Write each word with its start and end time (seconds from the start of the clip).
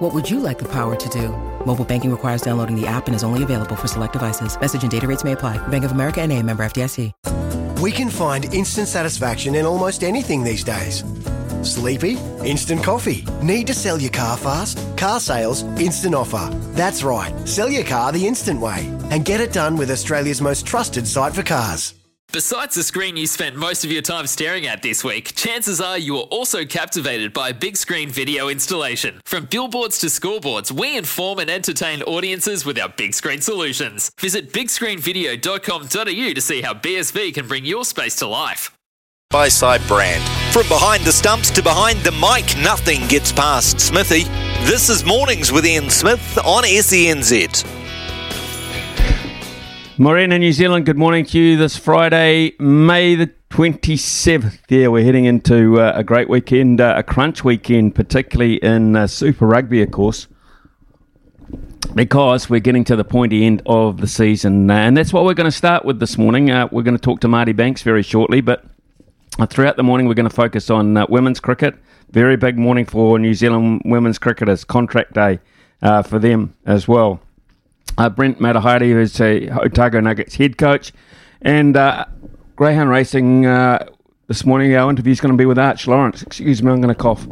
What 0.00 0.14
would 0.14 0.30
you 0.30 0.40
like 0.40 0.58
the 0.58 0.68
power 0.68 0.96
to 0.96 1.08
do? 1.10 1.28
Mobile 1.66 1.84
banking 1.84 2.10
requires 2.10 2.40
downloading 2.40 2.74
the 2.74 2.86
app 2.86 3.06
and 3.06 3.14
is 3.14 3.22
only 3.22 3.42
available 3.42 3.76
for 3.76 3.86
select 3.86 4.14
devices. 4.14 4.58
Message 4.58 4.80
and 4.82 4.90
data 4.90 5.06
rates 5.06 5.24
may 5.24 5.32
apply. 5.32 5.58
Bank 5.68 5.84
of 5.84 5.92
America 5.92 6.22
and 6.22 6.32
a 6.32 6.42
member 6.42 6.62
FDIC. 6.64 7.12
We 7.82 7.92
can 7.92 8.08
find 8.08 8.46
instant 8.54 8.88
satisfaction 8.88 9.54
in 9.54 9.66
almost 9.66 10.02
anything 10.02 10.42
these 10.42 10.64
days. 10.64 11.04
Sleepy? 11.62 12.16
Instant 12.42 12.82
coffee. 12.82 13.26
Need 13.42 13.66
to 13.66 13.74
sell 13.74 14.00
your 14.00 14.10
car 14.10 14.38
fast? 14.38 14.82
Car 14.96 15.20
sales, 15.20 15.64
instant 15.78 16.14
offer. 16.14 16.48
That's 16.72 17.02
right. 17.02 17.34
Sell 17.46 17.68
your 17.68 17.84
car 17.84 18.10
the 18.10 18.26
instant 18.26 18.58
way 18.58 18.86
and 19.10 19.26
get 19.26 19.42
it 19.42 19.52
done 19.52 19.76
with 19.76 19.90
Australia's 19.90 20.40
most 20.40 20.66
trusted 20.66 21.06
site 21.06 21.34
for 21.34 21.42
cars. 21.42 21.99
Besides 22.32 22.76
the 22.76 22.84
screen 22.84 23.16
you 23.16 23.26
spent 23.26 23.56
most 23.56 23.84
of 23.84 23.90
your 23.90 24.02
time 24.02 24.28
staring 24.28 24.64
at 24.64 24.82
this 24.82 25.02
week, 25.02 25.34
chances 25.34 25.80
are 25.80 25.98
you 25.98 26.14
were 26.14 26.20
also 26.30 26.64
captivated 26.64 27.32
by 27.32 27.48
a 27.48 27.54
big 27.54 27.76
screen 27.76 28.08
video 28.08 28.48
installation. 28.48 29.20
From 29.24 29.46
billboards 29.46 29.98
to 29.98 30.06
scoreboards, 30.06 30.70
we 30.70 30.96
inform 30.96 31.40
and 31.40 31.50
entertain 31.50 32.02
audiences 32.02 32.64
with 32.64 32.78
our 32.78 32.88
big 32.88 33.14
screen 33.14 33.40
solutions. 33.40 34.12
Visit 34.20 34.52
bigscreenvideo.com.au 34.52 36.32
to 36.34 36.40
see 36.40 36.62
how 36.62 36.72
BSV 36.72 37.34
can 37.34 37.48
bring 37.48 37.64
your 37.64 37.84
space 37.84 38.14
to 38.16 38.28
life. 38.28 38.70
By-side 39.30 39.82
brand. 39.88 40.22
From 40.52 40.68
behind 40.68 41.02
the 41.02 41.12
stumps 41.12 41.50
to 41.50 41.62
behind 41.64 41.98
the 42.00 42.12
mic, 42.12 42.56
nothing 42.62 43.08
gets 43.08 43.32
past 43.32 43.80
Smithy. 43.80 44.22
This 44.66 44.88
is 44.88 45.04
Mornings 45.04 45.50
with 45.50 45.66
Ian 45.66 45.90
Smith 45.90 46.38
on 46.44 46.62
SENZ. 46.62 47.89
Morena, 50.00 50.38
New 50.38 50.50
Zealand, 50.50 50.86
good 50.86 50.96
morning 50.96 51.26
to 51.26 51.38
you 51.38 51.58
this 51.58 51.76
Friday, 51.76 52.54
May 52.58 53.16
the 53.16 53.30
27th. 53.50 54.60
Yeah, 54.70 54.86
we're 54.86 55.04
heading 55.04 55.26
into 55.26 55.78
uh, 55.78 55.92
a 55.94 56.02
great 56.02 56.30
weekend, 56.30 56.80
uh, 56.80 56.94
a 56.96 57.02
crunch 57.02 57.44
weekend, 57.44 57.94
particularly 57.94 58.54
in 58.64 58.96
uh, 58.96 59.06
Super 59.06 59.46
Rugby, 59.46 59.82
of 59.82 59.90
course, 59.90 60.26
because 61.94 62.48
we're 62.48 62.60
getting 62.60 62.82
to 62.84 62.96
the 62.96 63.04
pointy 63.04 63.44
end 63.44 63.60
of 63.66 64.00
the 64.00 64.06
season. 64.06 64.70
Uh, 64.70 64.74
and 64.74 64.96
that's 64.96 65.12
what 65.12 65.26
we're 65.26 65.34
going 65.34 65.50
to 65.50 65.54
start 65.54 65.84
with 65.84 66.00
this 66.00 66.16
morning. 66.16 66.50
Uh, 66.50 66.66
we're 66.72 66.82
going 66.82 66.96
to 66.96 67.02
talk 67.02 67.20
to 67.20 67.28
Marty 67.28 67.52
Banks 67.52 67.82
very 67.82 68.02
shortly, 68.02 68.40
but 68.40 68.64
uh, 69.38 69.44
throughout 69.44 69.76
the 69.76 69.82
morning, 69.82 70.08
we're 70.08 70.14
going 70.14 70.26
to 70.26 70.34
focus 70.34 70.70
on 70.70 70.94
women's 71.10 71.40
cricket. 71.40 71.74
Very 72.10 72.38
big 72.38 72.56
morning 72.56 72.86
for 72.86 73.18
New 73.18 73.34
Zealand 73.34 73.82
women's 73.84 74.18
cricketers, 74.18 74.64
contract 74.64 75.12
day 75.12 75.40
for 75.82 76.18
them 76.18 76.54
as 76.64 76.88
well 76.88 77.20
uh, 78.00 78.08
Brent 78.08 78.38
Matehaere, 78.38 78.92
who's 78.92 79.20
a 79.20 79.50
Otago 79.50 80.00
Nuggets 80.00 80.34
head 80.34 80.56
coach, 80.56 80.92
and 81.42 81.76
uh, 81.76 82.06
Greyhound 82.56 82.88
Racing. 82.88 83.44
Uh, 83.44 83.86
this 84.26 84.46
morning, 84.46 84.74
our 84.74 84.88
interview 84.88 85.10
is 85.10 85.20
going 85.20 85.32
to 85.32 85.36
be 85.36 85.44
with 85.44 85.58
Arch 85.58 85.86
Lawrence. 85.86 86.22
Excuse 86.22 86.62
me, 86.62 86.70
I'm 86.70 86.80
going 86.80 86.94
to 86.94 87.00
cough. 87.00 87.26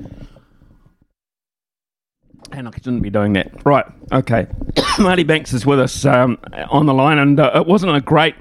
And 2.50 2.66
I 2.66 2.70
shouldn't 2.72 3.02
be 3.02 3.08
doing 3.08 3.34
that. 3.34 3.64
Right, 3.64 3.86
okay. 4.12 4.48
Marty 4.98 5.22
Banks 5.22 5.52
is 5.52 5.64
with 5.64 5.80
us 5.80 6.04
um, 6.04 6.38
on 6.68 6.86
the 6.86 6.94
line, 6.94 7.18
and 7.18 7.40
uh, 7.40 7.52
it 7.54 7.66
wasn't 7.66 7.96
a 7.96 8.00
great 8.00 8.34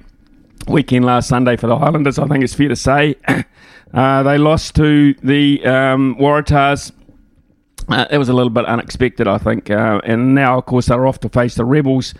weekend 0.67 1.05
last 1.05 1.29
Sunday 1.29 1.55
for 1.55 1.67
the 1.67 1.77
Highlanders, 1.77 2.19
I 2.19 2.27
think 2.27 2.43
it's 2.43 2.53
fair 2.53 2.69
to 2.69 2.75
say. 2.75 3.15
Uh, 3.93 4.21
they 4.21 4.37
lost 4.37 4.75
to 4.75 5.13
the 5.23 5.65
um, 5.65 6.17
Waratahs 6.19 6.91
uh, 7.89 8.05
it 8.09 8.17
was 8.17 8.29
a 8.29 8.33
little 8.33 8.49
bit 8.49 8.65
unexpected, 8.65 9.27
I 9.27 9.37
think. 9.37 9.69
Uh, 9.69 10.01
and 10.03 10.35
now, 10.35 10.57
of 10.57 10.65
course, 10.65 10.87
they're 10.87 11.07
off 11.07 11.19
to 11.21 11.29
face 11.29 11.55
the 11.55 11.65
Rebels 11.65 12.13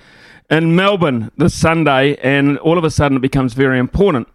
in 0.50 0.76
Melbourne 0.76 1.32
this 1.38 1.54
Sunday, 1.54 2.16
and 2.18 2.58
all 2.60 2.78
of 2.78 2.84
a 2.84 2.92
sudden 2.92 3.18
it 3.18 3.22
becomes 3.22 3.54
very 3.54 3.80
important. 3.80 4.28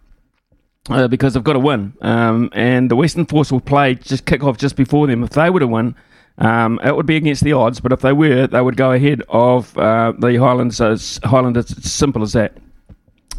Uh, 0.89 1.07
because 1.07 1.33
they've 1.33 1.45
got 1.45 1.53
to 1.53 1.59
win, 1.59 1.93
um, 2.01 2.49
and 2.51 2.91
the 2.91 2.95
Western 2.97 3.25
Force 3.25 3.53
will 3.53 3.61
play 3.61 3.95
just 3.95 4.25
kick 4.25 4.43
off 4.43 4.57
just 4.57 4.75
before 4.75 5.07
them. 5.07 5.23
If 5.23 5.29
they 5.29 5.49
were 5.49 5.61
to 5.61 5.67
win, 5.67 5.95
um, 6.39 6.77
it 6.83 6.93
would 6.93 7.05
be 7.05 7.15
against 7.15 7.41
the 7.41 7.53
odds, 7.53 7.79
but 7.79 7.93
if 7.93 8.01
they 8.01 8.11
were, 8.11 8.47
they 8.47 8.59
would 8.59 8.75
go 8.75 8.91
ahead 8.91 9.21
of 9.29 9.77
uh, 9.77 10.11
the 10.19 10.35
Highlanders. 10.35 11.21
Highlanders, 11.23 11.71
it's 11.71 11.89
simple 11.89 12.21
as 12.21 12.33
that. 12.33 12.57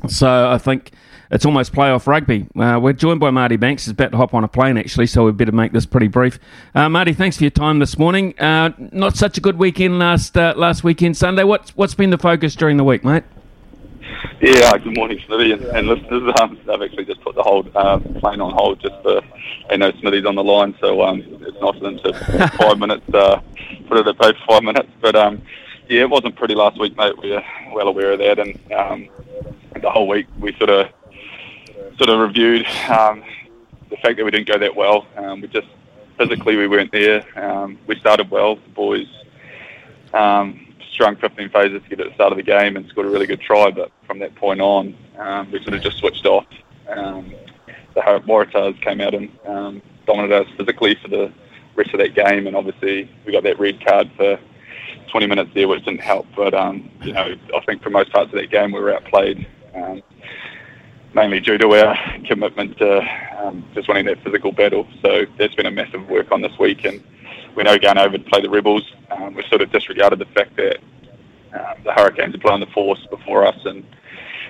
So 0.08 0.50
I 0.50 0.56
think 0.56 0.92
it's 1.34 1.44
almost 1.44 1.72
playoff 1.72 2.06
rugby. 2.06 2.46
Uh, 2.56 2.78
we're 2.80 2.92
joined 2.92 3.18
by 3.18 3.28
Marty 3.28 3.56
Banks. 3.56 3.84
He's 3.84 3.90
about 3.90 4.12
to 4.12 4.16
hop 4.16 4.34
on 4.34 4.44
a 4.44 4.48
plane, 4.48 4.78
actually, 4.78 5.06
so 5.06 5.24
we 5.24 5.32
better 5.32 5.50
make 5.50 5.72
this 5.72 5.84
pretty 5.84 6.06
brief. 6.06 6.38
Uh, 6.76 6.88
Marty, 6.88 7.12
thanks 7.12 7.36
for 7.36 7.42
your 7.42 7.50
time 7.50 7.80
this 7.80 7.98
morning. 7.98 8.38
Uh, 8.38 8.70
not 8.92 9.16
such 9.16 9.36
a 9.36 9.40
good 9.40 9.58
weekend 9.58 9.98
last 9.98 10.38
uh, 10.38 10.54
last 10.56 10.84
weekend, 10.84 11.16
Sunday. 11.16 11.42
What's 11.42 11.76
what's 11.76 11.94
been 11.94 12.10
the 12.10 12.18
focus 12.18 12.54
during 12.54 12.76
the 12.76 12.84
week, 12.84 13.04
mate? 13.04 13.24
Yeah, 14.40 14.70
uh, 14.70 14.78
good 14.78 14.96
morning, 14.96 15.18
Smithy 15.26 15.52
and, 15.52 15.62
and 15.64 15.88
listeners. 15.88 16.34
Um, 16.40 16.58
I've 16.72 16.82
actually 16.82 17.04
just 17.04 17.20
put 17.22 17.34
the 17.34 17.42
whole 17.42 17.66
uh, 17.74 17.98
plane 17.98 18.40
on 18.40 18.52
hold 18.52 18.80
just 18.80 18.94
for, 19.02 19.20
I 19.70 19.76
know 19.76 19.90
Smithy's 20.00 20.26
on 20.26 20.36
the 20.36 20.44
line, 20.44 20.74
so 20.80 21.02
um, 21.02 21.20
it's 21.20 21.60
nice 21.60 21.74
of 21.74 21.80
them 21.80 21.98
to 21.98 22.48
five 22.58 22.78
minutes, 22.78 23.12
uh, 23.12 23.40
put 23.88 23.98
it 23.98 24.06
at 24.06 24.16
for 24.16 24.34
five 24.48 24.62
minutes. 24.62 24.90
But 25.00 25.16
um, 25.16 25.42
yeah, 25.88 26.02
it 26.02 26.10
wasn't 26.10 26.36
pretty 26.36 26.54
last 26.54 26.78
week, 26.78 26.96
mate. 26.96 27.16
We're 27.18 27.42
well 27.72 27.88
aware 27.88 28.12
of 28.12 28.18
that, 28.20 28.38
and 28.38 28.72
um, 28.72 29.08
the 29.80 29.90
whole 29.90 30.06
week 30.06 30.26
we 30.38 30.54
sort 30.58 30.70
of 30.70 30.90
sort 31.98 32.10
of 32.10 32.20
reviewed 32.20 32.66
um, 32.88 33.22
the 33.90 33.96
fact 33.96 34.16
that 34.16 34.24
we 34.24 34.30
didn't 34.30 34.48
go 34.48 34.58
that 34.58 34.74
well. 34.74 35.06
Um, 35.16 35.40
we 35.40 35.48
just 35.48 35.68
physically 36.18 36.56
we 36.56 36.68
weren't 36.68 36.92
there. 36.92 37.24
Um, 37.38 37.78
we 37.86 37.98
started 37.98 38.30
well. 38.30 38.56
The 38.56 38.70
boys 38.74 39.06
um, 40.12 40.66
strung 40.92 41.16
15 41.16 41.50
phases 41.50 41.82
to 41.82 41.88
get 41.88 42.00
at 42.00 42.08
the 42.08 42.14
start 42.14 42.32
of 42.32 42.36
the 42.36 42.42
game 42.42 42.76
and 42.76 42.86
scored 42.88 43.06
a 43.06 43.10
really 43.10 43.26
good 43.26 43.40
try, 43.40 43.70
but 43.70 43.90
from 44.06 44.18
that 44.20 44.34
point 44.36 44.60
on, 44.60 44.96
um, 45.18 45.50
we 45.50 45.62
sort 45.62 45.74
of 45.74 45.82
just 45.82 45.98
switched 45.98 46.26
off. 46.26 46.46
Um, 46.88 47.34
the 47.94 48.00
Waratahs 48.00 48.80
came 48.82 49.00
out 49.00 49.14
and 49.14 49.30
dominated 50.06 50.42
us 50.42 50.48
physically 50.56 50.96
for 50.96 51.08
the 51.08 51.32
rest 51.76 51.92
of 51.94 51.98
that 52.00 52.14
game, 52.14 52.46
and 52.46 52.56
obviously 52.56 53.10
we 53.24 53.32
got 53.32 53.42
that 53.44 53.58
red 53.58 53.84
card 53.84 54.10
for 54.16 54.38
20 55.10 55.26
minutes 55.26 55.50
there, 55.54 55.68
which 55.68 55.84
didn't 55.84 56.00
help. 56.00 56.26
But 56.36 56.52
you 57.02 57.12
know, 57.12 57.34
I 57.54 57.60
think 57.66 57.82
for 57.82 57.90
most 57.90 58.12
parts 58.12 58.32
of 58.32 58.38
that 58.38 58.50
game 58.50 58.72
we 58.72 58.80
were 58.80 58.94
outplayed. 58.94 59.46
Um, 59.74 60.02
mainly 61.14 61.40
due 61.40 61.58
to 61.58 61.68
our 61.74 61.96
commitment 62.26 62.76
to 62.78 63.00
um, 63.38 63.64
just 63.74 63.88
winning 63.88 64.06
that 64.06 64.22
physical 64.22 64.52
battle. 64.52 64.86
So 65.02 65.24
that's 65.38 65.54
been 65.54 65.66
a 65.66 65.70
massive 65.70 66.08
work 66.08 66.32
on 66.32 66.42
this 66.42 66.58
week, 66.58 66.84
and 66.84 67.02
we 67.54 67.62
know 67.62 67.78
going 67.78 67.98
over 67.98 68.18
to 68.18 68.24
play 68.24 68.40
the 68.40 68.50
Rebels, 68.50 68.82
um, 69.10 69.34
we 69.34 69.42
sort 69.48 69.62
of 69.62 69.70
disregarded 69.70 70.18
the 70.18 70.26
fact 70.26 70.56
that 70.56 70.78
um, 71.52 71.82
the 71.84 71.92
Hurricanes 71.92 72.34
are 72.34 72.38
playing 72.38 72.60
the 72.60 72.66
Force 72.66 73.06
before 73.10 73.46
us, 73.46 73.58
and 73.64 73.84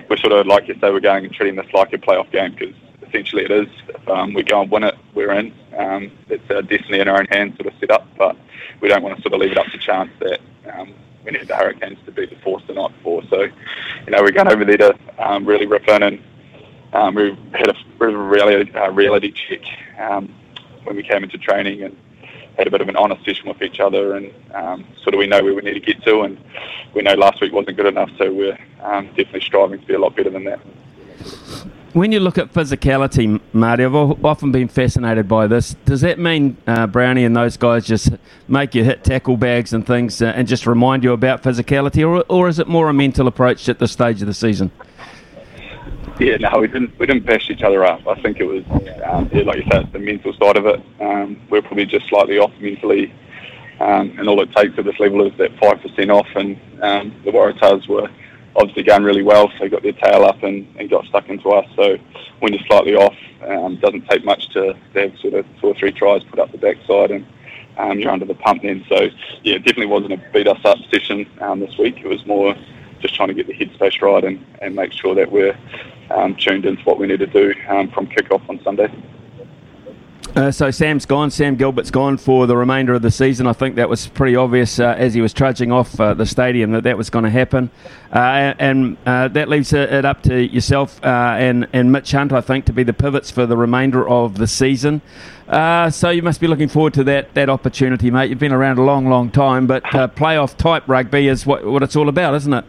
we're 0.09 0.17
sort 0.17 0.33
of 0.33 0.47
like 0.47 0.67
you 0.67 0.73
say, 0.75 0.91
we're 0.91 0.99
going 0.99 1.25
and 1.25 1.33
treating 1.33 1.55
this 1.55 1.71
like 1.73 1.93
a 1.93 1.97
playoff 1.97 2.31
game 2.31 2.55
because 2.55 2.75
essentially 3.07 3.43
it 3.43 3.51
is. 3.51 3.67
If 3.89 4.07
um, 4.09 4.33
we 4.33 4.43
go 4.43 4.61
and 4.61 4.71
win 4.71 4.83
it, 4.83 4.95
we're 5.13 5.31
in. 5.31 5.53
Um, 5.77 6.11
it's 6.29 6.49
our 6.49 6.61
destiny 6.61 6.99
in 6.99 7.07
our 7.07 7.19
own 7.19 7.27
hands, 7.27 7.57
sort 7.57 7.71
of 7.71 7.79
set 7.79 7.91
up, 7.91 8.07
but 8.17 8.35
we 8.81 8.89
don't 8.89 9.03
want 9.03 9.15
to 9.15 9.21
sort 9.21 9.33
of 9.33 9.39
leave 9.39 9.51
it 9.51 9.57
up 9.57 9.67
to 9.67 9.77
chance 9.77 10.11
that 10.19 10.39
um, 10.73 10.93
we 11.23 11.31
need 11.31 11.47
the 11.47 11.55
Hurricanes 11.55 11.99
to 12.05 12.11
beat 12.11 12.29
the 12.29 12.35
Force 12.37 12.63
the 12.67 12.73
night 12.73 12.95
before. 12.97 13.23
So, 13.29 13.41
you 13.43 14.11
know, 14.11 14.21
we're 14.21 14.31
going 14.31 14.47
over 14.47 14.65
there 14.65 14.77
to 14.77 14.97
um, 15.19 15.45
really 15.45 15.65
rip 15.65 15.87
in 15.87 16.03
and 16.03 16.23
um, 16.95 17.15
we 17.15 17.37
had 17.51 17.67
a 17.67 17.75
of 18.03 18.13
a 18.13 18.17
reality, 18.17 18.71
uh, 18.73 18.89
reality 18.91 19.31
check 19.31 19.61
um, 19.99 20.33
when 20.83 20.95
we 20.95 21.03
came 21.03 21.23
into 21.23 21.37
training 21.37 21.83
and 21.83 21.95
had 22.57 22.67
a 22.67 22.71
bit 22.71 22.81
of 22.81 22.87
an 22.87 22.95
honest 22.95 23.25
session 23.25 23.49
with 23.49 23.61
each 23.61 23.79
other 23.79 24.15
and 24.15 24.33
um, 24.53 24.85
sort 25.03 25.13
of 25.13 25.19
we 25.19 25.27
know 25.27 25.43
where 25.43 25.53
we 25.53 25.61
need 25.61 25.73
to 25.73 25.79
get 25.79 26.01
to 26.03 26.21
and 26.21 26.37
we 26.93 27.01
know 27.01 27.13
last 27.15 27.41
week 27.41 27.51
wasn't 27.51 27.75
good 27.75 27.85
enough 27.85 28.09
so 28.17 28.31
we're 28.31 28.57
um, 28.81 29.07
definitely 29.07 29.41
striving 29.41 29.79
to 29.79 29.85
be 29.85 29.93
a 29.93 29.99
lot 29.99 30.15
better 30.15 30.29
than 30.29 30.45
that. 30.45 30.59
When 31.93 32.11
you 32.11 32.19
look 32.19 32.37
at 32.37 32.51
physicality, 32.51 33.39
Marty, 33.53 33.85
I've 33.85 33.95
often 33.95 34.51
been 34.51 34.67
fascinated 34.67 35.29
by 35.29 35.47
this. 35.47 35.75
Does 35.85 36.01
that 36.01 36.19
mean 36.19 36.57
uh, 36.67 36.87
Brownie 36.87 37.23
and 37.23 37.33
those 37.33 37.55
guys 37.55 37.85
just 37.85 38.09
make 38.49 38.75
you 38.75 38.83
hit 38.83 39.05
tackle 39.05 39.37
bags 39.37 39.71
and 39.71 39.87
things 39.87 40.21
uh, 40.21 40.25
and 40.35 40.45
just 40.45 40.67
remind 40.67 41.05
you 41.05 41.13
about 41.13 41.41
physicality, 41.41 42.05
or, 42.05 42.25
or 42.27 42.49
is 42.49 42.59
it 42.59 42.67
more 42.67 42.89
a 42.89 42.93
mental 42.93 43.27
approach 43.27 43.69
at 43.69 43.79
this 43.79 43.93
stage 43.93 44.21
of 44.21 44.27
the 44.27 44.33
season? 44.33 44.71
Yeah, 46.19 46.37
no, 46.37 46.59
we 46.59 46.67
didn't. 46.67 46.97
We 46.97 47.07
didn't 47.07 47.25
bash 47.25 47.49
each 47.49 47.61
other 47.61 47.83
up. 47.83 48.07
I 48.07 48.15
think 48.21 48.39
it 48.39 48.45
was, 48.45 48.63
um, 49.03 49.29
yeah, 49.33 49.43
like 49.43 49.57
you 49.57 49.65
said, 49.69 49.91
the 49.91 49.99
mental 49.99 50.33
side 50.33 50.55
of 50.55 50.65
it. 50.65 50.81
Um, 51.01 51.41
we're 51.49 51.61
probably 51.61 51.85
just 51.85 52.07
slightly 52.07 52.37
off 52.39 52.53
mentally, 52.61 53.13
um, 53.81 54.15
and 54.17 54.29
all 54.29 54.41
it 54.41 54.49
takes 54.53 54.77
at 54.77 54.85
this 54.85 54.97
level 54.97 55.25
is 55.27 55.37
that 55.37 55.51
five 55.59 55.81
percent 55.81 56.11
off. 56.11 56.27
And 56.35 56.57
um, 56.81 57.13
the 57.25 57.31
Waratahs 57.31 57.89
were 57.89 58.09
obviously 58.55 58.83
going 58.83 59.03
really 59.03 59.23
well, 59.23 59.49
so 59.49 59.55
they 59.59 59.69
got 59.69 59.83
their 59.83 59.91
tail 59.91 60.23
up 60.23 60.41
and, 60.41 60.65
and 60.79 60.89
got 60.89 61.05
stuck 61.05 61.27
into 61.27 61.49
us. 61.49 61.67
So 61.75 61.97
when 62.39 62.53
you're 62.53 62.65
slightly 62.65 62.95
off, 62.95 63.15
um, 63.45 63.75
doesn't 63.81 64.07
take 64.07 64.23
much 64.23 64.47
to, 64.53 64.73
to 64.93 64.99
have 65.01 65.19
sort 65.19 65.33
of 65.33 65.45
two 65.59 65.67
or 65.67 65.75
three 65.75 65.91
tries 65.91 66.23
put 66.23 66.39
up 66.39 66.49
the 66.53 66.57
backside, 66.57 67.11
and 67.11 67.25
um, 67.77 67.99
you're 67.99 68.11
under 68.11 68.25
the 68.25 68.35
pump 68.35 68.61
then. 68.61 68.85
So 68.87 69.09
yeah, 69.43 69.55
it 69.55 69.65
definitely 69.65 69.87
wasn't 69.87 70.13
a 70.13 70.31
beat 70.31 70.47
us 70.47 70.63
up 70.63 70.77
session 70.93 71.29
um, 71.41 71.59
this 71.59 71.77
week. 71.77 71.97
It 71.97 72.07
was 72.07 72.25
more 72.25 72.55
just 73.05 73.15
trying 73.15 73.27
to 73.29 73.33
get 73.33 73.47
the 73.47 73.53
headspace 73.53 74.01
right 74.01 74.23
and, 74.23 74.43
and 74.61 74.75
make 74.75 74.91
sure 74.91 75.13
that 75.13 75.31
we're 75.31 75.57
um, 76.09 76.35
tuned 76.35 76.65
into 76.65 76.81
what 76.83 76.99
we 76.99 77.07
need 77.07 77.19
to 77.19 77.27
do 77.27 77.53
um, 77.69 77.89
from 77.91 78.07
kick-off 78.07 78.41
on 78.49 78.61
Sunday. 78.63 78.91
Uh, 80.35 80.51
so 80.51 80.69
Sam's 80.69 81.05
gone. 81.05 81.31
Sam 81.31 81.55
Gilbert's 81.55 81.91
gone 81.91 82.17
for 82.17 82.45
the 82.45 82.57
remainder 82.57 82.93
of 82.93 83.01
the 83.01 83.11
season. 83.11 83.47
I 83.47 83.53
think 83.53 83.75
that 83.75 83.87
was 83.87 84.07
pretty 84.07 84.35
obvious 84.35 84.79
uh, 84.79 84.93
as 84.97 85.13
he 85.13 85.21
was 85.21 85.31
trudging 85.31 85.71
off 85.71 85.97
uh, 85.97 86.13
the 86.13 86.25
stadium 86.25 86.71
that 86.71 86.83
that 86.83 86.97
was 86.97 87.09
going 87.09 87.23
to 87.23 87.29
happen, 87.29 87.69
uh, 88.11 88.53
and 88.59 88.97
uh, 89.05 89.29
that 89.29 89.47
leaves 89.47 89.71
it 89.71 90.03
up 90.03 90.23
to 90.23 90.45
yourself 90.45 91.01
uh, 91.05 91.35
and 91.37 91.69
and 91.71 91.89
Mitch 91.89 92.11
Hunt, 92.11 92.33
I 92.33 92.41
think, 92.41 92.65
to 92.65 92.73
be 92.73 92.83
the 92.83 92.91
pivots 92.91 93.31
for 93.31 93.45
the 93.45 93.55
remainder 93.55 94.07
of 94.09 94.37
the 94.37 94.47
season. 94.47 95.01
so 95.47 96.09
you 96.09 96.21
must 96.21 96.41
be 96.41 96.47
looking 96.47 96.67
forward 96.67 96.95
to 96.95 97.05
that 97.05 97.33
that 97.35 97.49
opportunity, 97.49 98.11
mate. 98.11 98.29
You've 98.29 98.39
been 98.39 98.51
around 98.51 98.77
a 98.77 98.83
long, 98.83 99.07
long 99.07 99.31
time, 99.31 99.67
but 99.67 99.83
playoff 99.83 100.57
type 100.57 100.83
rugby 100.87 101.29
is 101.29 101.45
what 101.45 101.63
what 101.63 101.81
it's 101.81 101.95
all 101.95 102.09
about, 102.09 102.35
isn't 102.35 102.53
it? 102.53 102.65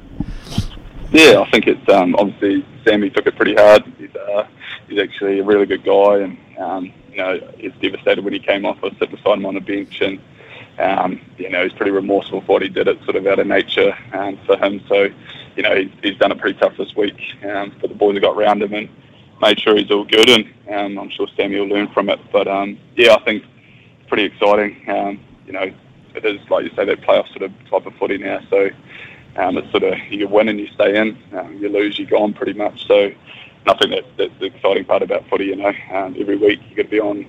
Yeah, 1.12 1.40
I 1.40 1.50
think 1.50 1.66
it's 1.66 1.88
um, 1.88 2.14
obviously 2.16 2.66
Sammy 2.84 3.10
took 3.10 3.26
it 3.26 3.36
pretty 3.36 3.54
hard. 3.54 3.84
He's, 3.98 4.10
he's 4.88 4.98
actually 4.98 5.38
a 5.40 5.44
really 5.44 5.66
good 5.66 5.84
guy 5.84 6.18
and. 6.18 6.38
Um, 6.58 6.92
you 7.16 7.22
know, 7.22 7.40
he's 7.56 7.72
devastated 7.80 8.22
when 8.22 8.34
he 8.34 8.38
came 8.38 8.66
off. 8.66 8.76
I 8.82 8.90
sit 8.98 9.10
beside 9.10 9.38
him 9.38 9.46
on 9.46 9.54
the 9.54 9.60
bench, 9.60 10.02
and 10.02 10.20
um, 10.78 11.18
you 11.38 11.48
know, 11.48 11.62
he's 11.62 11.72
pretty 11.72 11.90
remorseful 11.90 12.42
for 12.42 12.52
what 12.52 12.62
he 12.62 12.68
did. 12.68 12.88
It's 12.88 13.02
sort 13.04 13.16
of 13.16 13.26
out 13.26 13.38
of 13.38 13.46
nature 13.46 13.96
um, 14.12 14.38
for 14.44 14.56
him. 14.58 14.82
So, 14.86 15.08
you 15.56 15.62
know, 15.62 15.74
he's, 15.74 15.90
he's 16.02 16.18
done 16.18 16.30
it 16.30 16.38
pretty 16.38 16.58
tough 16.58 16.76
this 16.76 16.94
week 16.94 17.18
um, 17.48 17.72
for 17.80 17.88
the 17.88 17.94
boys 17.94 18.14
that 18.14 18.20
got 18.20 18.36
around 18.36 18.62
him 18.62 18.74
and 18.74 18.90
made 19.40 19.58
sure 19.58 19.76
he's 19.76 19.90
all 19.90 20.04
good. 20.04 20.28
And 20.28 20.46
um, 20.70 20.98
I'm 20.98 21.10
sure 21.10 21.26
Sammy 21.36 21.58
will 21.58 21.68
learn 21.68 21.88
from 21.88 22.10
it. 22.10 22.20
But 22.30 22.46
um, 22.48 22.78
yeah, 22.94 23.14
I 23.14 23.24
think 23.24 23.44
it's 23.98 24.08
pretty 24.08 24.24
exciting. 24.24 24.84
Um, 24.88 25.20
you 25.46 25.54
know, 25.54 25.72
it 26.14 26.24
is 26.24 26.38
like 26.50 26.64
you 26.64 26.70
say 26.76 26.84
that 26.84 27.00
playoff 27.00 27.28
sort 27.28 27.42
of 27.42 27.52
type 27.70 27.86
of 27.86 27.94
footy 27.94 28.18
now. 28.18 28.40
So. 28.50 28.68
Um, 29.36 29.58
it's 29.58 29.70
sort 29.70 29.82
of 29.82 29.98
you 30.08 30.28
win 30.28 30.48
and 30.48 30.58
you 30.58 30.68
stay 30.68 30.96
in, 30.96 31.18
um, 31.38 31.58
you 31.58 31.68
lose, 31.68 31.98
you're 31.98 32.08
gone 32.08 32.32
pretty 32.32 32.54
much. 32.54 32.86
So 32.86 33.10
nothing 33.66 33.90
that, 33.90 34.04
that's 34.16 34.32
the 34.38 34.46
exciting 34.46 34.84
part 34.84 35.02
about 35.02 35.28
footy. 35.28 35.46
You 35.46 35.56
know, 35.56 35.72
um, 35.92 36.16
every 36.18 36.36
week 36.36 36.60
you 36.68 36.76
got 36.76 36.82
to 36.84 36.88
be 36.88 37.00
on 37.00 37.26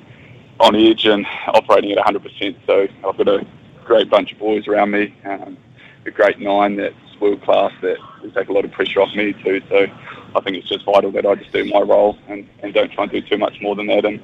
on 0.59 0.75
edge 0.75 1.06
and 1.06 1.25
operating 1.48 1.92
at 1.92 2.04
100%. 2.04 2.56
So 2.65 2.88
I've 3.07 3.18
got 3.18 3.27
a 3.27 3.45
great 3.86 4.09
bunch 4.09 4.31
of 4.31 4.39
boys 4.39 4.68
around 4.68 4.92
me, 4.92 5.13
um, 5.24 5.57
a 6.06 6.12
great 6.12 6.39
nine 6.39 6.75
that's 6.77 6.95
world 7.19 7.42
class 7.44 7.71
that 7.81 7.98
will 8.21 8.31
take 8.31 8.50
a 8.50 8.54
lot 8.54 8.65
of 8.65 8.71
pressure 8.71 9.01
off 9.01 9.13
me 9.15 9.33
too. 9.44 9.62
So 9.69 9.86
I 10.36 10.42
think 10.42 10.57
it's 10.57 10.68
just 10.68 10.86
vital 10.86 11.12
that 11.12 11.25
I 11.25 11.36
just 11.36 11.51
do 11.51 11.65
my 11.65 11.80
role 11.80 12.18
and, 12.27 12.48
and 12.62 12.74
don't 12.74 12.92
try 12.92 13.04
and 13.04 13.12
do 13.12 13.21
too 13.21 13.38
much 13.38 13.62
more 13.62 13.75
than 13.75 13.88
that. 13.88 14.06
And 14.06 14.21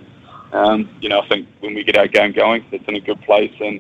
um, 0.54 0.96
you 1.02 1.10
know, 1.10 1.22
I 1.22 1.28
think 1.28 1.48
when 1.60 1.74
we 1.74 1.84
get 1.84 1.98
our 1.98 2.08
game 2.08 2.32
going, 2.32 2.66
it's 2.72 2.88
in 2.88 2.96
a 2.96 3.00
good 3.00 3.22
place 3.22 3.54
and 3.60 3.80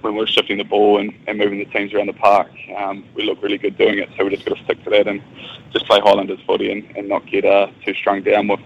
when 0.00 0.14
we're 0.14 0.26
shifting 0.26 0.58
the 0.58 0.64
ball 0.64 0.98
and, 0.98 1.12
and 1.26 1.38
moving 1.38 1.58
the 1.58 1.64
teams 1.66 1.92
around 1.92 2.06
the 2.06 2.12
park, 2.12 2.50
um, 2.76 3.04
we 3.14 3.24
look 3.24 3.42
really 3.42 3.58
good 3.58 3.76
doing 3.76 3.98
it. 3.98 4.08
So 4.16 4.24
we 4.24 4.30
just 4.30 4.44
got 4.44 4.56
to 4.56 4.64
stick 4.64 4.82
to 4.84 4.90
that 4.90 5.06
and 5.06 5.22
just 5.72 5.86
play 5.86 6.00
Highlanders 6.00 6.40
footy 6.46 6.70
and, 6.70 6.96
and 6.96 7.08
not 7.08 7.26
get 7.26 7.44
uh, 7.44 7.68
too 7.84 7.94
strung 7.94 8.22
down 8.22 8.48
with 8.48 8.60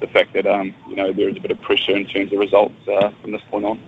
the 0.00 0.06
fact 0.08 0.32
that 0.34 0.46
um, 0.46 0.74
you 0.88 0.96
know 0.96 1.12
there 1.12 1.28
is 1.28 1.36
a 1.36 1.40
bit 1.40 1.50
of 1.50 1.60
pressure 1.60 1.96
in 1.96 2.06
terms 2.06 2.32
of 2.32 2.38
results 2.38 2.76
uh, 2.88 3.10
from 3.22 3.32
this 3.32 3.42
point 3.50 3.64
on. 3.64 3.80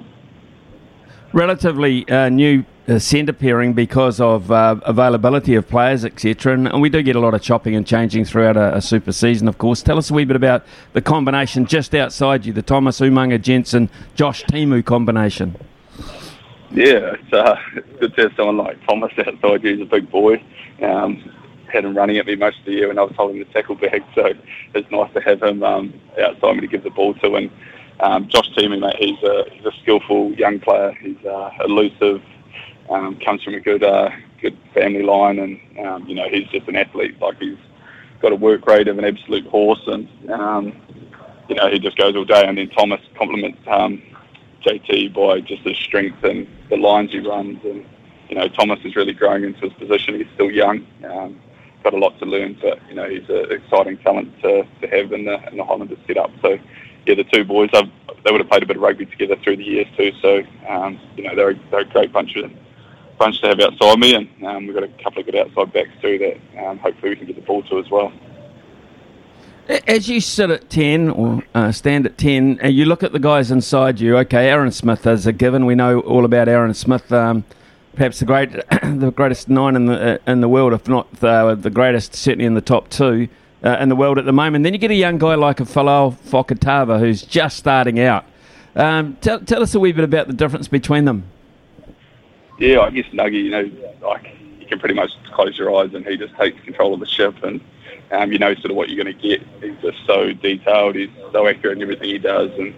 Relatively 1.32 2.08
uh, 2.08 2.28
new 2.28 2.64
uh, 2.88 2.98
centre 2.98 3.32
pairing 3.32 3.72
because 3.72 4.20
of 4.20 4.50
uh, 4.50 4.76
availability 4.82 5.54
of 5.54 5.68
players, 5.68 6.04
etc. 6.04 6.54
And, 6.54 6.68
and, 6.68 6.80
we 6.80 6.88
do 6.88 7.02
get 7.02 7.16
a 7.16 7.20
lot 7.20 7.34
of 7.34 7.42
chopping 7.42 7.74
and 7.74 7.86
changing 7.86 8.24
throughout 8.24 8.56
a, 8.56 8.76
a, 8.76 8.80
super 8.80 9.12
season, 9.12 9.48
of 9.48 9.58
course. 9.58 9.82
Tell 9.82 9.98
us 9.98 10.10
a 10.10 10.14
wee 10.14 10.24
bit 10.24 10.36
about 10.36 10.64
the 10.92 11.02
combination 11.02 11.66
just 11.66 11.94
outside 11.94 12.46
you, 12.46 12.52
the 12.52 12.62
Thomas 12.62 13.00
Umaga 13.00 13.40
Jensen 13.40 13.90
Josh 14.14 14.44
Timu 14.44 14.84
combination. 14.84 15.56
Yeah, 16.76 17.14
it's, 17.14 17.32
uh, 17.32 17.56
it's 17.74 18.00
good 18.00 18.14
to 18.16 18.22
have 18.24 18.32
someone 18.36 18.58
like 18.58 18.86
Thomas 18.86 19.10
outside 19.18 19.64
you. 19.64 19.76
He's 19.78 19.80
a 19.80 19.90
big 19.90 20.10
boy. 20.10 20.42
Um, 20.82 21.32
had 21.72 21.86
him 21.86 21.96
running 21.96 22.18
at 22.18 22.26
me 22.26 22.36
most 22.36 22.58
of 22.58 22.66
the 22.66 22.72
year 22.72 22.88
when 22.88 22.98
I 22.98 23.02
was 23.02 23.14
holding 23.16 23.38
the 23.38 23.46
tackle 23.46 23.76
bag, 23.76 24.04
so 24.14 24.34
it's 24.74 24.90
nice 24.90 25.10
to 25.14 25.20
have 25.22 25.42
him 25.42 25.62
um, 25.62 25.98
outside 26.22 26.52
me 26.56 26.60
to 26.60 26.66
give 26.66 26.82
the 26.82 26.90
ball 26.90 27.14
to. 27.14 27.34
And 27.36 27.50
um, 28.00 28.28
Josh 28.28 28.50
Timu, 28.50 28.78
mate, 28.78 28.96
he's 28.98 29.22
a, 29.22 29.46
he's 29.50 29.64
a 29.64 29.72
skillful 29.80 30.34
young 30.34 30.60
player. 30.60 30.92
He's 31.00 31.16
uh, 31.24 31.48
elusive, 31.64 32.22
um, 32.90 33.18
comes 33.20 33.42
from 33.42 33.54
a 33.54 33.60
good 33.60 33.82
uh, 33.82 34.10
good 34.42 34.58
family 34.74 35.02
line, 35.02 35.38
and 35.38 35.58
um, 35.86 36.06
you 36.06 36.14
know 36.14 36.28
he's 36.28 36.46
just 36.48 36.68
an 36.68 36.76
athlete. 36.76 37.18
Like 37.22 37.38
he's 37.38 37.56
got 38.20 38.32
a 38.32 38.36
work 38.36 38.66
rate 38.66 38.88
of 38.88 38.98
an 38.98 39.06
absolute 39.06 39.46
horse, 39.46 39.82
and 39.86 40.06
um, 40.30 40.76
you 41.48 41.54
know 41.54 41.70
he 41.70 41.78
just 41.78 41.96
goes 41.96 42.14
all 42.14 42.26
day. 42.26 42.46
And 42.46 42.58
then 42.58 42.68
Thomas 42.68 43.00
complements 43.16 43.60
um, 43.66 44.02
JT 44.66 45.14
by 45.14 45.40
just 45.40 45.62
his 45.62 45.76
strength 45.76 46.22
and 46.24 46.46
the 46.68 46.76
lines 46.76 47.12
he 47.12 47.20
runs. 47.20 47.62
And, 47.64 47.84
you 48.28 48.34
know, 48.36 48.48
Thomas 48.48 48.80
is 48.84 48.96
really 48.96 49.12
growing 49.12 49.44
into 49.44 49.60
his 49.60 49.72
position. 49.74 50.16
He's 50.16 50.26
still 50.34 50.50
young, 50.50 50.86
um, 51.08 51.40
got 51.84 51.94
a 51.94 51.98
lot 51.98 52.18
to 52.18 52.24
learn, 52.26 52.58
but, 52.60 52.80
you 52.88 52.94
know, 52.94 53.08
he's 53.08 53.28
an 53.28 53.52
exciting 53.52 53.98
talent 53.98 54.32
to, 54.42 54.66
to 54.80 54.86
have 54.88 55.12
in 55.12 55.24
the, 55.24 55.48
in 55.50 55.56
the 55.56 55.64
Highlanders 55.64 55.98
setup. 56.06 56.30
So, 56.42 56.58
yeah, 57.06 57.14
the 57.14 57.24
two 57.24 57.44
boys, 57.44 57.70
I've, 57.72 57.90
they 58.24 58.32
would 58.32 58.40
have 58.40 58.50
played 58.50 58.64
a 58.64 58.66
bit 58.66 58.76
of 58.76 58.82
rugby 58.82 59.06
together 59.06 59.36
through 59.36 59.58
the 59.58 59.64
years 59.64 59.86
too. 59.96 60.10
So, 60.20 60.42
um, 60.68 60.98
you 61.16 61.22
know, 61.22 61.36
they're, 61.36 61.54
they're 61.70 61.80
a 61.80 61.84
great 61.84 62.12
bunch 62.12 62.34
of 62.36 62.50
bunch 63.18 63.40
to 63.40 63.48
have 63.48 63.60
outside 63.60 63.98
me, 63.98 64.14
and 64.14 64.28
um, 64.46 64.66
we've 64.66 64.74
got 64.74 64.84
a 64.84 64.88
couple 65.02 65.20
of 65.20 65.26
good 65.26 65.36
outside 65.36 65.72
backs 65.72 65.90
too 66.02 66.18
that 66.18 66.64
um, 66.66 66.78
hopefully 66.78 67.10
we 67.10 67.16
can 67.16 67.26
get 67.26 67.36
the 67.36 67.42
ball 67.42 67.62
to 67.62 67.78
as 67.78 67.90
well. 67.90 68.12
As 69.86 70.08
you 70.08 70.20
sit 70.20 70.50
at 70.50 70.70
10 70.70 71.10
or 71.10 71.42
uh, 71.54 71.72
stand 71.72 72.06
at 72.06 72.16
10, 72.18 72.60
and 72.60 72.74
you 72.74 72.84
look 72.84 73.02
at 73.02 73.12
the 73.12 73.18
guys 73.18 73.50
inside 73.50 73.98
you. 73.98 74.16
Okay, 74.18 74.48
Aaron 74.48 74.70
Smith 74.70 75.06
is 75.06 75.26
a 75.26 75.32
given. 75.32 75.66
We 75.66 75.74
know 75.74 76.00
all 76.00 76.24
about 76.24 76.48
Aaron 76.48 76.72
Smith. 76.72 77.10
Um, 77.12 77.44
perhaps 77.94 78.20
the 78.20 78.26
great, 78.26 78.52
the 78.82 79.12
greatest 79.14 79.48
nine 79.48 79.74
in 79.74 79.86
the 79.86 80.14
uh, 80.14 80.30
in 80.30 80.40
the 80.40 80.48
world, 80.48 80.72
if 80.72 80.86
not 80.86 81.10
the, 81.14 81.56
the 81.60 81.70
greatest, 81.70 82.14
certainly 82.14 82.44
in 82.44 82.54
the 82.54 82.60
top 82.60 82.90
two 82.90 83.28
uh, 83.64 83.76
in 83.80 83.88
the 83.88 83.96
world 83.96 84.18
at 84.18 84.24
the 84.24 84.32
moment. 84.32 84.62
Then 84.62 84.72
you 84.72 84.78
get 84.78 84.90
a 84.90 84.94
young 84.94 85.18
guy 85.18 85.34
like 85.34 85.60
a 85.60 85.64
Folau 85.64 86.14
Fakatava 86.14 86.98
who's 87.00 87.22
just 87.22 87.56
starting 87.56 87.98
out. 87.98 88.24
Um, 88.74 89.16
tell, 89.20 89.40
tell 89.40 89.62
us 89.62 89.74
a 89.74 89.80
wee 89.80 89.92
bit 89.92 90.04
about 90.04 90.26
the 90.26 90.32
difference 90.32 90.68
between 90.68 91.06
them. 91.06 91.24
Yeah, 92.58 92.80
I 92.80 92.90
guess 92.90 93.06
Nuggy, 93.06 93.44
you 93.44 93.50
know, 93.50 93.70
like 94.02 94.36
you 94.60 94.66
can 94.66 94.78
pretty 94.78 94.94
much 94.94 95.10
close 95.32 95.58
your 95.58 95.74
eyes 95.76 95.94
and 95.94 96.06
he 96.06 96.16
just 96.16 96.34
takes 96.36 96.62
control 96.64 96.94
of 96.94 97.00
the 97.00 97.06
ship 97.06 97.42
and 97.42 97.60
um, 98.12 98.32
you 98.32 98.38
know 98.38 98.54
sort 98.54 98.70
of 98.70 98.76
what 98.76 98.88
you're 98.88 99.02
going 99.02 99.16
to 99.16 99.28
get. 99.28 99.46
He's 99.60 99.80
just 99.82 99.98
so 100.06 100.32
detailed. 100.32 100.96
He's 100.96 101.10
so 101.32 101.46
accurate 101.46 101.76
in 101.76 101.82
everything 101.82 102.08
he 102.08 102.18
does, 102.18 102.50
and 102.58 102.74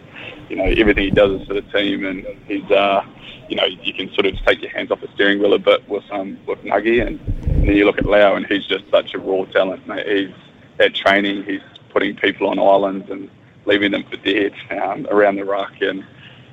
you 0.49 0.57
know 0.57 0.65
everything 0.65 1.05
he 1.05 1.11
does 1.11 1.41
is 1.41 1.47
for 1.47 1.55
the 1.55 1.63
team. 1.63 2.05
And 2.05 2.27
he's, 2.47 2.71
uh, 2.71 3.05
you 3.49 3.57
know, 3.57 3.65
you 3.65 3.93
can 3.93 4.13
sort 4.15 4.27
of 4.27 4.35
take 4.47 4.63
your 4.63 4.71
hands 4.71 4.91
off 4.91 5.01
the 5.01 5.09
steering 5.15 5.41
wheel 5.41 5.55
a 5.55 5.59
bit 5.59 5.89
with 5.89 6.05
um, 6.11 6.39
with 6.47 6.63
Nuggy, 6.63 7.07
and, 7.07 7.21
and 7.45 7.69
then 7.69 7.77
you 7.77 7.85
look 7.85 7.99
at 7.99 8.07
Lau, 8.07 8.35
and 8.35 8.47
he's 8.47 8.67
just 8.67 8.85
such 8.91 9.15
a 9.15 9.19
raw 9.19 9.45
talent. 9.47 9.87
Mate. 9.87 10.07
He's 10.07 10.35
at 10.81 10.95
training. 10.95 11.45
He's 11.45 11.61
putting 11.91 12.17
people 12.17 12.49
on 12.49 12.59
islands 12.59 13.11
and 13.11 13.31
leaving 13.65 13.93
them 13.93 14.05
for 14.05 14.17
dead 14.19 14.52
um, 14.71 15.07
around 15.11 15.37
the 15.37 15.45
ruck, 15.45 15.73
and 15.81 16.05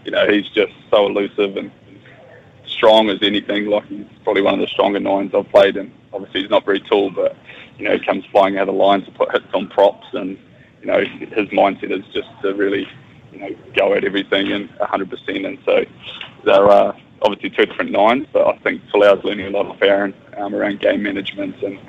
you 0.04 0.12
know 0.12 0.28
he's 0.28 0.48
just 0.50 0.74
so 0.92 1.08
elusive 1.08 1.58
and 1.58 1.72
strong 2.66 3.10
as 3.10 3.20
anything. 3.22 3.68
Like 3.68 3.86
he's 3.86 4.06
probably 4.24 4.42
one 4.42 4.54
of 4.56 4.60
the 4.60 4.68
stronger 4.68 5.00
nines 5.00 5.34
I've 5.34 5.50
played, 5.50 5.78
and 5.78 5.92
obviously 6.14 6.42
he's 6.42 6.50
not 6.50 6.66
very 6.66 6.80
tall, 6.80 7.10
but 7.10 7.36
you 7.78 7.88
know, 7.88 7.98
comes 8.06 8.26
flying 8.32 8.58
out 8.58 8.68
of 8.68 8.76
the 8.76 8.82
line 8.82 9.04
to 9.06 9.12
put 9.12 9.32
hits 9.32 9.54
on 9.54 9.68
props, 9.68 10.08
and 10.14 10.38
you 10.82 10.88
know, 10.88 11.00
his 11.00 11.50
mindset 11.50 11.92
is 11.92 12.06
just 12.14 12.30
to 12.42 12.54
really, 12.54 12.88
you 13.32 13.40
know, 13.40 13.50
go 13.76 13.94
at 13.94 14.04
everything 14.04 14.52
and 14.52 14.70
100%. 14.78 15.46
And 15.46 15.58
so 15.66 15.84
they're 16.44 16.70
uh, 16.70 16.96
obviously 17.22 17.50
two 17.50 17.66
different 17.66 17.92
nines, 17.92 18.28
but 18.32 18.48
I 18.48 18.58
think 18.60 18.84
Folau's 18.94 19.24
learning 19.24 19.48
a 19.48 19.50
lot 19.50 19.66
of 19.66 19.82
Aaron 19.82 20.14
um, 20.38 20.54
around 20.54 20.80
game 20.80 21.04
management 21.04 21.62
and 21.64 21.80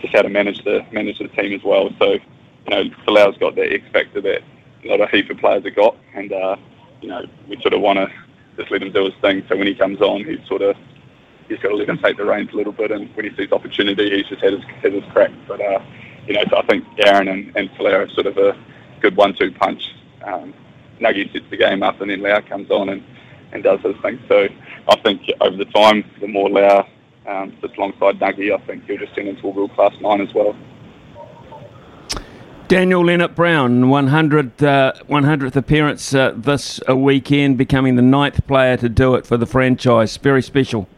just 0.00 0.14
how 0.14 0.22
to 0.22 0.28
manage 0.28 0.62
the 0.64 0.84
manage 0.92 1.18
the 1.18 1.28
team 1.28 1.52
as 1.54 1.62
well. 1.64 1.90
So 1.98 2.12
you 2.12 2.20
know, 2.68 2.84
Folau's 3.06 3.38
got 3.38 3.54
that 3.56 3.72
X 3.72 3.84
factor 3.92 4.20
that 4.20 4.42
a 4.84 5.06
heap 5.08 5.30
of 5.30 5.38
players 5.38 5.64
have 5.64 5.74
got, 5.74 5.96
and 6.14 6.32
uh, 6.32 6.56
you 7.00 7.08
know, 7.08 7.24
we 7.48 7.60
sort 7.60 7.74
of 7.74 7.80
want 7.80 7.98
to 7.98 8.12
just 8.56 8.70
let 8.70 8.82
him 8.82 8.92
do 8.92 9.04
his 9.04 9.14
thing. 9.20 9.44
So 9.48 9.56
when 9.56 9.66
he 9.66 9.74
comes 9.74 10.00
on, 10.00 10.24
he's 10.24 10.46
sort 10.46 10.62
of 10.62 10.76
he's 11.48 11.58
got 11.58 11.68
to 11.68 11.76
let 11.76 11.88
him 11.88 11.98
take 11.98 12.16
the 12.16 12.24
reins 12.24 12.50
a 12.52 12.56
little 12.56 12.72
bit, 12.72 12.90
and 12.90 13.14
when 13.16 13.28
he 13.28 13.36
sees 13.36 13.52
opportunity, 13.52 14.10
he's 14.16 14.26
just 14.26 14.42
had 14.42 14.52
his, 14.52 14.62
had 14.82 14.92
his 14.92 15.04
crack. 15.12 15.30
But 15.46 15.60
uh, 15.60 15.80
you 16.26 16.34
know, 16.34 16.44
so 16.50 16.58
I 16.58 16.66
think 16.66 16.84
Aaron 17.04 17.28
and, 17.28 17.56
and 17.56 17.70
are 17.80 18.08
sort 18.10 18.26
of 18.26 18.38
a 18.38 18.56
good 19.00 19.16
one-two 19.16 19.52
punch. 19.52 19.82
Um, 20.24 20.54
Nuggy 21.00 21.30
sets 21.32 21.44
the 21.50 21.56
game 21.56 21.82
up, 21.82 22.00
and 22.00 22.10
then 22.10 22.22
Lau 22.22 22.40
comes 22.40 22.70
on 22.70 22.88
and, 22.88 23.04
and 23.52 23.62
does 23.62 23.80
his 23.80 23.96
thing. 24.02 24.18
So 24.28 24.48
I 24.88 24.96
think 25.00 25.22
over 25.40 25.56
the 25.56 25.66
time, 25.66 26.04
the 26.20 26.28
more 26.28 26.48
Lau 26.48 26.86
um, 27.26 27.56
sits 27.60 27.74
alongside 27.76 28.18
Nuggy, 28.20 28.54
I 28.54 28.64
think 28.66 28.84
he'll 28.86 28.98
just 28.98 29.14
turn 29.14 29.26
into 29.26 29.46
a 29.46 29.50
world-class 29.50 29.94
nine 30.00 30.20
as 30.20 30.32
well. 30.34 30.56
Daniel 32.66 33.02
Lienert-Brown, 33.02 33.84
100th, 33.84 34.62
uh, 34.62 34.92
100th 35.04 35.56
appearance 35.56 36.14
uh, 36.14 36.32
this 36.34 36.80
weekend, 36.88 37.58
becoming 37.58 37.96
the 37.96 38.02
ninth 38.02 38.46
player 38.46 38.78
to 38.78 38.88
do 38.88 39.14
it 39.16 39.26
for 39.26 39.36
the 39.36 39.46
franchise. 39.46 40.16
Very 40.16 40.42
special. 40.42 40.88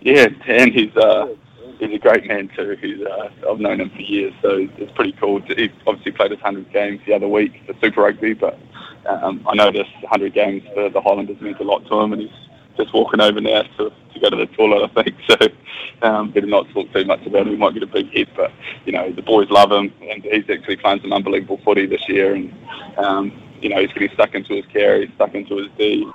Yeah, 0.00 0.28
and 0.46 0.72
he's 0.72 0.96
uh, 0.96 1.34
he's 1.78 1.94
a 1.94 1.98
great 1.98 2.26
man 2.26 2.50
too. 2.56 2.76
He's 2.80 3.00
uh, 3.00 3.30
I've 3.50 3.60
known 3.60 3.80
him 3.80 3.90
for 3.90 4.00
years, 4.00 4.32
so 4.42 4.68
it's 4.76 4.92
pretty 4.92 5.12
cool. 5.20 5.40
He 5.40 5.70
obviously 5.86 6.12
played 6.12 6.30
his 6.30 6.40
hundred 6.40 6.72
games 6.72 7.00
the 7.06 7.14
other 7.14 7.28
week 7.28 7.52
for 7.66 7.74
Super 7.82 8.02
Rugby, 8.02 8.34
but 8.34 8.58
um, 9.06 9.44
I 9.48 9.54
noticed 9.54 9.90
hundred 10.08 10.34
games 10.34 10.62
for 10.74 10.88
the 10.88 11.00
Highlanders 11.00 11.40
means 11.40 11.56
a 11.60 11.64
lot 11.64 11.86
to 11.86 12.00
him, 12.00 12.12
and 12.12 12.22
he's 12.22 12.30
just 12.76 12.94
walking 12.94 13.20
over 13.20 13.40
now 13.40 13.62
to, 13.62 13.90
to 13.90 14.20
go 14.20 14.30
to 14.30 14.36
the 14.36 14.46
toilet, 14.46 14.90
I 14.96 15.02
think. 15.02 15.16
So 15.28 16.06
um, 16.08 16.30
better 16.30 16.46
not 16.46 16.68
talk 16.72 16.92
too 16.92 17.04
much 17.04 17.26
about 17.26 17.42
him. 17.42 17.48
He 17.48 17.56
might 17.56 17.74
get 17.74 17.82
a 17.82 17.86
big 17.86 18.08
hit, 18.10 18.28
but 18.36 18.52
you 18.86 18.92
know 18.92 19.10
the 19.12 19.22
boys 19.22 19.50
love 19.50 19.72
him, 19.72 19.92
and 20.08 20.22
he's 20.22 20.48
actually 20.48 20.76
playing 20.76 21.00
some 21.00 21.12
unbelievable 21.12 21.60
footy 21.64 21.86
this 21.86 22.08
year. 22.08 22.34
And 22.34 22.54
um, 22.98 23.32
you 23.60 23.68
know 23.68 23.80
he's 23.80 23.92
getting 23.92 24.10
stuck 24.14 24.34
into 24.34 24.54
his 24.54 24.64
carry, 24.72 25.10
stuck 25.16 25.34
into 25.34 25.56
his 25.56 25.68
D. 25.76 26.06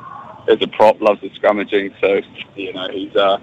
As 0.47 0.62
a 0.62 0.67
prop, 0.67 1.00
loves 1.01 1.21
the 1.21 1.29
scrummaging. 1.29 1.93
So 2.01 2.21
you 2.55 2.73
know 2.73 2.89
he's 2.89 3.15
uh, 3.15 3.39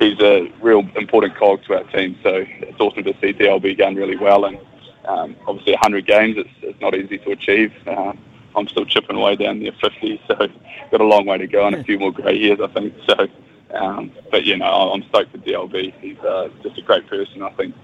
he's 0.00 0.18
a 0.20 0.50
real 0.60 0.80
important 0.96 1.36
cog 1.36 1.62
to 1.64 1.74
our 1.74 1.84
team. 1.84 2.16
So 2.22 2.44
it's 2.46 2.80
awesome 2.80 3.04
to 3.04 3.12
see 3.20 3.32
DLB 3.32 3.76
going 3.76 3.96
really 3.96 4.16
well. 4.16 4.44
And 4.44 4.58
um, 5.06 5.36
obviously 5.46 5.72
100 5.72 6.06
games, 6.06 6.36
it's, 6.36 6.50
it's 6.62 6.80
not 6.80 6.94
easy 6.94 7.18
to 7.18 7.30
achieve. 7.32 7.72
Uh, 7.86 8.12
I'm 8.56 8.68
still 8.68 8.84
chipping 8.84 9.16
away 9.16 9.36
down 9.36 9.60
near 9.60 9.72
50, 9.80 10.20
so 10.26 10.34
got 10.90 11.00
a 11.00 11.04
long 11.04 11.26
way 11.26 11.38
to 11.38 11.46
go 11.46 11.66
and 11.66 11.76
a 11.76 11.84
few 11.84 11.98
more 11.98 12.12
grey 12.12 12.36
years, 12.36 12.58
I 12.62 12.66
think. 12.68 12.94
So, 13.06 13.28
um, 13.74 14.12
but 14.30 14.44
you 14.44 14.56
know, 14.56 14.66
I'm 14.66 15.02
stoked 15.08 15.32
for 15.32 15.38
DLB. 15.38 15.94
He's 16.00 16.18
uh, 16.18 16.48
just 16.62 16.78
a 16.78 16.82
great 16.82 17.06
person. 17.08 17.42
I 17.42 17.50
think 17.52 17.74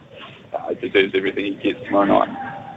uh, 0.52 0.74
deserves 0.74 1.14
everything 1.14 1.44
he 1.44 1.54
gets 1.54 1.84
tomorrow 1.84 2.06
night. 2.06 2.70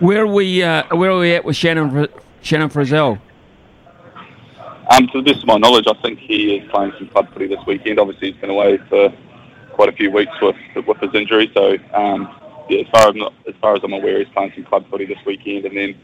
Where 0.00 0.22
are 0.22 0.26
we? 0.26 0.62
Uh, 0.62 0.84
where 0.96 1.10
are 1.10 1.18
we 1.18 1.34
at 1.34 1.44
with 1.44 1.56
Shannon 1.56 2.08
Shannon 2.42 2.70
Frizzell? 2.70 3.20
Um, 4.90 5.08
to 5.08 5.22
the 5.22 5.32
best 5.32 5.42
of 5.42 5.46
my 5.46 5.58
knowledge, 5.58 5.86
I 5.88 6.00
think 6.00 6.20
he 6.20 6.56
is 6.56 6.70
playing 6.70 6.92
some 6.98 7.08
club 7.08 7.32
footy 7.32 7.48
this 7.48 7.64
weekend. 7.66 7.98
Obviously, 7.98 8.32
he's 8.32 8.40
been 8.40 8.50
away 8.50 8.78
for 8.88 9.12
quite 9.72 9.88
a 9.88 9.92
few 9.92 10.10
weeks 10.10 10.32
with 10.40 10.56
with 10.86 10.98
his 10.98 11.14
injury, 11.14 11.50
so 11.54 11.76
um, 11.92 12.28
yeah, 12.68 12.80
as 12.80 12.88
far 12.88 13.08
as, 13.08 13.14
not, 13.14 13.32
as 13.46 13.54
far 13.60 13.76
as 13.76 13.82
I'm 13.84 13.92
aware, 13.92 14.18
he's 14.18 14.28
playing 14.28 14.52
some 14.54 14.64
club 14.64 14.88
footy 14.90 15.06
this 15.06 15.18
weekend, 15.24 15.66
and 15.66 15.76
then 15.76 15.94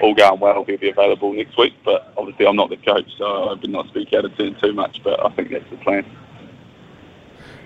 all 0.00 0.14
going 0.14 0.40
well, 0.40 0.64
he'll 0.64 0.76
be 0.76 0.90
available 0.90 1.32
next 1.32 1.56
week. 1.56 1.74
But 1.84 2.12
obviously, 2.16 2.46
I'm 2.46 2.56
not 2.56 2.70
the 2.70 2.76
coach, 2.76 3.08
so 3.18 3.50
I 3.50 3.54
did 3.56 3.70
not 3.70 3.88
speak 3.88 4.12
out 4.14 4.24
of 4.24 4.36
turn 4.36 4.56
too 4.60 4.72
much. 4.72 5.00
But 5.02 5.24
I 5.24 5.30
think 5.30 5.50
that's 5.50 5.68
the 5.70 5.76
plan. 5.78 6.04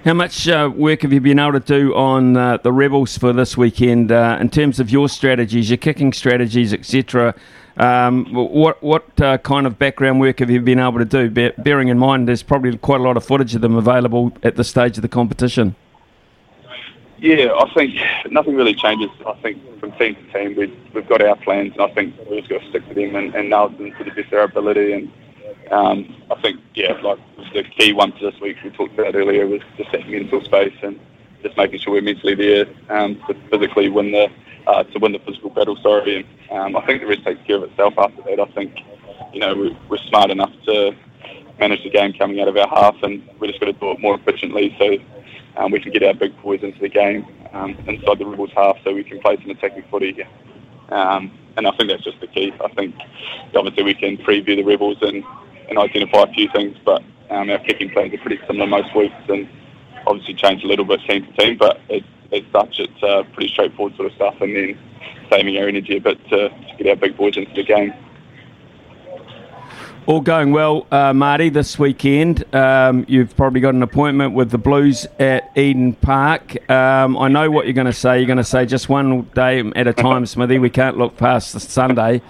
How 0.04 0.14
much 0.14 0.48
uh, 0.48 0.70
work 0.74 1.02
have 1.02 1.12
you 1.12 1.20
been 1.20 1.38
able 1.38 1.52
to 1.52 1.60
do 1.60 1.94
on 1.94 2.36
uh, 2.36 2.56
the 2.58 2.72
Rebels 2.72 3.18
for 3.18 3.32
this 3.32 3.56
weekend 3.56 4.12
uh, 4.12 4.38
in 4.40 4.48
terms 4.48 4.80
of 4.80 4.90
your 4.90 5.08
strategies, 5.08 5.68
your 5.68 5.76
kicking 5.76 6.12
strategies, 6.12 6.72
etc.? 6.72 7.34
Um, 7.78 8.26
what 8.32 8.82
what 8.82 9.20
uh, 9.20 9.38
kind 9.38 9.66
of 9.66 9.78
background 9.78 10.18
work 10.18 10.40
have 10.40 10.50
you 10.50 10.60
been 10.60 10.80
able 10.80 10.98
to 10.98 11.04
do? 11.04 11.30
Be- 11.30 11.52
bearing 11.58 11.88
in 11.88 11.98
mind, 11.98 12.26
there's 12.26 12.42
probably 12.42 12.76
quite 12.76 13.00
a 13.00 13.04
lot 13.04 13.16
of 13.16 13.24
footage 13.24 13.54
of 13.54 13.60
them 13.60 13.76
available 13.76 14.32
at 14.42 14.56
this 14.56 14.68
stage 14.68 14.98
of 14.98 15.02
the 15.02 15.08
competition. 15.08 15.76
Yeah, 17.18 17.52
I 17.52 17.72
think 17.74 17.94
nothing 18.30 18.56
really 18.56 18.74
changes. 18.74 19.10
I 19.26 19.34
think 19.42 19.80
from 19.80 19.92
team 19.92 20.16
to 20.16 20.32
team, 20.32 20.56
we've, 20.56 20.76
we've 20.94 21.08
got 21.08 21.20
our 21.22 21.36
plans, 21.36 21.72
and 21.72 21.82
I 21.82 21.88
think 21.94 22.14
we've 22.28 22.40
just 22.40 22.48
got 22.48 22.60
to 22.60 22.68
stick 22.68 22.88
to 22.88 22.94
them 22.94 23.16
and, 23.16 23.34
and 23.34 23.50
nail 23.50 23.68
them 23.68 23.92
to 23.92 24.04
the 24.04 24.10
best 24.10 24.32
of 24.32 24.34
our 24.34 24.44
ability. 24.44 24.92
And 24.92 25.12
um, 25.72 26.16
I 26.30 26.40
think, 26.40 26.60
yeah, 26.74 26.92
like 27.02 27.18
the 27.52 27.64
key 27.64 27.92
one 27.92 28.12
for 28.12 28.30
this 28.30 28.40
week 28.40 28.56
we 28.62 28.70
talked 28.70 28.94
about 28.98 29.16
earlier 29.16 29.46
was 29.46 29.62
just 29.76 29.90
that 29.92 30.08
mental 30.08 30.44
space 30.44 30.74
and 30.82 30.98
just 31.42 31.56
making 31.56 31.80
sure 31.80 31.92
we're 31.92 32.02
mentally 32.02 32.34
there 32.34 32.66
um, 32.90 33.20
to 33.26 33.34
physically 33.50 33.88
win 33.88 34.12
the 34.12 34.28
uh, 34.66 34.82
to 34.84 34.98
win 34.98 35.12
the 35.12 35.18
physical 35.20 35.50
battle. 35.50 35.76
Sorry, 35.82 36.26
and 36.50 36.50
um, 36.50 36.76
I 36.76 36.86
think 36.86 37.00
the 37.00 37.06
rest 37.06 37.24
takes 37.24 37.42
care 37.46 37.56
of 37.56 37.64
itself 37.64 37.94
after 37.96 38.22
that. 38.22 38.40
I 38.40 38.46
think 38.52 38.78
you 39.32 39.40
know 39.40 39.54
we're, 39.54 39.76
we're 39.88 39.98
smart 40.08 40.30
enough 40.30 40.52
to 40.66 40.94
manage 41.58 41.82
the 41.82 41.90
game 41.90 42.12
coming 42.12 42.40
out 42.40 42.48
of 42.48 42.56
our 42.56 42.68
half, 42.68 42.96
and 43.02 43.28
we're 43.38 43.48
just 43.48 43.60
got 43.60 43.66
to 43.66 43.72
do 43.72 43.90
it 43.92 44.00
more 44.00 44.14
efficiently. 44.14 44.76
So 44.78 44.98
um, 45.56 45.72
we 45.72 45.80
can 45.80 45.92
get 45.92 46.02
our 46.02 46.14
big 46.14 46.40
boys 46.42 46.62
into 46.62 46.78
the 46.78 46.88
game 46.88 47.26
um, 47.52 47.76
inside 47.86 48.18
the 48.18 48.26
Rebels 48.26 48.50
half 48.54 48.76
so 48.84 48.94
we 48.94 49.04
can 49.04 49.20
play 49.20 49.36
some 49.36 49.50
attacking 49.50 49.84
footy. 49.90 50.22
Um, 50.90 51.36
and 51.56 51.66
I 51.66 51.70
think 51.72 51.90
that's 51.90 52.04
just 52.04 52.20
the 52.20 52.28
key. 52.28 52.52
I 52.64 52.68
think 52.68 52.94
obviously 53.54 53.82
we 53.82 53.94
can 53.94 54.16
preview 54.18 54.56
the 54.56 54.62
Rebels 54.62 54.98
and, 55.02 55.24
and 55.68 55.78
identify 55.78 56.22
a 56.22 56.32
few 56.32 56.48
things, 56.52 56.76
but 56.84 57.02
um, 57.30 57.50
our 57.50 57.58
kicking 57.58 57.90
plans 57.90 58.14
are 58.14 58.18
pretty 58.18 58.38
similar 58.46 58.66
most 58.66 58.94
weeks 58.94 59.14
and 59.28 59.48
obviously 60.06 60.34
change 60.34 60.64
a 60.64 60.66
little 60.66 60.84
bit 60.84 61.00
team 61.08 61.24
to 61.24 61.32
team, 61.32 61.56
but 61.58 61.80
it's, 61.88 62.06
as 62.32 62.42
such 62.52 62.78
it's 62.78 63.02
uh, 63.02 63.22
pretty 63.32 63.48
straightforward 63.48 63.96
sort 63.96 64.08
of 64.08 64.14
stuff 64.14 64.34
and 64.40 64.54
then 64.54 64.78
saving 65.30 65.56
our 65.58 65.68
energy 65.68 65.96
a 65.96 66.00
bit 66.00 66.22
to, 66.28 66.48
to 66.48 66.74
get 66.76 66.86
our 66.88 66.96
big 66.96 67.16
boys 67.16 67.36
into 67.36 67.52
the 67.54 67.62
game. 67.62 67.92
All 70.06 70.22
going 70.22 70.52
well, 70.52 70.86
uh, 70.90 71.12
Marty, 71.12 71.50
this 71.50 71.78
weekend. 71.78 72.42
Um, 72.54 73.04
you've 73.08 73.36
probably 73.36 73.60
got 73.60 73.74
an 73.74 73.82
appointment 73.82 74.32
with 74.32 74.50
the 74.50 74.56
Blues 74.56 75.06
at 75.18 75.52
Eden 75.54 75.92
Park. 75.92 76.70
Um, 76.70 77.18
I 77.18 77.28
know 77.28 77.50
what 77.50 77.66
you're 77.66 77.74
going 77.74 77.88
to 77.88 77.92
say. 77.92 78.16
You're 78.16 78.26
going 78.26 78.38
to 78.38 78.44
say 78.44 78.64
just 78.64 78.88
one 78.88 79.24
day 79.34 79.60
at 79.76 79.86
a 79.86 79.92
time, 79.92 80.24
Smithy. 80.26 80.58
We 80.60 80.70
can't 80.70 80.96
look 80.96 81.18
past 81.18 81.52
the 81.52 81.60
Sunday. 81.60 82.22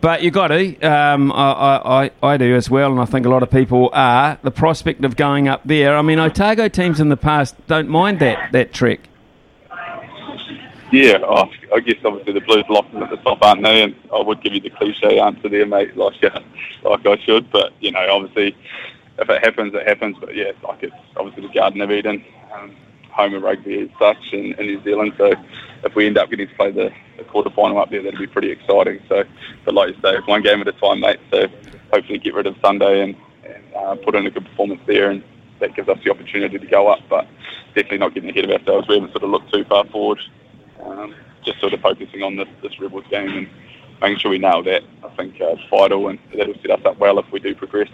But 0.00 0.22
you 0.22 0.30
got 0.30 0.48
to. 0.48 0.80
Um, 0.80 1.32
I, 1.32 2.10
I, 2.22 2.32
I 2.34 2.36
do 2.36 2.54
as 2.54 2.70
well, 2.70 2.92
and 2.92 3.00
I 3.00 3.04
think 3.04 3.26
a 3.26 3.28
lot 3.28 3.42
of 3.42 3.50
people 3.50 3.90
are. 3.92 4.38
The 4.42 4.52
prospect 4.52 5.04
of 5.04 5.16
going 5.16 5.48
up 5.48 5.62
there. 5.64 5.96
I 5.96 6.02
mean, 6.02 6.20
Otago 6.20 6.68
teams 6.68 7.00
in 7.00 7.08
the 7.08 7.16
past 7.16 7.56
don't 7.66 7.88
mind 7.88 8.20
that, 8.20 8.52
that 8.52 8.72
trek. 8.72 9.08
Yeah, 10.90 11.18
oh, 11.22 11.50
I 11.74 11.80
guess 11.80 11.96
obviously 12.02 12.32
the 12.32 12.40
Blues 12.40 12.64
them 12.66 13.02
at 13.02 13.10
the 13.10 13.16
top, 13.18 13.42
aren't 13.42 13.62
they? 13.62 13.82
And 13.82 13.94
I 14.14 14.22
would 14.22 14.42
give 14.42 14.54
you 14.54 14.60
the 14.60 14.70
cliche 14.70 15.18
answer 15.18 15.48
there, 15.48 15.66
mate, 15.66 15.96
like 15.96 16.22
uh, 16.24 16.40
like 16.82 17.06
I 17.06 17.16
should. 17.24 17.50
But 17.50 17.72
you 17.80 17.90
know, 17.90 18.06
obviously, 18.10 18.56
if 19.18 19.28
it 19.28 19.44
happens, 19.44 19.74
it 19.74 19.86
happens. 19.86 20.16
But 20.18 20.34
yeah, 20.34 20.52
like 20.62 20.82
it's 20.82 20.94
obviously 21.16 21.46
the 21.46 21.52
Garden 21.52 21.82
of 21.82 21.90
Eden, 21.90 22.24
um, 22.54 22.74
home 23.18 23.34
of 23.34 23.42
rugby 23.42 23.80
as 23.80 23.88
such 23.98 24.32
in, 24.32 24.54
in 24.54 24.66
New 24.66 24.82
Zealand. 24.84 25.12
So 25.18 25.32
if 25.82 25.94
we 25.96 26.06
end 26.06 26.16
up 26.16 26.30
getting 26.30 26.46
to 26.46 26.54
play 26.54 26.70
the, 26.70 26.90
the 27.16 27.24
quarter 27.24 27.50
final 27.50 27.78
up 27.78 27.90
there, 27.90 28.00
that'd 28.00 28.18
be 28.18 28.28
pretty 28.28 28.50
exciting. 28.52 29.00
So, 29.08 29.24
but 29.64 29.74
like 29.74 29.96
you 29.96 30.00
say, 30.00 30.18
one 30.26 30.42
game 30.42 30.60
at 30.60 30.68
a 30.68 30.72
time, 30.72 31.00
mate. 31.00 31.18
So 31.32 31.48
hopefully 31.92 32.18
get 32.18 32.34
rid 32.34 32.46
of 32.46 32.54
Sunday 32.62 33.02
and, 33.02 33.16
and 33.44 33.74
uh, 33.74 33.96
put 33.96 34.14
in 34.14 34.24
a 34.24 34.30
good 34.30 34.44
performance 34.44 34.80
there, 34.86 35.10
and 35.10 35.24
that 35.58 35.74
gives 35.74 35.88
us 35.88 35.98
the 36.04 36.10
opportunity 36.12 36.58
to 36.60 36.66
go 36.66 36.86
up. 36.86 37.00
But 37.10 37.26
definitely 37.74 37.98
not 37.98 38.14
getting 38.14 38.30
ahead 38.30 38.44
of 38.44 38.52
ourselves. 38.52 38.86
We 38.86 38.94
haven't 38.94 39.10
sort 39.10 39.24
of 39.24 39.30
looked 39.30 39.52
too 39.52 39.64
far 39.64 39.84
forward 39.86 40.20
um, 40.84 41.14
just 41.44 41.58
sort 41.60 41.72
of 41.72 41.80
focusing 41.80 42.22
on 42.22 42.36
this, 42.36 42.48
this 42.62 42.78
Rebels 42.78 43.04
game 43.10 43.30
and 43.36 43.48
making 44.00 44.18
sure 44.18 44.30
we 44.30 44.38
nail 44.38 44.62
that. 44.62 44.84
I 45.02 45.08
think 45.16 45.40
uh, 45.40 45.56
it's 45.56 45.62
vital, 45.68 46.08
and 46.08 46.20
that'll 46.36 46.54
set 46.62 46.70
us 46.70 46.84
up 46.84 46.98
well 46.98 47.18
if 47.18 47.30
we 47.32 47.40
do 47.40 47.54
progress. 47.54 47.88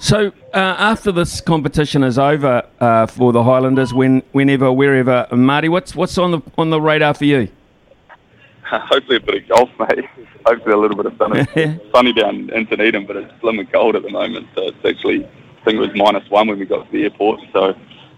So 0.00 0.28
uh, 0.54 0.56
after 0.56 1.12
this 1.12 1.42
competition 1.42 2.02
is 2.02 2.18
over 2.18 2.66
uh, 2.80 3.06
for 3.06 3.34
the 3.34 3.44
Highlanders, 3.44 3.92
when, 3.92 4.22
whenever, 4.32 4.72
wherever, 4.72 5.28
Marty, 5.30 5.68
what's 5.68 5.94
what's 5.94 6.16
on 6.16 6.30
the 6.30 6.40
on 6.56 6.70
the 6.70 6.80
radar 6.80 7.12
for 7.12 7.26
you? 7.26 7.48
Hopefully 8.64 9.18
a 9.18 9.20
bit 9.20 9.42
of 9.42 9.48
golf, 9.50 9.68
mate. 9.78 10.06
Hopefully 10.46 10.72
a 10.72 10.78
little 10.78 10.96
bit 10.96 11.04
of 11.04 11.18
sun. 11.18 11.80
sunny 11.94 12.14
down 12.14 12.48
in 12.48 12.64
Dunedin, 12.64 13.06
but 13.06 13.16
it's 13.16 13.30
slim 13.40 13.58
and 13.58 13.70
cold 13.70 13.94
at 13.94 14.02
the 14.02 14.08
moment. 14.08 14.48
So 14.54 14.68
it's 14.68 14.84
actually, 14.86 15.26
I 15.26 15.64
think 15.66 15.76
it 15.76 15.80
was 15.80 15.90
minus 15.94 16.28
one 16.30 16.48
when 16.48 16.58
we 16.58 16.64
got 16.64 16.86
to 16.86 16.92
the 16.92 17.02
airport. 17.02 17.40
So 17.52 17.74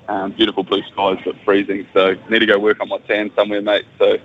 um, 0.07 0.31
beautiful 0.33 0.63
blue 0.63 0.83
skies, 0.93 1.19
but 1.25 1.35
freezing. 1.45 1.89
So 1.93 2.15
need 2.31 2.39
to 2.39 2.47
go 2.47 2.61
work 2.61 2.81
on 2.81 2.91
my 2.91 2.99
tan 3.09 3.33
somewhere, 3.35 3.61
mate. 3.61 3.87
So 3.99 4.19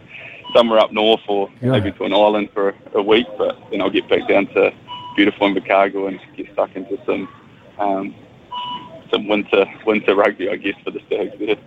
somewhere 0.53 0.77
up 0.77 0.91
north 0.91 1.21
or 1.27 1.49
yeah. 1.59 1.71
maybe 1.71 1.91
to 1.93 2.03
an 2.03 2.13
island 2.13 2.49
for 2.53 2.75
a, 2.93 3.01
week, 3.01 3.25
but 3.39 3.57
then 3.71 3.81
I'll 3.81 3.89
get 3.89 4.07
back 4.07 4.27
down 4.27 4.45
to 4.53 4.71
beautiful 5.15 5.49
Invercargill 5.49 6.07
and 6.07 6.19
get 6.35 6.53
stuck 6.53 6.75
into 6.75 7.03
some 7.05 7.27
um, 7.79 8.15
some 9.11 9.27
winter 9.27 9.65
winter 9.85 10.15
rugby, 10.15 10.49
I 10.49 10.55
guess, 10.55 10.75
for 10.83 10.91
the 10.91 10.99
Stags 11.07 11.33
there. 11.39 11.57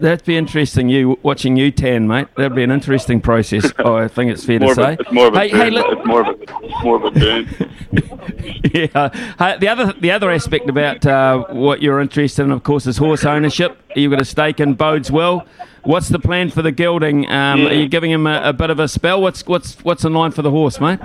That'd 0.00 0.24
be 0.24 0.36
interesting. 0.36 0.88
You 0.88 1.18
watching 1.22 1.56
you 1.56 1.70
tan, 1.70 2.08
mate. 2.08 2.26
That'd 2.36 2.56
be 2.56 2.64
an 2.64 2.72
interesting 2.72 3.20
process. 3.20 3.72
oh, 3.78 3.94
I 3.96 4.08
think 4.08 4.32
it's 4.32 4.44
fair 4.44 4.58
to 4.58 4.74
say. 4.74 4.82
A, 4.82 4.92
it's 4.92 5.12
more 5.12 5.28
of 5.28 5.34
a 5.34 5.40
hey, 5.40 5.50
burn. 5.50 5.60
Hey, 5.60 5.70
look. 5.70 5.86
It's 5.90 6.06
more 6.06 6.20
of 6.22 6.26
a, 6.28 6.42
it's 6.42 6.82
more 6.82 6.96
of 6.96 7.04
a 7.04 7.10
burn. 7.12 7.70
yeah. 8.74 9.56
the 9.58 9.68
other 9.68 9.92
the 9.92 10.10
other 10.10 10.30
aspect 10.30 10.68
about 10.68 11.06
uh, 11.06 11.44
what 11.50 11.82
you're 11.82 12.00
interested 12.00 12.42
in, 12.42 12.50
of 12.50 12.62
course, 12.64 12.86
is 12.86 12.96
horse 12.96 13.24
ownership. 13.24 13.78
You've 13.94 14.10
got 14.10 14.20
a 14.20 14.24
stake 14.24 14.58
in 14.60 14.74
Bodes 14.74 15.10
Well. 15.10 15.46
What's 15.84 16.08
the 16.08 16.18
plan 16.18 16.50
for 16.50 16.62
the 16.62 16.72
gelding? 16.72 17.28
Um, 17.28 17.60
yeah. 17.60 17.68
Are 17.68 17.74
you 17.74 17.88
giving 17.88 18.10
him 18.10 18.26
a, 18.26 18.40
a, 18.44 18.52
bit 18.52 18.70
of 18.70 18.78
a 18.78 18.88
spell? 18.88 19.20
What's 19.20 19.46
what's 19.46 19.74
what's 19.84 20.04
in 20.04 20.14
line 20.14 20.32
for 20.32 20.42
the 20.42 20.50
horse, 20.50 20.80
mate? 20.80 20.98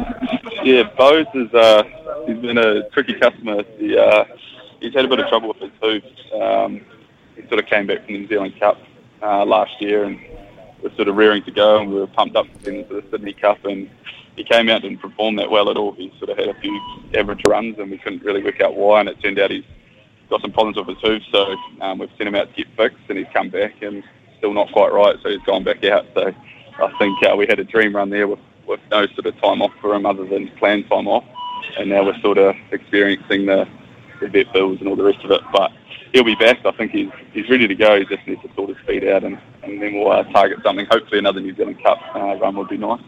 Yeah, 0.63 0.89
Bodes 0.97 1.29
is 1.35 1.53
uh, 1.53 1.83
he's 2.27 2.38
been 2.38 2.57
a 2.57 2.88
tricky 2.89 3.13
customer. 3.13 3.63
He, 3.77 3.98
uh, 3.98 4.25
he's 4.81 4.93
had 4.93 5.05
a 5.05 5.07
bit 5.07 5.19
of 5.19 5.27
trouble 5.29 5.50
with 5.50 5.57
his 5.57 5.72
hooves. 5.81 6.31
Um, 6.34 6.81
he 7.36 7.48
sort 7.48 7.60
of 7.60 7.65
came 7.67 7.88
back 7.88 8.05
from 8.05 8.13
the 8.13 8.19
New 8.19 8.27
Zealand 8.27 8.60
Cup 8.60 8.77
uh, 9.22 9.46
last 9.46 9.81
year 9.81 10.03
and 10.03 10.19
was 10.81 10.91
sort 10.96 11.07
of 11.07 11.15
rearing 11.15 11.43
to 11.43 11.51
go, 11.51 11.79
and 11.79 11.91
we 11.91 12.00
were 12.00 12.07
pumped 12.07 12.36
up 12.36 12.46
to 12.63 12.69
into 12.69 13.01
the 13.01 13.03
Sydney 13.10 13.34
Cup, 13.34 13.63
and 13.65 13.89
he 14.36 14.43
came 14.43 14.69
out 14.69 14.84
and 14.84 14.84
didn't 14.84 15.01
perform 15.01 15.36
that 15.38 15.50
well 15.50 15.69
at 15.69 15.77
all. 15.77 15.93
He 15.93 16.13
sort 16.19 16.29
of 16.29 16.38
had 16.38 16.50
a 16.50 16.60
few 16.60 16.79
average 17.15 17.41
runs, 17.48 17.79
and 17.79 17.89
we 17.89 17.98
couldn't 17.98 18.24
really 18.24 18.43
work 18.43 18.62
out 18.62 18.75
why. 18.75 19.00
And 19.00 19.10
it 19.10 19.19
turned 19.22 19.39
out 19.39 19.50
he's 19.50 19.63
got 20.29 20.41
some 20.41 20.51
problems 20.51 20.77
with 20.77 20.88
his 20.88 20.98
hooves, 21.01 21.25
so 21.31 21.55
um, 21.81 22.00
we've 22.00 22.10
sent 22.17 22.27
him 22.27 22.36
out 22.36 22.50
to 22.50 22.63
get 22.63 22.67
fixed, 22.75 23.03
and 23.10 23.17
he's 23.17 23.27
come 23.34 23.50
back 23.50 23.81
and 23.81 24.03
still 24.38 24.53
not 24.53 24.72
quite 24.72 24.91
right, 24.93 25.15
so 25.24 25.29
he's 25.29 25.41
gone 25.41 25.63
back 25.63 25.84
out. 25.86 26.05
So 26.13 26.31
I 26.79 26.98
think 27.00 27.24
uh, 27.24 27.36
we 27.36 27.48
had 27.48 27.60
a 27.60 27.63
dream 27.63 27.96
run 27.96 28.10
there 28.10 28.27
with, 28.27 28.39
with 28.67 28.79
no 28.91 29.07
sort 29.07 29.25
of 29.25 29.39
time 29.41 29.62
off 29.62 29.72
for 29.81 29.96
him 29.96 30.05
other 30.05 30.25
than 30.25 30.50
planned 30.60 30.88
time 30.89 31.07
off, 31.07 31.24
and 31.77 31.89
now 31.89 32.05
we're 32.05 32.19
sort 32.21 32.38
of 32.38 32.55
experiencing 32.71 33.45
the, 33.45 33.67
the 34.21 34.27
vet 34.27 34.51
bills 34.53 34.79
and 34.79 34.88
all 34.88 34.95
the 34.95 35.03
rest 35.03 35.24
of 35.24 35.31
it. 35.31 35.41
But 35.51 35.71
he'll 36.13 36.24
be 36.24 36.36
back. 36.36 36.65
I 36.65 36.71
think 36.71 36.91
he's 36.91 37.09
he's 37.33 37.50
ready 37.50 37.67
to 37.67 37.75
go. 37.75 38.00
He 38.00 38.05
just 38.05 38.27
needs 38.27 38.41
to 38.41 38.53
sort 38.55 38.69
his 38.69 38.86
feet 38.86 39.07
out, 39.07 39.24
and, 39.24 39.39
and 39.63 39.81
then 39.81 39.95
we'll 39.95 40.12
uh, 40.12 40.24
target 40.25 40.59
something. 40.63 40.86
Hopefully, 40.89 41.19
another 41.19 41.39
New 41.39 41.55
Zealand 41.55 41.81
Cup 41.83 42.00
uh, 42.15 42.36
run 42.36 42.55
would 42.57 42.69
be 42.69 42.77
nice. 42.77 43.01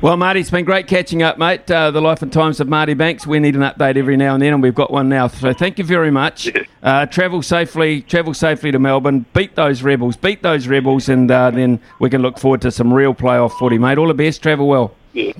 Well, 0.00 0.16
Marty, 0.16 0.38
it's 0.38 0.50
been 0.50 0.64
great 0.64 0.86
catching 0.86 1.24
up, 1.24 1.38
mate. 1.38 1.68
Uh, 1.68 1.90
the 1.90 2.00
life 2.00 2.22
and 2.22 2.32
times 2.32 2.60
of 2.60 2.68
Marty 2.68 2.94
Banks. 2.94 3.26
We 3.26 3.40
need 3.40 3.56
an 3.56 3.62
update 3.62 3.96
every 3.96 4.16
now 4.16 4.34
and 4.34 4.40
then, 4.40 4.52
and 4.52 4.62
we've 4.62 4.74
got 4.74 4.92
one 4.92 5.08
now. 5.08 5.26
So 5.26 5.52
thank 5.52 5.76
you 5.76 5.84
very 5.84 6.12
much. 6.12 6.52
Uh, 6.84 7.06
travel 7.06 7.42
safely, 7.42 8.02
travel 8.02 8.32
safely 8.32 8.70
to 8.70 8.78
Melbourne. 8.78 9.26
Beat 9.34 9.56
those 9.56 9.82
rebels, 9.82 10.16
beat 10.16 10.40
those 10.40 10.68
rebels, 10.68 11.08
and 11.08 11.28
uh, 11.28 11.50
then 11.50 11.80
we 11.98 12.10
can 12.10 12.22
look 12.22 12.38
forward 12.38 12.62
to 12.62 12.70
some 12.70 12.94
real 12.94 13.12
playoff 13.12 13.58
footy, 13.58 13.76
mate. 13.76 13.98
All 13.98 14.06
the 14.06 14.14
best. 14.14 14.40
Travel 14.40 14.68
well. 14.68 14.94
Yeah. 15.14 15.32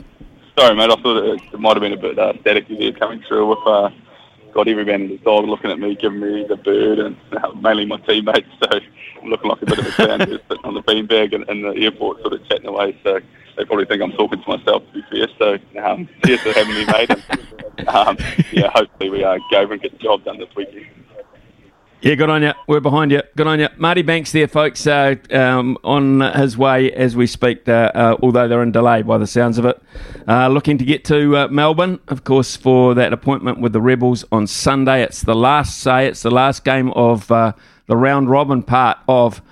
Sorry, 0.59 0.75
mate. 0.75 0.91
I 0.91 1.01
thought 1.01 1.25
it, 1.25 1.41
it 1.53 1.61
might 1.61 1.77
have 1.77 1.83
been 1.83 1.93
a 1.93 1.97
bit 1.97 2.19
uh, 2.19 2.33
staticky 2.33 2.77
there 2.81 2.91
coming 2.91 3.23
through 3.29 3.47
with 3.47 3.65
uh, 3.65 3.91
got 4.53 4.67
every 4.67 4.85
man 4.85 5.03
and 5.03 5.11
his 5.11 5.21
dog 5.21 5.45
looking 5.45 5.71
at 5.71 5.79
me, 5.79 5.95
giving 5.95 6.19
me 6.19 6.47
the 6.49 6.57
bird, 6.57 6.99
and 6.99 7.17
uh, 7.41 7.53
mainly 7.53 7.87
my 7.87 7.97
teammates. 7.99 8.49
So 8.61 8.81
I'm 9.23 9.29
looking 9.31 9.51
like 9.51 9.63
a 9.63 9.67
bit 9.67 9.79
of 9.79 9.87
a 9.87 9.93
clown 9.93 10.19
sitting 10.51 10.65
on 10.65 10.75
the 10.75 10.83
beanbag 10.83 11.33
in, 11.33 11.49
in 11.49 11.63
the 11.63 11.81
airport, 11.85 12.23
sort 12.23 12.33
of 12.33 12.45
chatting 12.49 12.67
away. 12.67 12.99
So 13.05 13.21
they 13.57 13.65
probably 13.67 13.85
think 13.85 14.03
I'm 14.03 14.11
talking 14.11 14.43
to 14.43 14.57
myself, 14.57 14.83
to 14.87 14.93
be 14.95 15.03
fair. 15.13 15.29
So 15.39 15.59
um, 15.81 16.09
cheers 16.27 16.41
for 16.41 16.53
having 16.53 16.75
me, 16.75 16.85
mate. 16.87 17.11
And, 17.11 17.89
um, 17.89 18.19
yeah, 18.51 18.69
hopefully 18.75 19.11
we 19.11 19.23
uh, 19.23 19.39
go 19.53 19.59
over 19.59 19.75
and 19.75 19.83
get 19.83 19.93
the 19.93 19.99
job 19.99 20.25
done 20.25 20.39
this 20.39 20.49
weekend. 20.57 20.87
Yeah, 22.01 22.15
good 22.15 22.31
on 22.31 22.43
you. 22.43 22.53
We're 22.69 22.79
behind 22.79 23.11
you. 23.11 23.23
Good 23.35 23.49
on 23.49 23.59
you. 23.59 23.69
Marty 23.77 24.03
Banks 24.03 24.31
there, 24.31 24.47
folks, 24.47 24.87
uh, 24.87 25.17
um, 25.33 25.77
on 25.83 26.21
his 26.21 26.57
way 26.57 26.93
as 26.93 27.17
we 27.17 27.27
speak, 27.27 27.69
uh, 27.69 27.91
uh, 27.93 28.17
although 28.23 28.47
they're 28.47 28.63
in 28.63 28.71
delay 28.71 29.03
by 29.03 29.19
the 29.19 29.27
sounds 29.27 29.59
of 29.59 29.65
it. 29.65 29.83
Uh, 30.29 30.47
looking 30.47 30.79
to 30.79 30.85
get 30.85 31.05
to 31.07 31.37
uh, 31.37 31.49
Melbourne, 31.49 31.99
of 32.07 32.23
course, 32.23 32.55
for 32.55 32.95
that 32.95 33.13
appointment 33.13 33.59
with 33.59 33.73
the 33.73 33.81
Rebels 33.81 34.25
on 34.31 34.47
Sunday. 34.47 35.03
It's 35.03 35.23
the 35.23 35.35
last 35.35 35.81
say, 35.81 36.07
it's 36.07 36.23
the 36.23 36.31
last 36.31 36.65
game 36.65 36.93
of 36.93 37.33
uh, 37.33 37.55
the 37.89 37.97
round 37.97 38.31
robin 38.31 38.63
part 38.63 38.99
of 39.09 39.43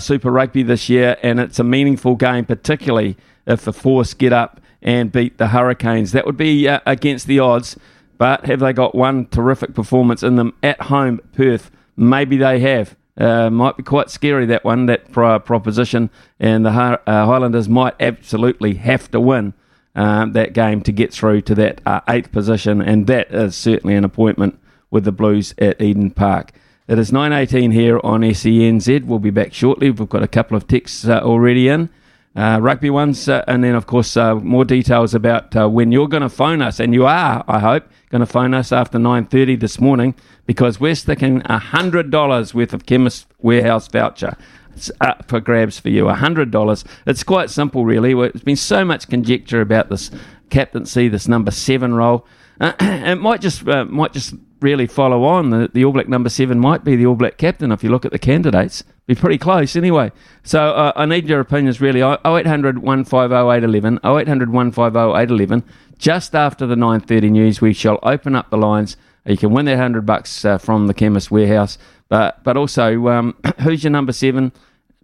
Super 0.00 0.32
Rugby 0.32 0.64
this 0.64 0.88
year, 0.88 1.16
and 1.22 1.38
it's 1.38 1.60
a 1.60 1.64
meaningful 1.64 2.16
game, 2.16 2.44
particularly 2.44 3.16
if 3.46 3.64
the 3.64 3.72
Force 3.72 4.12
get 4.12 4.32
up 4.32 4.60
and 4.82 5.12
beat 5.12 5.38
the 5.38 5.48
Hurricanes. 5.48 6.10
That 6.10 6.26
would 6.26 6.36
be 6.36 6.66
against 6.66 7.28
the 7.28 7.38
odds, 7.38 7.76
but 8.18 8.44
have 8.46 8.58
they 8.58 8.72
got 8.72 8.96
one 8.96 9.26
terrific 9.26 9.72
performance 9.72 10.24
in 10.24 10.34
them 10.34 10.52
at 10.64 10.80
home, 10.80 11.20
Perth? 11.32 11.70
Maybe 11.96 12.36
they 12.36 12.60
have. 12.60 12.96
Uh, 13.16 13.50
might 13.50 13.76
be 13.76 13.82
quite 13.82 14.08
scary 14.08 14.46
that 14.46 14.64
one, 14.64 14.86
that 14.86 15.12
prior 15.12 15.38
proposition, 15.38 16.08
and 16.40 16.64
the 16.64 16.70
uh, 16.70 17.26
Highlanders 17.26 17.68
might 17.68 17.94
absolutely 18.00 18.74
have 18.74 19.10
to 19.10 19.20
win 19.20 19.52
um, 19.94 20.32
that 20.32 20.54
game 20.54 20.80
to 20.80 20.92
get 20.92 21.12
through 21.12 21.42
to 21.42 21.54
that 21.56 21.82
uh, 21.84 22.00
eighth 22.08 22.32
position, 22.32 22.80
and 22.80 23.06
that 23.08 23.30
is 23.30 23.54
certainly 23.54 23.94
an 23.94 24.04
appointment 24.04 24.58
with 24.90 25.04
the 25.04 25.12
Blues 25.12 25.54
at 25.58 25.80
Eden 25.80 26.10
Park. 26.10 26.52
It 26.88 26.98
is 26.98 27.10
9.18 27.10 27.72
here 27.72 28.00
on 28.02 28.22
SENZ. 28.22 29.04
We'll 29.04 29.18
be 29.18 29.30
back 29.30 29.52
shortly. 29.52 29.90
We've 29.90 30.08
got 30.08 30.22
a 30.22 30.28
couple 30.28 30.56
of 30.56 30.66
texts 30.66 31.06
uh, 31.06 31.20
already 31.20 31.68
in. 31.68 31.90
Uh, 32.34 32.58
rugby 32.62 32.88
ones, 32.88 33.28
uh, 33.28 33.44
and 33.46 33.62
then 33.62 33.74
of 33.74 33.86
course 33.86 34.16
uh, 34.16 34.34
more 34.36 34.64
details 34.64 35.12
about 35.14 35.54
uh, 35.54 35.68
when 35.68 35.92
you're 35.92 36.08
going 36.08 36.22
to 36.22 36.30
phone 36.30 36.62
us, 36.62 36.80
and 36.80 36.94
you 36.94 37.04
are, 37.04 37.44
I 37.46 37.58
hope, 37.58 37.84
going 38.08 38.20
to 38.20 38.26
phone 38.26 38.54
us 38.54 38.72
after 38.72 38.98
9:30 38.98 39.60
this 39.60 39.78
morning 39.78 40.14
because 40.46 40.80
we're 40.80 40.94
sticking 40.94 41.40
hundred 41.40 42.10
dollars 42.10 42.54
worth 42.54 42.72
of 42.72 42.86
Chemist 42.86 43.26
Warehouse 43.38 43.86
voucher. 43.86 44.34
It's 44.74 44.90
up 45.02 45.28
for 45.28 45.40
grabs 45.40 45.78
for 45.78 45.90
you, 45.90 46.08
hundred 46.08 46.50
dollars. 46.50 46.84
It's 47.06 47.22
quite 47.22 47.50
simple, 47.50 47.84
really. 47.84 48.14
There's 48.14 48.42
been 48.42 48.56
so 48.56 48.82
much 48.82 49.08
conjecture 49.08 49.60
about 49.60 49.90
this 49.90 50.10
captaincy, 50.48 51.08
this 51.08 51.28
number 51.28 51.50
seven 51.50 51.94
role. 51.94 52.26
it 52.60 53.20
might 53.20 53.42
just 53.42 53.68
uh, 53.68 53.84
might 53.84 54.12
just 54.14 54.34
really 54.60 54.86
follow 54.86 55.24
on. 55.24 55.50
The, 55.50 55.70
the 55.72 55.84
All 55.84 55.92
Black 55.92 56.08
number 56.08 56.30
seven 56.30 56.58
might 56.58 56.84
be 56.84 56.96
the 56.96 57.06
All 57.06 57.14
Black 57.14 57.36
captain 57.36 57.72
if 57.72 57.84
you 57.84 57.90
look 57.90 58.04
at 58.04 58.12
the 58.12 58.18
candidates. 58.18 58.84
Be 59.12 59.20
pretty 59.20 59.36
close 59.36 59.76
anyway. 59.76 60.10
So 60.42 60.70
uh, 60.70 60.92
I 60.96 61.04
need 61.04 61.28
your 61.28 61.40
opinions 61.40 61.82
really. 61.82 62.00
0800 62.00 62.78
150 62.78 63.34
811, 63.34 63.98
0800 64.02 64.50
150 64.50 64.98
811. 64.98 65.62
Just 65.98 66.34
after 66.34 66.66
the 66.66 66.76
9.30 66.76 67.30
news, 67.30 67.60
we 67.60 67.74
shall 67.74 67.98
open 68.02 68.34
up 68.34 68.48
the 68.48 68.56
lines. 68.56 68.96
You 69.26 69.36
can 69.36 69.52
win 69.52 69.66
that 69.66 69.72
100 69.72 70.06
bucks 70.06 70.46
uh, 70.46 70.56
from 70.56 70.86
the 70.86 70.94
Chemist 70.94 71.30
Warehouse. 71.30 71.76
But, 72.08 72.42
but 72.42 72.56
also, 72.56 73.08
um, 73.08 73.36
who's 73.60 73.84
your 73.84 73.90
number 73.90 74.12
seven 74.12 74.50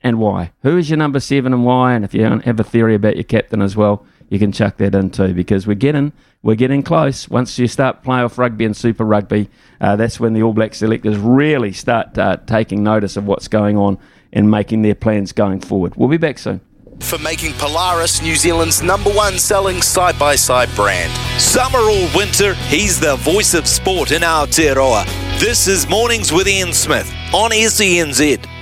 and 0.01 0.19
why? 0.19 0.53
Who 0.63 0.79
is 0.79 0.89
your 0.89 0.97
number 0.97 1.21
seven 1.21 1.53
and 1.53 1.67
why? 1.67 1.93
And 1.93 2.03
if 2.03 2.15
you 2.15 2.25
have 2.25 2.59
a 2.59 2.65
theory 2.65 2.95
about 2.95 3.17
your 3.17 3.25
captain 3.25 3.61
as 3.61 3.77
well, 3.77 4.07
you 4.29 4.39
can 4.39 4.53
chuck 4.53 4.77
that 4.79 4.95
in 4.95 5.11
too 5.11 5.35
because 5.35 5.67
we're 5.67 5.75
getting 5.75 6.13
we're 6.43 6.55
getting 6.55 6.83
close. 6.83 7.29
Once 7.29 7.59
you 7.59 7.67
start 7.67 8.03
playoff 8.03 8.39
rugby 8.39 8.65
and 8.65 8.77
Super 8.77 9.05
Rugby, 9.05 9.49
uh, 9.81 9.97
that's 9.97 10.21
when 10.21 10.35
the 10.35 10.43
All 10.43 10.53
Black 10.53 10.75
selectors 10.75 11.17
really 11.19 11.73
start 11.73 12.17
uh, 12.17 12.37
taking 12.47 12.83
notice 12.83 13.17
of 13.17 13.27
what's 13.27 13.49
going 13.49 13.77
on 13.77 13.99
and 14.33 14.51
making 14.51 14.83
their 14.83 14.95
plans 14.95 15.33
going 15.33 15.61
forward. 15.61 15.97
We'll 15.97 16.09
be 16.09 16.17
back 16.17 16.39
soon. 16.39 16.61
For 17.01 17.19
making 17.19 17.55
Polaris 17.55 18.21
New 18.23 18.35
Zealand's 18.35 18.83
number 18.83 19.11
one 19.11 19.39
selling 19.39 19.83
side 19.83 20.19
by 20.19 20.35
side 20.35 20.69
brand. 20.75 21.13
Summer 21.41 21.79
or 21.79 22.09
winter, 22.15 22.55
he's 22.55 22.99
the 22.99 23.17
voice 23.17 23.55
of 23.55 23.67
sport 23.67 24.11
in 24.11 24.25
our 24.25 24.47
Aotearoa. 24.47 25.05
This 25.39 25.69
is 25.69 25.89
Mornings 25.89 26.33
with 26.33 26.49
Ian 26.49 26.73
Smith 26.73 27.09
on 27.33 27.53
SENZ. 27.53 28.58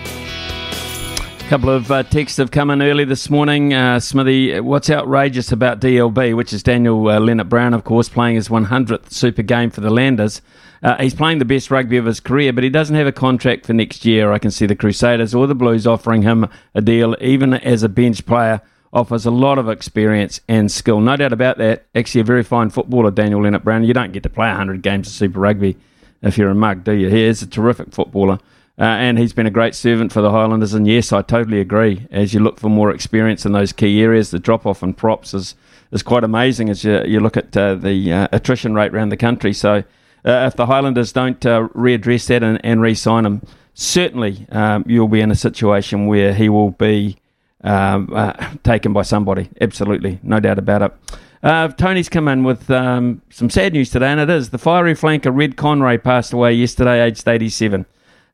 A 1.47 1.49
couple 1.49 1.71
of 1.71 1.93
uh, 1.93 2.03
texts 2.03 2.39
have 2.39 2.51
come 2.51 2.71
in 2.71 2.83
early 2.83 3.05
this 3.05 3.31
morning. 3.31 3.73
Uh, 3.73 4.01
Smithy, 4.01 4.59
what's 4.59 4.91
outrageous 4.91 5.53
about 5.53 5.81
DLB, 5.81 6.35
which 6.35 6.53
is 6.53 6.65
Daniel 6.65 7.07
uh, 7.07 7.21
Lienert-Brown, 7.21 7.73
of 7.73 7.85
course, 7.85 8.09
playing 8.09 8.35
his 8.35 8.49
100th 8.49 9.13
Super 9.13 9.43
game 9.43 9.71
for 9.71 9.81
the 9.81 9.89
Landers? 9.89 10.43
Uh, 10.83 10.97
he's 11.01 11.15
playing 11.15 11.39
the 11.39 11.45
best 11.45 11.71
rugby 11.71 11.99
of 11.99 12.05
his 12.05 12.19
career, 12.19 12.53
but 12.53 12.65
he 12.65 12.69
doesn't 12.69 12.97
have 12.97 13.07
a 13.07 13.13
contract 13.13 13.65
for 13.65 13.75
next 13.75 14.05
year. 14.05 14.33
I 14.33 14.41
can 14.41 14.51
see 14.51 14.67
the 14.67 14.75
Crusaders 14.75 15.37
or 15.37 15.47
the 15.47 15.55
Blues 15.55 15.87
offering 15.87 16.23
him 16.23 16.49
a 16.75 16.81
deal, 16.81 17.15
even 17.21 17.55
as 17.55 17.85
a 17.85 17.89
bench 17.89 18.27
player. 18.27 18.61
Offers 18.93 19.25
a 19.25 19.31
lot 19.31 19.57
of 19.57 19.69
experience 19.69 20.41
and 20.49 20.69
skill. 20.73 21.01
No 21.01 21.15
doubt 21.15 21.33
about 21.33 21.59
that. 21.59 21.87
Actually, 21.95 22.23
a 22.23 22.25
very 22.25 22.43
fine 22.43 22.71
footballer, 22.71 23.13
Daniel 23.13 23.41
Lienert-Brown. 23.41 23.85
You 23.85 23.95
don't 23.95 24.13
get 24.13 24.25
to 24.25 24.29
play 24.29 24.49
100 24.49 24.83
games 24.83 25.07
of 25.07 25.13
Super 25.13 25.39
Rugby 25.39 25.77
if 26.23 26.37
you're 26.39 26.51
a 26.51 26.57
mug, 26.57 26.83
do 26.83 26.91
you? 26.93 27.09
He 27.09 27.23
is 27.23 27.41
a 27.41 27.47
terrific 27.47 27.93
footballer. 27.93 28.41
Uh, 28.79 28.85
and 28.85 29.19
he's 29.19 29.33
been 29.33 29.47
a 29.47 29.51
great 29.51 29.75
servant 29.75 30.13
for 30.13 30.21
the 30.21 30.31
Highlanders. 30.31 30.75
And 30.75 30.87
yes, 30.87 31.13
I 31.13 31.23
totally 31.23 31.61
agree. 31.61 32.07
As 32.11 32.35
you 32.35 32.41
look 32.41 32.61
for 32.61 32.69
more 32.69 32.91
experience 32.91 33.47
in 33.47 33.53
those 33.53 33.73
key 33.73 34.03
areas, 34.03 34.31
the 34.31 34.39
drop 34.39 34.67
off 34.67 34.83
in 34.83 34.95
props 34.95 35.33
is 35.33 35.55
is 35.93 36.03
quite 36.03 36.25
amazing 36.25 36.69
as 36.69 36.85
you, 36.85 37.01
you 37.05 37.21
look 37.21 37.37
at 37.37 37.57
uh, 37.57 37.75
the 37.75 38.13
uh, 38.13 38.29
attrition 38.33 38.75
rate 38.75 38.93
around 38.93 39.11
the 39.11 39.17
country. 39.17 39.53
So 39.53 39.85
uh, 40.25 40.47
if 40.47 40.57
the 40.57 40.67
Highlanders 40.67 41.13
don't 41.13 41.45
uh, 41.47 41.69
readdress 41.69 42.27
that 42.27 42.43
and, 42.43 42.61
and 42.65 42.81
re 42.81 42.95
sign 42.95 43.25
him, 43.25 43.43
certainly 43.75 44.47
um, 44.51 44.85
you'll 44.87 45.09
be 45.09 45.21
in 45.21 45.31
a 45.31 45.37
situation 45.37 46.07
where 46.07 46.35
he 46.35 46.49
will 46.49 46.73
be 46.73 47.17
um, 47.63 48.11
uh, 48.13 48.33
taken 48.65 48.93
by 48.93 49.03
somebody. 49.03 49.49
Absolutely, 49.61 50.19
no 50.23 50.41
doubt 50.41 50.59
about 50.59 50.83
it. 50.83 50.93
Uh, 51.43 51.69
Tony's 51.69 52.09
come 52.09 52.27
in 52.29 52.43
with 52.43 52.69
um, 52.71 53.23
some 53.31 53.49
sad 53.49 53.73
news 53.73 53.91
today, 53.91 54.09
and 54.09 54.21
it 54.21 54.29
is 54.29 54.51
the 54.51 54.59
fiery 54.59 54.95
flanker 54.95 55.35
Red 55.35 55.57
Conway 55.57 55.99
passed 55.99 56.33
away 56.33 56.53
yesterday, 56.55 57.01
aged 57.03 57.29
87. 57.29 57.87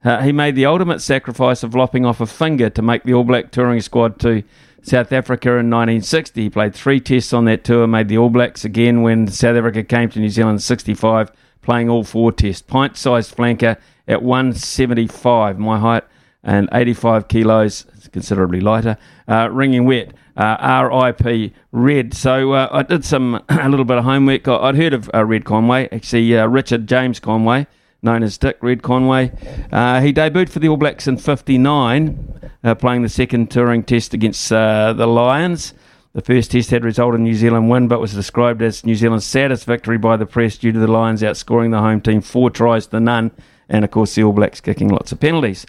Uh, 0.05 0.23
he 0.23 0.33
made 0.33 0.57
the 0.57 0.67
ultimate 0.67 1.01
sacrifice 1.01 1.63
of 1.63 1.75
lopping 1.75 2.05
off 2.05 2.21
a 2.21 2.27
finger 2.27 2.69
to 2.71 2.83
make 2.83 3.05
the 3.05 3.15
All 3.15 3.25
Black 3.25 3.53
touring 3.53 3.81
squad 3.81 4.19
to 4.21 4.43
South 4.83 5.13
Africa 5.13 5.51
in 5.51 5.71
1960. 5.71 6.43
He 6.43 6.51
played 6.51 6.75
three 6.75 7.01
tests 7.01 7.33
on 7.33 7.45
that 7.45 7.63
tour, 7.63 7.87
made 7.87 8.09
the 8.09 8.19
All 8.19 8.31
Blacks 8.31 8.65
again 8.65 9.03
when 9.03 9.29
South 9.29 9.57
Africa 9.57 9.85
came 9.85 10.11
to 10.11 10.19
New 10.19 10.29
Zealand 10.29 10.57
in 10.57 10.61
65, 10.61 11.31
playing 11.63 11.89
all 11.89 12.03
four 12.03 12.33
tests. 12.33 12.63
Pint 12.63 12.97
sized 12.97 13.37
flanker 13.37 13.77
at 14.09 14.23
175, 14.23 15.59
my 15.61 15.79
height, 15.79 16.03
and 16.43 16.69
85 16.73 17.29
kilos, 17.29 17.87
considerably 18.13 18.61
lighter. 18.61 18.97
Uh, 19.29 19.49
ringing 19.51 19.85
wet. 19.85 20.13
Uh, 20.35 20.57
R.I.P. 20.59 21.53
Red. 21.73 22.15
So 22.15 22.53
uh, 22.53 22.69
I 22.73 22.83
did 22.83 23.05
some 23.05 23.35
a 23.49 23.69
little 23.69 23.85
bit 23.85 23.99
of 23.99 24.05
homework. 24.05 24.49
I'd 24.49 24.77
heard 24.77 24.95
of 24.95 25.11
uh, 25.15 25.25
Red 25.25 25.45
Conway, 25.45 25.89
actually 25.93 26.37
uh, 26.37 26.47
Richard 26.47 26.89
James 26.89 27.21
Conway 27.21 27.67
known 28.03 28.25
as 28.25 28.37
Dick 28.37 28.59
Red 28.61 28.83
Conway. 28.83 29.31
Uh, 29.71 30.01
he 30.01 30.13
debuted 30.13 30.49
for 30.49 30.59
the 30.59 30.69
All 30.69 30.77
Blacks 30.77 31.07
in 31.07 31.17
59, 31.17 32.51
uh, 32.65 32.75
playing 32.75 33.03
the 33.03 33.09
second 33.09 33.51
touring 33.51 33.85
test 33.85 34.13
against 34.13 34.53
uh, 34.53 34.93
the 34.93 35.07
Lions. 35.07 35.73
The 36.13 36.21
first 36.21 36.51
test 36.51 36.71
had 36.71 36.85
resulted 36.85 37.21
in 37.21 37.25
New 37.25 37.35
Zealand 37.35 37.71
win, 37.71 37.87
but 37.87 38.01
was 38.01 38.13
described 38.13 38.61
as 38.61 38.85
New 38.85 38.97
Zealand's 38.97 39.25
saddest 39.25 39.65
victory 39.67 39.99
by 39.99 40.17
the 40.17 40.27
press 40.27 40.59
due 40.59 40.73
to 40.73 40.79
the 40.79 40.89
Lions 40.89 41.23
outscoring 41.23 41.71
the 41.71 41.79
home 41.79 42.01
team 42.01 42.21
four 42.21 42.51
tries 42.51 42.89
to 42.89 42.99
none, 42.99 43.31
and 43.69 43.85
of 43.85 43.93
course 43.93 44.17
the 44.17 44.25
All 44.25 44.33
Blacks 44.33 44.61
kicking 44.61 44.89
lots 44.89 45.13
of 45.13 45.21
penalties. 45.21 45.65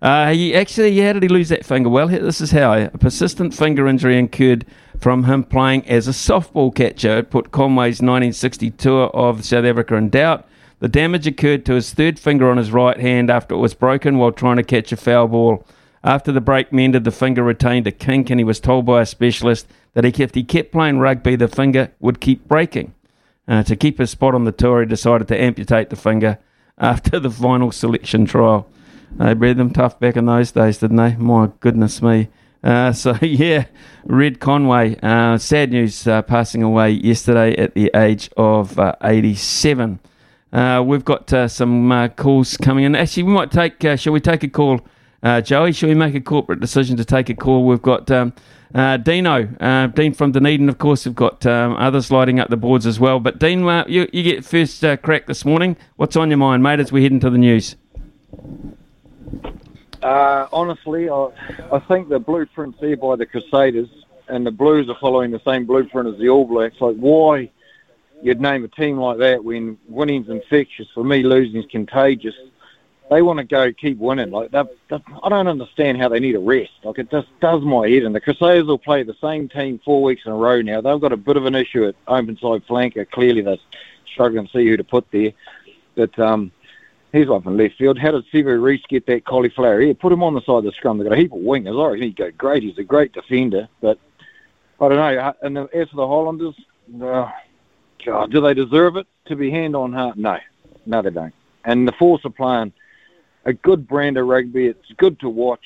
Uh, 0.00 0.32
he 0.32 0.54
actually, 0.54 0.98
how 1.00 1.12
did 1.12 1.22
he 1.22 1.28
lose 1.28 1.50
that 1.50 1.66
finger? 1.66 1.90
Well, 1.90 2.08
this 2.08 2.40
is 2.40 2.50
how 2.50 2.72
a 2.72 2.88
persistent 2.90 3.54
finger 3.54 3.86
injury 3.86 4.18
incurred 4.18 4.64
from 4.98 5.24
him 5.24 5.44
playing 5.44 5.86
as 5.86 6.08
a 6.08 6.12
softball 6.12 6.74
catcher. 6.74 7.18
It 7.18 7.30
put 7.30 7.52
Conway's 7.52 8.00
1960 8.00 8.70
tour 8.72 9.06
of 9.08 9.44
South 9.44 9.64
Africa 9.66 9.96
in 9.96 10.08
doubt. 10.08 10.48
The 10.84 10.88
damage 10.88 11.26
occurred 11.26 11.64
to 11.64 11.76
his 11.76 11.94
third 11.94 12.18
finger 12.18 12.50
on 12.50 12.58
his 12.58 12.70
right 12.70 13.00
hand 13.00 13.30
after 13.30 13.54
it 13.54 13.58
was 13.58 13.72
broken 13.72 14.18
while 14.18 14.32
trying 14.32 14.58
to 14.58 14.62
catch 14.62 14.92
a 14.92 14.98
foul 14.98 15.28
ball. 15.28 15.66
After 16.02 16.30
the 16.30 16.42
break 16.42 16.74
mended, 16.74 17.04
the 17.04 17.10
finger 17.10 17.42
retained 17.42 17.86
a 17.86 17.90
kink, 17.90 18.28
and 18.28 18.38
he 18.38 18.44
was 18.44 18.60
told 18.60 18.84
by 18.84 19.00
a 19.00 19.06
specialist 19.06 19.66
that 19.94 20.04
if 20.04 20.34
he 20.34 20.44
kept 20.44 20.72
playing 20.72 20.98
rugby, 20.98 21.36
the 21.36 21.48
finger 21.48 21.90
would 22.00 22.20
keep 22.20 22.46
breaking. 22.46 22.92
Uh, 23.48 23.62
to 23.62 23.76
keep 23.76 23.96
his 23.96 24.10
spot 24.10 24.34
on 24.34 24.44
the 24.44 24.52
tour, 24.52 24.80
he 24.80 24.86
decided 24.86 25.26
to 25.28 25.40
amputate 25.40 25.88
the 25.88 25.96
finger 25.96 26.36
after 26.78 27.18
the 27.18 27.30
final 27.30 27.72
selection 27.72 28.26
trial. 28.26 28.68
They 29.12 29.32
bred 29.32 29.56
them 29.56 29.72
tough 29.72 29.98
back 29.98 30.18
in 30.18 30.26
those 30.26 30.52
days, 30.52 30.76
didn't 30.76 30.98
they? 30.98 31.16
My 31.16 31.48
goodness 31.60 32.02
me. 32.02 32.28
Uh, 32.62 32.92
so 32.92 33.16
yeah, 33.22 33.64
Red 34.04 34.38
Conway, 34.38 34.98
uh, 35.02 35.38
sad 35.38 35.70
news, 35.70 36.06
uh, 36.06 36.20
passing 36.20 36.62
away 36.62 36.90
yesterday 36.90 37.56
at 37.56 37.72
the 37.72 37.90
age 37.94 38.28
of 38.36 38.78
uh, 38.78 38.94
87. 39.02 39.98
Uh, 40.54 40.80
we've 40.86 41.04
got 41.04 41.32
uh, 41.32 41.48
some 41.48 41.90
uh, 41.90 42.06
calls 42.06 42.56
coming 42.56 42.84
in. 42.84 42.94
Actually, 42.94 43.24
we 43.24 43.32
might 43.32 43.50
take. 43.50 43.84
Uh, 43.84 43.96
shall 43.96 44.12
we 44.12 44.20
take 44.20 44.44
a 44.44 44.48
call, 44.48 44.80
uh, 45.24 45.40
Joey? 45.40 45.72
Shall 45.72 45.88
we 45.88 45.96
make 45.96 46.14
a 46.14 46.20
corporate 46.20 46.60
decision 46.60 46.96
to 46.96 47.04
take 47.04 47.28
a 47.28 47.34
call? 47.34 47.66
We've 47.66 47.82
got 47.82 48.08
um, 48.12 48.32
uh, 48.72 48.98
Dino, 48.98 49.46
Dean 49.88 50.14
from 50.14 50.30
Dunedin, 50.30 50.68
of 50.68 50.78
course. 50.78 51.06
We've 51.06 51.14
got 51.14 51.44
um, 51.44 51.74
others 51.74 52.12
lighting 52.12 52.38
up 52.38 52.50
the 52.50 52.56
boards 52.56 52.86
as 52.86 53.00
well. 53.00 53.18
But 53.18 53.40
Dean, 53.40 53.64
you, 53.88 54.08
you 54.12 54.22
get 54.22 54.44
first 54.44 54.84
crack 55.02 55.26
this 55.26 55.44
morning. 55.44 55.76
What's 55.96 56.14
on 56.14 56.30
your 56.30 56.38
mind, 56.38 56.62
mate, 56.62 56.78
as 56.78 56.92
we 56.92 57.02
head 57.02 57.10
into 57.10 57.30
the 57.30 57.38
news? 57.38 57.74
Honestly, 60.04 61.10
I, 61.10 61.30
I 61.72 61.80
think 61.80 62.08
the 62.08 62.20
blueprint's 62.20 62.78
there 62.80 62.96
by 62.96 63.16
the 63.16 63.26
Crusaders, 63.26 63.88
and 64.28 64.46
the 64.46 64.52
Blues 64.52 64.88
are 64.88 64.96
following 65.00 65.32
the 65.32 65.40
same 65.44 65.66
blueprint 65.66 66.08
as 66.08 66.18
the 66.20 66.28
All 66.28 66.46
Blacks. 66.46 66.80
Like, 66.80 66.94
why 66.94 67.50
you'd 68.24 68.40
name 68.40 68.64
a 68.64 68.68
team 68.68 68.98
like 68.98 69.18
that 69.18 69.44
when 69.44 69.78
winning's 69.88 70.28
infectious? 70.28 70.88
For 70.94 71.04
me, 71.04 71.22
losing's 71.22 71.66
contagious. 71.66 72.34
They 73.10 73.20
want 73.22 73.38
to 73.38 73.44
go 73.44 73.72
keep 73.72 73.98
winning. 73.98 74.30
Like, 74.30 74.50
they've, 74.50 74.66
they've, 74.88 75.02
I 75.22 75.28
don't 75.28 75.46
understand 75.46 75.98
how 75.98 76.08
they 76.08 76.20
need 76.20 76.34
a 76.34 76.40
rest. 76.40 76.72
Like, 76.82 76.98
it 76.98 77.10
just 77.10 77.28
does 77.40 77.62
my 77.62 77.88
head. 77.88 78.02
And 78.02 78.14
the 78.14 78.20
Crusaders 78.20 78.64
will 78.66 78.78
play 78.78 79.02
the 79.02 79.14
same 79.20 79.48
team 79.48 79.78
four 79.84 80.02
weeks 80.02 80.22
in 80.24 80.32
a 80.32 80.36
row 80.36 80.62
now. 80.62 80.80
They've 80.80 81.00
got 81.00 81.12
a 81.12 81.16
bit 81.16 81.36
of 81.36 81.44
an 81.44 81.54
issue 81.54 81.86
at 81.86 81.94
open 82.08 82.38
side 82.38 82.66
flanker. 82.66 83.08
Clearly, 83.10 83.42
they're 83.42 83.58
struggling 84.10 84.46
to 84.46 84.52
see 84.52 84.66
who 84.66 84.76
to 84.78 84.84
put 84.84 85.10
there. 85.10 85.32
But 85.94 86.18
um, 86.18 86.50
He's 87.14 87.28
off 87.28 87.46
in 87.46 87.56
left 87.56 87.76
field. 87.76 87.96
How 87.96 88.10
did 88.10 88.24
Sevu 88.32 88.60
Reece 88.60 88.82
get 88.88 89.06
that 89.06 89.24
cauliflower 89.24 89.80
ear? 89.80 89.94
Put 89.94 90.12
him 90.12 90.24
on 90.24 90.34
the 90.34 90.40
side 90.40 90.58
of 90.58 90.64
the 90.64 90.72
scrum. 90.72 90.98
They've 90.98 91.08
got 91.08 91.16
a 91.16 91.20
heap 91.20 91.32
of 91.32 91.38
wingers. 91.38 91.80
I 91.80 91.90
reckon 91.90 92.02
he'd 92.02 92.16
go 92.16 92.32
great. 92.32 92.64
He's 92.64 92.76
a 92.76 92.82
great 92.82 93.12
defender. 93.12 93.68
But 93.80 94.00
I 94.80 94.88
don't 94.88 94.98
know. 94.98 95.34
And 95.40 95.56
as 95.56 95.88
for 95.90 95.96
the 95.96 96.08
Highlanders, 96.08 96.56
uh, 97.00 97.30
God, 98.04 98.30
do 98.30 98.40
they 98.40 98.54
deserve 98.54 98.96
it 98.96 99.06
to 99.26 99.36
be 99.36 99.50
hand 99.50 99.74
on 99.74 99.92
heart? 99.92 100.16
No. 100.16 100.38
No, 100.86 101.02
they 101.02 101.10
don't. 101.10 101.34
And 101.64 101.88
the 101.88 101.92
Force 101.92 102.24
are 102.24 102.30
playing 102.30 102.72
a 103.44 103.52
good 103.52 103.88
brand 103.88 104.18
of 104.18 104.26
rugby. 104.26 104.66
It's 104.66 104.92
good 104.96 105.18
to 105.20 105.28
watch. 105.28 105.64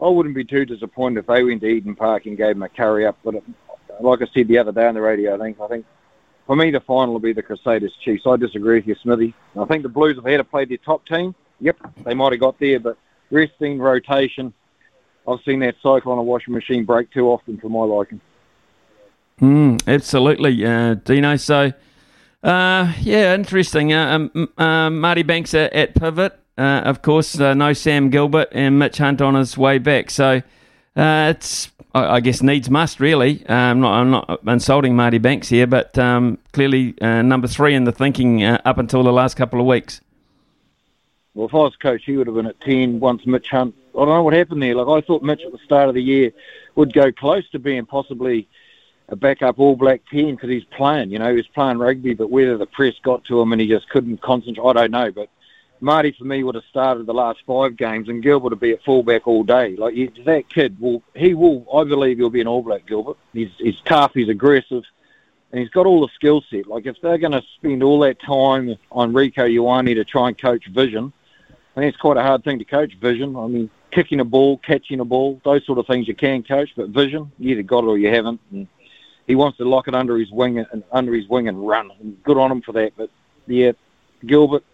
I 0.00 0.08
wouldn't 0.08 0.34
be 0.34 0.44
too 0.44 0.64
disappointed 0.64 1.20
if 1.20 1.26
they 1.26 1.44
went 1.44 1.60
to 1.60 1.66
Eden 1.66 1.94
Park 1.94 2.26
and 2.26 2.36
gave 2.36 2.54
them 2.54 2.62
a 2.62 2.68
curry 2.68 3.06
up. 3.06 3.18
But 3.22 3.34
like 4.00 4.22
I 4.22 4.26
said 4.32 4.48
the 4.48 4.58
other 4.58 4.72
day 4.72 4.86
on 4.86 4.94
the 4.94 5.00
radio, 5.00 5.34
I 5.34 5.38
think 5.38 5.60
I 5.60 5.68
think 5.68 5.86
for 6.46 6.56
me, 6.56 6.70
the 6.70 6.80
final 6.80 7.12
will 7.12 7.20
be 7.20 7.32
the 7.32 7.42
Crusaders 7.42 7.92
Chiefs. 8.04 8.24
I 8.26 8.36
disagree 8.36 8.76
with 8.76 8.86
you, 8.86 8.96
Smithy. 9.02 9.34
I 9.58 9.64
think 9.64 9.84
the 9.84 9.88
Blues 9.88 10.16
have 10.16 10.24
had 10.24 10.38
to 10.38 10.44
play 10.44 10.64
their 10.64 10.78
top 10.78 11.06
team. 11.06 11.34
Yep, 11.60 11.76
they 12.04 12.14
might 12.14 12.32
have 12.32 12.40
got 12.40 12.58
there, 12.58 12.80
but 12.80 12.98
resting, 13.30 13.78
rotation, 13.78 14.52
I've 15.28 15.38
seen 15.44 15.60
that 15.60 15.76
cycle 15.80 16.10
on 16.10 16.18
a 16.18 16.22
washing 16.22 16.52
machine 16.52 16.84
break 16.84 17.12
too 17.12 17.28
often 17.28 17.58
for 17.58 17.68
my 17.68 17.84
liking. 17.84 18.20
Mm, 19.42 19.82
absolutely, 19.88 20.64
uh, 20.64 20.94
Dino. 20.94 21.34
So, 21.34 21.72
uh, 22.44 22.92
yeah, 23.00 23.34
interesting. 23.34 23.92
Uh, 23.92 24.28
um, 24.34 24.48
uh, 24.56 24.88
Marty 24.88 25.24
Banks 25.24 25.52
at, 25.52 25.72
at 25.72 25.96
pivot, 25.96 26.38
uh, 26.56 26.82
of 26.84 27.02
course. 27.02 27.38
Uh, 27.38 27.52
no 27.52 27.72
Sam 27.72 28.08
Gilbert 28.08 28.48
and 28.52 28.78
Mitch 28.78 28.98
Hunt 28.98 29.20
on 29.20 29.34
his 29.34 29.58
way 29.58 29.78
back. 29.78 30.10
So, 30.10 30.42
it's 30.94 31.72
I, 31.92 32.20
guess 32.20 32.40
needs 32.40 32.70
must 32.70 33.00
really. 33.00 33.44
Um, 33.48 33.80
not, 33.80 33.94
I'm 33.94 34.10
not 34.10 34.40
insulting 34.46 34.94
Marty 34.94 35.18
Banks 35.18 35.48
here, 35.48 35.66
but 35.66 35.98
um, 35.98 36.38
clearly 36.52 36.94
number 37.00 37.48
three 37.48 37.74
in 37.74 37.82
the 37.82 37.92
thinking 37.92 38.44
up 38.44 38.78
until 38.78 39.02
the 39.02 39.12
last 39.12 39.34
couple 39.34 39.58
of 39.58 39.66
weeks. 39.66 40.00
Well, 41.34 41.48
if 41.48 41.54
I 41.54 41.58
was 41.58 41.76
coach, 41.76 42.02
he 42.04 42.16
would 42.16 42.26
have 42.28 42.36
been 42.36 42.46
at 42.46 42.60
ten 42.60 43.00
once 43.00 43.26
Mitch 43.26 43.48
Hunt. 43.48 43.74
I 43.94 43.98
don't 43.98 44.08
know 44.08 44.22
what 44.22 44.34
happened 44.34 44.62
there. 44.62 44.74
Like 44.76 45.02
I 45.02 45.04
thought, 45.04 45.22
Mitch 45.22 45.42
at 45.44 45.50
the 45.50 45.58
start 45.64 45.88
of 45.88 45.94
the 45.94 46.02
year 46.02 46.30
would 46.76 46.92
go 46.92 47.10
close 47.10 47.48
to 47.50 47.58
being 47.58 47.86
possibly 47.86 48.48
a 49.12 49.16
backup 49.16 49.58
All 49.58 49.76
Black 49.76 50.00
ten 50.10 50.34
because 50.34 50.48
he's 50.48 50.64
playing. 50.64 51.10
You 51.10 51.18
know, 51.18 51.36
he's 51.36 51.46
playing 51.46 51.78
rugby, 51.78 52.14
but 52.14 52.30
whether 52.30 52.56
the 52.56 52.66
press 52.66 52.94
got 53.04 53.22
to 53.26 53.40
him 53.40 53.52
and 53.52 53.60
he 53.60 53.68
just 53.68 53.88
couldn't 53.90 54.22
concentrate, 54.22 54.64
I 54.64 54.72
don't 54.72 54.90
know. 54.90 55.12
But 55.12 55.28
Marty 55.80 56.12
for 56.18 56.24
me 56.24 56.42
would 56.42 56.54
have 56.54 56.64
started 56.70 57.04
the 57.04 57.12
last 57.12 57.40
five 57.46 57.76
games, 57.76 58.08
and 58.08 58.22
Gilbert 58.22 58.50
would 58.50 58.60
be 58.60 58.72
at 58.72 58.82
fullback 58.82 59.28
all 59.28 59.44
day. 59.44 59.76
Like 59.76 59.94
that 60.24 60.48
kid 60.48 60.80
will, 60.80 61.02
he 61.14 61.34
will. 61.34 61.66
I 61.72 61.84
believe 61.84 62.16
he'll 62.16 62.30
be 62.30 62.40
an 62.40 62.48
All 62.48 62.62
Black. 62.62 62.86
Gilbert. 62.86 63.18
He's 63.34 63.50
he's 63.58 63.80
tough. 63.84 64.12
He's 64.14 64.30
aggressive, 64.30 64.82
and 65.52 65.60
he's 65.60 65.70
got 65.70 65.84
all 65.84 66.00
the 66.00 66.12
skill 66.14 66.42
set. 66.50 66.66
Like 66.66 66.86
if 66.86 66.96
they're 67.02 67.18
going 67.18 67.32
to 67.32 67.42
spend 67.56 67.82
all 67.82 68.00
that 68.00 68.18
time 68.18 68.76
on 68.90 69.12
Rieko 69.12 69.46
Ioane 69.46 69.94
to 69.94 70.04
try 70.04 70.28
and 70.28 70.38
coach 70.38 70.66
vision, 70.68 71.12
I 71.76 71.80
think 71.80 71.92
it's 71.92 72.00
quite 72.00 72.16
a 72.16 72.22
hard 72.22 72.44
thing 72.44 72.60
to 72.60 72.64
coach 72.64 72.94
vision. 72.94 73.36
I 73.36 73.46
mean, 73.46 73.68
kicking 73.90 74.20
a 74.20 74.24
ball, 74.24 74.56
catching 74.56 75.00
a 75.00 75.04
ball, 75.04 75.38
those 75.44 75.66
sort 75.66 75.78
of 75.78 75.86
things 75.86 76.08
you 76.08 76.14
can 76.14 76.42
coach, 76.42 76.70
but 76.74 76.88
vision, 76.88 77.30
you 77.38 77.50
either 77.50 77.62
got 77.62 77.84
it 77.84 77.88
or 77.88 77.98
you 77.98 78.08
haven't. 78.08 78.40
And 78.50 78.66
he 79.26 79.34
wants 79.34 79.58
to 79.58 79.64
lock 79.64 79.88
it 79.88 79.94
under 79.94 80.18
his 80.18 80.30
wing 80.30 80.58
and 80.58 80.82
under 80.90 81.14
his 81.14 81.28
wing 81.28 81.48
and 81.48 81.66
run. 81.66 81.90
And 82.00 82.22
good 82.22 82.38
on 82.38 82.50
him 82.50 82.62
for 82.62 82.72
that. 82.72 82.92
But 82.96 83.10
yeah, 83.46 83.72
Gilbert, 84.26 84.64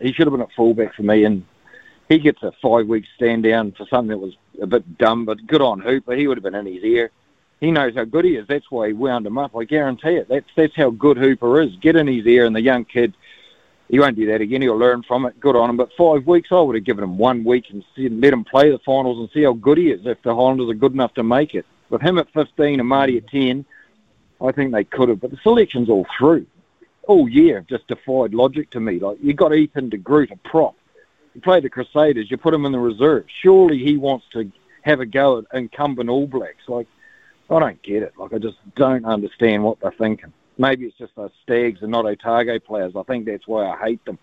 he 0.00 0.12
should 0.12 0.26
have 0.26 0.32
been 0.32 0.42
at 0.42 0.52
fullback 0.56 0.94
for 0.94 1.02
me, 1.02 1.24
and 1.24 1.44
he 2.08 2.18
gets 2.18 2.42
a 2.42 2.52
five 2.62 2.86
week 2.86 3.04
stand 3.16 3.42
down 3.42 3.72
for 3.72 3.86
something 3.86 4.08
that 4.08 4.18
was 4.18 4.34
a 4.60 4.66
bit 4.66 4.98
dumb, 4.98 5.24
but 5.24 5.46
good 5.46 5.60
on 5.60 5.80
Hooper. 5.80 6.14
He 6.14 6.26
would 6.26 6.36
have 6.36 6.44
been 6.44 6.54
in 6.54 6.66
his 6.66 6.82
ear. 6.82 7.10
He 7.60 7.72
knows 7.72 7.94
how 7.96 8.04
good 8.04 8.24
he 8.24 8.36
is. 8.36 8.46
That's 8.46 8.70
why 8.70 8.88
he 8.88 8.92
wound 8.92 9.26
him 9.26 9.36
up. 9.36 9.56
I 9.56 9.64
guarantee 9.64 10.14
it. 10.14 10.28
That's 10.28 10.48
that's 10.56 10.76
how 10.76 10.90
good 10.90 11.16
Hooper 11.16 11.60
is. 11.60 11.74
Get 11.76 11.96
in 11.96 12.06
his 12.06 12.26
ear, 12.26 12.46
and 12.46 12.54
the 12.54 12.62
young 12.62 12.84
kid, 12.84 13.14
he 13.88 13.98
won't 13.98 14.16
do 14.16 14.26
that 14.26 14.40
again. 14.40 14.62
He'll 14.62 14.76
learn 14.76 15.02
from 15.02 15.26
it. 15.26 15.40
Good 15.40 15.56
on 15.56 15.70
him. 15.70 15.76
But 15.76 15.90
five 15.98 16.26
weeks, 16.26 16.50
I 16.52 16.60
would 16.60 16.76
have 16.76 16.84
given 16.84 17.02
him 17.02 17.18
one 17.18 17.42
week 17.42 17.64
and 17.70 17.84
let 17.96 18.32
him 18.32 18.44
play 18.44 18.70
the 18.70 18.78
finals 18.78 19.18
and 19.18 19.28
see 19.34 19.42
how 19.42 19.54
good 19.54 19.78
he 19.78 19.90
is. 19.90 20.06
If 20.06 20.22
the 20.22 20.34
Highlanders 20.34 20.70
are 20.70 20.74
good 20.74 20.92
enough 20.92 21.14
to 21.14 21.24
make 21.24 21.54
it, 21.54 21.66
with 21.90 22.02
him 22.02 22.18
at 22.18 22.32
15 22.32 22.80
and 22.80 22.88
Marty 22.88 23.16
at 23.16 23.26
10, 23.28 23.64
I 24.40 24.52
think 24.52 24.72
they 24.72 24.84
could 24.84 25.08
have. 25.08 25.20
But 25.20 25.30
the 25.30 25.38
selection's 25.42 25.88
all 25.88 26.06
through 26.16 26.46
all 27.08 27.28
year 27.28 27.64
just 27.68 27.88
defied 27.88 28.34
logic 28.34 28.70
to 28.70 28.80
me. 28.80 29.00
Like 29.00 29.18
you 29.20 29.34
got 29.34 29.54
Ethan 29.54 29.88
de 29.88 29.96
Groot, 29.96 30.30
a 30.30 30.36
prop. 30.48 30.76
You 31.34 31.40
play 31.40 31.60
the 31.60 31.70
Crusaders, 31.70 32.30
you 32.30 32.36
put 32.36 32.54
him 32.54 32.64
in 32.64 32.72
the 32.72 32.78
reserve. 32.78 33.24
Surely 33.42 33.78
he 33.78 33.96
wants 33.96 34.26
to 34.34 34.52
have 34.82 35.00
a 35.00 35.06
go 35.06 35.38
at 35.38 35.44
incumbent 35.52 36.10
All 36.10 36.26
Blacks. 36.26 36.68
Like 36.68 36.86
I 37.50 37.58
don't 37.58 37.82
get 37.82 38.02
it. 38.02 38.12
Like 38.16 38.32
I 38.32 38.38
just 38.38 38.58
don't 38.76 39.04
understand 39.04 39.64
what 39.64 39.80
they're 39.80 39.90
thinking. 39.90 40.32
Maybe 40.58 40.86
it's 40.86 40.98
just 40.98 41.14
those 41.16 41.30
Stags 41.42 41.82
and 41.82 41.90
not 41.90 42.04
Otago 42.04 42.58
players. 42.58 42.92
I 42.94 43.02
think 43.04 43.24
that's 43.24 43.48
why 43.48 43.66
I 43.66 43.78
hate 43.78 44.04
them. 44.04 44.18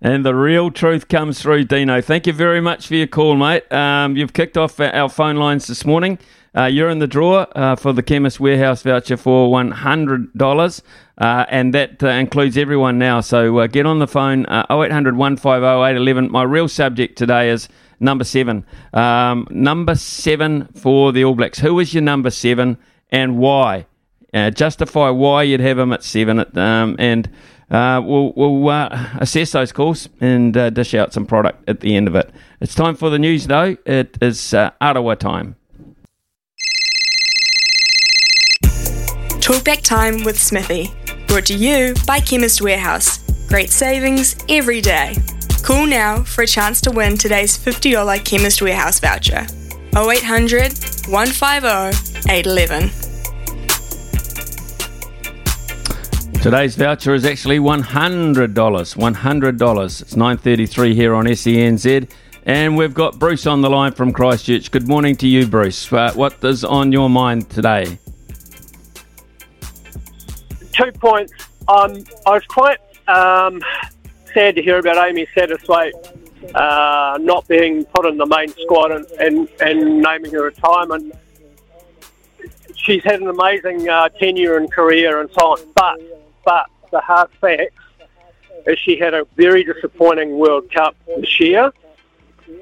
and 0.00 0.24
the 0.26 0.34
real 0.34 0.72
truth 0.72 1.06
comes 1.06 1.40
through, 1.40 1.64
Dino. 1.64 2.00
Thank 2.00 2.26
you 2.26 2.32
very 2.32 2.60
much 2.60 2.88
for 2.88 2.94
your 2.94 3.06
call, 3.06 3.36
mate. 3.36 3.70
Um, 3.72 4.16
you've 4.16 4.32
kicked 4.32 4.56
off 4.56 4.80
our 4.80 5.08
phone 5.08 5.36
lines 5.36 5.68
this 5.68 5.84
morning. 5.84 6.18
Uh, 6.56 6.64
you're 6.64 6.88
in 6.88 7.00
the 7.00 7.06
draw 7.06 7.40
uh, 7.54 7.76
for 7.76 7.92
the 7.92 8.02
Chemist 8.02 8.40
Warehouse 8.40 8.82
voucher 8.82 9.18
for 9.18 9.50
$100, 9.50 10.82
uh, 11.18 11.44
and 11.50 11.74
that 11.74 12.02
uh, 12.02 12.08
includes 12.08 12.56
everyone 12.56 12.98
now. 12.98 13.20
So 13.20 13.58
uh, 13.58 13.66
get 13.66 13.84
on 13.84 13.98
the 13.98 14.06
phone, 14.06 14.46
uh, 14.46 14.64
0800 14.70 15.16
150 15.16 15.66
811. 15.66 16.32
My 16.32 16.42
real 16.44 16.66
subject 16.66 17.18
today 17.18 17.50
is 17.50 17.68
number 18.00 18.24
seven. 18.24 18.64
Um, 18.94 19.46
number 19.50 19.96
seven 19.96 20.68
for 20.68 21.12
the 21.12 21.24
All 21.24 21.34
Blacks. 21.34 21.58
Who 21.58 21.78
is 21.78 21.92
your 21.92 22.02
number 22.02 22.30
seven 22.30 22.78
and 23.10 23.36
why? 23.36 23.86
justify 24.54 25.08
why 25.08 25.42
you'd 25.44 25.60
have 25.60 25.78
him 25.78 25.94
at 25.94 26.04
seven, 26.04 26.38
at, 26.40 26.54
um, 26.58 26.94
and 26.98 27.26
we'll, 27.70 28.34
we'll 28.36 28.68
assess 29.18 29.52
those 29.52 29.72
calls 29.72 30.10
and 30.20 30.52
dish 30.74 30.92
out 30.92 31.14
some 31.14 31.24
product 31.24 31.66
at 31.66 31.80
the 31.80 31.96
end 31.96 32.06
of 32.06 32.14
it. 32.14 32.30
It's 32.60 32.74
time 32.74 32.96
for 32.96 33.08
the 33.08 33.18
news, 33.18 33.46
though. 33.46 33.78
It 33.86 34.18
is 34.20 34.52
Ottawa 34.52 35.14
time. 35.14 35.56
Talkback 39.46 39.82
Time 39.82 40.24
with 40.24 40.36
Smithy. 40.36 40.92
Brought 41.28 41.46
to 41.46 41.54
you 41.54 41.94
by 42.04 42.18
Chemist 42.18 42.60
Warehouse. 42.60 43.18
Great 43.46 43.70
savings 43.70 44.34
every 44.48 44.80
day. 44.80 45.14
Call 45.62 45.86
now 45.86 46.24
for 46.24 46.42
a 46.42 46.48
chance 46.48 46.80
to 46.80 46.90
win 46.90 47.16
today's 47.16 47.56
$50 47.56 48.24
Chemist 48.24 48.60
Warehouse 48.60 48.98
voucher. 48.98 49.46
0800 49.96 50.72
150 51.06 52.28
811. 52.28 52.90
Today's 56.42 56.74
voucher 56.74 57.14
is 57.14 57.24
actually 57.24 57.60
$100. 57.60 58.52
$100. 58.52 60.02
It's 60.02 60.14
9.33 60.14 60.92
here 60.92 61.14
on 61.14 61.26
SENZ. 61.26 62.10
And 62.46 62.76
we've 62.76 62.94
got 62.94 63.20
Bruce 63.20 63.46
on 63.46 63.60
the 63.60 63.70
line 63.70 63.92
from 63.92 64.12
Christchurch. 64.12 64.72
Good 64.72 64.88
morning 64.88 65.14
to 65.18 65.28
you, 65.28 65.46
Bruce. 65.46 65.92
Uh, 65.92 66.12
what 66.14 66.42
is 66.42 66.64
on 66.64 66.90
your 66.90 67.08
mind 67.08 67.48
today? 67.48 68.00
Two 70.76 70.92
points. 70.92 71.32
Um, 71.68 72.04
I 72.26 72.30
was 72.30 72.44
quite 72.46 72.78
um, 73.08 73.62
sad 74.32 74.54
to 74.56 74.62
hear 74.62 74.78
about 74.78 75.08
Amy 75.08 75.26
Satterthwaite 75.34 75.94
uh, 76.54 77.18
not 77.20 77.46
being 77.48 77.84
put 77.86 78.06
in 78.06 78.18
the 78.18 78.26
main 78.26 78.48
squad 78.48 78.92
and, 78.92 79.06
and, 79.18 79.48
and 79.60 80.00
naming 80.00 80.32
her 80.32 80.44
retirement. 80.44 81.14
She's 82.74 83.02
had 83.02 83.20
an 83.20 83.28
amazing 83.28 83.88
uh, 83.88 84.10
tenure 84.10 84.58
and 84.58 84.70
career 84.70 85.20
and 85.20 85.30
so 85.30 85.52
on, 85.52 85.58
but 85.74 86.00
but 86.44 86.66
the 86.92 87.00
hard 87.00 87.30
facts 87.40 87.72
is 88.66 88.78
she 88.78 88.96
had 88.96 89.14
a 89.14 89.26
very 89.36 89.64
disappointing 89.64 90.38
World 90.38 90.70
Cup 90.72 90.94
this 91.06 91.40
year, 91.40 91.72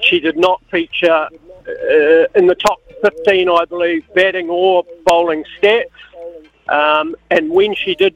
she 0.00 0.20
did 0.20 0.37
not 0.37 0.62
feature 0.70 1.29
uh, 1.68 2.27
in 2.35 2.46
the 2.46 2.55
top 2.55 2.81
15, 3.03 3.48
I 3.48 3.64
believe, 3.64 4.05
batting 4.14 4.48
or 4.48 4.85
bowling 5.05 5.44
stats. 5.59 5.85
Um, 6.68 7.14
and 7.31 7.50
when 7.50 7.74
she 7.74 7.94
did 7.94 8.14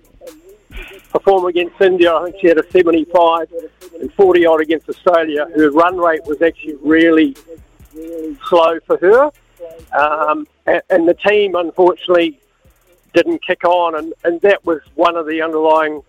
perform 1.11 1.47
against 1.47 1.81
India, 1.81 2.15
I 2.15 2.25
think 2.25 2.37
she 2.41 2.49
had 2.49 2.59
a 2.59 2.71
75 2.71 3.53
and 4.01 4.13
40 4.15 4.47
odd 4.47 4.61
against 4.61 4.89
Australia. 4.89 5.47
Her 5.55 5.71
run 5.71 5.97
rate 5.97 6.25
was 6.27 6.41
actually 6.43 6.77
really 6.77 7.37
slow 8.49 8.79
for 8.87 8.97
her. 8.99 9.31
Um, 9.99 10.47
and, 10.67 10.83
and 10.91 11.09
the 11.09 11.15
team, 11.15 11.55
unfortunately, 11.55 12.39
didn't 13.15 13.43
kick 13.43 13.65
on, 13.65 13.97
and, 13.97 14.13
and 14.25 14.41
that 14.43 14.65
was 14.65 14.81
one 14.95 15.17
of 15.17 15.27
the 15.27 15.43
underlying 15.43 16.03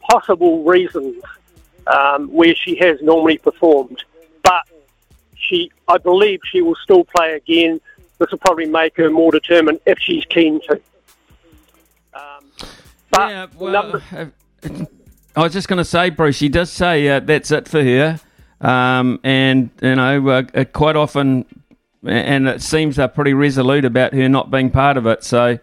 possible 0.00 0.62
reasons 0.62 1.22
um, 1.86 2.28
where 2.28 2.54
she 2.54 2.76
has 2.76 3.00
normally 3.02 3.38
performed. 3.38 4.04
But 4.42 4.62
she, 5.34 5.70
I 5.88 5.98
believe, 5.98 6.40
she 6.50 6.62
will 6.62 6.76
still 6.76 7.04
play 7.04 7.34
again. 7.34 7.80
This 8.18 8.30
will 8.30 8.38
probably 8.38 8.66
make 8.66 8.96
her 8.96 9.10
more 9.10 9.32
determined 9.32 9.80
if 9.86 9.98
she's 9.98 10.24
keen 10.26 10.60
to. 10.68 10.80
But 13.10 13.30
yeah, 13.30 13.46
well, 13.58 13.72
number- 13.72 14.02
uh, 14.12 14.84
I 15.36 15.42
was 15.42 15.52
just 15.52 15.68
going 15.68 15.78
to 15.78 15.84
say, 15.84 16.10
Bruce, 16.10 16.36
she 16.36 16.48
does 16.48 16.72
say 16.72 17.08
uh, 17.08 17.20
that's 17.20 17.50
it 17.50 17.68
for 17.68 17.82
her. 17.82 18.20
Um, 18.60 19.20
and, 19.22 19.70
you 19.82 19.94
know, 19.94 20.28
uh, 20.28 20.42
uh 20.54 20.64
quite 20.64 20.96
often, 20.96 21.44
and 22.04 22.48
it 22.48 22.62
seems 22.62 22.96
they're 22.96 23.08
pretty 23.08 23.34
resolute 23.34 23.84
about 23.84 24.14
her 24.14 24.28
not 24.30 24.50
being 24.50 24.70
part 24.70 24.96
of 24.96 25.06
it. 25.06 25.22
So 25.22 25.58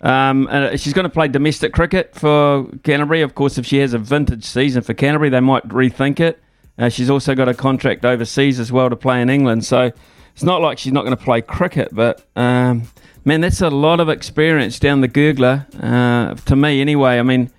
um, 0.00 0.48
uh, 0.50 0.76
she's 0.76 0.92
going 0.92 1.04
to 1.04 1.10
play 1.10 1.28
domestic 1.28 1.72
cricket 1.72 2.14
for 2.16 2.66
Canterbury. 2.82 3.22
Of 3.22 3.36
course, 3.36 3.58
if 3.58 3.66
she 3.66 3.78
has 3.78 3.94
a 3.94 3.98
vintage 3.98 4.44
season 4.44 4.82
for 4.82 4.94
Canterbury, 4.94 5.30
they 5.30 5.40
might 5.40 5.66
rethink 5.68 6.18
it. 6.18 6.42
Uh, 6.76 6.88
she's 6.88 7.08
also 7.08 7.34
got 7.36 7.48
a 7.48 7.54
contract 7.54 8.04
overseas 8.04 8.58
as 8.58 8.72
well 8.72 8.90
to 8.90 8.96
play 8.96 9.22
in 9.22 9.30
England. 9.30 9.64
So 9.64 9.92
it's 10.32 10.42
not 10.42 10.60
like 10.60 10.78
she's 10.78 10.92
not 10.92 11.04
going 11.04 11.16
to 11.16 11.22
play 11.22 11.42
cricket, 11.42 11.90
but 11.92 12.26
um, 12.34 12.82
man, 13.24 13.40
that's 13.40 13.60
a 13.60 13.70
lot 13.70 14.00
of 14.00 14.08
experience 14.08 14.78
down 14.78 15.00
the 15.00 15.08
gurgler 15.08 15.66
uh, 15.82 16.34
to 16.34 16.56
me, 16.56 16.80
anyway. 16.80 17.18
I 17.18 17.22
mean, 17.22 17.50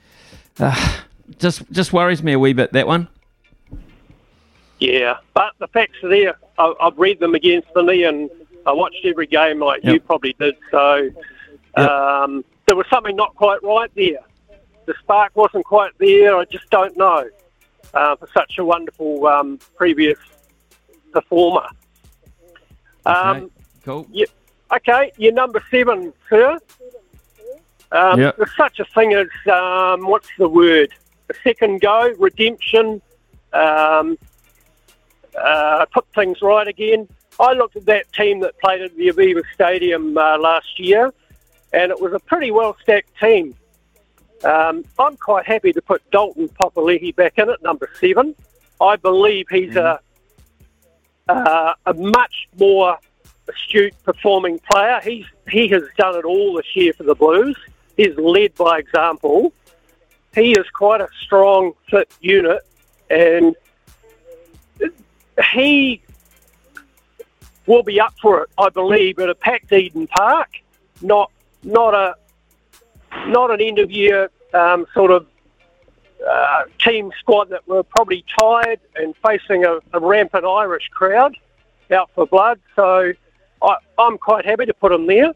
uh, 0.60 1.02
just 1.40 1.70
just 1.72 1.94
worries 1.94 2.24
me 2.24 2.34
a 2.34 2.40
wee 2.40 2.54
bit 2.54 2.74
that 2.74 2.88
one. 2.88 3.08
Yeah, 4.80 5.18
but 5.34 5.54
the 5.60 5.68
facts 5.68 6.04
are 6.04 6.10
there. 6.10 6.36
I, 6.58 6.74
have 6.82 6.98
read 6.98 7.20
them 7.20 7.36
against 7.36 7.74
the 7.74 7.82
knee, 7.82 8.04
and 8.04 8.30
I 8.66 8.74
watched 8.74 9.06
every 9.06 9.28
game 9.28 9.60
like 9.60 9.84
yep. 9.84 9.94
you 9.94 10.00
probably 10.02 10.36
did. 10.40 10.56
So 10.72 11.10
Yep. 11.78 11.90
Um, 11.90 12.46
there 12.68 12.76
was 12.76 12.86
something 12.90 13.16
not 13.16 13.36
quite 13.36 13.62
right 13.64 13.92
there. 13.96 14.20
The 14.86 14.94
spark 15.00 15.36
wasn't 15.36 15.66
quite 15.66 15.92
there. 15.98 16.38
I 16.38 16.46
just 16.46 16.70
don't 16.70 16.96
know 16.98 17.30
uh, 17.94 18.16
for 18.16 18.28
such 18.34 18.58
a 18.58 18.66
wonderful 18.66 19.26
um, 19.28 19.60
previous 19.76 20.20
performer. 21.12 21.68
Um, 23.06 23.38
okay. 23.38 23.48
Cool. 23.84 24.08
You, 24.12 24.26
okay, 24.76 25.12
you're 25.18 25.34
number 25.34 25.64
seven, 25.70 26.14
sir. 26.30 26.58
Um, 27.92 28.20
yep. 28.20 28.38
There's 28.38 28.56
such 28.56 28.80
a 28.80 28.86
thing 28.86 29.14
as 29.14 29.28
um, 29.52 30.08
what's 30.08 30.30
the 30.38 30.50
word? 30.50 30.92
A 31.30 31.34
second 31.44 31.82
go, 31.82 32.14
redemption. 32.18 33.02
Um, 33.54 34.18
uh, 35.40 35.86
put 35.94 36.06
things 36.14 36.42
right 36.42 36.68
again. 36.68 37.08
I 37.40 37.54
looked 37.54 37.76
at 37.76 37.86
that 37.86 38.12
team 38.14 38.40
that 38.42 38.60
played 38.60 38.82
at 38.82 38.96
the 38.96 39.08
Aviva 39.08 39.42
Stadium 39.54 40.18
uh, 40.18 40.38
last 40.38 40.80
year, 40.80 41.14
and 41.72 41.92
it 41.92 42.00
was 42.00 42.14
a 42.14 42.20
pretty 42.20 42.52
well 42.52 42.76
stacked 42.82 43.18
team. 43.20 43.56
Um, 44.44 44.84
I'm 45.00 45.16
quite 45.18 45.46
happy 45.46 45.72
to 45.72 45.82
put 45.82 46.02
Dalton 46.12 46.50
Papali'i 46.50 47.16
back 47.16 47.38
in 47.38 47.50
at 47.50 47.62
number 47.64 47.90
seven. 48.00 48.36
I 48.82 48.98
believe 48.98 49.46
he's 49.50 49.76
a 49.76 50.00
uh, 51.30 51.74
a 51.86 51.94
much 51.94 52.50
more 52.60 52.98
astute 53.48 53.96
performing 54.04 54.60
player. 54.72 55.00
He's 55.04 55.26
he 55.50 55.68
has 55.70 55.84
done 55.98 56.16
it 56.16 56.26
all 56.26 56.56
this 56.56 56.76
year 56.76 56.94
for 56.94 57.04
the 57.04 57.16
Blues. 57.16 57.58
He's 57.98 58.16
led 58.18 58.56
by 58.56 58.80
example. 58.80 59.54
He 60.34 60.54
is 60.54 60.68
quite 60.74 61.02
a 61.02 61.08
strong, 61.22 61.74
fit 61.90 62.12
unit, 62.22 62.62
and 63.10 63.56
he 65.54 66.02
will 67.66 67.84
be 67.84 68.00
up 68.00 68.14
for 68.22 68.44
it, 68.44 68.50
I 68.58 68.70
believe, 68.70 69.20
at 69.20 69.30
a 69.30 69.36
packed 69.36 69.72
Eden 69.72 70.08
Park, 70.08 70.50
not 71.02 71.32
not 71.64 71.94
a 71.94 72.16
not 73.28 73.52
an 73.52 73.62
end 73.62 73.80
of 73.80 73.92
year 73.92 74.30
um, 74.54 74.86
sort 74.94 75.12
of 75.12 75.28
uh, 76.28 76.64
team 76.80 77.12
squad 77.20 77.50
that 77.50 77.68
were 77.68 77.84
probably 77.84 78.24
tired 78.40 78.80
and 78.96 79.14
facing 79.18 79.66
a, 79.66 79.80
a, 79.92 80.00
rampant 80.00 80.46
Irish 80.46 80.88
crowd 80.90 81.36
out 81.92 82.10
for 82.16 82.26
blood. 82.26 82.60
So 82.76 83.14
I, 83.64 83.76
am 84.00 84.18
quite 84.18 84.46
happy 84.46 84.66
to 84.66 84.74
put 84.74 84.92
him 84.92 85.08
there, 85.08 85.34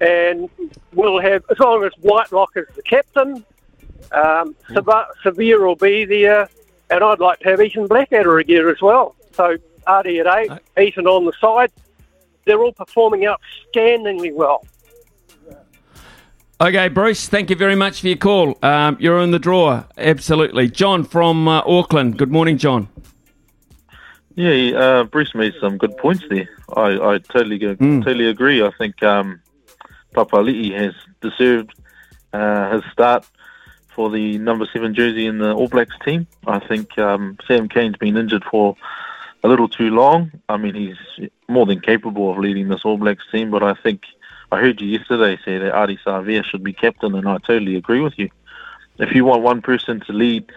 and 0.00 0.48
we'll 0.94 1.20
have 1.20 1.44
as 1.50 1.58
long 1.58 1.84
as 1.84 1.92
Whitelock 2.00 2.52
is 2.56 2.66
the 2.74 2.82
captain, 2.82 3.44
um, 4.12 4.54
Savea 4.70 5.58
will 5.58 5.76
be 5.76 6.04
there, 6.04 6.48
and 6.90 7.02
I'd 7.02 7.20
like 7.20 7.40
to 7.40 7.50
have 7.50 7.60
Ethan 7.60 7.86
Blackadder 7.88 8.38
again 8.38 8.68
as 8.68 8.80
well. 8.80 9.16
So 9.32 9.56
Ardie 9.86 10.24
at 10.24 10.38
eight, 10.38 10.86
Ethan 10.88 11.06
on 11.06 11.24
the 11.24 11.32
side. 11.40 11.72
They're 12.44 12.62
all 12.62 12.72
performing 12.72 13.22
outstandingly 13.22 14.32
well. 14.32 14.64
Okay, 16.58 16.88
Bruce, 16.88 17.28
thank 17.28 17.50
you 17.50 17.56
very 17.56 17.74
much 17.74 18.00
for 18.00 18.08
your 18.08 18.16
call. 18.16 18.56
Um, 18.62 18.96
you're 18.98 19.20
in 19.20 19.30
the 19.30 19.38
draw, 19.38 19.84
absolutely. 19.98 20.70
John 20.70 21.04
from 21.04 21.46
uh, 21.48 21.60
Auckland. 21.66 22.16
Good 22.16 22.30
morning, 22.30 22.56
John. 22.56 22.88
Yeah, 24.36 24.78
uh, 24.78 25.04
Bruce 25.04 25.34
made 25.34 25.54
some 25.60 25.78
good 25.78 25.96
points 25.96 26.22
there. 26.28 26.48
I, 26.76 27.14
I 27.14 27.18
totally 27.18 27.58
mm. 27.58 28.04
totally 28.04 28.28
agree. 28.28 28.62
I 28.62 28.70
think 28.78 29.02
um, 29.02 29.40
Papali'i 30.14 30.74
has 30.78 30.94
deserved 31.22 31.72
uh, 32.34 32.74
his 32.74 32.84
start 32.92 33.26
for 33.88 34.10
the 34.10 34.36
number 34.36 34.66
seven 34.70 34.94
jersey 34.94 35.26
in 35.26 35.38
the 35.38 35.54
All 35.54 35.68
Blacks 35.68 35.96
team. 36.04 36.26
I 36.46 36.58
think 36.58 36.98
um, 36.98 37.38
Sam 37.48 37.66
Cane's 37.66 37.96
been 37.96 38.18
injured 38.18 38.44
for 38.50 38.76
a 39.42 39.48
little 39.48 39.70
too 39.70 39.88
long. 39.88 40.30
I 40.50 40.58
mean, 40.58 40.74
he's 40.74 41.30
more 41.48 41.64
than 41.64 41.80
capable 41.80 42.30
of 42.30 42.36
leading 42.36 42.68
this 42.68 42.84
All 42.84 42.98
Blacks 42.98 43.24
team, 43.32 43.50
but 43.50 43.62
I 43.62 43.72
think 43.72 44.02
I 44.52 44.60
heard 44.60 44.82
you 44.82 44.88
yesterday 44.88 45.38
say 45.46 45.56
that 45.56 45.72
Ardie 45.72 45.98
Savea 46.04 46.44
should 46.44 46.62
be 46.62 46.74
captain, 46.74 47.14
and 47.14 47.26
I 47.26 47.38
totally 47.38 47.76
agree 47.76 48.00
with 48.00 48.18
you. 48.18 48.28
If 48.98 49.14
you 49.14 49.24
want 49.24 49.42
one 49.42 49.62
person 49.62 50.00
to 50.00 50.12
lead 50.12 50.52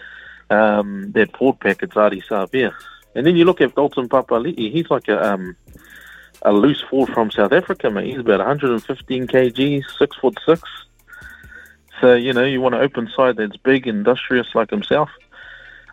um, 0.50 1.14
that 1.14 1.32
port 1.32 1.62
pack, 1.62 1.82
it's 1.82 1.94
Ardie 1.94 2.26
Savea. 2.26 2.74
And 3.16 3.26
then 3.26 3.36
you 3.36 3.46
look 3.46 3.62
at 3.62 3.76
Dalton 3.76 4.08
Papali'i, 4.08 4.72
he's 4.72 4.90
like 4.90 5.08
a 5.08 5.34
um, 5.34 5.56
a 6.44 6.54
loose 6.54 6.82
forward 6.90 7.14
from 7.14 7.32
South 7.32 7.52
Africa, 7.52 7.90
mate. 7.90 8.08
He's 8.08 8.20
about 8.20 8.40
115 8.40 9.28
kg, 9.28 9.84
six 9.98 10.18
foot 10.18 10.38
six. 10.46 10.62
So 12.00 12.16
you 12.16 12.34
know 12.34 12.46
you 12.46 12.62
want 12.62 12.76
an 12.76 12.82
open 12.82 13.10
side 13.16 13.38
that's 13.38 13.58
big, 13.58 13.88
industrious 13.88 14.48
like 14.56 14.70
himself. 14.70 15.10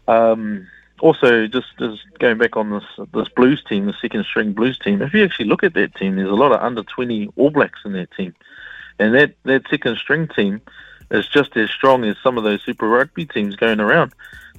Um, 0.07 0.69
also, 1.01 1.47
just, 1.47 1.67
just 1.79 2.03
going 2.19 2.39
back 2.39 2.57
on 2.57 2.71
this 2.71 3.07
this 3.13 3.29
Blues 3.31 3.63
team, 3.69 3.87
the 3.87 3.95
second 4.01 4.25
string 4.25 4.53
Blues 4.53 4.79
team. 4.79 5.03
If 5.03 5.13
you 5.13 5.25
actually 5.25 5.47
look 5.47 5.63
at 5.63 5.75
that 5.75 5.95
team, 5.95 6.17
there's 6.17 6.31
a 6.31 6.35
lot 6.35 6.53
of 6.53 6.61
under 6.61 6.83
twenty 6.85 7.29
All 7.37 7.51
Blacks 7.51 7.81
in 7.85 7.93
that 7.93 8.11
team, 8.13 8.35
and 8.99 9.15
that 9.15 9.35
that 9.45 9.69
second 9.69 9.97
string 9.97 10.29
team 10.29 10.61
is 11.11 11.29
just 11.29 11.57
as 11.57 11.71
strong 11.71 12.05
as 12.05 12.17
some 12.23 12.39
of 12.39 12.45
those 12.45 12.63
Super 12.63 12.89
Rugby 12.89 13.27
teams 13.27 13.57
going 13.57 13.81
around. 13.81 14.13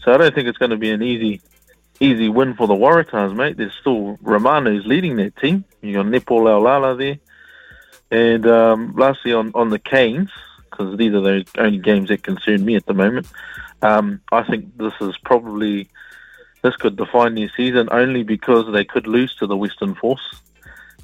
So 0.03 0.13
I 0.13 0.17
don't 0.17 0.33
think 0.33 0.47
it's 0.47 0.57
going 0.57 0.71
to 0.71 0.77
be 0.77 0.91
an 0.91 1.01
easy 1.01 1.41
easy 1.99 2.29
win 2.29 2.53
for 2.55 2.67
the 2.67 2.73
Waratahs, 2.73 3.35
mate. 3.35 3.57
There's 3.57 3.75
still 3.79 4.17
Romano 4.21 4.71
who's 4.71 4.85
leading 4.85 5.15
that 5.17 5.35
team. 5.37 5.63
You 5.81 5.93
got 5.93 6.07
Nepo 6.07 6.39
Laulala 6.39 6.97
there, 6.97 7.17
and 8.11 8.45
um, 8.47 8.93
lastly 8.95 9.33
on 9.33 9.51
on 9.55 9.69
the 9.69 9.79
Canes, 9.79 10.29
because 10.69 10.97
these 10.97 11.13
are 11.13 11.21
the 11.21 11.45
only 11.57 11.79
games 11.79 12.09
that 12.09 12.23
concern 12.23 12.65
me 12.65 12.75
at 12.75 12.85
the 12.85 12.93
moment. 12.93 13.27
Um, 13.81 14.21
I 14.31 14.43
think 14.43 14.77
this 14.77 14.93
is 15.01 15.17
probably 15.23 15.89
this 16.61 16.75
could 16.75 16.95
define 16.95 17.35
their 17.35 17.51
season 17.55 17.89
only 17.91 18.23
because 18.23 18.71
they 18.71 18.83
could 18.83 19.07
lose 19.07 19.35
to 19.35 19.47
the 19.47 19.57
Western 19.57 19.95
Force. 19.95 20.33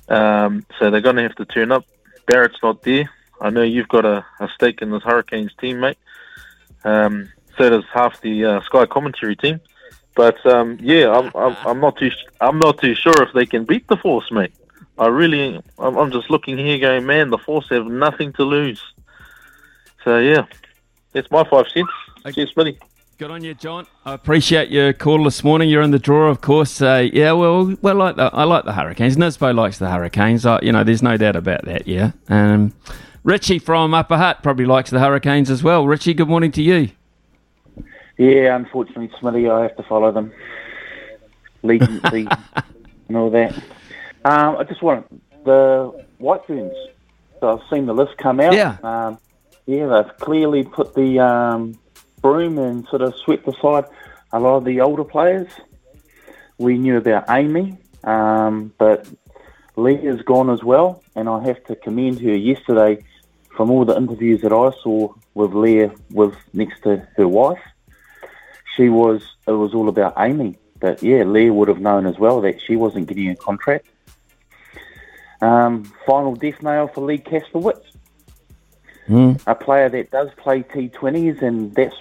Um, 0.10 0.65
so 0.79 0.89
they're 0.89 1.01
going 1.01 1.15
to 1.15 1.23
have 1.23 1.36
to 1.36 1.45
turn 1.45 1.71
up. 1.71 1.86
Barrett's 2.25 2.62
not 2.62 2.82
there. 2.84 3.10
I 3.39 3.49
know 3.49 3.62
you've 3.62 3.88
got 3.88 4.06
a, 4.06 4.25
a 4.39 4.49
stake 4.56 4.82
in 4.82 4.91
this 4.91 5.03
Hurricanes 5.03 5.53
team, 5.60 5.79
mate. 5.79 5.97
Um, 6.84 7.32
so 7.58 7.69
does 7.69 7.84
half 7.93 8.19
the 8.21 8.45
uh, 8.45 8.62
Sky 8.62 8.86
commentary 8.86 9.36
team. 9.36 9.62
But 10.15 10.45
um, 10.45 10.78
yeah, 10.82 11.12
I'm, 11.12 11.32
I'm, 11.36 11.58
I'm, 11.65 11.80
not 11.80 11.97
too 11.97 12.12
I'm 12.41 12.60
not 12.60 12.80
too 12.80 12.95
sure 12.95 13.21
if 13.23 13.34
they 13.34 13.45
can 13.45 13.65
beat 13.65 13.88
the 13.88 13.97
Force, 13.97 14.32
mate. 14.32 14.54
I 14.97 15.08
really, 15.08 15.62
I'm, 15.80 15.97
I'm 15.97 16.12
just 16.12 16.30
looking 16.30 16.58
here, 16.58 16.78
going, 16.78 17.06
man, 17.06 17.30
the 17.30 17.38
Force 17.38 17.67
have 17.69 17.88
nothing 17.88 18.34
to 18.34 18.43
lose. 18.43 18.82
So 20.04 20.19
yeah, 20.19 20.45
that's 21.13 21.30
my 21.32 21.43
five 21.49 21.67
cents. 21.73 21.89
Okay. 22.19 22.32
Cheers, 22.34 22.54
Smitty. 22.54 22.78
Good 23.19 23.32
on 23.32 23.43
you, 23.43 23.54
John. 23.54 23.86
I 24.06 24.13
appreciate 24.13 24.69
your 24.69 24.91
call 24.91 25.23
this 25.23 25.43
morning. 25.43 25.69
You're 25.69 25.84
in 25.84 25.91
the 25.91 25.99
draw, 25.99 26.30
of 26.30 26.41
course. 26.41 26.82
Uh, 26.82 27.08
yeah, 27.13 27.32
well, 27.32 27.76
well, 27.82 27.95
like 27.95 28.15
the, 28.15 28.23
I 28.34 28.43
like 28.43 28.65
the 28.65 28.73
Hurricanes. 28.73 29.17
Nisbo 29.17 29.54
likes 29.54 29.78
the 29.78 29.89
Hurricanes. 29.89 30.45
I, 30.45 30.60
you 30.62 30.71
know, 30.71 30.84
there's 30.84 31.04
no 31.04 31.15
doubt 31.15 31.36
about 31.36 31.63
that. 31.65 31.88
Yeah. 31.88 32.12
Um, 32.28 32.73
Richie 33.23 33.60
from 33.60 33.93
Upper 33.93 34.17
Hutt 34.17 34.41
probably 34.43 34.65
likes 34.65 34.89
the 34.89 34.99
Hurricanes 34.99 35.49
as 35.49 35.63
well. 35.63 35.86
Richie, 35.86 36.13
good 36.13 36.28
morning 36.28 36.52
to 36.54 36.62
you. 36.62 36.89
Yeah, 38.17 38.56
unfortunately, 38.56 39.10
Smitty, 39.19 39.52
I 39.52 39.63
have 39.63 39.76
to 39.78 39.84
follow 39.84 40.12
them. 40.12 40.32
Lead, 41.63 41.82
and 43.08 43.17
all 43.17 43.30
that. 43.32 43.56
Um, 44.26 44.58
I 44.58 44.63
just 44.63 44.82
want 44.82 45.06
the 45.45 46.06
White 46.17 46.45
Ferns. 46.45 46.73
So 47.39 47.58
I've 47.58 47.69
seen 47.69 47.86
the 47.86 47.93
list 47.93 48.17
come 48.17 48.39
out. 48.39 48.54
Yeah. 48.54 48.78
Um, 48.84 49.17
yeah, 49.65 49.88
they've 49.88 50.17
clearly 50.17 50.63
put 50.63 50.93
the 50.93 51.19
um, 51.19 51.78
broom 52.21 52.58
and 52.58 52.88
sort 52.88 53.02
of 53.02 53.15
swept 53.23 53.47
aside 53.47 53.86
a 54.32 54.39
lot 54.39 54.58
of 54.58 54.65
the 54.65 54.82
older 54.82 55.04
players. 55.04 55.47
We 56.58 56.78
knew 56.78 56.97
about 56.97 57.30
Amy, 57.30 57.78
um, 58.04 58.73
but 58.78 59.08
Leah's 59.76 60.21
gone 60.21 60.49
as 60.49 60.63
well, 60.63 61.04
and 61.15 61.28
I 61.28 61.43
have 61.43 61.63
to 61.65 61.76
commend 61.76 62.19
her 62.21 62.36
yesterday 62.36 63.04
from 63.56 63.69
all 63.71 63.86
the 63.86 63.95
interviews 63.95 64.41
that 64.41 64.52
I 64.52 64.71
saw 64.82 65.13
with 65.34 65.54
Leah 65.54 65.91
with 66.12 66.36
next 66.54 66.84
to 66.84 67.08
her 67.17 67.28
wife. 67.28 67.62
She 68.75 68.89
was 68.89 69.21
it 69.47 69.51
was 69.51 69.73
all 69.73 69.89
about 69.89 70.13
Amy, 70.17 70.57
but 70.79 71.01
yeah, 71.03 71.23
Lea 71.23 71.49
would 71.49 71.67
have 71.67 71.79
known 71.79 72.05
as 72.05 72.17
well 72.17 72.41
that 72.41 72.62
she 72.62 72.75
wasn't 72.75 73.07
getting 73.07 73.29
a 73.29 73.36
contract. 73.36 73.88
Um, 75.41 75.83
final 76.05 76.36
death 76.36 76.62
nail 76.63 76.88
for 76.88 77.01
Leigh 77.01 77.17
Kasperek, 77.19 77.81
Mm. 79.09 79.38
a 79.45 79.53
player 79.53 79.89
that 79.89 80.12
does 80.12 80.29
play 80.38 80.63
T20s, 80.63 81.41
and 81.41 81.75
that's 81.75 81.95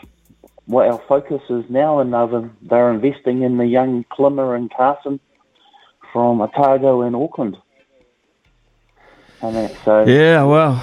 what 0.66 0.86
our 0.86 1.00
focus 1.08 1.42
is 1.50 1.64
now. 1.68 1.98
And 1.98 2.12
they're, 2.12 2.50
they're 2.62 2.90
investing 2.92 3.42
in 3.42 3.56
the 3.56 3.66
young 3.66 4.04
Plimmer 4.16 4.54
and 4.54 4.72
Carson 4.72 5.18
from 6.12 6.40
Otago 6.40 7.02
and 7.02 7.16
Auckland. 7.16 7.56
And 9.42 9.56
that, 9.56 9.74
so 9.84 10.04
Yeah, 10.04 10.44
well, 10.44 10.74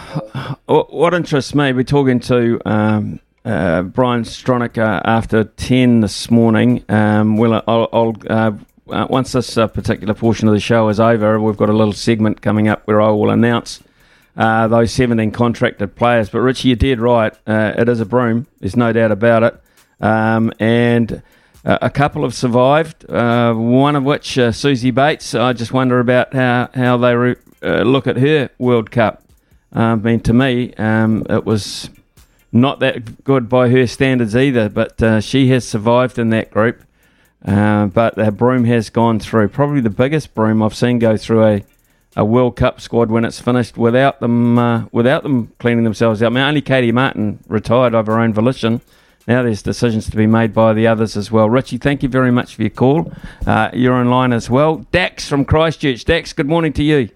what 0.68 1.14
interests 1.14 1.56
me, 1.56 1.72
we're 1.72 1.84
talking 1.84 2.20
to 2.22 2.60
um, 2.66 3.22
uh, 3.46 3.84
Brian 3.84 4.24
Stronach 4.24 4.78
uh, 4.78 5.02
after 5.06 5.44
10 5.44 6.02
this 6.02 6.30
morning. 6.30 6.84
Um, 6.90 7.38
well, 7.38 7.64
I'll, 7.68 7.90
I'll 7.92 8.16
uh, 8.30 8.52
uh, 8.90 9.08
once 9.10 9.32
this 9.32 9.58
uh, 9.58 9.68
particular 9.68 10.14
portion 10.14 10.48
of 10.48 10.54
the 10.54 10.60
show 10.60 10.90
is 10.90 11.00
over, 11.00 11.40
we've 11.40 11.58
got 11.58 11.70
a 11.70 11.74
little 11.74 11.94
segment 11.94 12.42
coming 12.42 12.68
up 12.68 12.82
where 12.86 13.02
I 13.02 13.10
will 13.10 13.30
announce 13.30 13.82
uh, 14.36 14.68
those 14.68 14.92
17 14.92 15.32
contracted 15.32 15.96
players. 15.96 16.30
But 16.30 16.40
Richie, 16.40 16.70
you 16.70 16.76
did 16.76 17.00
right. 17.00 17.34
Uh, 17.46 17.74
it 17.78 17.90
is 17.90 18.00
a 18.00 18.06
broom. 18.06 18.48
There's 18.60 18.76
no 18.76 18.92
doubt 18.94 19.12
about 19.12 19.44
it. 19.44 19.62
Um, 20.02 20.52
and 20.60 21.22
uh, 21.66 21.78
a 21.82 21.90
couple 21.90 22.24
have 22.24 22.34
survived. 22.34 23.10
Uh, 23.10 23.54
one 23.54 23.96
of 23.96 24.04
which, 24.04 24.38
uh, 24.38 24.50
Suzie 24.50 24.94
Bates. 24.94 25.36
I 25.36 25.54
just 25.54 25.74
wonder 25.74 26.00
about 26.00 26.34
how 26.34 26.70
how 26.74 26.98
they 26.98 27.16
re- 27.16 27.36
uh, 27.62 27.82
look 27.82 28.08
at 28.08 28.18
her 28.18 28.50
World 28.58 28.92
Cup. 28.92 29.24
Uh, 29.76 29.80
I 29.80 29.96
mean, 29.96 30.22
to 30.22 30.34
me, 30.34 30.74
um, 30.76 31.26
it 31.30 31.46
was 31.46 31.90
not 32.52 32.80
that 32.80 33.24
good 33.24 33.48
by 33.50 33.70
her 33.70 33.88
standards 33.88 34.36
either. 34.36 34.70
But 34.70 35.02
uh, 35.02 35.22
she 35.22 35.50
has 35.50 35.68
survived 35.68 36.18
in 36.18 36.30
that 36.30 36.52
group. 36.52 36.84
Uh, 37.46 37.86
but 37.86 38.16
the 38.16 38.32
broom 38.32 38.66
has 38.66 38.90
gone 38.90 39.20
through. 39.20 39.48
Probably 39.50 39.82
the 39.82 39.90
biggest 39.90 40.34
broom 40.34 40.62
I've 40.62 40.76
seen 40.76 41.00
go 41.00 41.16
through 41.16 41.46
a, 41.46 41.64
a 42.18 42.26
World 42.26 42.58
Cup 42.58 42.82
squad 42.82 43.10
when 43.10 43.24
it's 43.24 43.40
finished 43.40 43.78
without 43.78 44.20
them 44.20 44.60
uh, 44.60 44.86
without 44.92 45.24
them 45.24 45.54
cleaning 45.60 45.86
themselves 45.86 46.22
out. 46.22 46.28
I 46.28 46.30
mean, 46.30 46.44
only 46.44 46.62
Katie 46.62 46.92
Martin 46.92 47.40
retired 47.48 47.96
of 47.96 48.08
her 48.08 48.20
own 48.20 48.34
volition. 48.34 48.82
Now 49.26 49.44
there's 49.44 49.62
decisions 49.62 50.10
to 50.10 50.18
be 50.18 50.26
made 50.26 50.54
by 50.54 50.74
the 50.74 50.88
others 50.88 51.16
as 51.16 51.32
well. 51.32 51.50
Richie, 51.50 51.78
thank 51.78 52.04
you 52.04 52.10
very 52.10 52.32
much 52.32 52.56
for 52.56 52.64
your 52.64 52.72
call. 52.72 53.14
Uh, 53.46 53.70
you're 53.74 53.94
online 53.94 54.34
as 54.34 54.50
well. 54.50 54.88
Dax 54.92 55.30
from 55.30 55.46
Christchurch. 55.46 56.04
Dax, 56.04 56.34
good 56.34 56.48
morning 56.48 56.74
to 56.74 56.84
you. 56.84 57.10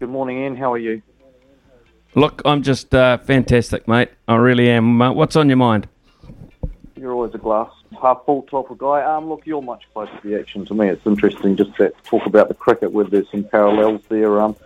Good 0.00 0.10
morning, 0.10 0.40
Ian. 0.40 0.56
How 0.56 0.72
are 0.72 0.78
you? 0.78 1.02
Look, 2.16 2.42
I'm 2.44 2.62
just 2.62 2.92
uh, 2.94 3.18
fantastic, 3.18 3.86
mate. 3.86 4.08
I 4.26 4.34
really 4.36 4.68
am. 4.70 5.00
Uh, 5.00 5.12
what's 5.12 5.36
on 5.36 5.48
your 5.48 5.58
mind? 5.58 5.86
You're 6.96 7.12
always 7.12 7.34
a 7.34 7.38
glass 7.38 7.70
half 8.00 8.24
full 8.24 8.42
type 8.42 8.70
of 8.70 8.78
guy. 8.78 9.02
Um, 9.02 9.28
look, 9.28 9.42
you're 9.46 9.62
much 9.62 9.84
closer 9.92 10.12
to 10.20 10.28
the 10.28 10.38
action 10.38 10.64
to 10.66 10.74
me. 10.74 10.88
It's 10.88 11.06
interesting 11.06 11.56
just 11.56 11.74
to 11.76 11.92
talk 12.04 12.26
about 12.26 12.48
the 12.48 12.54
cricket 12.54 12.92
where 12.92 13.04
there's 13.04 13.30
some 13.30 13.44
parallels 13.44 14.02
there. 14.08 14.40
Um, 14.40 14.56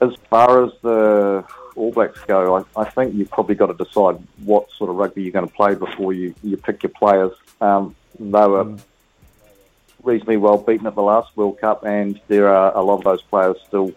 as 0.00 0.14
far 0.28 0.64
as 0.64 0.72
the 0.82 1.44
All 1.74 1.92
Blacks 1.92 2.22
go, 2.26 2.56
I, 2.56 2.80
I 2.80 2.84
think 2.84 3.14
you've 3.14 3.30
probably 3.30 3.54
got 3.54 3.66
to 3.66 3.84
decide 3.84 4.18
what 4.44 4.70
sort 4.72 4.90
of 4.90 4.96
rugby 4.96 5.22
you're 5.22 5.32
going 5.32 5.48
to 5.48 5.54
play 5.54 5.74
before 5.74 6.12
you, 6.12 6.34
you 6.42 6.56
pick 6.56 6.82
your 6.82 6.90
players. 6.90 7.32
Um, 7.60 7.94
they 8.18 8.46
were 8.46 8.76
reasonably 10.02 10.36
well 10.36 10.58
beaten 10.58 10.86
at 10.86 10.94
the 10.94 11.02
last 11.02 11.36
World 11.36 11.60
Cup, 11.60 11.84
and 11.84 12.20
there 12.28 12.48
are 12.48 12.76
a 12.76 12.82
lot 12.82 12.98
of 12.98 13.04
those 13.04 13.22
players 13.22 13.56
still 13.66 13.92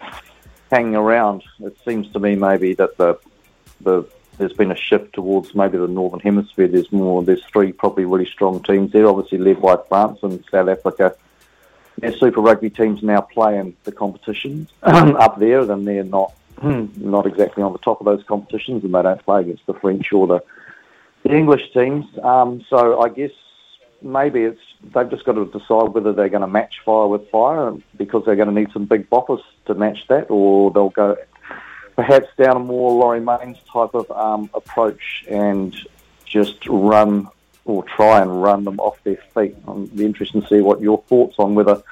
hanging 0.69 0.95
around. 0.95 1.43
It 1.59 1.77
seems 1.85 2.11
to 2.13 2.19
me 2.19 2.35
maybe 2.35 2.73
that 2.75 2.97
the 2.97 3.19
the 3.81 4.05
there's 4.37 4.53
been 4.53 4.71
a 4.71 4.75
shift 4.75 5.13
towards 5.13 5.53
maybe 5.53 5.77
the 5.77 5.87
northern 5.87 6.21
hemisphere. 6.21 6.67
There's 6.67 6.91
more. 6.91 7.21
There's 7.23 7.43
three 7.45 7.73
probably 7.73 8.05
really 8.05 8.25
strong 8.25 8.63
teams 8.63 8.91
there, 8.91 9.07
obviously 9.07 9.37
led 9.37 9.61
by 9.61 9.77
France 9.89 10.19
and 10.23 10.43
South 10.49 10.69
Africa. 10.69 11.15
Their 11.97 12.15
Super 12.15 12.39
Rugby 12.39 12.69
teams 12.69 13.03
now 13.03 13.19
playing 13.19 13.75
the 13.83 13.91
competitions 13.91 14.69
up 14.83 15.39
there, 15.39 15.69
and 15.69 15.85
they're 15.85 16.05
not 16.05 16.33
not 16.63 17.25
exactly 17.25 17.63
on 17.63 17.73
the 17.73 17.79
top 17.79 17.99
of 17.99 18.05
those 18.05 18.23
competitions, 18.23 18.83
and 18.83 18.93
they 18.93 19.01
don't 19.01 19.23
play 19.23 19.41
against 19.41 19.65
the 19.65 19.73
French 19.73 20.11
or 20.13 20.27
the, 20.27 20.43
the 21.23 21.35
English 21.35 21.73
teams. 21.73 22.05
Um, 22.23 22.65
so 22.69 23.01
I 23.01 23.09
guess 23.09 23.31
maybe 24.01 24.43
it's 24.43 24.61
they've 24.93 25.09
just 25.09 25.25
got 25.25 25.33
to 25.33 25.45
decide 25.45 25.89
whether 25.89 26.13
they're 26.13 26.29
going 26.29 26.41
to 26.41 26.47
match 26.47 26.75
fire 26.85 27.07
with 27.07 27.29
fire 27.29 27.73
because 27.97 28.25
they're 28.25 28.35
going 28.35 28.53
to 28.53 28.53
need 28.53 28.71
some 28.71 28.85
big 28.85 29.09
boppers 29.09 29.41
to 29.65 29.73
match 29.73 30.07
that, 30.07 30.29
or 30.29 30.71
they'll 30.71 30.89
go 30.89 31.17
perhaps 31.95 32.27
down 32.37 32.55
a 32.55 32.59
more 32.59 32.91
Laurie 32.91 33.19
Mains 33.19 33.57
type 33.71 33.93
of 33.93 34.09
um, 34.11 34.49
approach 34.53 35.25
and 35.29 35.75
just 36.25 36.65
run 36.67 37.27
or 37.65 37.83
try 37.83 38.21
and 38.21 38.41
run 38.41 38.63
them 38.63 38.79
off 38.79 39.03
their 39.03 39.19
feet. 39.33 39.55
I'm 39.67 39.91
interested 39.99 40.41
to 40.41 40.47
see 40.47 40.61
what 40.61 40.81
your 40.81 41.03
thoughts 41.03 41.35
on 41.37 41.55
whether 41.55 41.83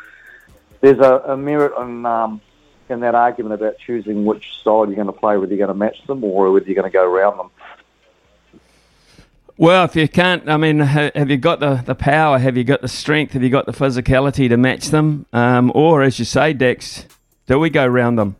there's 0.81 0.99
a, 0.99 1.21
a 1.25 1.37
merit 1.37 1.73
in, 1.81 2.05
um, 2.05 2.41
in 2.89 3.01
that 3.01 3.15
argument 3.15 3.55
about 3.55 3.77
choosing 3.79 4.25
which 4.25 4.63
side 4.63 4.87
you're 4.87 4.95
going 4.95 5.07
to 5.07 5.13
play, 5.13 5.37
whether 5.37 5.53
you're 5.53 5.65
going 5.65 5.75
to 5.75 5.79
match 5.79 6.05
them 6.07 6.23
or 6.23 6.51
whether 6.51 6.65
you're 6.65 6.75
going 6.75 6.89
to 6.89 6.93
go 6.93 7.03
around 7.03 7.37
them. 7.37 7.49
Well, 9.59 9.85
if 9.85 9.95
you 9.95 10.07
can't, 10.07 10.47
I 10.47 10.57
mean, 10.57 10.79
have 10.79 11.31
you 11.31 11.37
got 11.37 11.59
the, 11.59 11.81
the 11.83 11.95
power? 11.95 12.37
Have 12.37 12.55
you 12.57 12.63
got 12.63 12.81
the 12.81 12.87
strength? 12.87 13.33
Have 13.33 13.41
you 13.41 13.49
got 13.49 13.65
the 13.65 13.71
physicality 13.71 14.47
to 14.49 14.57
match 14.57 14.89
them? 14.89 15.25
Um, 15.33 15.71
or, 15.73 16.03
as 16.03 16.19
you 16.19 16.25
say, 16.25 16.53
Dex, 16.53 17.07
do 17.47 17.57
we 17.57 17.71
go 17.71 17.87
round 17.87 18.19
them? 18.19 18.35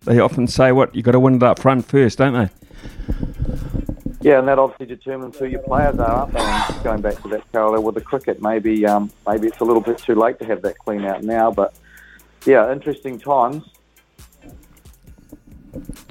They 0.00 0.18
often 0.18 0.46
say, 0.46 0.72
what, 0.72 0.94
you've 0.94 1.04
got 1.04 1.12
to 1.12 1.20
win 1.20 1.34
it 1.34 1.42
up 1.42 1.58
front 1.58 1.84
first, 1.84 2.16
don't 2.16 2.32
they? 2.32 2.48
Yeah, 4.22 4.38
and 4.38 4.48
that 4.48 4.58
obviously 4.58 4.86
determines 4.86 5.36
who 5.36 5.44
your 5.44 5.60
players 5.60 5.98
are, 5.98 6.10
aren't 6.10 6.32
they? 6.32 6.40
And 6.40 6.82
going 6.82 7.02
back 7.02 7.20
to 7.22 7.28
that 7.28 7.52
parallel 7.52 7.82
with 7.82 7.96
the 7.96 8.00
cricket, 8.00 8.40
maybe 8.40 8.86
um, 8.86 9.10
maybe 9.26 9.48
it's 9.48 9.60
a 9.60 9.64
little 9.64 9.82
bit 9.82 9.98
too 9.98 10.14
late 10.14 10.38
to 10.38 10.46
have 10.46 10.62
that 10.62 10.78
clean 10.78 11.04
out 11.04 11.22
now, 11.22 11.50
but 11.50 11.74
yeah, 12.46 12.72
interesting 12.72 13.18
times. 13.18 13.62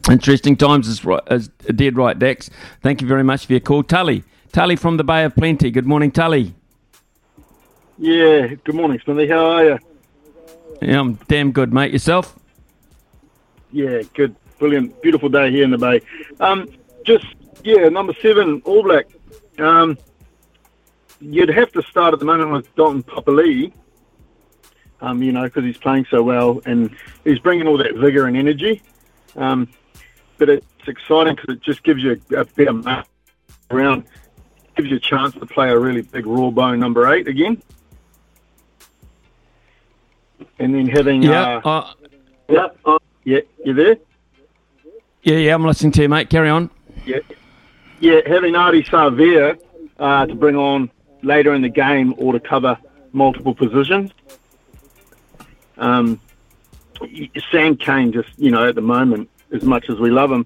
Interesting 0.10 0.56
times 0.56 0.88
is, 0.88 1.04
right, 1.04 1.24
is 1.32 1.48
dead 1.48 1.98
right, 1.98 2.18
Dex. 2.18 2.50
Thank 2.82 3.02
you 3.02 3.08
very 3.08 3.24
much 3.24 3.48
for 3.48 3.54
your 3.54 3.60
call. 3.60 3.82
Tully. 3.82 4.24
Tully 4.52 4.76
from 4.76 4.98
the 4.98 5.04
Bay 5.04 5.24
of 5.24 5.36
Plenty. 5.36 5.72
Good 5.72 5.86
morning, 5.86 6.12
Tully. 6.12 6.54
Yeah, 7.98 8.48
good 8.64 8.76
morning, 8.76 9.00
Smithy. 9.04 9.28
How 9.28 9.46
are 9.46 9.66
you? 9.66 9.80
Yeah, 10.82 11.00
I'm 11.00 11.14
damn 11.28 11.52
good, 11.52 11.72
mate. 11.72 11.92
Yourself? 11.92 12.38
Yeah, 13.72 14.02
good, 14.14 14.36
brilliant, 14.60 15.02
beautiful 15.02 15.30
day 15.30 15.52
here 15.52 15.64
in 15.64 15.72
the 15.72 15.78
Bay. 15.78 16.02
Um, 16.40 16.68
just 17.06 17.26
yeah, 17.64 17.88
number 17.90 18.14
seven, 18.22 18.62
All 18.66 18.84
Black. 18.84 19.08
Um, 19.58 19.98
you'd 21.22 21.50
have 21.50 21.72
to 21.74 21.82
start 21.84 22.14
at 22.14 22.20
the 22.20 22.26
moment 22.26 22.52
with 22.52 22.76
Dalton 22.76 23.04
Papali'i. 23.04 23.72
Um, 25.00 25.24
you 25.24 25.32
know, 25.32 25.44
because 25.44 25.64
he's 25.64 25.78
playing 25.78 26.06
so 26.12 26.22
well 26.22 26.62
and 26.66 26.96
he's 27.24 27.40
bringing 27.40 27.68
all 27.68 27.78
that 27.78 27.96
vigor 27.96 28.28
and 28.28 28.38
energy. 28.38 28.82
Um, 29.36 29.68
but 30.38 30.50
it's 30.50 30.66
exciting 30.88 31.36
because 31.36 31.56
it 31.56 31.62
just 31.62 31.84
gives 31.84 32.04
you 32.04 32.22
a, 32.32 32.42
a 32.42 32.46
better 32.46 32.74
map 32.74 33.08
around, 33.72 34.04
gives 34.76 34.90
you 34.90 34.98
a 34.98 35.00
chance 35.00 35.34
to 35.36 35.46
play 35.46 35.70
a 35.70 35.78
really 35.78 36.02
big 36.02 36.26
raw 36.26 36.50
bone 36.50 36.80
number 36.80 37.12
eight 37.14 37.28
again. 37.28 37.62
And 40.60 40.76
then 40.76 40.88
having 40.88 41.24
Yeah, 41.24 41.62
uh, 41.64 41.70
uh, 41.70 41.94
yeah, 42.50 42.68
uh, 42.86 43.00
yeah, 43.24 43.40
you 43.66 43.74
there? 43.74 43.98
Yeah, 45.24 45.38
yeah, 45.38 45.54
I'm 45.54 45.66
listening 45.66 45.92
to 45.94 46.04
you, 46.04 46.10
mate. 46.10 46.30
Carry 46.30 46.50
on. 46.50 46.70
Yeah, 47.06 47.20
yeah, 48.00 48.22
having 48.26 48.54
Ardie 48.54 48.86
Savea 48.86 49.60
uh, 50.00 50.26
to 50.26 50.36
bring 50.36 50.56
on 50.56 50.90
later 51.22 51.54
in 51.54 51.62
the 51.62 51.70
game 51.70 52.14
or 52.18 52.34
to 52.34 52.40
cover 52.40 52.78
multiple 53.14 53.54
positions. 53.54 54.12
Um, 55.78 56.20
Sam 57.52 57.76
Cane, 57.78 58.12
just 58.12 58.30
you 58.38 58.52
know, 58.52 58.68
at 58.68 58.76
the 58.76 58.82
moment, 58.82 59.30
as 59.52 59.64
much 59.64 59.90
as 59.90 60.00
we 60.00 60.12
love 60.12 60.32
him, 60.32 60.46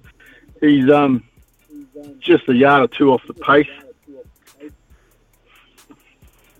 he's 0.60 0.88
um, 0.90 1.22
just 2.18 2.48
a 2.48 2.54
yard 2.54 2.82
or 2.82 2.88
two 2.88 3.12
off 3.12 3.22
the 3.26 3.34
pace, 3.34 3.68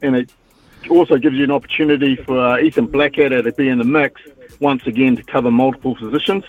and 0.03 0.17
it 0.17 0.31
also 0.91 1.17
gives 1.17 1.37
you 1.37 1.45
an 1.45 1.51
opportunity 1.51 2.17
for 2.17 2.39
uh, 2.39 2.59
Ethan 2.59 2.87
Blackadder 2.87 3.43
to 3.43 3.53
be 3.53 3.69
in 3.69 3.79
the 3.79 3.85
mix 3.85 4.21
once 4.61 4.87
again 4.87 5.17
to 5.17 5.23
cover 5.23 5.51
multiple 5.51 5.97
positions. 5.97 6.45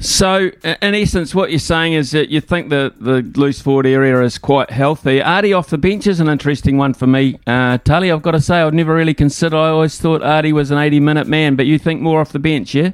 So, 0.00 0.50
in 0.64 0.94
essence, 0.94 1.34
what 1.34 1.50
you're 1.50 1.60
saying 1.60 1.92
is 1.92 2.10
that 2.10 2.28
you 2.28 2.40
think 2.40 2.68
the, 2.68 2.92
the 2.98 3.22
loose 3.38 3.62
forward 3.62 3.86
area 3.86 4.20
is 4.22 4.38
quite 4.38 4.70
healthy. 4.70 5.20
Ardie 5.20 5.56
off 5.56 5.70
the 5.70 5.78
bench 5.78 6.08
is 6.08 6.18
an 6.18 6.28
interesting 6.28 6.76
one 6.76 6.94
for 6.94 7.06
me. 7.06 7.38
Uh, 7.46 7.78
Tully, 7.78 8.10
I've 8.10 8.22
got 8.22 8.32
to 8.32 8.40
say, 8.40 8.56
I've 8.60 8.74
never 8.74 8.92
really 8.92 9.14
considered. 9.14 9.56
I 9.56 9.68
always 9.68 9.98
thought 9.98 10.20
Ardie 10.20 10.52
was 10.52 10.72
an 10.72 10.78
80 10.78 10.98
minute 10.98 11.26
man, 11.28 11.54
but 11.54 11.66
you 11.66 11.78
think 11.78 12.02
more 12.02 12.20
off 12.20 12.32
the 12.32 12.40
bench, 12.40 12.74
yeah? 12.74 12.90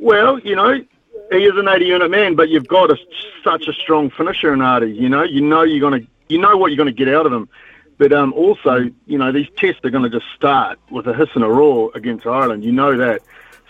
Well, 0.00 0.40
you 0.40 0.56
know, 0.56 0.84
he 1.32 1.44
is 1.44 1.56
an 1.56 1.68
80 1.68 1.84
unit 1.84 2.10
man, 2.10 2.34
but 2.34 2.48
you've 2.48 2.68
got 2.68 2.90
a, 2.90 2.96
such 3.42 3.66
a 3.66 3.72
strong 3.72 4.10
finisher 4.10 4.52
in 4.52 4.60
Ardie. 4.60 4.94
You 4.94 5.08
know, 5.08 5.22
you 5.22 5.40
know 5.40 5.62
you're 5.62 5.80
going 5.80 6.02
to, 6.02 6.08
you 6.28 6.38
know 6.38 6.56
what 6.56 6.68
you're 6.68 6.76
going 6.76 6.94
to 6.94 7.04
get 7.04 7.12
out 7.12 7.26
of 7.26 7.32
him. 7.32 7.48
But 7.98 8.12
um, 8.12 8.32
also, 8.32 8.90
you 9.06 9.18
know, 9.18 9.32
these 9.32 9.48
tests 9.56 9.80
are 9.84 9.90
going 9.90 10.10
to 10.10 10.10
just 10.10 10.30
start 10.34 10.78
with 10.90 11.06
a 11.06 11.14
hiss 11.14 11.28
and 11.34 11.44
a 11.44 11.48
roar 11.48 11.90
against 11.94 12.26
Ireland. 12.26 12.64
You 12.64 12.72
know 12.72 12.96
that. 12.96 13.22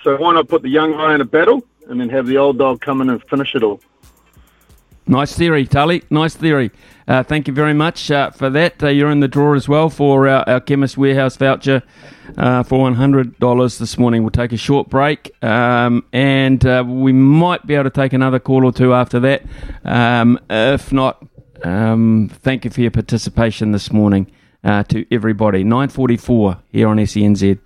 So 0.02 0.16
why 0.16 0.32
not 0.32 0.48
put 0.48 0.62
the 0.62 0.68
young 0.68 0.92
guy 0.92 1.14
in 1.14 1.20
a 1.20 1.24
battle 1.24 1.64
and 1.88 2.00
then 2.00 2.08
have 2.10 2.26
the 2.26 2.38
old 2.38 2.58
dog 2.58 2.80
come 2.80 3.00
in 3.00 3.10
and 3.10 3.22
finish 3.24 3.54
it 3.54 3.62
all? 3.62 3.80
Nice 5.06 5.36
theory, 5.36 5.66
Tully. 5.66 6.02
Nice 6.10 6.36
theory. 6.36 6.70
Uh, 7.08 7.22
thank 7.24 7.48
you 7.48 7.54
very 7.54 7.74
much 7.74 8.10
uh, 8.10 8.30
for 8.30 8.48
that. 8.50 8.82
Uh, 8.82 8.88
you're 8.88 9.10
in 9.10 9.18
the 9.20 9.28
draw 9.28 9.54
as 9.54 9.68
well 9.68 9.90
for 9.90 10.28
our, 10.28 10.48
our 10.48 10.60
Chemist 10.60 10.96
Warehouse 10.96 11.36
voucher 11.36 11.82
uh, 12.38 12.62
for 12.62 12.88
$100 12.88 13.78
this 13.78 13.98
morning. 13.98 14.22
We'll 14.22 14.30
take 14.30 14.52
a 14.52 14.56
short 14.56 14.88
break 14.88 15.34
um, 15.42 16.04
and 16.12 16.64
uh, 16.64 16.84
we 16.86 17.12
might 17.12 17.66
be 17.66 17.74
able 17.74 17.84
to 17.84 17.90
take 17.90 18.12
another 18.12 18.38
call 18.38 18.64
or 18.64 18.72
two 18.72 18.94
after 18.94 19.18
that. 19.20 19.42
Um, 19.84 20.38
if 20.48 20.92
not, 20.92 21.26
um, 21.64 22.30
thank 22.32 22.64
you 22.64 22.70
for 22.70 22.80
your 22.80 22.92
participation 22.92 23.72
this 23.72 23.92
morning 23.92 24.30
uh, 24.62 24.84
to 24.84 25.04
everybody. 25.12 25.64
9.44 25.64 26.60
here 26.70 26.86
on 26.88 26.98
SENZ. 26.98 27.58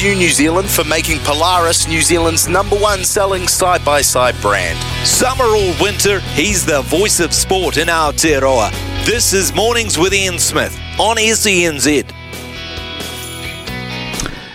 Thank 0.00 0.14
you, 0.14 0.18
New 0.18 0.32
Zealand, 0.32 0.70
for 0.70 0.82
making 0.84 1.18
Polaris 1.18 1.86
New 1.86 2.00
Zealand's 2.00 2.48
number 2.48 2.74
one 2.74 3.04
selling 3.04 3.46
side 3.46 3.84
by 3.84 4.00
side 4.00 4.34
brand. 4.40 4.78
Summer 5.06 5.44
or 5.44 5.74
winter, 5.78 6.20
he's 6.20 6.64
the 6.64 6.80
voice 6.80 7.20
of 7.20 7.34
sport 7.34 7.76
in 7.76 7.88
Aotearoa. 7.88 8.70
This 9.04 9.34
is 9.34 9.54
Mornings 9.54 9.98
with 9.98 10.14
Ian 10.14 10.38
Smith 10.38 10.74
on 10.98 11.18
SENZ. 11.18 12.10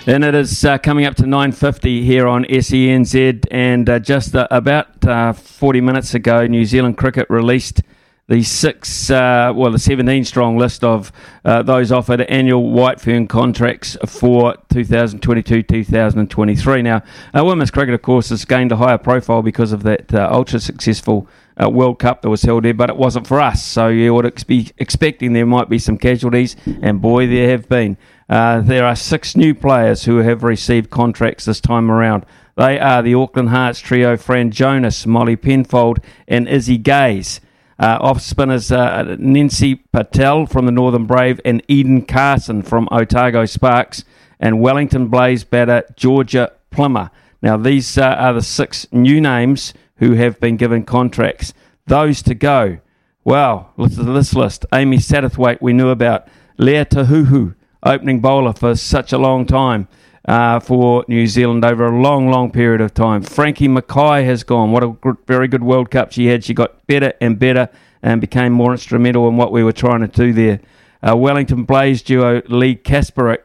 And 0.07 0.23
it 0.23 0.33
is 0.33 0.65
uh, 0.65 0.79
coming 0.79 1.05
up 1.05 1.13
to 1.17 1.25
9.50 1.25 2.03
here 2.03 2.25
on 2.25 2.45
SENZ. 2.45 3.45
And 3.51 3.87
uh, 3.87 3.99
just 3.99 4.35
uh, 4.35 4.47
about 4.49 5.05
uh, 5.05 5.33
40 5.33 5.79
minutes 5.79 6.15
ago, 6.15 6.47
New 6.47 6.65
Zealand 6.65 6.97
Cricket 6.97 7.27
released 7.29 7.83
the 8.27 8.41
six, 8.41 9.11
uh, 9.11 9.53
well, 9.55 9.71
the 9.71 9.77
17 9.77 10.25
strong 10.25 10.57
list 10.57 10.83
of 10.83 11.11
uh, 11.43 11.61
those 11.61 11.91
offered 11.91 12.21
annual 12.21 12.71
white 12.71 12.99
fern 12.99 13.27
contracts 13.27 13.95
for 14.07 14.55
2022 14.69 15.61
2023. 15.61 16.81
Now, 16.81 17.03
women's 17.35 17.69
cricket, 17.69 17.93
of 17.93 18.01
course, 18.01 18.29
has 18.29 18.43
gained 18.45 18.71
a 18.71 18.77
higher 18.77 18.97
profile 18.97 19.43
because 19.43 19.71
of 19.71 19.83
that 19.83 20.13
ultra 20.13 20.59
successful 20.59 21.27
uh, 21.61 21.69
World 21.69 21.99
Cup 21.99 22.21
that 22.21 22.29
was 22.29 22.41
held 22.41 22.63
there, 22.63 22.73
but 22.73 22.89
it 22.89 22.97
wasn't 22.97 23.27
for 23.27 23.39
us. 23.39 23.63
So 23.63 23.87
you 23.87 24.13
would 24.13 24.47
be 24.47 24.71
expecting 24.77 25.33
there 25.33 25.45
might 25.45 25.69
be 25.69 25.79
some 25.79 25.97
casualties, 25.97 26.55
and 26.81 27.01
boy, 27.01 27.27
there 27.27 27.49
have 27.51 27.69
been. 27.69 27.97
Uh, 28.27 28.61
there 28.61 28.85
are 28.85 28.95
six 28.95 29.35
new 29.35 29.53
players 29.53 30.05
who 30.05 30.17
have 30.17 30.43
received 30.43 30.89
contracts 30.89 31.45
this 31.45 31.61
time 31.61 31.91
around. 31.91 32.25
They 32.55 32.79
are 32.79 33.01
the 33.01 33.13
Auckland 33.13 33.49
Hearts 33.49 33.79
trio 33.79 34.17
Fran 34.17 34.51
Jonas, 34.51 35.05
Molly 35.05 35.35
Penfold, 35.35 35.99
and 36.27 36.47
Izzy 36.47 36.77
Gaze. 36.77 37.39
Uh, 37.77 37.97
off 37.99 38.21
spinners 38.21 38.71
uh, 38.71 39.15
Nancy 39.19 39.75
Patel 39.75 40.45
from 40.45 40.65
the 40.65 40.71
Northern 40.71 41.05
Brave 41.05 41.41
and 41.43 41.61
Eden 41.67 42.05
Carson 42.05 42.61
from 42.61 42.87
Otago 42.87 43.49
Sparks, 43.49 44.05
and 44.39 44.61
Wellington 44.61 45.07
Blaze 45.07 45.43
batter 45.43 45.83
Georgia 45.95 46.53
Plimmer. 46.71 47.11
Now, 47.41 47.57
these 47.57 47.97
uh, 47.97 48.05
are 48.05 48.33
the 48.33 48.41
six 48.41 48.87
new 48.91 49.19
names 49.19 49.73
who 49.97 50.13
have 50.13 50.39
been 50.39 50.57
given 50.57 50.83
contracts. 50.83 51.53
Those 51.85 52.21
to 52.23 52.33
go. 52.33 52.79
Well, 53.23 53.73
listen 53.77 54.05
to 54.05 54.13
this 54.13 54.33
list. 54.33 54.65
Amy 54.73 54.97
Satterthwaite, 54.97 55.61
we 55.61 55.73
knew 55.73 55.89
about. 55.89 56.27
Lea 56.57 56.85
Tahuhu, 56.85 57.55
opening 57.83 58.21
bowler 58.21 58.53
for 58.53 58.75
such 58.75 59.11
a 59.11 59.17
long 59.17 59.45
time 59.45 59.87
uh, 60.27 60.59
for 60.59 61.05
New 61.07 61.27
Zealand 61.27 61.63
over 61.63 61.85
a 61.85 62.01
long, 62.01 62.29
long 62.29 62.51
period 62.51 62.81
of 62.81 62.93
time. 62.93 63.21
Frankie 63.21 63.67
Mackay 63.67 64.23
has 64.23 64.43
gone. 64.43 64.71
What 64.71 64.83
a 64.83 64.95
very 65.27 65.47
good 65.47 65.63
World 65.63 65.91
Cup 65.91 66.11
she 66.11 66.27
had. 66.27 66.43
She 66.43 66.53
got 66.53 66.85
better 66.87 67.13
and 67.21 67.37
better 67.37 67.69
and 68.01 68.21
became 68.21 68.53
more 68.53 68.71
instrumental 68.71 69.27
in 69.27 69.37
what 69.37 69.51
we 69.51 69.63
were 69.63 69.71
trying 69.71 70.01
to 70.01 70.07
do 70.07 70.33
there. 70.33 70.59
Uh, 71.07 71.15
Wellington 71.15 71.63
Blaze 71.63 72.01
duo 72.01 72.41
Leigh 72.47 72.75
Kasperek, 72.75 73.43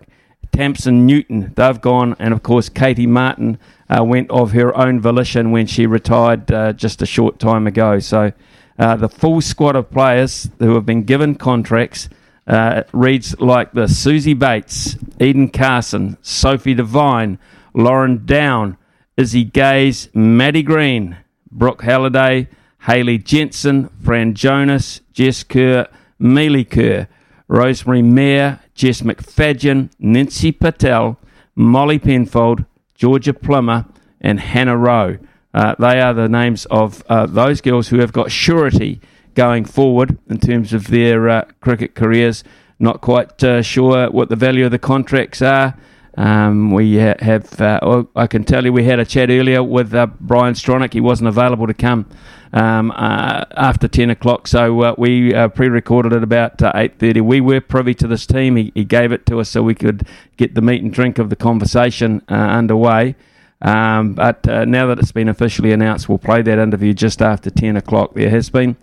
Tamsin 0.52 1.06
Newton, 1.06 1.52
they've 1.56 1.80
gone, 1.80 2.16
and 2.18 2.32
of 2.32 2.42
course 2.42 2.68
Katie 2.68 3.06
Martin 3.06 3.58
uh, 3.88 4.02
went 4.02 4.30
of 4.30 4.52
her 4.52 4.76
own 4.76 5.00
volition 5.00 5.50
when 5.50 5.66
she 5.66 5.86
retired 5.86 6.50
uh, 6.50 6.72
just 6.72 7.02
a 7.02 7.06
short 7.06 7.38
time 7.38 7.66
ago. 7.66 7.98
So 7.98 8.32
uh, 8.78 8.96
the 8.96 9.08
full 9.08 9.40
squad 9.40 9.76
of 9.76 9.90
players 9.90 10.50
who 10.58 10.74
have 10.74 10.86
been 10.86 11.02
given 11.02 11.34
contracts 11.34 12.08
uh, 12.46 12.82
reads 12.92 13.38
like 13.40 13.72
the 13.72 13.84
Suzie 13.86 14.38
Bates, 14.38 14.96
Eden 15.20 15.48
Carson, 15.48 16.16
Sophie 16.22 16.74
Devine, 16.74 17.38
Lauren 17.74 18.24
Down, 18.26 18.76
Izzy 19.16 19.44
Gaze, 19.44 20.08
Maddie 20.14 20.62
Green, 20.62 21.16
Brooke 21.50 21.82
Halliday, 21.82 22.48
Hayley 22.80 23.18
Jensen, 23.18 23.88
Fran 24.02 24.34
Jonas, 24.34 25.00
Jess 25.12 25.42
Kerr, 25.42 25.86
Melie 26.18 26.64
Kerr, 26.64 27.08
Rosemary 27.48 28.02
Mair, 28.02 28.60
Jess 28.74 29.02
McFadyen, 29.02 29.90
Nancy 29.98 30.52
Patel, 30.52 31.18
Molly 31.54 31.98
Penfold, 31.98 32.64
Georgia 32.94 33.34
Plimmer, 33.34 33.86
and 34.20 34.40
Hannah 34.40 34.76
Rowe. 34.76 35.18
Uh, 35.52 35.74
they 35.78 36.00
are 36.00 36.14
the 36.14 36.28
names 36.28 36.64
of 36.66 37.02
uh, 37.08 37.26
those 37.26 37.60
girls 37.60 37.88
who 37.88 37.98
have 37.98 38.12
got 38.12 38.30
surety 38.30 39.00
going 39.34 39.64
forward 39.64 40.18
in 40.28 40.38
terms 40.38 40.72
of 40.72 40.88
their 40.88 41.28
uh, 41.28 41.44
cricket 41.60 41.94
careers. 41.94 42.44
Not 42.78 43.00
quite 43.00 43.42
uh, 43.44 43.62
sure 43.62 44.10
what 44.10 44.28
the 44.28 44.36
value 44.36 44.64
of 44.64 44.70
the 44.70 44.78
contracts 44.78 45.42
are. 45.42 45.76
Um, 46.16 46.72
we 46.72 46.98
ha- 46.98 47.14
have, 47.20 47.60
uh, 47.60 48.04
I 48.16 48.26
can 48.26 48.44
tell 48.44 48.64
you, 48.64 48.72
we 48.72 48.84
had 48.84 48.98
a 48.98 49.04
chat 49.04 49.30
earlier 49.30 49.62
with 49.62 49.94
uh, 49.94 50.06
Brian 50.20 50.54
Stronach. 50.54 50.92
He 50.92 51.00
wasn't 51.00 51.28
available 51.28 51.66
to 51.66 51.74
come 51.74 52.06
um, 52.52 52.90
uh, 52.90 53.44
after 53.56 53.86
10 53.86 54.10
o'clock, 54.10 54.48
so 54.48 54.80
uh, 54.82 54.94
we 54.98 55.32
pre-recorded 55.50 56.12
at 56.12 56.22
about 56.22 56.58
8.30. 56.58 57.22
We 57.22 57.40
were 57.40 57.60
privy 57.60 57.94
to 57.94 58.08
this 58.08 58.26
team. 58.26 58.56
He, 58.56 58.72
he, 58.74 58.84
gave 58.84 59.12
it 59.12 59.24
to 59.26 59.40
us 59.40 59.48
so 59.48 59.62
we 59.62 59.74
could 59.74 60.06
get 60.36 60.54
the 60.54 60.62
meat 60.62 60.82
and 60.82 60.92
drink 60.92 61.18
of 61.18 61.30
the 61.30 61.36
conversation 61.36 62.22
underway. 62.28 63.14
Um, 63.62 64.14
but 64.14 64.48
uh, 64.48 64.64
now 64.64 64.86
that 64.86 64.98
it's 64.98 65.12
been 65.12 65.28
officially 65.28 65.72
announced, 65.72 66.08
we'll 66.08 66.18
play 66.18 66.42
that 66.42 66.58
interview 66.58 66.94
just 66.94 67.20
after 67.20 67.50
10 67.50 67.76
o'clock. 67.76 68.14
There 68.14 68.30
has 68.30 68.48
been, 68.48 68.76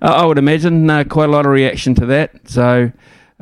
uh, 0.00 0.06
I 0.06 0.24
would 0.24 0.38
imagine, 0.38 0.88
uh, 0.88 1.04
quite 1.04 1.28
a 1.28 1.32
lot 1.32 1.44
of 1.44 1.52
reaction 1.52 1.94
to 1.96 2.06
that. 2.06 2.48
So, 2.48 2.92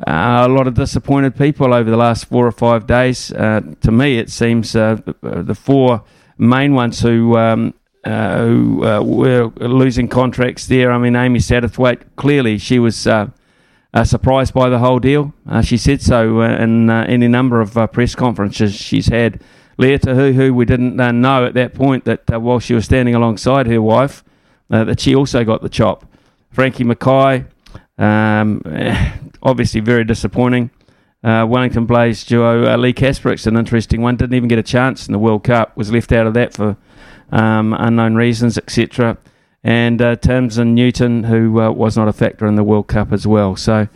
uh, 0.05 0.45
a 0.45 0.49
lot 0.49 0.67
of 0.67 0.73
disappointed 0.73 1.37
people 1.37 1.73
over 1.73 1.89
the 1.89 1.97
last 1.97 2.25
four 2.25 2.45
or 2.45 2.51
five 2.51 2.87
days. 2.87 3.31
Uh, 3.31 3.61
to 3.81 3.91
me, 3.91 4.17
it 4.17 4.29
seems 4.29 4.75
uh, 4.75 4.97
the 5.21 5.55
four 5.55 6.03
main 6.37 6.73
ones 6.73 7.01
who. 7.01 7.37
Um, 7.37 7.73
who 8.03 8.79
were 9.03 9.51
losing 9.59 10.07
contracts 10.07 10.65
there. 10.65 10.91
I 10.91 10.97
mean, 10.97 11.15
Amy 11.15 11.37
Satterthwaite, 11.37 12.01
clearly 12.15 12.57
she 12.57 12.79
was 12.79 12.95
surprised 12.97 14.55
by 14.55 14.69
the 14.69 14.79
whole 14.79 14.97
deal. 14.97 15.35
she 15.61 15.77
said 15.77 16.01
so 16.01 16.41
in 16.41 16.89
any 16.89 17.27
number 17.27 17.61
of 17.61 17.75
press 17.91 18.15
conferences 18.15 18.73
she's 18.73 19.05
had. 19.09 19.39
Lea 19.77 19.97
Tahuhu, 19.97 20.53
we 20.53 20.65
didn't 20.65 20.99
uh, 20.99 21.11
know 21.11 21.45
at 21.45 21.53
that 21.53 21.73
point 21.73 22.05
that 22.05 22.31
uh, 22.31 22.39
while 22.39 22.59
she 22.59 22.73
was 22.73 22.85
standing 22.85 23.15
alongside 23.15 23.67
her 23.67 23.81
wife, 23.81 24.23
uh, 24.69 24.83
that 24.83 24.99
she 24.99 25.15
also 25.15 25.43
got 25.43 25.61
the 25.61 25.69
chop. 25.69 26.05
Frankie 26.51 26.83
Mackay, 26.83 27.45
um, 27.97 28.61
obviously 29.43 29.81
very 29.81 30.03
disappointing. 30.03 30.69
Uh, 31.23 31.45
Wellington 31.47 31.85
Blaze 31.85 32.25
duo 32.25 32.65
uh, 32.65 32.77
Leigh 32.77 32.93
Kasperek's 32.93 33.45
an 33.45 33.55
interesting 33.55 34.01
one. 34.01 34.15
Didn't 34.15 34.33
even 34.33 34.49
get 34.49 34.57
a 34.57 34.63
chance 34.63 35.07
in 35.07 35.11
the 35.11 35.19
World 35.19 35.43
Cup. 35.43 35.75
Was 35.77 35.91
left 35.91 36.11
out 36.11 36.25
of 36.25 36.33
that 36.33 36.53
for 36.53 36.77
um, 37.31 37.73
unknown 37.73 38.15
reasons, 38.15 38.57
etc. 38.57 39.17
And 39.63 40.01
uh, 40.01 40.15
Tamsin 40.15 40.73
Newton, 40.73 41.25
who 41.25 41.61
uh, 41.61 41.71
was 41.71 41.95
not 41.95 42.07
a 42.07 42.13
factor 42.13 42.47
in 42.47 42.55
the 42.55 42.63
World 42.63 42.87
Cup 42.87 43.11
as 43.11 43.27
well. 43.27 43.55
So 43.55 43.87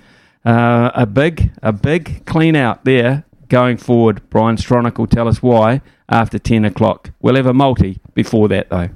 a 0.45 1.07
big, 1.11 1.51
a 1.63 1.73
big 1.73 2.23
clean 2.27 2.55
out 2.55 2.85
there 2.85 3.25
going 3.49 3.77
forward. 3.77 4.21
Brian 4.29 4.57
Stronach 4.57 4.97
will 4.97 5.07
tell 5.07 5.27
us 5.27 5.41
why 5.41 5.81
after 6.09 6.39
10 6.39 6.65
o'clock. 6.65 7.11
We'll 7.21 7.35
have 7.35 7.45
a 7.45 7.53
multi 7.53 7.99
before 8.13 8.47
that, 8.49 8.69
though. 8.69 8.89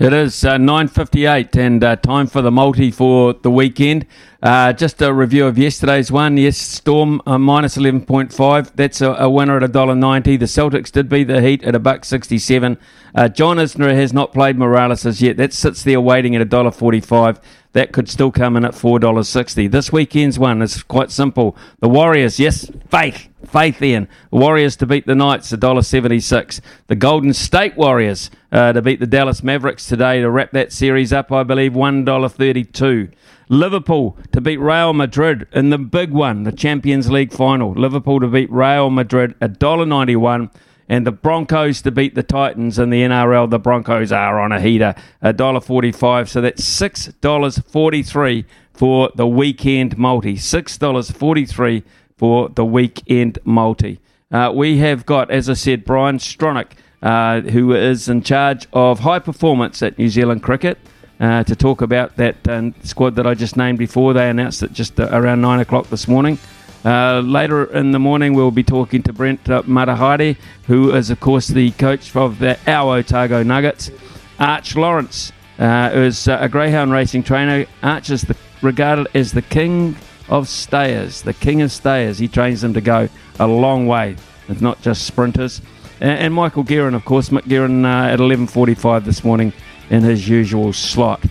It 0.00 0.14
is 0.14 0.46
uh, 0.46 0.56
9.58 0.56 1.56
and 1.56 1.84
uh, 1.84 1.96
time 1.96 2.26
for 2.26 2.40
the 2.40 2.50
multi 2.50 2.90
for 2.90 3.34
the 3.34 3.50
weekend. 3.50 4.06
Uh, 4.42 4.72
just 4.72 5.02
a 5.02 5.12
review 5.12 5.46
of 5.46 5.58
yesterday's 5.58 6.10
one. 6.10 6.38
Yes, 6.38 6.56
Storm 6.56 7.20
uh, 7.26 7.36
minus 7.36 7.76
11.5. 7.76 8.72
That's 8.76 9.02
a, 9.02 9.10
a 9.10 9.28
winner 9.28 9.58
at 9.58 9.70
$1.90. 9.70 10.38
The 10.38 10.46
Celtics 10.46 10.90
did 10.90 11.10
beat 11.10 11.24
the 11.24 11.42
Heat 11.42 11.62
at 11.64 11.74
a 11.74 11.78
buck 11.78 12.06
67. 12.06 12.78
Uh, 13.14 13.28
John 13.28 13.58
Isner 13.58 13.94
has 13.94 14.14
not 14.14 14.32
played 14.32 14.56
Morales 14.56 15.04
as 15.04 15.20
yet. 15.20 15.36
That 15.36 15.52
sits 15.52 15.82
there 15.82 16.00
waiting 16.00 16.34
at 16.34 16.48
$1.45. 16.48 17.38
That 17.72 17.92
could 17.92 18.08
still 18.08 18.32
come 18.32 18.56
in 18.56 18.64
at 18.64 18.72
$4.60. 18.72 19.70
This 19.70 19.92
weekend's 19.92 20.38
one 20.38 20.60
is 20.60 20.82
quite 20.82 21.12
simple. 21.12 21.56
The 21.78 21.88
Warriors, 21.88 22.40
yes, 22.40 22.68
faith, 22.88 23.28
faith 23.46 23.80
in. 23.80 24.08
The 24.30 24.38
Warriors 24.38 24.74
to 24.76 24.86
beat 24.86 25.06
the 25.06 25.14
Knights, 25.14 25.52
$1.76. 25.52 26.60
The 26.88 26.96
Golden 26.96 27.32
State 27.32 27.76
Warriors 27.76 28.30
uh, 28.50 28.72
to 28.72 28.82
beat 28.82 28.98
the 28.98 29.06
Dallas 29.06 29.44
Mavericks 29.44 29.86
today 29.86 30.20
to 30.20 30.30
wrap 30.30 30.50
that 30.50 30.72
series 30.72 31.12
up, 31.12 31.30
I 31.30 31.44
believe, 31.44 31.72
$1.32. 31.72 33.12
Liverpool 33.48 34.16
to 34.32 34.40
beat 34.40 34.58
Real 34.58 34.92
Madrid 34.92 35.46
in 35.52 35.70
the 35.70 35.78
big 35.78 36.10
one, 36.10 36.44
the 36.44 36.52
Champions 36.52 37.10
League 37.10 37.32
final. 37.32 37.72
Liverpool 37.72 38.20
to 38.20 38.28
beat 38.28 38.50
Real 38.50 38.90
Madrid, 38.90 39.38
$1.91 39.40 40.50
and 40.90 41.06
the 41.06 41.12
Broncos 41.12 41.80
to 41.82 41.92
beat 41.92 42.16
the 42.16 42.22
Titans 42.24 42.76
in 42.76 42.90
the 42.90 43.02
NRL. 43.02 43.48
The 43.48 43.60
Broncos 43.60 44.10
are 44.10 44.40
on 44.40 44.50
a 44.50 44.60
heater, 44.60 44.96
$1.45. 45.22 46.28
So 46.28 46.40
that's 46.40 46.62
$6.43 46.62 48.44
for 48.74 49.10
the 49.14 49.26
weekend 49.26 49.96
multi. 49.96 50.34
$6.43 50.34 51.84
for 52.16 52.48
the 52.48 52.64
weekend 52.64 53.38
multi. 53.44 54.00
Uh, 54.32 54.52
we 54.52 54.78
have 54.78 55.06
got, 55.06 55.30
as 55.30 55.48
I 55.48 55.52
said, 55.54 55.84
Brian 55.84 56.18
Stronach, 56.18 56.72
uh, 57.02 57.42
who 57.42 57.72
is 57.72 58.08
in 58.08 58.22
charge 58.22 58.66
of 58.72 58.98
high 58.98 59.20
performance 59.20 59.84
at 59.84 59.96
New 59.96 60.08
Zealand 60.08 60.42
Cricket. 60.42 60.76
Uh, 61.20 61.44
to 61.44 61.54
talk 61.54 61.82
about 61.82 62.16
that 62.16 62.48
uh, 62.48 62.70
squad 62.82 63.14
that 63.14 63.26
I 63.26 63.34
just 63.34 63.54
named 63.54 63.76
before. 63.76 64.14
They 64.14 64.30
announced 64.30 64.62
it 64.62 64.72
just 64.72 64.98
uh, 64.98 65.06
around 65.12 65.42
nine 65.42 65.60
o'clock 65.60 65.90
this 65.90 66.08
morning. 66.08 66.38
Uh, 66.84 67.20
later 67.20 67.64
in 67.76 67.90
the 67.92 67.98
morning, 67.98 68.32
we'll 68.32 68.50
be 68.50 68.62
talking 68.62 69.02
to 69.02 69.12
Brent 69.12 69.48
uh, 69.50 69.62
Matehaere, 69.62 70.36
who 70.66 70.94
is, 70.94 71.10
of 71.10 71.20
course, 71.20 71.48
the 71.48 71.72
coach 71.72 72.14
of 72.16 72.38
the 72.38 72.58
our 72.66 72.96
Otago 72.96 73.42
Nuggets. 73.42 73.90
Arch 74.38 74.74
Lawrence 74.74 75.30
uh, 75.58 75.90
is 75.92 76.26
uh, 76.26 76.38
a 76.40 76.48
greyhound 76.48 76.90
racing 76.90 77.22
trainer. 77.22 77.66
Arch 77.82 78.08
is 78.08 78.22
the, 78.22 78.36
regarded 78.62 79.08
as 79.14 79.32
the 79.32 79.42
king 79.42 79.94
of 80.30 80.48
stayers, 80.48 81.20
the 81.20 81.34
king 81.34 81.60
of 81.60 81.70
stayers. 81.70 82.18
He 82.18 82.28
trains 82.28 82.62
them 82.62 82.72
to 82.72 82.80
go 82.80 83.08
a 83.38 83.46
long 83.46 83.86
way. 83.86 84.16
It's 84.48 84.62
not 84.62 84.80
just 84.80 85.06
sprinters. 85.06 85.60
And, 86.00 86.18
and 86.18 86.34
Michael 86.34 86.62
Guerin, 86.62 86.94
of 86.94 87.04
course, 87.04 87.28
Mick 87.28 87.46
Guerin 87.46 87.84
uh, 87.84 88.06
at 88.06 88.20
11.45 88.20 89.04
this 89.04 89.22
morning 89.22 89.52
in 89.90 90.02
his 90.02 90.26
usual 90.26 90.72
slot. 90.72 91.22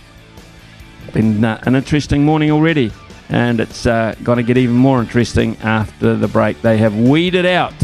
Been 1.12 1.44
uh, 1.44 1.60
an 1.64 1.74
interesting 1.74 2.24
morning 2.24 2.52
already 2.52 2.92
and 3.30 3.60
it's 3.60 3.86
uh, 3.86 4.14
going 4.22 4.36
to 4.36 4.42
get 4.42 4.58
even 4.58 4.74
more 4.74 5.00
interesting 5.00 5.56
after 5.58 6.16
the 6.16 6.28
break. 6.28 6.60
They 6.62 6.76
have 6.78 6.96
weeded 6.96 7.46
out, 7.46 7.74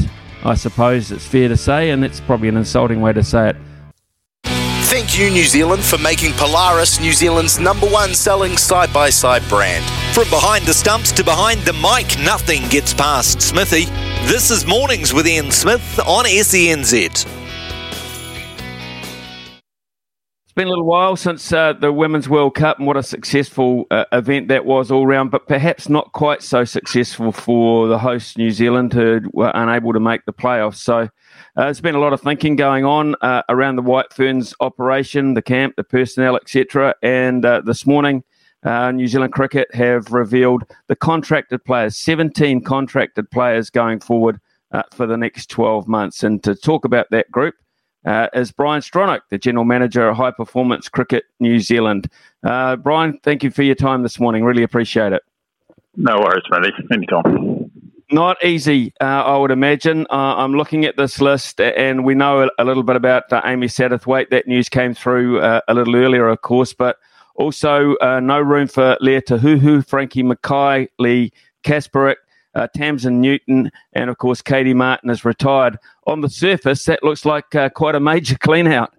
I 0.44 0.54
suppose 0.54 1.12
it's 1.12 1.26
fair 1.26 1.48
to 1.48 1.56
say, 1.56 1.90
and 1.90 2.04
it's 2.04 2.20
probably 2.20 2.48
an 2.48 2.56
insulting 2.56 3.00
way 3.00 3.12
to 3.12 3.22
say 3.22 3.50
it. 3.50 3.56
Thank 4.88 5.18
you, 5.18 5.30
New 5.30 5.44
Zealand, 5.44 5.82
for 5.84 5.98
making 5.98 6.32
Polaris 6.34 7.00
New 7.00 7.12
Zealand's 7.12 7.58
number 7.58 7.86
one 7.86 8.14
selling 8.14 8.56
side 8.56 8.92
by 8.92 9.10
side 9.10 9.42
brand. 9.48 9.84
From 10.14 10.28
behind 10.30 10.64
the 10.64 10.74
stumps 10.74 11.12
to 11.12 11.24
behind 11.24 11.60
the 11.60 11.72
mic, 11.74 12.18
nothing 12.24 12.68
gets 12.68 12.94
past 12.94 13.40
Smithy. 13.40 13.84
This 14.26 14.50
is 14.50 14.66
Mornings 14.66 15.12
with 15.12 15.26
Ian 15.26 15.50
Smith 15.50 16.00
on 16.06 16.24
SENZ. 16.24 17.45
Been 20.56 20.68
a 20.68 20.70
little 20.70 20.86
while 20.86 21.16
since 21.16 21.52
uh, 21.52 21.74
the 21.74 21.92
Women's 21.92 22.30
World 22.30 22.54
Cup 22.54 22.78
and 22.78 22.86
what 22.86 22.96
a 22.96 23.02
successful 23.02 23.84
uh, 23.90 24.06
event 24.10 24.48
that 24.48 24.64
was 24.64 24.90
all 24.90 25.06
round, 25.06 25.30
but 25.30 25.46
perhaps 25.46 25.90
not 25.90 26.12
quite 26.12 26.42
so 26.42 26.64
successful 26.64 27.30
for 27.30 27.88
the 27.88 27.98
host 27.98 28.38
New 28.38 28.50
Zealand 28.50 28.94
who 28.94 29.20
were 29.34 29.52
unable 29.54 29.92
to 29.92 30.00
make 30.00 30.24
the 30.24 30.32
playoffs. 30.32 30.76
So 30.76 31.00
uh, 31.00 31.08
there's 31.56 31.82
been 31.82 31.94
a 31.94 31.98
lot 31.98 32.14
of 32.14 32.22
thinking 32.22 32.56
going 32.56 32.86
on 32.86 33.16
uh, 33.20 33.42
around 33.50 33.76
the 33.76 33.82
White 33.82 34.14
Ferns 34.14 34.54
operation, 34.60 35.34
the 35.34 35.42
camp, 35.42 35.74
the 35.76 35.84
personnel, 35.84 36.36
etc. 36.36 36.94
And 37.02 37.44
uh, 37.44 37.60
this 37.60 37.84
morning, 37.84 38.24
uh, 38.62 38.92
New 38.92 39.08
Zealand 39.08 39.34
Cricket 39.34 39.68
have 39.74 40.10
revealed 40.10 40.64
the 40.88 40.96
contracted 40.96 41.66
players, 41.66 41.98
17 41.98 42.62
contracted 42.64 43.30
players 43.30 43.68
going 43.68 44.00
forward 44.00 44.40
for 44.94 45.06
the 45.06 45.18
next 45.18 45.50
12 45.50 45.86
months. 45.86 46.22
And 46.22 46.42
to 46.44 46.54
talk 46.54 46.86
about 46.86 47.08
that 47.10 47.30
group, 47.30 47.54
uh, 48.06 48.28
is 48.32 48.52
Brian 48.52 48.80
Stronach, 48.80 49.20
the 49.30 49.38
General 49.38 49.64
Manager 49.64 50.08
of 50.08 50.16
High 50.16 50.30
Performance 50.30 50.88
Cricket 50.88 51.24
New 51.40 51.58
Zealand. 51.58 52.08
Uh, 52.44 52.76
Brian, 52.76 53.18
thank 53.22 53.42
you 53.42 53.50
for 53.50 53.62
your 53.62 53.74
time 53.74 54.02
this 54.02 54.20
morning. 54.20 54.44
Really 54.44 54.62
appreciate 54.62 55.12
it. 55.12 55.22
No 55.96 56.16
worries, 56.18 56.44
matey. 56.50 56.72
Anytime. 56.92 57.70
Not 58.12 58.42
easy, 58.44 58.92
uh, 59.00 59.04
I 59.04 59.36
would 59.36 59.50
imagine. 59.50 60.06
Uh, 60.10 60.36
I'm 60.36 60.52
looking 60.52 60.84
at 60.84 60.96
this 60.96 61.20
list, 61.20 61.60
and 61.60 62.04
we 62.04 62.14
know 62.14 62.48
a, 62.56 62.64
little 62.64 62.84
bit 62.84 62.94
about 62.94 63.32
uh, 63.32 63.42
Amy 63.44 63.66
Satterthwaite. 63.66 64.30
That 64.30 64.46
news 64.46 64.68
came 64.68 64.94
through 64.94 65.40
uh, 65.40 65.60
a 65.66 65.74
little 65.74 65.96
earlier, 65.96 66.28
of 66.28 66.40
course, 66.42 66.72
but 66.72 66.98
also 67.34 67.96
no 68.00 68.40
room 68.40 68.68
for 68.68 68.96
Lea 69.00 69.20
Tahuhu, 69.20 69.84
Frankie 69.84 70.22
Mackay, 70.22 70.88
Leigh 70.98 71.32
Kasperek, 71.64 72.16
uh, 72.56 72.66
Tamsin 72.74 73.20
Newton, 73.20 73.70
and 73.92 74.08
of 74.10 74.16
course 74.18 74.40
Katie 74.42 74.74
Martin 74.74 75.10
is 75.10 75.24
retired. 75.24 75.78
On 76.06 76.22
the 76.22 76.30
surface, 76.30 76.84
that 76.86 77.02
looks 77.02 77.24
like 77.24 77.54
uh, 77.54 77.68
quite 77.68 77.94
a 77.94 78.00
major 78.00 78.36
clean 78.40 78.66
out. 78.66 78.92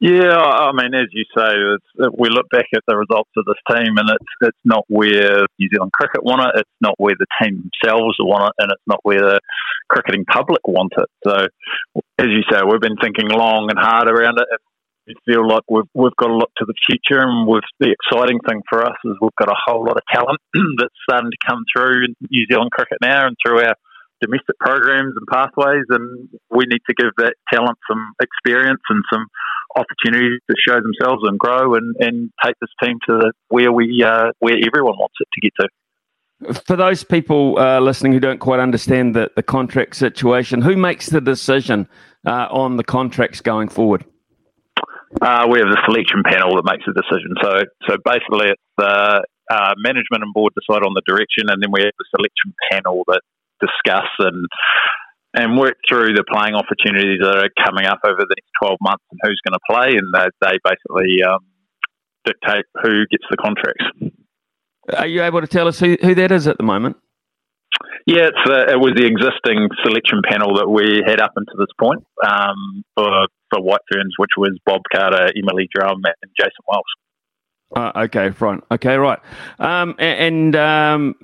Yeah, 0.00 0.36
I 0.36 0.72
mean, 0.72 0.92
as 0.92 1.06
you 1.12 1.24
say, 1.36 2.08
we 2.18 2.28
look 2.28 2.46
back 2.50 2.66
at 2.74 2.82
the 2.86 2.96
results 2.96 3.30
of 3.36 3.44
this 3.46 3.56
team, 3.70 3.96
and 3.96 4.10
it's 4.10 4.32
it's 4.42 4.58
not 4.64 4.84
where 4.88 5.46
New 5.58 5.68
Zealand 5.72 5.92
cricket 5.92 6.24
want 6.24 6.42
it, 6.42 6.60
it's 6.60 6.80
not 6.80 6.94
where 6.98 7.14
the 7.18 7.26
team 7.40 7.70
themselves 7.82 8.16
want 8.18 8.48
it, 8.48 8.62
and 8.62 8.72
it's 8.72 8.82
not 8.86 9.00
where 9.02 9.20
the 9.20 9.40
cricketing 9.88 10.24
public 10.26 10.66
want 10.66 10.92
it. 10.98 11.08
So, 11.26 11.46
as 12.18 12.26
you 12.26 12.42
say, 12.50 12.60
we've 12.68 12.80
been 12.80 12.96
thinking 12.96 13.28
long 13.28 13.70
and 13.70 13.78
hard 13.78 14.08
around 14.08 14.38
it, 14.38 14.48
we 15.06 15.14
feel 15.26 15.46
like 15.46 15.62
we've 15.68 15.88
we've 15.94 16.16
got 16.16 16.30
a 16.30 16.34
lot 16.34 16.50
to 16.56 16.64
the 16.64 16.74
future, 16.86 17.20
and 17.20 17.46
with 17.46 17.64
the 17.80 17.92
exciting 17.92 18.40
thing 18.48 18.62
for 18.68 18.82
us 18.82 18.96
is 19.04 19.16
we've 19.20 19.36
got 19.38 19.48
a 19.48 19.56
whole 19.66 19.84
lot 19.84 19.96
of 19.96 20.02
talent 20.12 20.40
that's 20.78 20.94
starting 21.08 21.30
to 21.30 21.46
come 21.46 21.64
through 21.74 22.06
New 22.30 22.46
Zealand 22.50 22.70
cricket 22.70 22.98
now, 23.00 23.26
and 23.26 23.36
through 23.44 23.60
our 23.60 23.74
domestic 24.20 24.58
programs 24.58 25.14
and 25.16 25.26
pathways, 25.30 25.84
and 25.90 26.28
we 26.50 26.64
need 26.66 26.80
to 26.88 26.94
give 26.94 27.10
that 27.18 27.34
talent 27.52 27.78
some 27.88 28.12
experience 28.20 28.80
and 28.88 29.02
some 29.12 29.26
opportunities 29.76 30.40
to 30.48 30.56
show 30.66 30.80
themselves 30.80 31.22
and 31.24 31.38
grow, 31.38 31.74
and, 31.74 31.94
and 31.98 32.30
take 32.44 32.54
this 32.60 32.70
team 32.82 32.98
to 33.06 33.18
the, 33.18 33.32
where 33.48 33.72
we 33.72 34.02
uh, 34.04 34.30
where 34.38 34.54
everyone 34.54 34.96
wants 34.96 35.16
it 35.20 35.28
to 35.32 35.40
get 35.40 35.52
to 35.60 35.68
for 36.52 36.76
those 36.76 37.04
people 37.04 37.58
uh, 37.58 37.80
listening 37.80 38.12
who 38.12 38.20
don't 38.20 38.40
quite 38.40 38.60
understand 38.60 39.14
the, 39.14 39.30
the 39.36 39.42
contract 39.42 39.96
situation, 39.96 40.60
who 40.60 40.76
makes 40.76 41.08
the 41.08 41.20
decision 41.20 41.88
uh, 42.26 42.48
on 42.50 42.76
the 42.76 42.84
contracts 42.84 43.40
going 43.40 43.68
forward? 43.68 44.04
Uh, 45.20 45.46
we 45.50 45.58
have 45.58 45.70
the 45.70 45.80
selection 45.86 46.22
panel 46.24 46.56
that 46.56 46.66
makes 46.66 46.84
the 46.86 46.94
decision. 46.94 47.34
So, 47.42 47.50
so 47.86 47.96
basically, 48.04 48.50
it's 48.50 48.70
the 48.76 49.22
uh, 49.50 49.74
management 49.76 50.24
and 50.24 50.34
board 50.34 50.52
decide 50.58 50.82
on 50.82 50.94
the 50.94 51.02
direction, 51.06 51.46
and 51.48 51.62
then 51.62 51.70
we 51.70 51.82
have 51.82 51.94
the 51.98 52.08
selection 52.16 52.54
panel 52.70 53.04
that 53.06 53.22
discuss 53.60 54.10
and 54.18 54.46
and 55.34 55.58
work 55.58 55.74
through 55.88 56.14
the 56.14 56.22
playing 56.30 56.54
opportunities 56.54 57.18
that 57.20 57.36
are 57.36 57.50
coming 57.66 57.86
up 57.86 57.98
over 58.06 58.22
the 58.22 58.36
next 58.38 58.50
12 58.62 58.78
months 58.80 59.02
and 59.10 59.18
who's 59.24 59.40
going 59.42 59.58
to 59.58 59.64
play, 59.68 59.98
and 59.98 60.06
they, 60.14 60.30
they 60.40 60.58
basically 60.62 61.24
um, 61.26 61.42
dictate 62.24 62.64
who 62.82 63.04
gets 63.10 63.24
the 63.30 63.36
contracts. 63.36 63.84
Are 64.96 65.08
you 65.08 65.24
able 65.24 65.40
to 65.40 65.48
tell 65.48 65.66
us 65.66 65.80
who, 65.80 65.96
who 66.02 66.14
that 66.14 66.30
is 66.30 66.46
at 66.46 66.56
the 66.56 66.62
moment? 66.62 66.96
Yeah, 68.06 68.30
uh, 68.46 68.70
it 68.70 68.78
was 68.78 68.92
the 68.94 69.06
existing 69.06 69.68
selection 69.82 70.20
panel 70.28 70.54
that 70.56 70.68
we 70.68 71.02
had 71.06 71.20
up 71.20 71.32
until 71.34 71.58
this 71.58 71.72
point 71.80 72.04
um, 72.22 72.84
for 72.94 73.26
for 73.54 73.62
White 73.62 73.80
Ferns, 73.92 74.14
which 74.18 74.30
was 74.36 74.58
Bob 74.66 74.82
Carter, 74.92 75.30
Emily 75.36 75.68
Drumm, 75.74 76.02
and 76.04 76.30
Jason 76.38 76.64
Wells. 76.68 76.84
Uh, 77.74 77.90
okay, 78.04 78.30
fine. 78.30 78.60
Okay, 78.70 78.96
right. 78.96 79.18
Um, 79.58 79.96
and 79.98 80.54
um, 80.54 81.14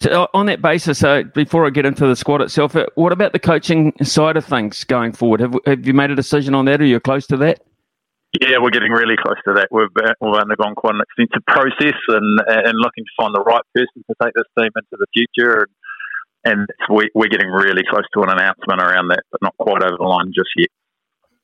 to, 0.00 0.22
uh, 0.22 0.26
on 0.34 0.46
that 0.46 0.60
basis, 0.60 1.04
uh, 1.04 1.22
before 1.34 1.66
I 1.66 1.70
get 1.70 1.86
into 1.86 2.06
the 2.06 2.16
squad 2.16 2.40
itself, 2.40 2.74
uh, 2.74 2.86
what 2.96 3.12
about 3.12 3.32
the 3.32 3.38
coaching 3.38 3.92
side 4.02 4.36
of 4.36 4.44
things 4.44 4.82
going 4.82 5.12
forward? 5.12 5.40
Have, 5.40 5.54
have 5.66 5.86
you 5.86 5.94
made 5.94 6.10
a 6.10 6.16
decision 6.16 6.54
on 6.54 6.64
that? 6.64 6.80
Or 6.80 6.84
are 6.84 6.86
you 6.86 6.98
close 6.98 7.26
to 7.28 7.36
that? 7.38 7.60
Yeah, 8.40 8.58
we're 8.60 8.70
getting 8.70 8.90
really 8.90 9.14
close 9.22 9.38
to 9.46 9.54
that. 9.54 9.68
We've, 9.70 9.86
uh, 9.96 10.14
we've 10.20 10.34
undergone 10.34 10.74
quite 10.74 10.94
an 10.94 11.02
extensive 11.02 11.46
process 11.46 12.00
and, 12.08 12.40
and 12.48 12.74
looking 12.78 13.04
to 13.04 13.14
find 13.16 13.32
the 13.32 13.44
right 13.46 13.62
person 13.76 14.02
to 14.10 14.14
take 14.20 14.34
this 14.34 14.50
team 14.58 14.70
into 14.74 14.96
the 14.98 15.06
future. 15.14 15.68
And, 16.44 16.66
and 16.66 16.66
we, 16.90 17.08
we're 17.14 17.28
getting 17.28 17.50
really 17.50 17.82
close 17.88 18.04
to 18.14 18.22
an 18.22 18.30
announcement 18.30 18.82
around 18.82 19.08
that, 19.08 19.22
but 19.30 19.40
not 19.42 19.54
quite 19.58 19.84
over 19.84 19.96
the 19.96 20.02
line 20.02 20.32
just 20.34 20.50
yet. 20.56 20.70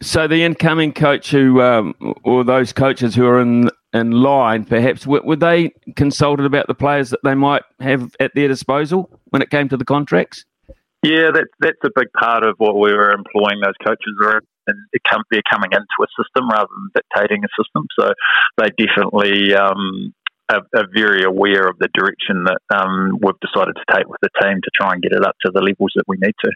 So 0.03 0.27
the 0.27 0.43
incoming 0.43 0.93
coach 0.93 1.31
who, 1.31 1.61
um, 1.61 1.95
or 2.25 2.43
those 2.43 2.73
coaches 2.73 3.15
who 3.15 3.27
are 3.27 3.41
in 3.41 3.71
in 3.93 4.13
line, 4.13 4.65
perhaps 4.65 5.07
were, 5.07 5.21
were, 5.23 5.37
they 5.37 5.73
consulted 5.97 6.47
about 6.47 6.69
the 6.69 6.75
players 6.75 7.11
that 7.11 7.21
they 7.25 7.35
might 7.35 7.63
have 7.81 8.15
at 8.21 8.31
their 8.35 8.47
disposal 8.47 9.11
when 9.31 9.43
it 9.43 9.51
came 9.51 9.69
to 9.69 9.77
the 9.77 9.85
contracts? 9.85 10.45
Yeah, 11.03 11.31
that's 11.35 11.51
that's 11.59 11.79
a 11.85 11.91
big 11.95 12.09
part 12.19 12.45
of 12.45 12.55
what 12.59 12.75
we 12.75 12.93
were 12.93 13.11
employing 13.11 13.61
those 13.63 13.75
coaches 13.85 14.15
and 14.67 14.77
come, 15.11 15.23
they're 15.31 15.43
coming 15.51 15.71
into 15.73 15.97
a 16.03 16.07
system 16.23 16.49
rather 16.49 16.69
than 16.69 17.03
dictating 17.03 17.43
a 17.45 17.49
system. 17.59 17.87
So 17.99 18.13
they 18.59 18.69
definitely 18.79 19.55
um, 19.55 20.15
are, 20.51 20.63
are, 20.77 20.87
very 20.95 21.25
aware 21.25 21.67
of 21.67 21.79
the 21.79 21.89
direction 21.95 22.45
that 22.45 22.61
um, 22.75 23.19
we've 23.23 23.41
decided 23.41 23.77
to 23.77 23.97
take 23.97 24.09
with 24.09 24.21
the 24.23 24.31
team 24.43 24.61
to 24.63 24.71
try 24.79 24.93
and 24.93 25.03
get 25.03 25.13
it 25.13 25.25
up 25.25 25.37
to 25.45 25.51
the 25.53 25.61
levels 25.61 25.93
that 25.97 26.05
we 26.07 26.17
need 26.21 26.35
to. 26.45 26.51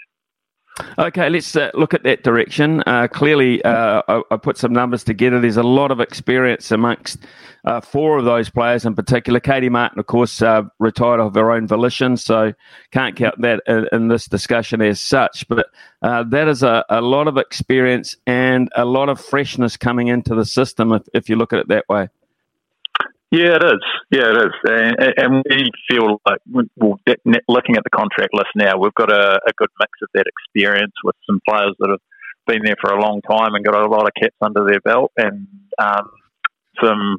Okay, 0.98 1.28
let's 1.28 1.54
uh, 1.54 1.70
look 1.74 1.94
at 1.94 2.02
that 2.02 2.24
direction. 2.24 2.82
Uh, 2.84 3.06
clearly, 3.06 3.62
uh, 3.62 4.02
I, 4.08 4.22
I, 4.32 4.36
put 4.36 4.58
some 4.58 4.72
numbers 4.72 5.04
together. 5.04 5.40
There's 5.40 5.56
a 5.56 5.62
lot 5.62 5.92
of 5.92 6.00
experience 6.00 6.72
amongst 6.72 7.18
uh, 7.64 7.80
four 7.80 8.18
of 8.18 8.24
those 8.24 8.50
players 8.50 8.84
in 8.84 8.96
particular. 8.96 9.38
Katie 9.38 9.68
Martin, 9.68 10.00
of 10.00 10.06
course, 10.06 10.42
uh, 10.42 10.62
retired 10.80 11.20
of 11.20 11.36
her 11.36 11.52
own 11.52 11.68
volition, 11.68 12.16
so 12.16 12.52
can't 12.90 13.14
count 13.14 13.40
that 13.40 13.60
in, 13.68 13.86
in 13.92 14.08
this 14.08 14.26
discussion 14.26 14.82
as 14.82 15.00
such. 15.00 15.46
But 15.46 15.66
uh, 16.02 16.24
that 16.24 16.48
is 16.48 16.64
a, 16.64 16.84
a, 16.88 17.00
lot 17.00 17.28
of 17.28 17.36
experience 17.36 18.16
and 18.26 18.68
a 18.74 18.84
lot 18.84 19.08
of 19.08 19.20
freshness 19.20 19.76
coming 19.76 20.08
into 20.08 20.34
the 20.34 20.44
system 20.44 20.92
if, 20.92 21.02
if 21.14 21.28
you 21.28 21.36
look 21.36 21.52
at 21.52 21.60
it 21.60 21.68
that 21.68 21.88
way. 21.88 22.08
Yeah, 23.34 23.58
it 23.58 23.64
is. 23.66 23.84
Yeah, 24.14 24.30
it 24.30 24.38
is. 24.46 24.54
And, 24.62 24.94
and 25.18 25.44
we 25.50 25.66
feel 25.90 26.22
like, 26.22 26.38
well, 26.46 27.00
looking 27.48 27.74
at 27.74 27.82
the 27.82 27.90
contract 27.90 28.30
list 28.32 28.54
now, 28.54 28.78
we've 28.78 28.94
got 28.94 29.10
a, 29.10 29.40
a, 29.42 29.52
good 29.56 29.70
mix 29.80 29.90
of 30.02 30.08
that 30.14 30.30
experience 30.30 30.94
with 31.02 31.16
some 31.26 31.40
players 31.48 31.74
that 31.80 31.90
have 31.90 32.04
been 32.46 32.62
there 32.64 32.78
for 32.80 32.92
a 32.92 33.00
long 33.00 33.22
time 33.28 33.54
and 33.54 33.64
got 33.64 33.74
a 33.74 33.90
lot 33.90 34.06
of 34.06 34.14
caps 34.14 34.38
under 34.40 34.64
their 34.64 34.78
belt, 34.84 35.10
and 35.16 35.48
um, 35.82 36.06
some 36.80 37.18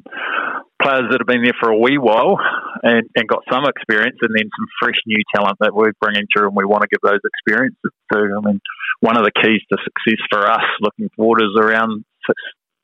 players 0.80 1.04
that 1.10 1.20
have 1.20 1.28
been 1.28 1.44
there 1.44 1.58
for 1.60 1.68
a 1.68 1.76
wee 1.76 1.98
while 1.98 2.40
and, 2.82 3.04
and 3.14 3.28
got 3.28 3.44
some 3.52 3.66
experience, 3.68 4.16
and 4.22 4.32
then 4.32 4.48
some 4.56 4.68
fresh 4.80 4.96
new 5.04 5.20
talent 5.34 5.58
that 5.60 5.74
we're 5.74 5.92
bringing 6.00 6.24
through, 6.32 6.48
and 6.48 6.56
we 6.56 6.64
want 6.64 6.80
to 6.80 6.88
give 6.88 7.04
those 7.04 7.20
experiences 7.28 7.92
to. 8.12 8.18
I 8.18 8.40
mean, 8.40 8.60
one 9.00 9.18
of 9.18 9.24
the 9.24 9.36
keys 9.36 9.60
to 9.68 9.76
success 9.84 10.24
for 10.32 10.48
us 10.48 10.64
looking 10.80 11.10
forward 11.14 11.42
is 11.44 11.60
around 11.60 12.06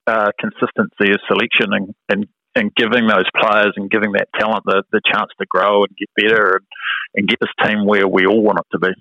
uh, 0.07 0.29
consistency 0.39 1.17
of 1.17 1.21
selection 1.29 1.73
and, 1.73 1.95
and 2.11 2.27
and 2.55 2.75
giving 2.75 3.07
those 3.07 3.25
players 3.37 3.73
and 3.77 3.91
giving 3.91 4.13
that 4.13 4.29
talent 4.39 4.65
the, 4.65 4.83
the 4.93 5.01
chance 5.07 5.31
to 5.39 5.47
grow 5.47 5.85
and 5.85 5.97
get 5.97 6.09
better 6.17 6.57
and, 6.57 6.67
and 7.15 7.29
get 7.29 7.39
this 7.41 7.51
team 7.67 7.87
where 7.87 8.07
we 8.07 8.27
all 8.27 8.43
want 8.43 8.59
it 8.59 8.67
to 8.73 8.79
be. 8.79 8.93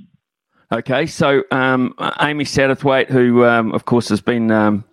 Okay, 0.73 1.05
so 1.05 1.43
um, 1.51 1.93
Amy 2.21 2.45
Satterthwaite, 2.45 3.09
who 3.09 3.43
um, 3.43 3.73
of 3.73 3.83
course 3.83 4.07
has 4.07 4.21
been 4.21 4.51
um, 4.51 4.85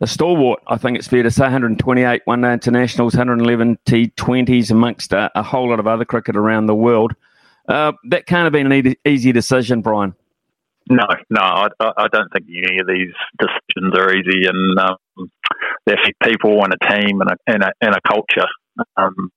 a 0.00 0.06
stalwart, 0.06 0.60
I 0.66 0.78
think 0.78 0.96
it's 0.96 1.08
fair 1.08 1.22
to 1.22 1.30
say, 1.30 1.42
128 1.42 2.22
one 2.24 2.40
day 2.40 2.52
internationals, 2.52 3.14
111 3.14 3.78
T20s, 3.84 4.70
amongst 4.70 5.12
a, 5.12 5.30
a, 5.34 5.42
whole 5.42 5.68
lot 5.68 5.80
of 5.80 5.86
other 5.86 6.06
cricket 6.06 6.36
around 6.36 6.66
the 6.66 6.74
world. 6.74 7.14
Uh, 7.68 7.92
that 8.08 8.24
can't 8.24 8.44
have 8.44 8.52
been 8.52 8.72
an 8.72 8.96
easy 9.04 9.32
decision, 9.32 9.82
Brian. 9.82 10.14
No, 10.90 11.04
no, 11.28 11.40
I, 11.40 11.68
I, 11.80 12.08
don't 12.08 12.32
think 12.32 12.46
any 12.48 12.80
of 12.80 12.86
these 12.86 13.12
decisions 13.38 13.92
are 13.98 14.14
easy, 14.14 14.46
and 14.46 14.78
um, 14.78 15.30
they 15.84 15.92
affect 15.92 16.16
people 16.22 16.64
and 16.64 16.72
a 16.72 16.90
team 16.90 17.20
and 17.20 17.30
a, 17.30 17.36
and 17.46 17.62
a, 17.62 17.72
and 17.80 17.94
a 17.94 18.00
culture. 18.08 18.48
Um, 18.96 19.30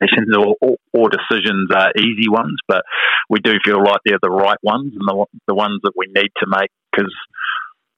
decisions 0.00 0.36
or, 0.36 0.56
or, 0.60 0.76
or, 0.92 1.08
decisions 1.08 1.70
are 1.74 1.92
easy 1.96 2.28
ones, 2.28 2.58
but 2.68 2.82
we 3.30 3.38
do 3.40 3.52
feel 3.64 3.82
like 3.82 4.00
they're 4.04 4.18
the 4.20 4.28
right 4.28 4.58
ones 4.62 4.92
and 4.92 5.06
the, 5.06 5.26
the 5.46 5.54
ones 5.54 5.80
that 5.84 5.92
we 5.96 6.06
need 6.14 6.30
to 6.38 6.46
make 6.48 6.70
because 6.90 7.14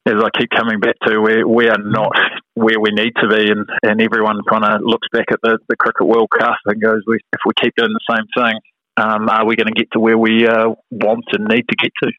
as 0.07 0.23
I 0.23 0.31
keep 0.39 0.51
coming 0.51 0.79
back 0.79 0.95
to, 1.07 1.21
we, 1.21 1.43
we 1.43 1.69
are 1.69 1.83
not 1.83 2.13
where 2.55 2.79
we 2.81 2.91
need 2.93 3.13
to 3.21 3.29
be, 3.29 3.51
and, 3.51 3.67
and 3.83 4.01
everyone 4.01 4.39
kind 4.49 4.65
of 4.65 4.81
looks 4.83 5.09
back 5.13 5.27
at 5.33 5.41
the, 5.43 5.59
the 5.69 5.77
Cricket 5.77 6.07
World 6.07 6.29
Cup 6.39 6.57
and 6.67 6.81
goes, 6.81 7.03
if 7.09 7.41
we 7.45 7.53
keep 7.61 7.75
doing 7.77 7.93
the 7.93 8.15
same 8.15 8.27
thing, 8.37 8.61
um, 8.97 9.29
are 9.29 9.45
we 9.45 9.57
going 9.57 9.67
to 9.67 9.75
get 9.75 9.91
to 9.93 10.01
where 10.01 10.17
we 10.17 10.47
uh, 10.47 10.69
want 10.91 11.25
and 11.33 11.49
need 11.49 11.65
to 11.69 11.77
get 11.77 11.91
to? 12.03 12.11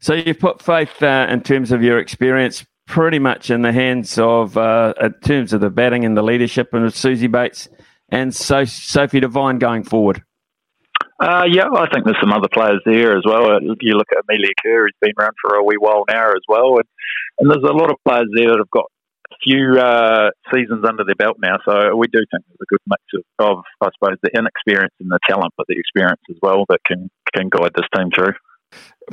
So 0.00 0.14
you've 0.14 0.38
put 0.38 0.62
faith 0.62 1.02
uh, 1.02 1.26
in 1.30 1.42
terms 1.42 1.72
of 1.72 1.82
your 1.82 1.98
experience 1.98 2.64
pretty 2.86 3.18
much 3.18 3.50
in 3.50 3.62
the 3.62 3.72
hands 3.72 4.18
of, 4.18 4.56
uh, 4.56 4.94
in 5.00 5.14
terms 5.24 5.52
of 5.52 5.60
the 5.60 5.70
batting 5.70 6.04
and 6.04 6.16
the 6.16 6.22
leadership 6.22 6.74
and 6.74 6.84
Suzie 6.86 7.30
Bates 7.30 7.68
and 8.10 8.34
so 8.34 8.64
Sophie 8.64 9.20
Devine 9.20 9.58
going 9.58 9.84
forward. 9.84 10.22
Uh, 11.20 11.44
yeah, 11.46 11.68
I 11.68 11.86
think 11.92 12.04
there's 12.04 12.16
some 12.20 12.32
other 12.32 12.48
players 12.48 12.80
there 12.86 13.16
as 13.16 13.24
well. 13.26 13.60
You 13.62 13.92
look 13.94 14.08
at 14.10 14.24
Amelia 14.26 14.52
Kerr, 14.62 14.84
who's 14.84 14.96
been 15.00 15.12
around 15.18 15.34
for 15.40 15.54
a 15.54 15.64
wee 15.64 15.76
while 15.78 16.04
now 16.08 16.30
as 16.30 16.42
well, 16.48 16.76
and, 16.76 16.88
and 17.38 17.50
there's 17.50 17.62
a 17.62 17.76
lot 17.76 17.90
of 17.90 17.96
players 18.06 18.28
there 18.34 18.48
that 18.48 18.58
have 18.58 18.70
got 18.70 18.86
a 19.30 19.36
few 19.44 19.78
uh, 19.78 20.30
seasons 20.52 20.84
under 20.84 21.04
their 21.04 21.14
belt 21.14 21.36
now. 21.38 21.58
So 21.64 21.94
we 21.94 22.06
do 22.08 22.18
think 22.18 22.44
there's 22.48 22.64
a 22.64 22.72
good 22.72 22.80
mix 22.86 23.02
of, 23.14 23.22
of, 23.38 23.64
I 23.82 23.88
suppose, 23.94 24.16
the 24.22 24.30
inexperience 24.36 24.94
and 24.98 25.10
the 25.10 25.18
talent, 25.28 25.52
but 25.56 25.66
the 25.68 25.78
experience 25.78 26.22
as 26.30 26.36
well 26.42 26.64
that 26.70 26.80
can 26.86 27.10
can 27.34 27.48
guide 27.48 27.72
this 27.76 27.86
team 27.94 28.08
through. 28.16 28.34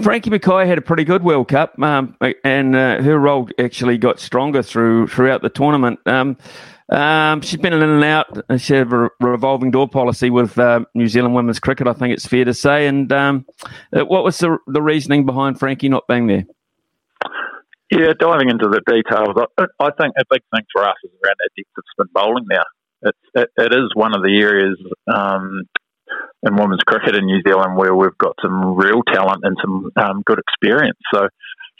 Frankie 0.02 0.30
Mackay 0.30 0.68
had 0.68 0.78
a 0.78 0.82
pretty 0.82 1.04
good 1.04 1.24
World 1.24 1.48
Cup, 1.48 1.82
um, 1.82 2.16
and 2.44 2.76
uh, 2.76 3.02
her 3.02 3.18
role 3.18 3.50
actually 3.60 3.98
got 3.98 4.20
stronger 4.20 4.62
through 4.62 5.08
throughout 5.08 5.42
the 5.42 5.50
tournament. 5.50 6.00
Um, 6.06 6.38
um, 6.90 7.42
she's 7.42 7.60
been 7.60 7.74
in 7.74 7.82
and 7.82 8.04
out. 8.04 8.46
She 8.60 8.74
had 8.74 8.92
a 8.94 9.10
revolving 9.20 9.72
door 9.72 9.90
policy 9.90 10.30
with 10.30 10.58
uh, 10.58 10.86
New 10.94 11.08
Zealand 11.08 11.36
women's 11.36 11.60
cricket. 11.60 11.88
I 11.88 11.94
think 11.94 12.14
it's 12.14 12.26
fair 12.26 12.46
to 12.46 12.54
say. 12.54 12.88
And 12.88 13.12
um, 13.12 13.46
uh, 13.94 14.06
what 14.06 14.24
was 14.24 14.38
the, 14.38 14.58
the 14.68 14.82
reasoning 14.82 15.26
behind 15.26 15.60
Frankie 15.60 15.90
not 15.90 16.08
being 16.08 16.28
there? 16.28 16.46
Yeah, 17.92 18.14
diving 18.20 18.50
into 18.50 18.68
the 18.68 18.82
details, 18.86 19.36
I, 19.80 19.90
think 19.98 20.14
a 20.18 20.24
big 20.30 20.42
thing 20.54 20.66
for 20.74 20.84
us 20.84 20.96
is 21.06 21.12
around 21.24 21.36
that 21.40 21.50
depth 21.56 21.70
of 21.78 21.84
spin 21.92 22.08
bowling 22.14 22.46
now. 22.50 22.64
It's, 23.02 23.18
it, 23.34 23.50
it 23.58 23.74
is 23.74 23.92
one 23.94 24.14
of 24.14 24.24
the 24.24 24.38
areas 24.42 24.78
um, 25.08 25.64
in 26.44 26.56
women's 26.56 26.84
cricket 26.86 27.16
in 27.16 27.26
New 27.26 27.42
Zealand 27.46 27.78
where 27.78 27.96
we've 27.96 28.18
got 28.18 28.36
some 28.42 28.76
real 28.76 29.02
talent 29.12 29.42
and 29.44 29.58
some 29.62 29.92
um, 29.98 30.24
good 30.26 30.40
experience. 30.40 30.98
So 31.14 31.28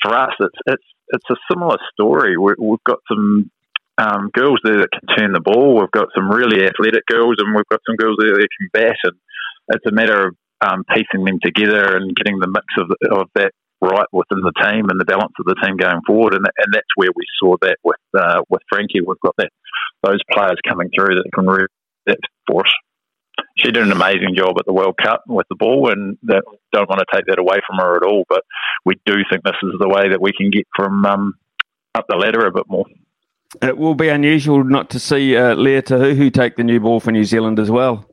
for 0.02 0.14
us, 0.14 0.34
it's 0.40 0.60
it's 0.66 0.84
it's 1.10 1.30
a 1.32 1.36
similar 1.52 1.78
story. 1.94 2.38
we 2.38 2.54
have 2.60 2.84
got 2.86 3.00
some 3.08 3.50
um, 3.98 4.30
girls 4.34 4.60
there 4.64 4.80
that 4.80 4.92
can 4.92 5.18
turn 5.18 5.34
the 5.34 5.42
ball. 5.42 5.80
We've 5.80 5.92
got 5.92 6.10
some 6.16 6.30
really 6.30 6.66
athletic 6.66 7.06
girls, 7.08 7.36
and 7.40 7.56
we've 7.56 7.70
got 7.70 7.82
some 7.88 7.96
girls 7.96 8.18
there 8.20 8.36
that 8.36 8.48
can 8.60 8.70
bat. 8.74 8.98
And 9.04 9.16
it's 9.70 9.86
a 9.88 9.92
matter 9.92 10.28
of 10.28 10.36
um, 10.62 10.84
piecing 10.90 11.26
them 11.26 11.40
together 11.44 11.96
and 11.96 12.16
getting 12.16 12.40
the 12.40 12.48
mix 12.48 12.66
of, 12.78 12.92
of 13.12 13.28
that 13.36 13.52
right 13.80 14.08
within 14.12 14.42
the 14.42 14.54
team 14.62 14.90
and 14.90 15.00
the 15.00 15.06
balance 15.06 15.34
of 15.40 15.46
the 15.46 15.56
team 15.64 15.78
going 15.78 16.02
forward. 16.06 16.34
And 16.34 16.46
and 16.46 16.74
that's 16.74 16.94
where 16.96 17.12
we 17.16 17.26
saw 17.40 17.56
that 17.62 17.78
with 17.84 18.02
uh, 18.18 18.42
with 18.50 18.62
Frankie. 18.70 19.02
We've 19.02 19.22
got 19.24 19.36
that 19.38 19.50
those 20.04 20.20
players 20.32 20.58
coming 20.68 20.90
through 20.96 21.16
that 21.16 21.30
can 21.34 21.46
really 21.46 21.68
that 22.06 22.20
force 22.48 22.72
she 23.60 23.72
did 23.72 23.84
an 23.84 23.92
amazing 23.92 24.36
job 24.36 24.56
at 24.60 24.66
the 24.66 24.74
World 24.74 24.96
Cup 25.02 25.24
with 25.28 25.48
the 25.50 25.56
ball, 25.56 25.92
and 25.92 26.18
that, 26.24 26.44
don't 26.72 26.90
want 26.90 27.00
to 27.00 27.06
take 27.14 27.26
that 27.28 27.40
away 27.40 27.58
from 27.68 27.78
her 27.80 27.98
at 27.98 28.04
all. 28.04 28.24
But 28.30 28.44
we 28.86 28.96
do 29.06 29.16
think 29.30 29.44
this 29.44 29.56
is 29.64 29.74
the 29.80 29.90
way 29.90 30.10
that 30.10 30.22
we 30.22 30.32
can 30.32 30.50
get 30.52 30.68
from 30.76 31.06
um, 31.06 31.34
up 31.96 32.06
the 32.08 32.16
ladder 32.16 32.46
a 32.46 32.52
bit 32.52 32.66
more. 32.68 32.86
It 33.62 33.78
will 33.78 33.96
be 33.96 34.10
unusual 34.10 34.64
not 34.64 34.90
to 34.92 35.00
see 35.00 35.36
uh, 35.36 35.56
Lea 35.56 35.82
Tahuhu 35.82 36.34
take 36.34 36.58
the 36.58 36.64
new 36.64 36.80
ball 36.80 37.00
for 37.00 37.12
New 37.12 37.24
Zealand 37.24 37.60
as 37.60 37.72
well. 37.72 38.06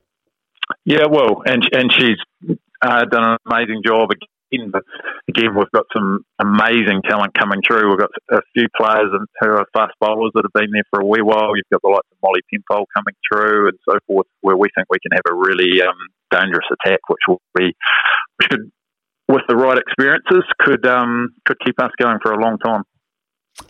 Yeah, 0.84 1.06
well, 1.10 1.42
and 1.44 1.68
and 1.72 1.92
she's 1.92 2.56
uh, 2.80 3.04
done 3.04 3.24
an 3.24 3.38
amazing 3.46 3.82
job 3.84 4.10
in. 4.50 4.70
But 4.70 4.82
again, 5.28 5.54
we've 5.56 5.70
got 5.74 5.86
some 5.92 6.24
amazing 6.38 7.02
talent 7.08 7.34
coming 7.38 7.60
through. 7.66 7.90
We've 7.90 7.98
got 7.98 8.10
a 8.30 8.40
few 8.54 8.66
players 8.76 9.10
who 9.40 9.48
are 9.48 9.66
fast 9.72 9.94
bowlers 10.00 10.32
that 10.34 10.44
have 10.44 10.54
been 10.54 10.72
there 10.72 10.88
for 10.90 11.00
a 11.00 11.06
wee 11.06 11.22
while. 11.22 11.56
You've 11.56 11.70
got 11.72 11.82
the 11.82 11.90
likes 11.90 12.08
of 12.10 12.18
Molly 12.22 12.40
Penfold 12.50 12.88
coming 12.94 13.14
through 13.26 13.68
and 13.68 13.78
so 13.88 13.98
forth, 14.06 14.26
where 14.40 14.56
we 14.56 14.68
think 14.74 14.86
we 14.90 14.98
can 15.00 15.16
have 15.16 15.28
a 15.30 15.34
really 15.34 15.82
um, 15.82 15.98
dangerous 16.30 16.66
attack, 16.70 17.00
which 17.08 17.24
will 17.28 17.42
be 17.56 17.72
should, 18.42 18.70
with 19.28 19.42
the 19.48 19.56
right 19.56 19.78
experiences, 19.78 20.44
could 20.58 20.86
um, 20.86 21.30
could 21.46 21.56
keep 21.64 21.80
us 21.80 21.90
going 21.98 22.18
for 22.22 22.32
a 22.32 22.40
long 22.40 22.58
time. 22.58 22.82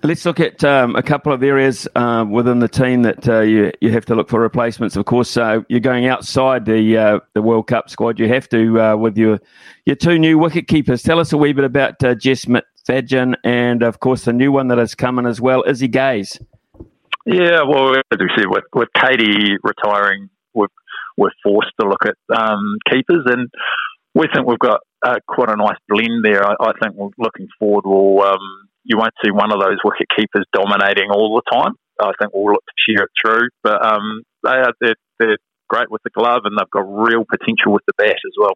Let's 0.03 0.25
look 0.25 0.41
at 0.41 0.65
um, 0.65 0.97
a 0.97 1.03
couple 1.03 1.33
of 1.33 1.43
areas 1.43 1.87
uh, 1.95 2.25
within 2.29 2.59
the 2.59 2.69
team 2.69 3.03
that 3.03 3.29
uh, 3.29 3.41
you 3.41 3.71
you 3.83 3.91
have 3.93 4.07
to 4.07 4.15
look 4.15 4.31
for 4.31 4.41
replacements. 4.41 4.97
Of 4.97 5.05
course, 5.05 5.37
uh, 5.37 5.61
you're 5.69 5.81
going 5.81 6.07
outside 6.07 6.65
the 6.65 6.97
uh, 6.97 7.21
the 7.35 7.43
World 7.43 7.67
Cup 7.67 7.91
squad. 7.91 8.19
You 8.19 8.29
have 8.29 8.49
to 8.49 8.81
uh, 8.81 8.97
with 8.97 9.19
your 9.19 9.41
your 9.85 9.97
two 9.97 10.19
new 10.19 10.39
wicket 10.39 10.69
keepers. 10.69 11.03
Tell 11.03 11.21
us 11.21 11.35
a 11.35 11.37
wee 11.37 11.53
bit 11.53 11.65
about 11.65 12.03
uh, 12.03 12.15
Jess 12.15 12.47
McFadyen 12.47 13.35
and, 13.45 13.83
of 13.83 14.01
course, 14.01 14.25
the 14.25 14.33
new 14.33 14.51
one 14.53 14.69
that 14.69 14.79
is 14.79 14.95
coming 14.95 15.27
as 15.27 15.39
well, 15.41 15.65
Izzy 15.67 15.89
Gaze. 15.89 16.41
Yeah, 17.27 17.63
well, 17.69 17.95
as 17.95 18.19
we 18.19 18.29
said, 18.37 18.47
with, 18.49 18.65
with 18.75 18.89
Katie 18.95 19.57
retiring, 19.63 20.29
we're, 20.55 20.67
we're 21.17 21.31
forced 21.43 21.73
to 21.81 21.87
look 21.87 22.05
at 22.07 22.17
um, 22.35 22.79
keepers, 22.91 23.25
and 23.27 23.51
we 24.15 24.29
think 24.35 24.47
we've 24.47 24.59
got 24.59 24.81
quite 25.27 25.51
a 25.51 25.57
nice 25.57 25.77
blend 25.89 26.25
there. 26.25 26.43
I, 26.43 26.55
I 26.61 26.73
think 26.83 26.97
looking 27.19 27.49
forward, 27.59 27.85
we'll 27.87 28.23
um, 28.23 28.69
you 28.85 28.97
won't 28.97 29.15
see 29.25 29.31
one 29.31 29.53
of 29.53 29.61
those 29.61 29.79
wicket 29.83 30.07
keepers 30.17 30.45
dominating 30.53 31.11
all 31.11 31.35
the 31.35 31.51
time. 31.51 31.73
I 32.01 32.13
think 32.21 32.33
we'll 32.35 32.53
look 32.53 32.65
to 32.65 32.73
cheer 32.87 33.05
it 33.05 33.11
through, 33.21 33.49
but 33.63 33.85
um, 33.85 34.23
they 34.43 34.51
are 34.51 34.73
they're, 34.81 34.97
they're 35.19 35.39
great 35.69 35.91
with 35.91 36.03
the 36.05 36.11
glove 36.11 36.43
and 36.45 36.57
they've 36.59 36.71
got 36.71 36.81
real 36.81 37.25
potential 37.25 37.73
with 37.73 37.83
the 37.87 37.93
bat 37.97 38.17
as 38.17 38.33
well. 38.39 38.55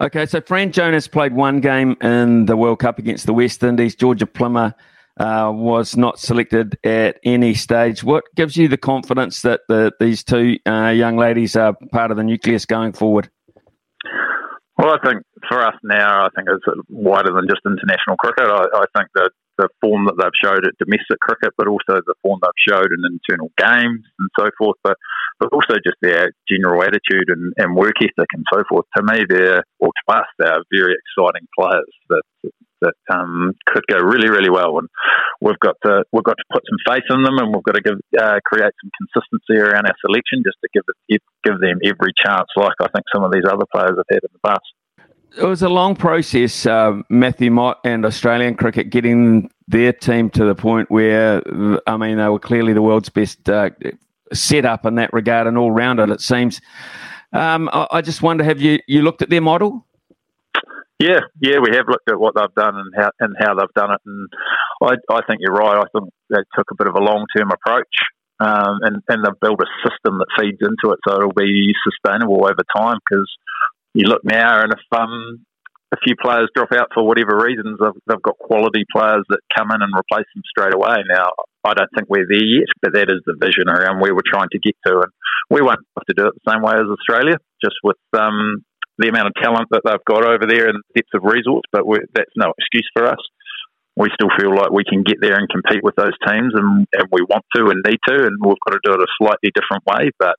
Okay, 0.00 0.26
so 0.26 0.40
Fran 0.40 0.72
Jonas 0.72 1.08
played 1.08 1.34
one 1.34 1.60
game 1.60 1.96
in 2.02 2.46
the 2.46 2.56
World 2.56 2.78
Cup 2.80 2.98
against 2.98 3.26
the 3.26 3.32
West 3.32 3.62
Indies. 3.62 3.94
Georgia 3.94 4.26
Plimmer 4.26 4.74
uh, 5.18 5.50
was 5.54 5.96
not 5.96 6.18
selected 6.18 6.78
at 6.84 7.18
any 7.24 7.54
stage. 7.54 8.04
What 8.04 8.24
gives 8.34 8.56
you 8.56 8.68
the 8.68 8.76
confidence 8.76 9.42
that 9.42 9.60
the, 9.68 9.92
these 9.98 10.24
two 10.24 10.58
uh, 10.66 10.88
young 10.88 11.16
ladies 11.16 11.56
are 11.56 11.74
part 11.90 12.10
of 12.10 12.16
the 12.16 12.24
nucleus 12.24 12.66
going 12.66 12.92
forward? 12.92 13.30
Well, 14.82 14.98
I 14.98 15.06
think 15.06 15.22
for 15.46 15.62
us 15.62 15.78
now, 15.84 16.26
I 16.26 16.28
think 16.34 16.48
it's 16.50 16.66
wider 16.90 17.30
than 17.30 17.46
just 17.46 17.62
international 17.62 18.18
cricket. 18.18 18.50
I, 18.50 18.82
I 18.82 18.86
think 18.98 19.14
that 19.14 19.30
the 19.56 19.68
form 19.80 20.10
that 20.10 20.18
they've 20.18 20.42
showed 20.42 20.66
at 20.66 20.74
domestic 20.82 21.22
cricket, 21.22 21.54
but 21.56 21.68
also 21.68 22.02
the 22.02 22.18
form 22.20 22.40
they've 22.42 22.66
showed 22.66 22.90
in 22.90 23.06
internal 23.06 23.54
games 23.54 24.02
and 24.18 24.28
so 24.34 24.50
forth. 24.58 24.74
But 24.82 24.96
but 25.38 25.52
also 25.52 25.78
just 25.86 26.02
their 26.02 26.32
general 26.50 26.82
attitude 26.82 27.30
and, 27.30 27.54
and 27.58 27.76
work 27.76 27.94
ethic 28.02 28.26
and 28.34 28.44
so 28.52 28.64
forth. 28.68 28.86
To 28.96 29.04
me, 29.06 29.22
they're 29.28 29.62
or 29.78 29.90
to 29.94 30.14
us, 30.18 30.26
they're 30.40 30.66
very 30.74 30.98
exciting 30.98 31.46
players 31.56 31.94
that 32.10 32.22
that 32.82 32.98
um, 33.12 33.54
could 33.66 33.86
go 33.86 33.98
really, 33.98 34.28
really 34.28 34.50
well. 34.50 34.78
And 34.78 34.88
we've 35.40 35.58
got 35.58 35.76
to 35.86 36.04
we've 36.12 36.24
got 36.24 36.36
to 36.36 36.44
put 36.52 36.62
some 36.68 36.78
faith 36.94 37.06
in 37.10 37.22
them, 37.22 37.38
and 37.38 37.54
we've 37.54 37.64
got 37.64 37.74
to 37.74 37.82
give 37.82 37.98
uh, 38.20 38.38
create 38.44 38.74
some 38.82 38.90
consistency 38.98 39.62
around 39.62 39.86
our 39.86 39.96
selection, 40.04 40.42
just 40.44 40.58
to 40.62 40.68
give 40.74 40.84
it, 40.88 41.22
give 41.44 41.58
them 41.60 41.78
every 41.84 42.12
chance, 42.24 42.48
like 42.56 42.76
I 42.80 42.88
think 42.94 43.06
some 43.14 43.24
of 43.24 43.32
these 43.32 43.44
other 43.48 43.64
players 43.72 43.96
have 43.96 44.06
had 44.10 44.22
in 44.22 44.32
the 44.32 44.44
past. 44.44 44.66
It 45.36 45.44
was 45.44 45.62
a 45.62 45.68
long 45.68 45.96
process, 45.96 46.66
uh, 46.66 47.00
Matthew 47.08 47.50
Mott 47.50 47.80
and 47.84 48.04
Australian 48.04 48.54
cricket 48.54 48.90
getting 48.90 49.50
their 49.66 49.92
team 49.92 50.28
to 50.30 50.44
the 50.44 50.54
point 50.54 50.90
where, 50.90 51.42
I 51.86 51.96
mean, 51.96 52.18
they 52.18 52.28
were 52.28 52.38
clearly 52.38 52.74
the 52.74 52.82
world's 52.82 53.08
best 53.08 53.48
uh, 53.48 53.70
set 54.34 54.66
up 54.66 54.84
in 54.84 54.96
that 54.96 55.10
regard 55.14 55.46
and 55.46 55.56
all 55.56 55.70
rounded, 55.70 56.10
it 56.10 56.20
seems. 56.20 56.60
Um, 57.32 57.70
I, 57.72 57.86
I, 57.92 58.00
just 58.02 58.20
wonder, 58.20 58.44
have 58.44 58.60
you, 58.60 58.80
you 58.86 59.00
looked 59.00 59.22
at 59.22 59.30
their 59.30 59.40
model? 59.40 59.86
Yeah, 61.02 61.26
yeah, 61.42 61.58
we 61.58 61.74
have 61.74 61.90
looked 61.90 62.06
at 62.08 62.20
what 62.20 62.36
they've 62.36 62.54
done 62.54 62.78
and 62.78 62.94
how 62.94 63.10
and 63.18 63.34
how 63.36 63.58
they've 63.58 63.74
done 63.74 63.90
it, 63.90 64.02
and 64.06 64.28
I, 64.80 64.94
I 65.10 65.20
think 65.26 65.40
you're 65.42 65.50
right. 65.50 65.82
I 65.82 65.90
think 65.90 66.14
they 66.30 66.46
took 66.54 66.70
a 66.70 66.78
bit 66.78 66.86
of 66.86 66.94
a 66.94 67.02
long 67.02 67.26
term 67.36 67.50
approach, 67.50 67.90
um, 68.38 68.78
and 68.86 69.02
and 69.08 69.24
they've 69.24 69.42
built 69.42 69.58
a 69.58 69.70
system 69.82 70.22
that 70.22 70.30
feeds 70.38 70.62
into 70.62 70.94
it, 70.94 71.00
so 71.02 71.18
it'll 71.18 71.34
be 71.34 71.74
sustainable 71.82 72.46
over 72.46 72.62
time. 72.76 72.98
Because 73.02 73.26
you 73.94 74.06
look 74.06 74.22
now, 74.22 74.62
and 74.62 74.70
if 74.70 74.84
um, 74.94 75.42
a 75.90 75.98
few 76.06 76.14
players 76.22 76.54
drop 76.54 76.70
out 76.70 76.94
for 76.94 77.02
whatever 77.02 77.34
reasons, 77.34 77.82
they've, 77.82 77.98
they've 78.06 78.22
got 78.22 78.38
quality 78.38 78.84
players 78.94 79.26
that 79.28 79.40
come 79.58 79.74
in 79.74 79.82
and 79.82 79.90
replace 79.98 80.30
them 80.34 80.46
straight 80.46 80.74
away. 80.74 81.02
Now, 81.10 81.34
I 81.64 81.74
don't 81.74 81.90
think 81.98 82.06
we're 82.10 82.30
there 82.30 82.46
yet, 82.46 82.70
but 82.80 82.94
that 82.94 83.10
is 83.10 83.26
the 83.26 83.34
vision 83.42 83.66
around 83.66 83.98
where 83.98 84.14
we're 84.14 84.22
trying 84.22 84.54
to 84.54 84.62
get 84.62 84.78
to, 84.86 85.02
and 85.02 85.12
we 85.50 85.62
won't 85.66 85.82
have 85.98 86.06
to 86.06 86.14
do 86.14 86.30
it 86.30 86.34
the 86.38 86.52
same 86.52 86.62
way 86.62 86.78
as 86.78 86.86
Australia, 86.86 87.42
just 87.58 87.74
with 87.82 87.98
um, 88.14 88.62
the 88.98 89.08
amount 89.08 89.28
of 89.28 89.34
talent 89.42 89.68
that 89.70 89.82
they've 89.84 90.04
got 90.06 90.24
over 90.24 90.46
there 90.46 90.68
and 90.68 90.76
the 90.76 91.00
depth 91.00 91.14
of 91.14 91.24
resource, 91.24 91.64
but 91.72 91.82
that's 92.14 92.36
no 92.36 92.52
excuse 92.58 92.88
for 92.92 93.06
us. 93.06 93.20
We 93.96 94.08
still 94.14 94.30
feel 94.38 94.54
like 94.54 94.70
we 94.70 94.84
can 94.84 95.02
get 95.02 95.18
there 95.20 95.36
and 95.36 95.48
compete 95.48 95.84
with 95.84 95.96
those 95.96 96.16
teams, 96.26 96.52
and, 96.54 96.86
and 96.92 97.06
we 97.12 97.22
want 97.28 97.44
to 97.56 97.68
and 97.68 97.82
need 97.84 98.00
to, 98.08 98.16
and 98.24 98.36
we've 98.40 98.64
got 98.66 98.72
to 98.72 98.80
do 98.84 98.92
it 98.94 99.00
a 99.00 99.06
slightly 99.18 99.52
different 99.54 99.84
way. 99.84 100.10
But 100.18 100.36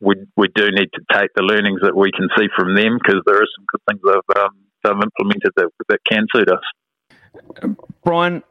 we 0.00 0.16
we 0.36 0.48
do 0.54 0.70
need 0.70 0.90
to 0.92 1.02
take 1.12 1.30
the 1.34 1.42
learnings 1.42 1.80
that 1.82 1.96
we 1.96 2.10
can 2.12 2.28
see 2.36 2.48
from 2.56 2.74
them 2.74 2.98
because 2.98 3.22
there 3.24 3.36
are 3.36 3.50
some 3.56 3.64
good 3.72 3.80
things 3.88 4.00
they've, 4.04 4.36
um, 4.42 4.54
they've 4.84 5.02
implemented 5.08 5.52
that, 5.56 5.70
that 5.88 6.00
can 6.10 6.26
suit 6.34 6.48
us. 6.50 7.76
Brian, 8.04 8.42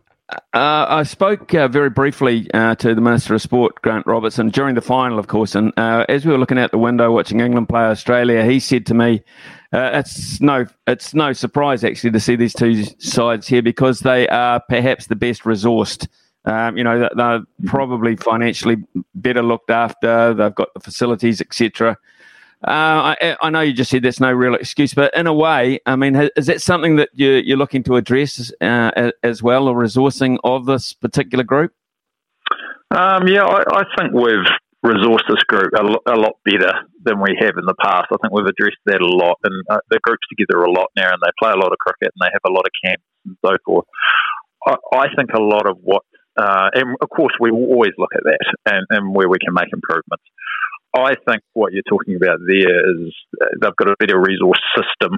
uh, 0.53 0.85
I 0.87 1.03
spoke 1.03 1.53
uh, 1.53 1.67
very 1.67 1.89
briefly 1.89 2.49
uh, 2.53 2.75
to 2.75 2.95
the 2.95 3.01
Minister 3.01 3.35
of 3.35 3.41
Sport, 3.41 3.81
Grant 3.81 4.05
Robertson, 4.07 4.49
during 4.49 4.75
the 4.75 4.81
final, 4.81 5.19
of 5.19 5.27
course. 5.27 5.55
And 5.55 5.73
uh, 5.77 6.05
as 6.07 6.25
we 6.25 6.31
were 6.31 6.37
looking 6.37 6.57
out 6.57 6.71
the 6.71 6.77
window 6.77 7.11
watching 7.11 7.39
England 7.39 7.67
play 7.67 7.81
Australia, 7.81 8.45
he 8.45 8.59
said 8.59 8.85
to 8.87 8.93
me, 8.93 9.23
uh, 9.73 9.91
"It's 9.93 10.39
no, 10.39 10.65
it's 10.87 11.13
no 11.13 11.33
surprise 11.33 11.83
actually 11.83 12.11
to 12.11 12.19
see 12.19 12.35
these 12.35 12.53
two 12.53 12.83
sides 12.99 13.47
here 13.47 13.61
because 13.61 14.01
they 14.01 14.27
are 14.29 14.61
perhaps 14.69 15.07
the 15.07 15.15
best 15.15 15.43
resourced. 15.43 16.07
Um, 16.45 16.77
you 16.77 16.83
know, 16.83 17.09
they're 17.15 17.43
probably 17.65 18.15
financially 18.15 18.77
better 19.13 19.43
looked 19.43 19.69
after. 19.69 20.33
They've 20.33 20.55
got 20.55 20.73
the 20.73 20.79
facilities, 20.79 21.41
etc." 21.41 21.97
Uh, 22.65 23.15
I, 23.19 23.37
I, 23.41 23.49
know 23.49 23.61
you 23.61 23.73
just 23.73 23.89
said 23.89 24.03
there's 24.03 24.19
no 24.19 24.31
real 24.31 24.53
excuse, 24.53 24.93
but 24.93 25.11
in 25.15 25.25
a 25.25 25.33
way, 25.33 25.79
I 25.87 25.95
mean, 25.95 26.15
is 26.35 26.45
that 26.45 26.61
something 26.61 26.97
that 26.97 27.09
you're, 27.13 27.39
you're 27.39 27.57
looking 27.57 27.81
to 27.83 27.95
address 27.95 28.51
uh, 28.61 29.11
as 29.23 29.41
well, 29.41 29.67
or 29.67 29.75
resourcing 29.75 30.37
of 30.43 30.67
this 30.67 30.93
particular 30.93 31.43
group? 31.43 31.73
Um, 32.91 33.27
yeah, 33.27 33.45
I, 33.45 33.63
I, 33.65 33.83
think 33.97 34.13
we've 34.13 34.45
resourced 34.85 35.25
this 35.27 35.41
group 35.47 35.71
a, 35.73 36.11
a, 36.11 36.17
lot 36.19 36.33
better 36.45 36.73
than 37.03 37.19
we 37.19 37.35
have 37.39 37.57
in 37.57 37.65
the 37.65 37.73
past. 37.81 38.07
I 38.11 38.17
think 38.21 38.31
we've 38.31 38.45
addressed 38.45 38.83
that 38.85 39.01
a 39.01 39.07
lot, 39.07 39.39
and 39.43 39.63
uh, 39.67 39.79
the 39.89 39.99
group's 40.03 40.27
together 40.29 40.63
a 40.63 40.71
lot 40.71 40.91
now, 40.95 41.09
and 41.09 41.21
they 41.23 41.31
play 41.41 41.51
a 41.51 41.57
lot 41.57 41.71
of 41.71 41.79
cricket, 41.79 42.13
and 42.13 42.21
they 42.21 42.29
have 42.31 42.45
a 42.45 42.53
lot 42.53 42.65
of 42.65 42.71
camps 42.85 43.03
and 43.25 43.37
so 43.43 43.57
forth. 43.65 43.85
I, 44.67 44.75
I 44.93 45.05
think 45.15 45.31
a 45.33 45.41
lot 45.41 45.67
of 45.67 45.77
what, 45.81 46.03
uh, 46.37 46.69
and 46.75 46.95
of 47.01 47.09
course, 47.09 47.33
we 47.39 47.49
will 47.49 47.73
always 47.73 47.93
look 47.97 48.11
at 48.13 48.21
that 48.23 48.45
and, 48.67 48.85
and 48.91 49.15
where 49.15 49.29
we 49.29 49.39
can 49.39 49.53
make 49.53 49.73
improvements. 49.73 50.23
I 50.93 51.15
think 51.27 51.41
what 51.53 51.73
you're 51.73 51.87
talking 51.87 52.15
about 52.15 52.39
there 52.45 52.91
is 52.91 53.15
uh, 53.41 53.45
they've 53.61 53.75
got 53.75 53.89
a 53.89 53.95
better 53.99 54.19
resource 54.19 54.59
system 54.75 55.17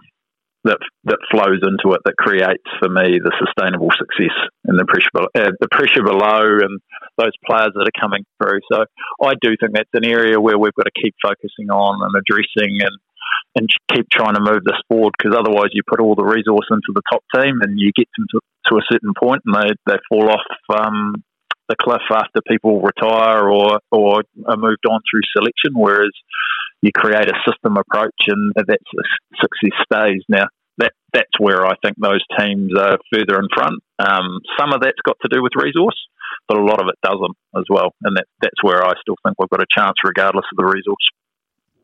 that 0.64 0.80
that 1.04 1.20
flows 1.30 1.60
into 1.60 1.92
it 1.92 2.02
that 2.06 2.16
creates 2.16 2.64
for 2.80 2.88
me 2.88 3.20
the 3.20 3.36
sustainable 3.36 3.92
success 3.92 4.36
and 4.64 4.80
the 4.80 4.88
pressure 4.88 5.12
uh, 5.36 5.52
the 5.60 5.68
pressure 5.72 6.04
below 6.04 6.64
and 6.64 6.80
those 7.18 7.36
players 7.46 7.76
that 7.76 7.84
are 7.88 8.00
coming 8.00 8.24
through. 8.40 8.60
So 8.72 8.86
I 9.22 9.34
do 9.42 9.56
think 9.60 9.76
that's 9.76 9.92
an 9.94 10.06
area 10.06 10.40
where 10.40 10.58
we've 10.58 10.76
got 10.76 10.88
to 10.88 11.02
keep 11.02 11.16
focusing 11.20 11.68
on 11.70 12.00
and 12.00 12.14
addressing 12.16 12.80
and 12.80 12.96
and 13.56 13.70
keep 13.94 14.10
trying 14.10 14.34
to 14.34 14.42
move 14.42 14.64
this 14.66 14.80
forward 14.90 15.14
because 15.18 15.38
otherwise 15.38 15.70
you 15.74 15.84
put 15.88 16.02
all 16.02 16.16
the 16.16 16.26
resource 16.26 16.66
into 16.72 16.92
the 16.94 17.06
top 17.12 17.24
team 17.36 17.62
and 17.62 17.80
you 17.80 17.92
get 17.96 18.08
them 18.18 18.26
to, 18.32 18.40
to 18.70 18.78
a 18.78 18.88
certain 18.92 19.14
point 19.14 19.44
and 19.46 19.54
they, 19.54 19.70
they 19.86 20.00
fall 20.10 20.30
off 20.30 20.48
um, 20.74 21.14
the 21.70 21.76
cliff 21.80 22.02
after 22.12 22.42
people 22.48 22.82
retire 22.82 23.50
or 23.50 23.80
or 23.92 24.24
are 24.46 24.58
moved 24.58 24.86
on 24.90 25.00
through 25.10 25.22
selection, 25.36 25.74
whereas 25.74 26.12
you 26.82 26.92
create 26.92 27.30
a 27.30 27.40
system 27.50 27.78
approach 27.78 28.16
and 28.28 28.54
that 28.56 28.80
success 29.40 29.78
stays. 29.86 30.22
Now 30.28 30.46
that 30.78 30.92
that's 31.14 31.40
where 31.40 31.66
I 31.66 31.76
think 31.84 31.98
those 31.98 32.24
teams 32.40 32.72
are 32.78 32.98
further 33.14 33.40
in 33.40 33.48
front. 33.54 33.82
Um, 34.00 34.40
some 34.60 34.74
of 34.74 34.82
that's 34.82 35.00
got 35.06 35.18
to 35.22 35.30
do 35.30 35.42
with 35.42 35.54
resource, 35.56 35.96
but 36.48 36.58
a 36.58 36.64
lot 36.64 36.82
of 36.82 36.88
it 36.88 36.96
doesn't 37.04 37.38
as 37.56 37.64
well, 37.70 37.94
and 38.04 38.18
that 38.18 38.26
that's 38.42 38.62
where 38.64 38.84
I 38.84 38.94
still 39.02 39.16
think 39.26 39.38
we've 39.40 39.50
got 39.50 39.62
a 39.62 39.68
chance 39.70 39.96
regardless 40.04 40.46
of 40.52 40.58
the 40.58 40.66
resource. 40.66 41.10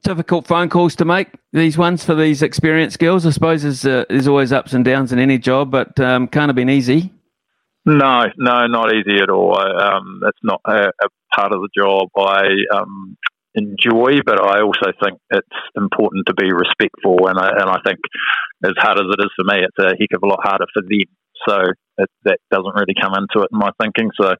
Difficult 0.01 0.47
phone 0.47 0.69
calls 0.69 0.95
to 0.95 1.05
make 1.05 1.27
these 1.51 1.77
ones 1.77 2.05
for 2.05 2.15
these 2.15 2.41
experienced 2.41 2.99
girls. 2.99 3.25
I 3.25 3.31
suppose 3.31 3.63
there's, 3.63 3.85
uh, 3.85 4.05
there's 4.07 4.29
always 4.29 4.53
ups 4.53 4.71
and 4.71 4.85
downs 4.85 5.11
in 5.11 5.19
any 5.19 5.37
job, 5.37 5.71
but 5.71 5.99
um, 5.99 6.27
can't 6.29 6.47
have 6.47 6.55
been 6.55 6.69
easy. 6.69 7.11
No, 7.89 8.25
no, 8.37 8.67
not 8.67 8.93
easy 8.93 9.17
at 9.17 9.31
all. 9.31 9.57
Um, 9.57 10.21
it's 10.23 10.43
not 10.43 10.61
a, 10.65 10.89
a, 10.89 11.07
part 11.35 11.53
of 11.53 11.61
the 11.61 11.69
job 11.75 12.09
I 12.15 12.45
um, 12.75 13.17
enjoy, 13.55 14.21
but 14.25 14.39
I 14.39 14.61
also 14.61 14.93
think 15.01 15.17
it's 15.31 15.61
important 15.75 16.27
to 16.27 16.35
be 16.35 16.51
respectful. 16.53 17.27
And 17.27 17.39
I, 17.39 17.49
and 17.49 17.69
I 17.69 17.79
think, 17.85 17.97
as 18.63 18.73
hard 18.77 18.99
as 18.99 19.05
it 19.09 19.23
is 19.23 19.31
for 19.35 19.45
me, 19.45 19.65
it's 19.65 19.79
a 19.79 19.97
heck 19.97 20.13
of 20.13 20.21
a 20.23 20.27
lot 20.27 20.39
harder 20.43 20.65
for 20.73 20.83
them. 20.83 21.09
So 21.47 21.61
it, 21.97 22.09
that 22.25 22.37
doesn't 22.51 22.75
really 22.75 22.93
come 22.99 23.13
into 23.15 23.41
it 23.41 23.49
in 23.51 23.57
my 23.57 23.71
thinking. 23.81 24.11
So 24.21 24.35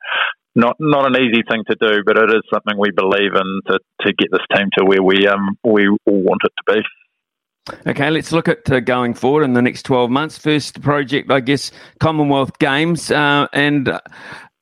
not 0.55 0.75
not 0.79 1.07
an 1.07 1.21
easy 1.21 1.41
thing 1.49 1.63
to 1.69 1.75
do, 1.79 2.03
but 2.05 2.17
it 2.17 2.29
is 2.29 2.43
something 2.53 2.77
we 2.77 2.91
believe 2.91 3.33
in 3.33 3.61
to, 3.67 3.79
to 4.01 4.13
get 4.13 4.29
this 4.31 4.45
team 4.55 4.67
to 4.77 4.85
where 4.85 5.01
we 5.01 5.27
um 5.27 5.57
we 5.63 5.87
all 5.89 6.21
want 6.21 6.41
it 6.43 6.51
to 6.57 6.73
be. 6.75 6.81
Okay, 7.87 8.09
let's 8.09 8.31
look 8.31 8.47
at 8.47 8.69
uh, 8.71 8.79
going 8.79 9.13
forward 9.13 9.43
in 9.43 9.53
the 9.53 9.61
next 9.61 9.83
12 9.83 10.09
months. 10.09 10.37
First 10.37 10.81
project, 10.81 11.31
I 11.31 11.39
guess, 11.39 11.71
Commonwealth 11.99 12.59
Games. 12.59 13.11
Uh, 13.11 13.47
and 13.53 13.99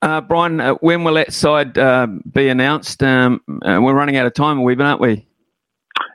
uh, 0.02 0.20
Brian, 0.22 0.60
uh, 0.60 0.74
when 0.74 1.04
will 1.04 1.14
that 1.14 1.32
side 1.32 1.76
uh, 1.78 2.06
be 2.06 2.48
announced? 2.48 3.02
Um, 3.02 3.40
uh, 3.48 3.78
we're 3.80 3.94
running 3.94 4.16
out 4.16 4.26
of 4.26 4.34
time, 4.34 4.62
we've 4.62 4.80
aren't 4.80 5.00
we? 5.00 5.26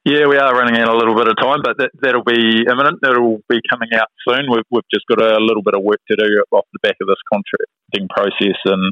Yeah, 0.05 0.27
we 0.27 0.37
are 0.37 0.53
running 0.53 0.79
out 0.81 0.89
a 0.89 0.97
little 0.97 1.15
bit 1.15 1.27
of 1.27 1.35
time, 1.37 1.59
but 1.63 1.77
that, 1.77 1.91
that'll 2.01 2.23
be 2.23 2.65
imminent. 2.69 2.99
That'll 3.01 3.41
be 3.47 3.59
coming 3.71 3.89
out 3.95 4.07
soon. 4.27 4.47
We've, 4.49 4.63
we've 4.69 4.83
just 4.93 5.05
got 5.07 5.21
a 5.21 5.39
little 5.39 5.63
bit 5.63 5.75
of 5.75 5.83
work 5.83 5.99
to 6.09 6.15
do 6.17 6.43
off 6.51 6.65
the 6.73 6.79
back 6.81 6.95
of 7.01 7.07
this 7.07 7.17
process 8.09 8.57
and 8.65 8.91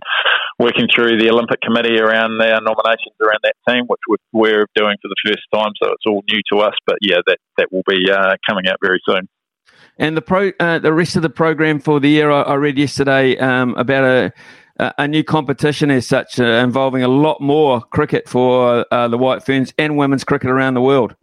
working 0.59 0.87
through 0.93 1.17
the 1.17 1.29
Olympic 1.29 1.61
Committee 1.61 1.99
around 1.99 2.41
our 2.41 2.61
nominations 2.61 3.15
around 3.21 3.39
that 3.43 3.55
team, 3.67 3.85
which 3.87 3.99
we're 4.07 4.17
aware 4.33 4.61
of 4.63 4.69
doing 4.75 4.95
for 5.01 5.07
the 5.07 5.15
first 5.25 5.43
time. 5.53 5.71
So 5.81 5.89
it's 5.91 6.05
all 6.07 6.23
new 6.31 6.41
to 6.53 6.59
us, 6.59 6.73
but 6.85 6.97
yeah, 7.01 7.17
that, 7.27 7.37
that 7.57 7.67
will 7.71 7.83
be 7.87 8.09
uh, 8.11 8.35
coming 8.47 8.67
out 8.67 8.77
very 8.81 8.99
soon. 9.07 9.27
And 9.97 10.15
the 10.15 10.21
pro, 10.21 10.51
uh, 10.59 10.79
the 10.79 10.93
rest 10.93 11.15
of 11.15 11.21
the 11.21 11.29
program 11.29 11.79
for 11.79 11.99
the 11.99 12.09
year, 12.09 12.31
I, 12.31 12.41
I 12.41 12.55
read 12.55 12.77
yesterday 12.77 13.37
um, 13.37 13.75
about 13.75 14.03
a 14.03 14.33
a 14.97 15.07
new 15.07 15.23
competition 15.23 15.91
as 15.91 16.07
such, 16.07 16.39
uh, 16.39 16.43
involving 16.43 17.03
a 17.03 17.07
lot 17.07 17.39
more 17.39 17.81
cricket 17.81 18.27
for 18.27 18.85
uh, 18.91 19.07
the 19.07 19.17
White 19.17 19.43
Ferns 19.43 19.73
and 19.77 19.95
women's 19.95 20.23
cricket 20.23 20.49
around 20.49 20.73
the 20.73 20.81
world. 20.81 21.15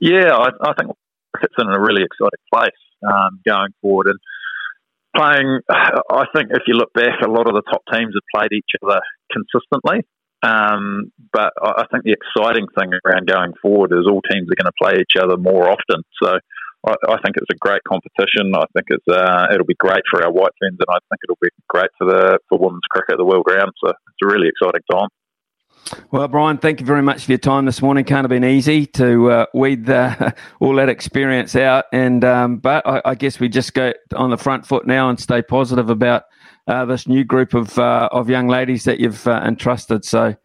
Yeah, 0.00 0.34
I, 0.34 0.48
I 0.62 0.72
think 0.74 0.90
cricket's 1.32 1.54
in 1.58 1.68
a 1.68 1.80
really 1.80 2.02
exciting 2.02 2.42
place 2.52 2.70
um, 3.06 3.40
going 3.46 3.72
forward, 3.80 4.08
and 4.08 4.18
playing. 5.16 5.60
I 5.70 6.24
think 6.34 6.50
if 6.50 6.62
you 6.66 6.74
look 6.74 6.92
back, 6.94 7.20
a 7.24 7.30
lot 7.30 7.48
of 7.48 7.54
the 7.54 7.62
top 7.70 7.82
teams 7.92 8.14
have 8.14 8.28
played 8.34 8.52
each 8.52 8.72
other 8.82 9.00
consistently. 9.32 10.06
Um, 10.42 11.12
but 11.32 11.52
I 11.62 11.86
think 11.92 12.02
the 12.02 12.16
exciting 12.18 12.66
thing 12.76 12.90
around 13.06 13.28
going 13.28 13.52
forward 13.62 13.92
is 13.92 14.10
all 14.10 14.20
teams 14.26 14.50
are 14.50 14.58
going 14.58 14.66
to 14.66 14.82
play 14.82 14.98
each 14.98 15.14
other 15.14 15.36
more 15.36 15.70
often. 15.70 16.02
So 16.20 16.34
I, 16.84 16.94
I, 17.06 17.16
think 17.22 17.38
it's 17.38 17.54
a 17.54 17.62
great 17.62 17.82
competition. 17.86 18.50
I 18.50 18.66
think 18.74 18.90
it's 18.90 19.06
uh, 19.06 19.46
it'll 19.54 19.66
be 19.66 19.78
great 19.78 20.02
for 20.10 20.24
our 20.24 20.32
White 20.32 20.50
Ferns, 20.58 20.78
and 20.82 20.90
I 20.90 20.98
think 20.98 21.20
it'll 21.22 21.38
be 21.40 21.54
great 21.68 21.90
for 21.96 22.10
the 22.10 22.38
for 22.48 22.58
women's 22.58 22.90
cricket 22.90 23.18
the 23.18 23.24
world 23.24 23.46
round. 23.48 23.70
So 23.78 23.90
it's 23.90 24.22
a 24.24 24.26
really 24.26 24.48
exciting 24.48 24.82
time. 24.90 25.08
Well, 26.10 26.28
Brian, 26.28 26.58
thank 26.58 26.80
you 26.80 26.86
very 26.86 27.02
much 27.02 27.24
for 27.24 27.32
your 27.32 27.38
time 27.38 27.64
this 27.64 27.82
morning. 27.82 28.04
Can't 28.04 28.24
have 28.24 28.30
been 28.30 28.44
easy 28.44 28.86
to 28.86 29.30
uh, 29.30 29.46
weed 29.52 29.86
the, 29.86 30.34
all 30.60 30.74
that 30.76 30.88
experience 30.88 31.56
out, 31.56 31.86
and 31.92 32.24
um, 32.24 32.58
but 32.58 32.86
I, 32.86 33.02
I, 33.04 33.14
guess 33.14 33.40
we 33.40 33.48
just 33.48 33.74
go 33.74 33.92
on 34.14 34.30
the 34.30 34.36
front 34.36 34.66
foot 34.66 34.86
now 34.86 35.08
and 35.08 35.18
stay 35.18 35.42
positive 35.42 35.90
about 35.90 36.24
uh, 36.66 36.84
this 36.84 37.08
new 37.08 37.24
group 37.24 37.54
of 37.54 37.78
uh, 37.78 38.08
of 38.12 38.30
young 38.30 38.48
ladies 38.48 38.84
that 38.84 39.00
you've 39.00 39.26
uh, 39.26 39.42
entrusted. 39.44 40.04
So, 40.04 40.36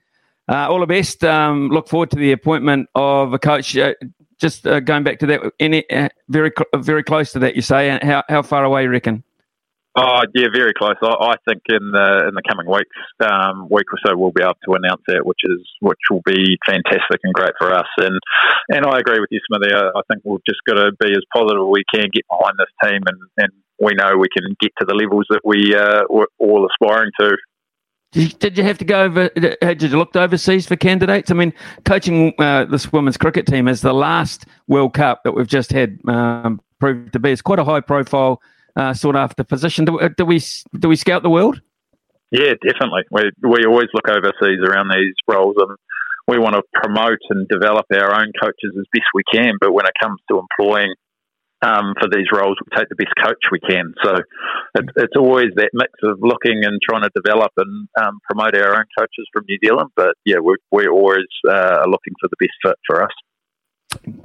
uh, 0.49 0.69
all 0.69 0.79
the 0.79 0.88
best. 0.88 1.23
Um, 1.23 1.69
look 1.69 1.88
forward 1.88 2.11
to 2.11 2.17
the 2.17 2.31
appointment 2.31 2.89
of 2.95 3.33
a 3.33 3.39
coach. 3.39 3.77
Uh, 3.77 3.93
just 4.39 4.63
going 4.63 5.03
back 5.03 5.19
to 5.19 5.25
that, 5.27 5.51
any 5.59 5.83
very 6.29 6.51
very 6.75 7.03
close 7.03 7.31
to 7.31 7.39
that, 7.39 7.55
you 7.55 7.61
say. 7.61 7.89
And 7.89 8.03
how 8.03 8.23
how 8.29 8.41
far 8.41 8.63
away 8.63 8.83
you 8.83 8.89
reckon? 8.89 9.23
Oh 9.99 10.21
yeah, 10.35 10.45
very 10.53 10.73
close. 10.77 10.93
I, 11.01 11.33
I 11.33 11.35
think 11.49 11.63
in 11.69 11.89
the 11.89 12.29
in 12.29 12.35
the 12.37 12.45
coming 12.47 12.69
weeks, 12.69 12.95
um, 13.19 13.65
week 13.71 13.89
or 13.89 13.97
so, 14.05 14.15
we'll 14.15 14.31
be 14.31 14.43
able 14.43 14.53
to 14.69 14.77
announce 14.77 15.01
that, 15.07 15.25
which 15.25 15.41
is 15.43 15.57
which 15.81 15.97
will 16.11 16.21
be 16.23 16.55
fantastic 16.67 17.19
and 17.23 17.33
great 17.33 17.53
for 17.57 17.73
us. 17.73 17.87
And 17.97 18.13
and 18.69 18.85
I 18.85 18.99
agree 18.99 19.19
with 19.19 19.29
you, 19.31 19.39
Smithy. 19.49 19.73
I, 19.73 19.97
I 19.97 20.01
think 20.05 20.21
we've 20.23 20.45
just 20.47 20.61
got 20.67 20.75
to 20.75 20.91
be 20.99 21.09
as 21.09 21.25
positive 21.33 21.65
as 21.65 21.71
we 21.71 21.83
can, 21.91 22.13
get 22.13 22.29
behind 22.29 22.53
this 22.61 22.69
team, 22.85 23.01
and, 23.09 23.17
and 23.37 23.51
we 23.81 23.93
know 23.97 24.13
we 24.21 24.29
can 24.29 24.55
get 24.61 24.69
to 24.77 24.85
the 24.85 24.93
levels 24.93 25.25
that 25.31 25.41
we 25.43 25.73
uh, 25.73 26.05
we're 26.11 26.29
all 26.37 26.67
aspiring 26.69 27.09
to. 27.19 27.35
Did 28.11 28.57
you, 28.57 28.63
have 28.63 28.77
to 28.77 28.85
go 28.85 29.01
over? 29.01 29.29
Did 29.29 29.81
you 29.81 29.97
look 29.97 30.15
overseas 30.15 30.65
for 30.65 30.75
candidates? 30.75 31.29
I 31.29 31.33
mean, 31.33 31.53
coaching 31.85 32.33
uh, 32.39 32.65
this 32.65 32.93
women's 32.93 33.17
cricket 33.17 33.47
team 33.47 33.67
is 33.67 33.81
the 33.81 33.93
last 33.93 34.45
World 34.67 34.93
Cup 34.93 35.23
that 35.23 35.33
we've 35.33 35.47
just 35.47 35.71
had 35.71 35.99
um, 36.07 36.61
proved 36.79 37.13
to 37.13 37.19
be. 37.19 37.31
It's 37.31 37.41
quite 37.41 37.59
a 37.59 37.65
high 37.65 37.81
profile 37.81 38.41
uh, 38.78 38.93
sought 38.93 39.15
after 39.15 39.43
position. 39.43 39.86
Do, 39.86 39.99
uh, 39.99 40.09
do, 40.15 40.23
we 40.23 40.39
do 40.80 40.88
we 40.88 40.95
scout 40.95 41.23
the 41.23 41.30
world? 41.30 41.59
Yeah, 42.32 42.53
definitely. 42.61 43.03
We 43.11 43.32
we 43.41 43.65
always 43.65 43.88
look 43.93 44.07
overseas 44.07 44.59
around 44.63 44.91
these 44.93 45.15
roles, 45.28 45.55
and 45.57 45.75
we 46.28 46.38
want 46.38 46.55
to 46.55 46.63
promote 46.73 47.19
and 47.30 47.47
develop 47.47 47.86
our 47.91 48.13
own 48.13 48.32
coaches 48.39 48.71
as 48.78 48.86
best 48.93 49.07
we 49.13 49.23
can. 49.34 49.53
But 49.59 49.73
when 49.73 49.86
it 49.86 49.93
comes 49.99 50.19
to 50.30 50.39
employing 50.39 50.93
um, 51.61 51.95
for 51.99 52.07
these 52.11 52.28
roles, 52.32 52.57
we 52.61 52.78
take 52.78 52.89
the 52.89 52.95
best 52.95 53.15
coach 53.23 53.49
we 53.51 53.59
can. 53.59 53.93
So 54.03 54.15
it, 54.75 54.86
it's 54.97 55.15
always 55.17 55.49
that 55.55 55.71
mix 55.73 55.91
of 56.03 56.19
looking 56.21 56.63
and 56.63 56.80
trying 56.88 57.03
to 57.03 57.11
develop 57.15 57.51
and 57.57 57.88
um, 57.99 58.19
promote 58.30 58.55
our 58.55 58.75
own 58.75 58.86
coaches 58.97 59.25
from 59.34 59.45
New 59.47 59.57
Zealand. 59.63 59.89
But 59.95 60.15
yeah, 60.25 60.38
we're, 60.39 60.61
we're 60.69 60.91
always 60.91 61.32
uh, 61.49 61.84
looking 61.88 62.13
for 62.21 62.30
the 62.30 62.38
best 62.39 62.53
fit 62.61 62.75
for 62.86 63.03
us. 63.03 63.15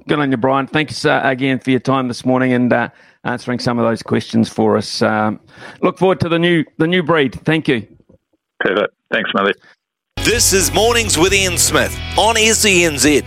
Good 0.08 0.18
on 0.18 0.30
you, 0.30 0.36
Brian. 0.36 0.66
Thanks 0.66 1.04
uh, 1.04 1.20
again 1.24 1.58
for 1.58 1.70
your 1.70 1.80
time 1.80 2.08
this 2.08 2.24
morning 2.24 2.52
and 2.52 2.72
uh, 2.72 2.88
answering 3.24 3.58
some 3.58 3.78
of 3.78 3.84
those 3.84 4.02
questions 4.02 4.48
for 4.48 4.76
us. 4.76 5.02
Um, 5.02 5.40
look 5.80 5.98
forward 5.98 6.20
to 6.20 6.28
the 6.28 6.38
new 6.38 6.64
the 6.78 6.86
new 6.86 7.02
breed. 7.02 7.34
Thank 7.44 7.68
you. 7.68 7.86
Perfect. 8.60 8.94
Thanks, 9.12 9.30
Millie. 9.34 9.54
This 10.24 10.52
is 10.52 10.72
Mornings 10.72 11.18
with 11.18 11.32
Ian 11.32 11.58
Smith 11.58 11.96
on 12.18 12.36
SENZ. 12.36 13.26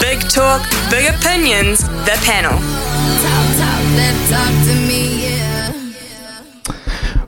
Big 0.00 0.20
talk, 0.30 0.62
big 0.90 1.12
opinions. 1.14 1.80
The 2.04 2.18
panel. 2.24 2.52
Talk, 2.52 3.48
talk, 3.56 4.28
talk 4.30 4.66
to 4.66 4.74
me. 4.86 5.23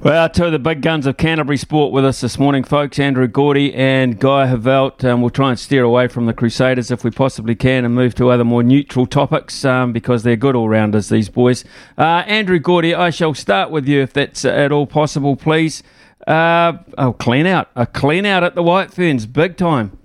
Well, 0.06 0.28
two 0.28 0.44
of 0.44 0.52
the 0.52 0.60
big 0.60 0.82
guns 0.82 1.04
of 1.08 1.16
Canterbury 1.16 1.56
sport 1.56 1.90
with 1.90 2.04
us 2.04 2.20
this 2.20 2.38
morning, 2.38 2.62
folks. 2.62 3.00
Andrew 3.00 3.26
Gourdie 3.26 3.74
and 3.74 4.20
Guy 4.20 4.46
Heveldt. 4.46 5.02
Um, 5.02 5.20
we'll 5.20 5.30
try 5.30 5.50
and 5.50 5.58
steer 5.58 5.82
away 5.82 6.06
from 6.06 6.26
the 6.26 6.32
Crusaders 6.32 6.92
if 6.92 7.02
we 7.02 7.10
possibly 7.10 7.56
can 7.56 7.84
and 7.84 7.92
move 7.92 8.14
to 8.14 8.30
other 8.30 8.44
more 8.44 8.62
neutral 8.62 9.06
topics 9.06 9.64
um, 9.64 9.92
because 9.92 10.22
they're 10.22 10.36
good 10.36 10.54
all 10.54 10.68
rounders, 10.68 11.08
these 11.08 11.28
boys. 11.28 11.64
Uh, 11.98 12.22
Andrew 12.28 12.60
Gourdie, 12.60 12.94
I 12.94 13.10
shall 13.10 13.34
start 13.34 13.72
with 13.72 13.88
you 13.88 14.00
if 14.00 14.12
that's 14.12 14.44
at 14.44 14.70
all 14.70 14.86
possible, 14.86 15.34
please. 15.34 15.82
Uh, 16.24 16.74
oh, 16.96 17.12
clean 17.12 17.44
out. 17.44 17.70
A 17.74 17.84
clean 17.84 18.24
out 18.24 18.44
at 18.44 18.54
the 18.54 18.62
White 18.62 18.92
Ferns, 18.92 19.26
big 19.26 19.56
time. 19.56 19.98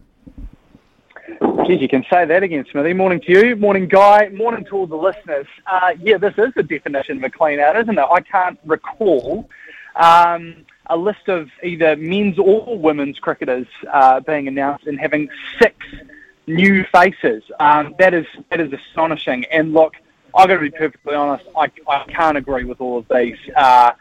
Geez, 1.67 1.79
you 1.79 1.87
can 1.87 2.03
say 2.11 2.25
that 2.25 2.41
again, 2.41 2.65
Smithy. 2.71 2.93
Morning 2.93 3.21
to 3.21 3.31
you. 3.31 3.55
Morning, 3.55 3.87
Guy. 3.87 4.29
Morning 4.29 4.65
to 4.65 4.77
all 4.77 4.87
the 4.87 4.95
listeners. 4.95 5.45
Uh, 5.71 5.91
yeah, 5.99 6.17
this 6.17 6.33
is 6.39 6.51
the 6.55 6.63
definition 6.63 7.17
of 7.17 7.23
a 7.23 7.29
clean 7.29 7.59
out, 7.59 7.79
isn't 7.79 7.99
it? 7.99 8.05
I 8.11 8.21
can't 8.21 8.57
recall 8.65 9.47
um, 9.95 10.65
a 10.87 10.97
list 10.97 11.27
of 11.27 11.49
either 11.63 11.95
men's 11.95 12.37
or 12.37 12.77
women's 12.77 13.19
cricketers 13.19 13.67
uh, 13.91 14.19
being 14.19 14.47
announced 14.47 14.87
and 14.87 14.99
having 14.99 15.29
six 15.59 15.75
new 16.47 16.83
faces. 16.91 17.43
Um, 17.59 17.95
that 17.99 18.13
is 18.13 18.25
that 18.49 18.59
is 18.59 18.73
astonishing. 18.73 19.45
And 19.45 19.73
look, 19.73 19.95
I've 20.35 20.47
got 20.47 20.55
to 20.55 20.59
be 20.59 20.71
perfectly 20.71 21.15
honest. 21.15 21.45
I, 21.55 21.71
I 21.87 22.03
can't 22.05 22.37
agree 22.37 22.63
with 22.63 22.81
all 22.81 22.99
of 22.99 23.07
these. 23.09 23.37
Uh, 23.55 23.91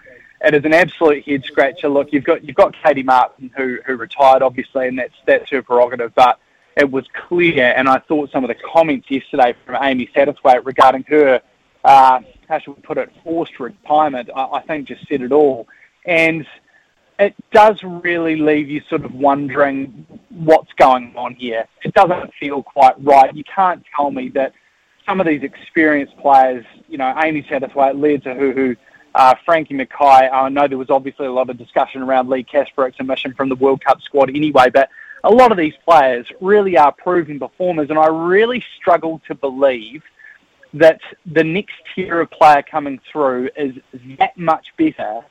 it 0.43 0.55
is 0.55 0.64
an 0.64 0.72
absolute 0.72 1.24
head 1.24 1.45
scratcher. 1.45 1.88
Look, 1.88 2.12
you've 2.12 2.24
got 2.24 2.45
you've 2.45 2.57
got 2.57 2.74
Katie 2.82 3.03
Martin 3.03 3.51
who 3.57 3.78
who 3.86 3.97
retired, 3.97 4.43
obviously, 4.43 4.88
and 4.88 4.99
that's 4.99 5.14
that's 5.26 5.51
her 5.51 5.62
prerogative. 5.62 6.14
But 6.14 6.38
it 6.76 6.91
was 6.91 7.05
clear, 7.28 7.74
and 7.76 7.88
I 7.88 7.99
thought 7.99 8.30
some 8.30 8.43
of 8.45 8.49
the 8.49 8.55
comments 8.55 9.11
yesterday 9.11 9.55
from 9.66 9.82
Amy 9.82 10.09
Satterthwaite 10.14 10.64
regarding 10.64 11.03
her, 11.09 11.43
uh, 11.84 12.20
how 12.49 12.59
should 12.59 12.76
we 12.76 12.82
put 12.82 12.97
it, 12.97 13.11
forced 13.22 13.59
retirement, 13.61 14.30
I, 14.34 14.45
I 14.45 14.62
think 14.62 14.88
just 14.88 15.07
said 15.09 15.20
it 15.20 15.32
all 15.32 15.68
and 16.05 16.46
it 17.18 17.34
does 17.53 17.82
really 17.82 18.36
leave 18.36 18.70
you 18.70 18.80
sort 18.88 19.05
of 19.05 19.14
wondering 19.14 20.07
what's 20.30 20.72
going 20.74 21.14
on 21.16 21.34
here. 21.34 21.66
It 21.84 21.92
doesn't 21.92 22.32
feel 22.40 22.62
quite 22.62 22.94
right. 23.05 23.34
You 23.34 23.44
can't 23.44 23.84
tell 23.94 24.11
me 24.11 24.30
that 24.30 24.55
some 25.07 25.20
of 25.20 25.26
these 25.26 25.42
experienced 25.42 26.16
players, 26.18 26.64
you 26.88 26.96
know, 26.96 27.14
Amy 27.22 27.42
Satterthwaite, 27.42 28.01
Lea 28.01 28.18
Tahuhu, 28.18 28.76
uh, 29.14 29.34
Frankie 29.44 29.74
Mackay, 29.74 30.30
I 30.30 30.48
know 30.48 30.66
there 30.66 30.78
was 30.78 30.88
obviously 30.88 31.26
a 31.26 31.32
lot 31.32 31.51
of 31.51 31.59
discussion 31.59 32.01
around 32.01 32.28
Leigh 32.28 32.44
Kasperek's 32.44 33.01
omission 33.01 33.34
from 33.34 33.48
the 33.48 33.57
World 33.57 33.84
Cup 33.84 34.01
squad 34.01 34.30
anyway, 34.30 34.70
but 34.70 34.88
a 35.24 35.30
lot 35.30 35.51
of 35.51 35.59
these 35.59 35.74
players 35.84 36.26
really 36.40 36.78
are 36.78 36.92
proven 36.92 37.38
performers, 37.38 37.90
and 37.90 37.98
I 37.98 38.07
really 38.07 38.64
struggle 38.78 39.20
to 39.26 39.34
believe 39.34 40.03
that 40.72 41.01
the 41.26 41.44
next 41.44 41.74
tier 41.94 42.20
of 42.20 42.30
player 42.30 42.62
coming 42.62 43.01
through 43.11 43.51
is 43.57 43.74
that 44.18 44.38
much 44.38 44.68
better 44.78 45.22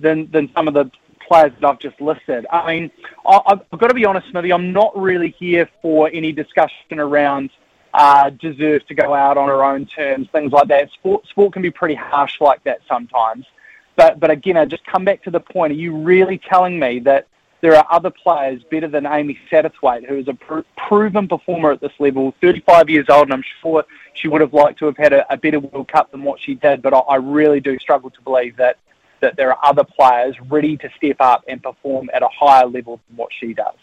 than 0.00 0.30
than 0.30 0.50
some 0.54 0.68
of 0.68 0.74
the 0.74 0.90
players 1.26 1.52
that 1.60 1.68
I've 1.68 1.78
just 1.78 2.00
listed. 2.00 2.46
I 2.50 2.74
mean, 2.74 2.90
I, 3.26 3.40
have 3.70 3.78
got 3.78 3.88
to 3.88 3.94
be 3.94 4.06
honest, 4.06 4.28
Smithy. 4.30 4.52
I'm 4.52 4.72
not 4.72 4.98
really 4.98 5.34
here 5.38 5.68
for 5.82 6.10
any 6.12 6.32
discussion 6.32 6.98
around 6.98 7.50
uh, 7.94 8.30
deserve 8.30 8.86
to 8.86 8.94
go 8.94 9.14
out 9.14 9.36
on 9.36 9.48
her 9.48 9.64
own 9.64 9.86
terms, 9.86 10.28
things 10.30 10.52
like 10.52 10.68
that. 10.68 10.90
Sport 10.92 11.26
sport 11.26 11.52
can 11.52 11.62
be 11.62 11.70
pretty 11.70 11.94
harsh 11.94 12.40
like 12.40 12.62
that 12.64 12.80
sometimes. 12.88 13.46
But 13.96 14.20
but 14.20 14.30
again, 14.30 14.56
I 14.56 14.64
just 14.64 14.84
come 14.86 15.04
back 15.04 15.22
to 15.24 15.30
the 15.30 15.40
point. 15.40 15.72
Are 15.72 15.76
you 15.76 15.96
really 15.96 16.38
telling 16.38 16.78
me 16.78 17.00
that 17.00 17.26
there 17.60 17.74
are 17.74 17.86
other 17.90 18.10
players 18.10 18.62
better 18.70 18.86
than 18.86 19.04
Amy 19.04 19.38
Satterthwaite, 19.50 20.08
who 20.08 20.16
is 20.16 20.28
a 20.28 20.34
pr- 20.34 20.60
proven 20.76 21.26
performer 21.26 21.72
at 21.72 21.80
this 21.80 21.92
level, 21.98 22.32
35 22.40 22.88
years 22.88 23.06
old, 23.08 23.24
and 23.24 23.32
I'm 23.32 23.44
sure 23.60 23.84
she 24.14 24.28
would 24.28 24.40
have 24.40 24.54
liked 24.54 24.78
to 24.78 24.86
have 24.86 24.96
had 24.96 25.12
a, 25.12 25.32
a 25.32 25.36
better 25.36 25.58
World 25.58 25.88
Cup 25.88 26.12
than 26.12 26.22
what 26.22 26.40
she 26.40 26.54
did. 26.54 26.82
But 26.82 26.94
I, 26.94 26.98
I 26.98 27.16
really 27.16 27.58
do 27.58 27.76
struggle 27.80 28.10
to 28.10 28.22
believe 28.22 28.56
that 28.56 28.78
that 29.20 29.36
there 29.36 29.50
are 29.50 29.58
other 29.64 29.84
players 29.84 30.36
ready 30.48 30.76
to 30.76 30.88
step 30.96 31.16
up 31.20 31.44
and 31.48 31.62
perform 31.62 32.10
at 32.14 32.22
a 32.22 32.28
higher 32.28 32.66
level 32.66 33.00
than 33.08 33.16
what 33.16 33.30
she 33.38 33.54
does. 33.54 33.76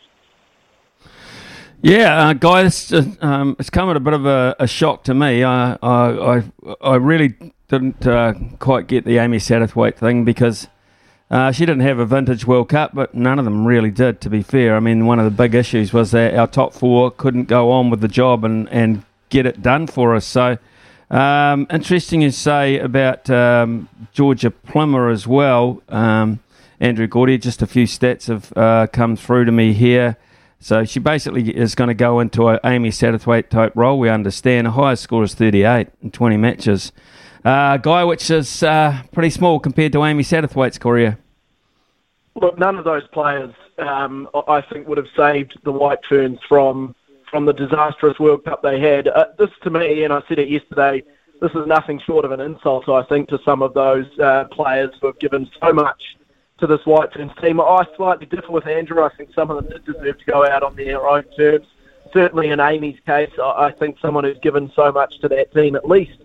Yeah, 1.81 2.29
uh, 2.29 2.33
guys, 2.33 2.91
uh, 2.91 3.03
um, 3.21 3.55
it's 3.59 3.69
come 3.69 3.89
at 3.89 3.95
a 3.95 3.99
bit 3.99 4.13
of 4.13 4.25
a, 4.25 4.55
a 4.59 4.67
shock 4.67 5.03
to 5.03 5.13
me. 5.13 5.43
I, 5.43 5.77
I, 5.83 6.43
I 6.81 6.95
really 6.95 7.35
didn't 7.67 8.07
uh, 8.07 8.33
quite 8.59 8.87
get 8.87 9.05
the 9.05 9.17
Amy 9.17 9.37
Satterthwaite 9.37 9.95
thing 9.95 10.25
because 10.25 10.67
uh, 11.29 11.51
she 11.51 11.65
didn't 11.65 11.81
have 11.81 11.99
a 11.99 12.05
vintage 12.05 12.45
World 12.47 12.69
Cup, 12.69 12.93
but 12.93 13.13
none 13.13 13.39
of 13.39 13.45
them 13.45 13.65
really 13.67 13.91
did, 13.91 14.21
to 14.21 14.29
be 14.29 14.41
fair. 14.41 14.75
I 14.75 14.79
mean, 14.79 15.05
one 15.05 15.19
of 15.19 15.25
the 15.25 15.31
big 15.31 15.53
issues 15.53 15.91
was 15.91 16.11
that 16.11 16.33
our 16.33 16.47
top 16.47 16.73
four 16.73 17.11
couldn't 17.11 17.45
go 17.45 17.71
on 17.71 17.89
with 17.89 18.01
the 18.01 18.07
job 18.07 18.45
and, 18.45 18.69
and 18.69 19.03
get 19.29 19.45
it 19.45 19.61
done 19.61 19.87
for 19.87 20.15
us. 20.15 20.25
So 20.25 20.57
um, 21.09 21.67
interesting 21.71 22.21
to 22.21 22.31
say 22.31 22.79
about 22.79 23.29
um, 23.29 23.89
Georgia 24.13 24.51
Plimmer 24.51 25.09
as 25.09 25.27
well. 25.27 25.81
Um, 25.89 26.39
Andrew 26.79 27.07
Gourdie, 27.07 27.37
just 27.37 27.61
a 27.61 27.67
few 27.67 27.85
stats 27.85 28.27
have 28.27 28.51
uh, 28.55 28.87
come 28.87 29.15
through 29.15 29.45
to 29.45 29.51
me 29.51 29.73
here. 29.73 30.17
So 30.59 30.83
she 30.83 30.99
basically 30.99 31.55
is 31.55 31.75
going 31.75 31.89
to 31.89 31.93
go 31.93 32.19
into 32.19 32.49
a 32.49 32.59
Amy 32.65 32.89
Satterthwaite 32.89 33.49
type 33.49 33.73
role. 33.75 33.99
We 33.99 34.09
understand. 34.09 34.67
Her 34.67 34.73
highest 34.73 35.03
score 35.03 35.23
is 35.23 35.35
38 35.35 35.89
in 36.01 36.11
20 36.11 36.37
matches. 36.37 36.91
Uh, 37.43 37.77
guy, 37.77 38.03
which 38.03 38.31
is 38.31 38.63
uh, 38.63 39.03
pretty 39.11 39.29
small 39.29 39.59
compared 39.59 39.91
to 39.91 40.03
Amy 40.03 40.23
Satterthwaite's 40.23 40.79
career. 40.79 41.19
Look, 42.33 42.57
none 42.57 42.77
of 42.77 42.83
those 42.83 43.07
players, 43.13 43.53
um, 43.77 44.27
I 44.47 44.61
think, 44.61 44.87
would 44.87 44.97
have 44.97 45.07
saved 45.15 45.57
the 45.63 45.71
White 45.71 45.99
Ferns 46.09 46.39
from 46.49 46.95
from 47.29 47.45
the 47.45 47.53
disastrous 47.53 48.19
World 48.19 48.45
Cup 48.45 48.61
they 48.61 48.79
had. 48.79 49.07
Uh, 49.07 49.25
this, 49.37 49.49
to 49.63 49.69
me, 49.69 50.03
and 50.03 50.13
I 50.13 50.21
said 50.27 50.39
it 50.39 50.49
yesterday, 50.49 51.03
this 51.41 51.51
is 51.51 51.67
nothing 51.67 51.99
short 51.99 52.25
of 52.25 52.31
an 52.31 52.39
insult, 52.39 52.87
I 52.87 53.03
think, 53.03 53.29
to 53.29 53.39
some 53.43 53.61
of 53.61 53.73
those 53.73 54.05
uh, 54.19 54.45
players 54.45 54.91
who 54.99 55.07
have 55.07 55.19
given 55.19 55.49
so 55.61 55.73
much 55.73 56.01
to 56.59 56.67
this 56.67 56.85
White 56.85 57.13
Ferns 57.13 57.31
team. 57.41 57.59
I 57.59 57.85
slightly 57.97 58.25
differ 58.25 58.51
with 58.51 58.65
Andrew. 58.67 59.03
I 59.03 59.09
think 59.15 59.33
some 59.33 59.51
of 59.51 59.57
them 59.57 59.71
did 59.71 59.85
deserve 59.85 60.17
to 60.19 60.25
go 60.25 60.45
out 60.45 60.63
on 60.63 60.75
their 60.75 61.05
own 61.05 61.23
terms. 61.37 61.67
Certainly 62.13 62.49
in 62.49 62.59
Amy's 62.59 62.99
case, 63.05 63.31
I 63.41 63.71
think 63.71 63.97
someone 63.99 64.23
who's 64.23 64.39
given 64.39 64.71
so 64.75 64.91
much 64.91 65.19
to 65.19 65.27
that 65.29 65.53
team, 65.53 65.75
at 65.75 65.87
least, 65.87 66.19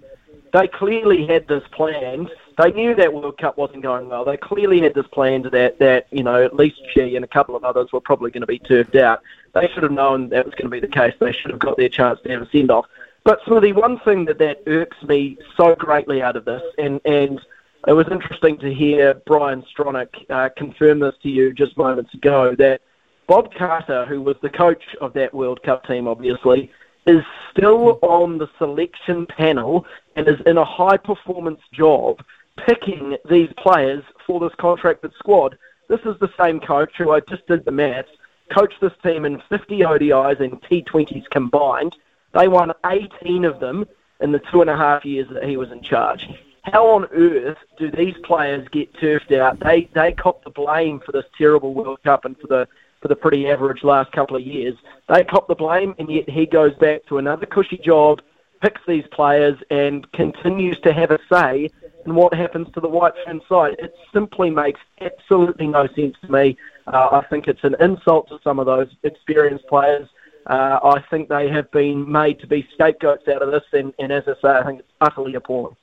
they 0.53 0.69
clearly 0.69 1.27
had 1.27 1.49
this 1.49 1.65
planned. 1.73 2.31
They 2.59 2.73
knew 2.73 2.95
that 2.95 3.13
World 3.13 3.39
Cup 3.39 3.57
wasn't 3.57 3.83
going 3.83 4.09
well. 4.09 4.25
They 4.25 4.37
clearly 4.37 4.81
had 4.83 4.95
this 4.95 5.07
planned 5.09 5.47
that, 5.47 5.79
that 5.79 6.07
you 6.11 6.23
know, 6.23 6.45
at 6.45 6.55
least 6.55 6.81
she 6.93 7.17
and 7.17 7.25
a 7.25 7.29
couple 7.29 7.57
of 7.57 7.65
others 7.65 7.93
were 7.93 8.01
probably 8.01 8.31
going 8.31 8.43
to 8.43 8.47
be 8.47 8.59
turfed 8.59 8.97
out. 8.97 9.23
They 9.55 9.69
should 9.69 9.83
have 9.83 9.93
known 9.93 10.29
that 10.31 10.45
was 10.45 10.55
going 10.55 10.67
to 10.67 10.71
be 10.71 10.81
the 10.81 10.89
case. 10.89 11.15
They 11.19 11.33
should 11.33 11.51
have 11.51 11.61
got 11.61 11.77
their 11.77 11.89
chance 11.89 12.21
to 12.23 12.31
have 12.31 12.43
a 12.43 12.51
send 12.51 12.71
off. 12.71 12.87
But 13.25 13.41
Smithy, 13.47 13.73
one 13.73 13.99
thing 14.01 14.25
that, 14.27 14.39
that 14.39 14.63
irks 14.67 15.03
me 15.03 15.39
so 15.57 15.75
greatly 15.75 16.23
out 16.23 16.37
of 16.37 16.45
this, 16.45 16.63
and, 16.79 17.01
and 17.05 17.41
it 17.87 17.93
was 17.93 18.07
interesting 18.11 18.59
to 18.59 18.73
hear 18.73 19.15
Brian 19.27 19.63
Stronach 19.63 20.09
uh, 20.31 20.49
confirm 20.57 21.01
this 21.01 21.15
to 21.23 21.29
you 21.29 21.53
just 21.53 21.77
moments 21.77 22.15
ago 22.15 22.55
that 22.57 22.81
Bob 23.27 23.55
Carter, 23.55 24.07
who 24.07 24.23
was 24.23 24.37
the 24.43 24.51
coach 24.51 24.83
of 25.01 25.13
that 25.15 25.33
World 25.35 25.63
Cup 25.63 25.87
team, 25.87 26.09
obviously, 26.09 26.71
is 27.07 27.23
still 27.51 27.99
on 28.03 28.39
the 28.39 28.49
selection 28.59 29.27
panel 29.27 29.87
and 30.17 30.29
is 30.29 30.41
in 30.47 30.59
a 30.59 30.65
high 30.65 30.97
performance 30.97 31.61
job 31.73 32.23
picking 32.67 33.17
these 33.29 33.49
players 33.57 34.03
for 34.27 34.41
this 34.41 34.55
contracted 34.59 35.13
squad. 35.19 35.57
This 35.89 36.01
is 36.01 36.19
the 36.21 36.33
same 36.39 36.61
coach 36.61 36.93
who 36.99 37.11
I 37.11 37.21
just 37.21 37.47
did 37.47 37.65
the 37.65 37.71
maths, 37.71 38.11
coached 38.51 38.81
this 38.81 38.93
team 39.03 39.25
in 39.25 39.43
50 39.49 39.79
ODIs 39.81 40.41
and 40.41 40.61
T20s 40.63 41.29
combined. 41.31 41.97
They 42.33 42.49
won 42.49 42.73
18 42.85 43.45
of 43.45 43.61
them 43.61 43.87
in 44.21 44.33
the 44.33 44.41
two 44.51 44.61
and 44.61 44.71
a 44.71 44.77
half 44.77 45.05
years 45.05 45.29
that 45.33 45.45
he 45.45 45.57
was 45.57 45.71
in 45.73 45.83
charge 45.83 46.29
how 46.65 46.87
on 46.89 47.07
earth 47.13 47.59
do 47.79 47.91
these 47.91 48.15
players 48.23 48.67
get 48.69 48.93
turfed 48.95 49.33
out? 49.33 49.61
They 49.61 49.89
they 49.95 50.13
cop 50.13 50.45
the 50.45 50.51
blame 50.51 51.01
for 51.01 51.13
this 51.13 51.25
terrible 51.37 51.75
World 51.75 52.03
Cup 52.03 52.25
and 52.25 52.39
for 52.39 52.47
the 52.47 52.69
for 53.01 53.09
the 53.09 53.17
pretty 53.17 53.49
average 53.49 53.83
last 53.83 54.13
couple 54.13 54.37
of 54.37 54.43
years. 54.43 54.77
They 55.09 55.25
cop 55.25 55.49
the 55.49 55.55
blame, 55.55 55.95
and 55.99 56.11
yet 56.11 56.29
he 56.29 56.47
goes 56.47 56.75
back 56.75 57.07
to 57.07 57.19
another 57.19 57.47
cushy 57.47 57.79
job, 57.79 58.21
picks 58.61 58.81
these 58.87 59.07
players, 59.11 59.59
and 59.71 60.11
continues 60.13 60.79
to 60.81 60.93
have 60.93 61.11
a 61.11 61.19
say 61.33 61.71
in 62.07 62.15
what 62.15 62.35
happens 62.35 62.69
to 62.75 62.81
the 62.81 62.89
White 62.89 63.15
Fern 63.25 63.41
side. 63.49 63.77
It 63.79 63.95
simply 64.13 64.51
makes 64.51 64.81
absolutely 65.01 65.67
no 65.67 65.87
sense 65.95 66.17
to 66.23 66.33
me. 66.33 66.57
Uh, 66.87 67.09
I 67.13 67.27
think 67.29 67.47
it's 67.47 67.63
an 67.63 67.77
insult 67.81 68.29
to 68.29 68.39
some 68.43 68.59
of 68.59 68.67
those 68.67 68.89
experienced 69.03 69.67
players. 69.69 70.09
Uh, 70.47 70.79
I 70.83 71.03
think 71.11 71.29
they 71.29 71.49
have 71.49 71.71
been 71.71 72.11
made 72.11 72.41
to 72.41 72.47
be 72.47 72.67
scapegoats 72.75 73.29
out 73.29 73.43
of 73.43 73.53
this, 73.53 73.65
and, 73.73 73.93
and 73.99 74.11
as 74.11 74.25
I 74.27 74.33
say, 74.43 74.49
I 74.49 74.65
think 74.65 74.81
it's 74.81 74.93
utterly 75.01 75.35
appalling. 75.35 75.77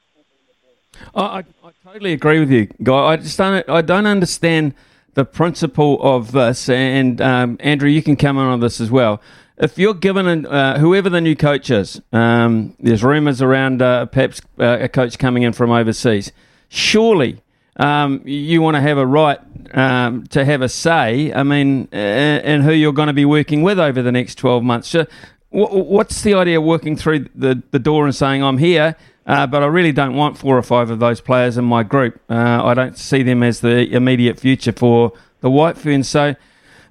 I, 1.13 1.43
I 1.63 1.71
totally 1.83 2.13
agree 2.13 2.39
with 2.39 2.49
you, 2.49 2.67
Guy. 2.81 2.97
I 2.97 3.17
just 3.17 3.37
don't. 3.37 3.69
I 3.69 3.81
don't 3.81 4.07
understand 4.07 4.73
the 5.17 5.25
principle 5.25 5.99
of 6.01 6.31
this. 6.31 6.69
And 6.69 7.19
um, 7.21 7.57
Andrew, 7.59 7.89
you 7.89 8.03
can 8.03 8.15
come 8.15 8.37
in 8.37 8.45
on 8.45 8.59
this 8.59 8.79
as 8.79 8.91
well. 8.91 9.19
If 9.59 9.79
you're 9.79 9.95
given 9.95 10.45
uh, 10.45 10.77
whoever 10.77 11.09
the 11.09 11.19
new 11.19 11.35
coach 11.35 11.71
is, 11.71 11.99
um, 12.13 12.75
there's 12.79 13.03
rumours 13.03 13.41
around 13.41 13.81
uh, 13.81 14.05
perhaps 14.05 14.39
uh, 14.59 14.77
a 14.81 14.87
coach 14.87 15.17
coming 15.17 15.41
in 15.41 15.51
from 15.51 15.71
overseas. 15.71 16.31
Surely, 16.69 17.41
um, 17.77 18.21
you 18.23 18.61
want 18.61 18.75
to 18.75 18.81
have 18.81 18.99
a 18.99 19.05
right 19.05 19.39
um, 19.73 20.27
to 20.27 20.45
have 20.45 20.61
a 20.61 20.69
say. 20.69 21.33
I 21.33 21.41
mean, 21.41 21.87
and 21.91 22.61
who 22.61 22.71
you're 22.71 22.93
going 22.93 23.07
to 23.07 23.13
be 23.13 23.25
working 23.25 23.63
with 23.63 23.79
over 23.79 24.03
the 24.03 24.11
next 24.11 24.35
12 24.35 24.63
months. 24.63 24.89
So, 24.89 25.07
what's 25.49 26.21
the 26.21 26.35
idea 26.35 26.59
of 26.59 26.65
working 26.65 26.95
through 26.95 27.29
the, 27.33 27.63
the 27.71 27.79
door 27.79 28.05
and 28.05 28.13
saying, 28.13 28.43
I'm 28.43 28.59
here? 28.59 28.95
Uh, 29.25 29.47
but 29.47 29.63
I 29.63 29.65
really 29.65 29.91
don't 29.91 30.15
want 30.15 30.37
four 30.37 30.55
or 30.55 30.61
five 30.61 30.91
of 30.91 30.99
those 30.99 31.19
players 31.19 31.57
in 31.57 31.65
my 31.65 31.81
group. 31.81 32.21
Uh, 32.29 32.63
I 32.63 32.75
don't 32.75 32.97
see 32.97 33.23
them 33.23 33.41
as 33.41 33.61
the 33.61 33.91
immediate 33.91 34.39
future 34.39 34.71
for 34.71 35.13
the 35.41 35.49
White 35.49 35.77
Ferns. 35.77 36.07
So, 36.07 36.35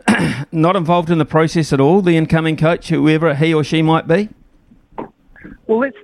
not 0.52 0.76
involved 0.76 1.11
in 1.11 1.18
the 1.18 1.24
process 1.24 1.72
at 1.72 1.80
all. 1.80 2.02
The 2.02 2.16
incoming 2.16 2.57
coach, 2.57 2.88
whoever 2.88 3.34
he 3.34 3.52
or 3.52 3.64
she 3.64 3.82
might 3.82 4.07
be. 4.07 4.28
Well, 5.66 5.78
let's 5.78 5.96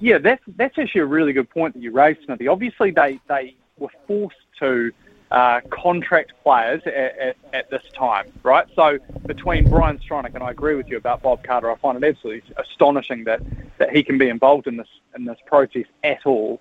yeah, 0.00 0.18
that's 0.18 0.42
that's 0.56 0.78
actually 0.78 1.00
a 1.02 1.06
really 1.06 1.32
good 1.32 1.48
point 1.50 1.74
that 1.74 1.82
you 1.82 1.90
raised, 1.90 2.20
Smithy. 2.24 2.48
Obviously, 2.48 2.90
they 2.90 3.20
they 3.28 3.56
were 3.78 3.90
forced 4.06 4.36
to 4.60 4.92
uh, 5.30 5.60
contract 5.70 6.32
players 6.42 6.82
at, 6.86 6.94
at, 6.94 7.36
at, 7.52 7.70
this 7.70 7.82
time, 7.96 8.26
right? 8.42 8.66
So 8.76 8.98
between 9.26 9.68
Brian 9.68 9.98
Stronach 9.98 10.34
and 10.34 10.42
I 10.42 10.50
agree 10.50 10.76
with 10.76 10.88
you 10.88 10.96
about 10.96 11.22
Bob 11.22 11.42
Carter, 11.42 11.70
I 11.70 11.76
find 11.76 12.02
it 12.02 12.06
absolutely 12.06 12.54
astonishing 12.56 13.24
that, 13.24 13.40
that 13.78 13.90
he 13.90 14.02
can 14.04 14.18
be 14.18 14.28
involved 14.28 14.66
in 14.66 14.76
this 14.76 14.88
in 15.16 15.24
this 15.24 15.38
process 15.46 15.84
at 16.04 16.24
all. 16.26 16.60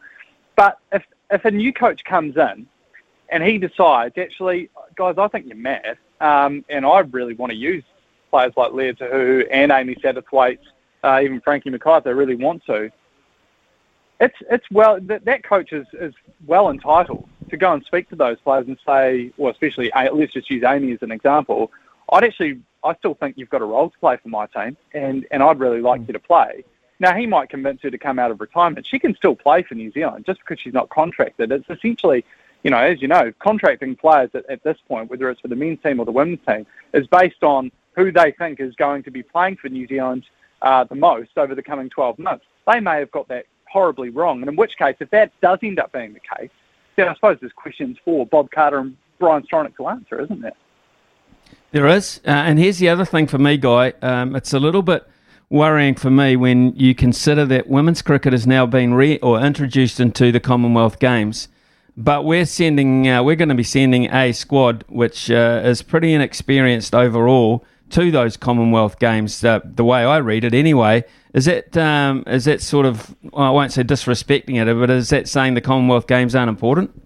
But 0.55 0.79
if 0.91 1.03
if 1.29 1.45
a 1.45 1.51
new 1.51 1.73
coach 1.73 2.03
comes 2.05 2.37
in 2.37 2.67
and 3.29 3.43
he 3.43 3.57
decides, 3.57 4.17
actually, 4.17 4.69
guys, 4.95 5.15
I 5.17 5.27
think 5.27 5.45
you're 5.45 5.55
mad, 5.55 5.97
um, 6.21 6.65
and 6.69 6.85
I 6.85 6.99
really 6.99 7.33
want 7.33 7.51
to 7.51 7.57
use 7.57 7.83
players 8.29 8.53
like 8.57 8.73
Lea 8.73 8.93
Tahuhu 8.93 9.47
and 9.51 9.71
Amy 9.71 9.95
Satterthwaite, 9.95 10.59
uh, 11.03 11.21
even 11.23 11.41
Frankie 11.41 11.69
Mackay, 11.69 11.97
if 11.97 12.03
they 12.03 12.13
really 12.13 12.35
want 12.35 12.65
to. 12.65 12.91
It's 14.19 14.35
it's 14.49 14.65
well 14.71 14.97
that, 15.01 15.25
that 15.25 15.43
coach 15.43 15.73
is, 15.73 15.85
is 15.93 16.13
well 16.45 16.69
entitled 16.69 17.27
to 17.49 17.57
go 17.57 17.73
and 17.73 17.83
speak 17.85 18.09
to 18.09 18.15
those 18.15 18.39
players 18.39 18.67
and 18.67 18.77
say, 18.85 19.31
well, 19.37 19.51
especially 19.51 19.91
let's 20.13 20.33
just 20.33 20.49
use 20.49 20.63
Amy 20.63 20.93
as 20.93 21.01
an 21.01 21.11
example. 21.11 21.71
I'd 22.11 22.23
actually, 22.23 22.61
I 22.83 22.95
still 22.95 23.15
think 23.15 23.37
you've 23.37 23.49
got 23.49 23.61
a 23.61 23.65
role 23.65 23.89
to 23.89 23.99
play 23.99 24.17
for 24.17 24.29
my 24.29 24.47
team, 24.47 24.77
and 24.93 25.25
and 25.31 25.43
I'd 25.43 25.59
really 25.59 25.81
like 25.81 26.01
mm. 26.01 26.07
you 26.07 26.13
to 26.13 26.19
play. 26.19 26.63
Now 26.99 27.13
he 27.13 27.25
might 27.27 27.49
convince 27.49 27.81
her 27.81 27.91
to 27.91 27.97
come 27.97 28.19
out 28.19 28.31
of 28.31 28.39
retirement. 28.39 28.87
She 28.87 28.99
can 28.99 29.15
still 29.15 29.35
play 29.35 29.63
for 29.63 29.75
New 29.75 29.91
Zealand 29.91 30.25
just 30.25 30.39
because 30.39 30.59
she's 30.59 30.73
not 30.73 30.89
contracted. 30.89 31.51
It's 31.51 31.69
essentially, 31.69 32.23
you 32.65 32.71
know, 32.71 32.79
as 32.79 32.99
you 32.99 33.07
know, 33.07 33.31
contracting 33.37 33.95
players 33.95 34.31
at, 34.33 34.49
at 34.49 34.63
this 34.63 34.77
point, 34.87 35.11
whether 35.11 35.29
it's 35.29 35.39
for 35.39 35.49
the 35.49 35.55
men's 35.55 35.77
team 35.83 35.99
or 35.99 36.05
the 36.05 36.11
women's 36.11 36.39
team, 36.47 36.65
is 36.93 37.05
based 37.05 37.43
on 37.43 37.71
who 37.95 38.11
they 38.11 38.31
think 38.39 38.59
is 38.59 38.73
going 38.75 39.03
to 39.03 39.11
be 39.11 39.21
playing 39.21 39.55
for 39.57 39.69
New 39.69 39.87
Zealand 39.87 40.25
uh, 40.63 40.83
the 40.83 40.95
most 40.95 41.29
over 41.37 41.53
the 41.53 41.61
coming 41.61 41.91
12 41.91 42.17
months. 42.17 42.43
They 42.65 42.79
may 42.79 42.97
have 42.97 43.11
got 43.11 43.27
that 43.27 43.45
horribly 43.71 44.09
wrong, 44.09 44.41
and 44.41 44.49
in 44.49 44.55
which 44.55 44.71
case, 44.79 44.95
if 44.99 45.11
that 45.11 45.31
does 45.41 45.59
end 45.61 45.77
up 45.77 45.91
being 45.91 46.13
the 46.13 46.37
case, 46.37 46.49
then 46.95 47.07
I 47.07 47.13
suppose 47.13 47.37
there's 47.39 47.53
questions 47.53 47.97
for 48.03 48.25
Bob 48.25 48.49
Carter 48.49 48.79
and 48.79 48.97
Brian 49.19 49.43
Stronach 49.43 49.77
to 49.77 49.87
answer, 49.87 50.19
isn't 50.21 50.41
there? 50.41 50.53
There 51.69 51.87
is. 51.87 52.19
Uh, 52.25 52.31
and 52.31 52.57
here's 52.57 52.79
the 52.79 52.89
other 52.89 53.05
thing 53.05 53.27
for 53.27 53.37
me, 53.37 53.57
Guy. 53.57 53.93
Um, 54.01 54.35
it's 54.35 54.53
a 54.53 54.59
little 54.59 54.81
bit 54.81 55.07
worrying 55.51 55.93
for 55.93 56.09
me 56.09 56.35
when 56.35 56.75
you 56.75 56.95
consider 56.95 57.45
that 57.45 57.67
women's 57.67 58.01
cricket 58.01 58.33
has 58.33 58.47
now 58.47 58.65
been 58.65 58.95
re- 58.95 59.19
or 59.19 59.39
introduced 59.39 59.99
into 59.99 60.31
the 60.31 60.39
Commonwealth 60.39 60.97
Games. 60.97 61.47
But 61.97 62.25
we're 62.25 62.45
sending, 62.45 63.07
uh, 63.07 63.23
we're 63.23 63.37
going 63.37 63.49
to 63.49 63.55
be 63.55 63.63
sending 63.63 64.13
a 64.13 64.33
squad 64.33 64.83
which 64.89 65.31
uh, 65.31 65.61
is 65.63 65.81
pretty 65.81 66.13
inexperienced 66.13 66.93
overall 66.93 67.63
to 67.91 68.11
those 68.11 68.35
Commonwealth 68.35 68.99
Games. 68.99 69.43
Uh, 69.43 69.61
the 69.63 69.85
way 69.85 70.03
I 70.03 70.17
read 70.17 70.43
it, 70.43 70.53
anyway, 70.53 71.05
is 71.33 71.45
that 71.45 71.75
um, 71.77 72.23
is 72.27 72.45
that 72.45 72.61
sort 72.61 72.85
of 72.85 73.15
well, 73.21 73.45
I 73.45 73.49
won't 73.49 73.71
say 73.71 73.83
disrespecting 73.83 74.55
it, 74.61 74.73
but 74.73 74.89
is 74.89 75.09
that 75.09 75.27
saying 75.27 75.53
the 75.53 75.61
Commonwealth 75.61 76.07
Games 76.07 76.35
aren't 76.35 76.49
important? 76.49 77.01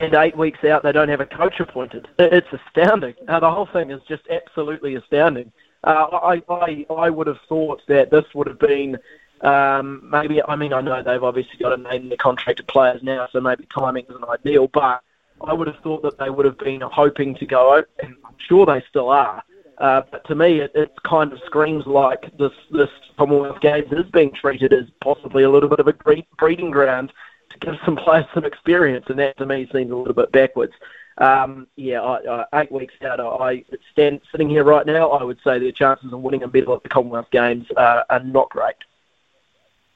And 0.00 0.14
eight 0.14 0.36
weeks 0.36 0.64
out, 0.64 0.82
they 0.82 0.90
don't 0.90 1.08
have 1.08 1.20
a 1.20 1.26
coach 1.26 1.60
appointed. 1.60 2.08
It's 2.18 2.48
astounding. 2.52 3.14
Uh, 3.28 3.40
the 3.40 3.50
whole 3.50 3.66
thing 3.66 3.90
is 3.90 4.00
just 4.08 4.22
absolutely 4.28 4.94
astounding. 4.94 5.52
Uh, 5.84 6.06
I, 6.12 6.42
I 6.48 6.86
I 6.90 7.10
would 7.10 7.26
have 7.26 7.40
thought 7.48 7.82
that 7.88 8.10
this 8.10 8.24
would 8.34 8.46
have 8.46 8.58
been 8.58 8.98
um, 9.42 10.08
maybe. 10.10 10.42
I 10.42 10.56
mean, 10.56 10.72
I 10.72 10.80
know 10.80 11.02
they've 11.02 11.22
obviously 11.22 11.58
got 11.58 11.76
to 11.76 11.82
name 11.82 12.08
their 12.08 12.18
contracted 12.18 12.66
players 12.68 13.02
now, 13.02 13.28
so 13.32 13.40
maybe 13.40 13.66
timing 13.74 14.06
isn't 14.08 14.24
ideal. 14.24 14.68
But 14.68 15.02
I 15.40 15.52
would 15.52 15.66
have 15.66 15.78
thought 15.82 16.02
that 16.02 16.18
they 16.18 16.30
would 16.30 16.46
have 16.46 16.58
been 16.58 16.80
hoping 16.80 17.34
to 17.36 17.46
go, 17.46 17.82
and 18.02 18.14
I'm 18.24 18.36
sure 18.38 18.66
they 18.66 18.82
still 18.88 19.10
are. 19.10 19.42
Uh, 19.78 20.02
but 20.10 20.24
to 20.26 20.34
me, 20.34 20.60
it, 20.60 20.70
it 20.74 20.92
kind 21.02 21.32
of 21.32 21.40
screams 21.44 21.86
like 21.86 22.36
this 22.38 22.52
this 22.70 22.90
Commonwealth 23.18 23.60
Games 23.60 23.92
is 23.92 24.10
being 24.12 24.32
treated 24.32 24.72
as 24.72 24.84
possibly 25.00 25.42
a 25.42 25.50
little 25.50 25.68
bit 25.68 25.80
of 25.80 25.88
a 25.88 25.92
breeding 26.38 26.70
ground 26.70 27.12
to 27.50 27.58
give 27.58 27.74
some 27.84 27.96
players 28.04 28.26
some 28.32 28.44
experience, 28.44 29.06
and 29.08 29.18
that 29.18 29.36
to 29.38 29.46
me 29.46 29.68
seems 29.72 29.90
a 29.90 29.96
little 29.96 30.14
bit 30.14 30.30
backwards. 30.30 30.72
Um, 31.18 31.66
yeah, 31.76 32.00
I, 32.00 32.44
I, 32.52 32.62
eight 32.62 32.72
weeks 32.72 32.94
out, 33.02 33.20
I 33.20 33.64
stand 33.92 34.20
sitting 34.30 34.48
here 34.48 34.64
right 34.64 34.86
now. 34.86 35.10
I 35.10 35.22
would 35.24 35.38
say 35.44 35.58
their 35.58 35.72
chances 35.72 36.12
of 36.12 36.20
winning 36.20 36.42
a 36.42 36.48
medal 36.48 36.74
at 36.74 36.82
the 36.82 36.88
Commonwealth 36.88 37.30
Games 37.30 37.66
uh, 37.76 38.02
are 38.08 38.20
not 38.20 38.48
great. 38.50 38.76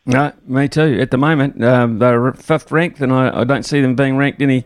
No, 0.07 0.33
me 0.47 0.69
too. 0.69 0.99
At 1.01 1.11
the 1.11 1.19
moment, 1.19 1.63
um, 1.65 1.99
they're 1.99 2.33
fifth 2.33 2.71
ranked, 2.71 3.01
and 3.01 3.13
I, 3.13 3.41
I 3.41 3.45
don't 3.45 3.65
see 3.65 3.81
them 3.81 3.97
being 3.97 4.17
ranked 4.17 4.41
any 4.41 4.65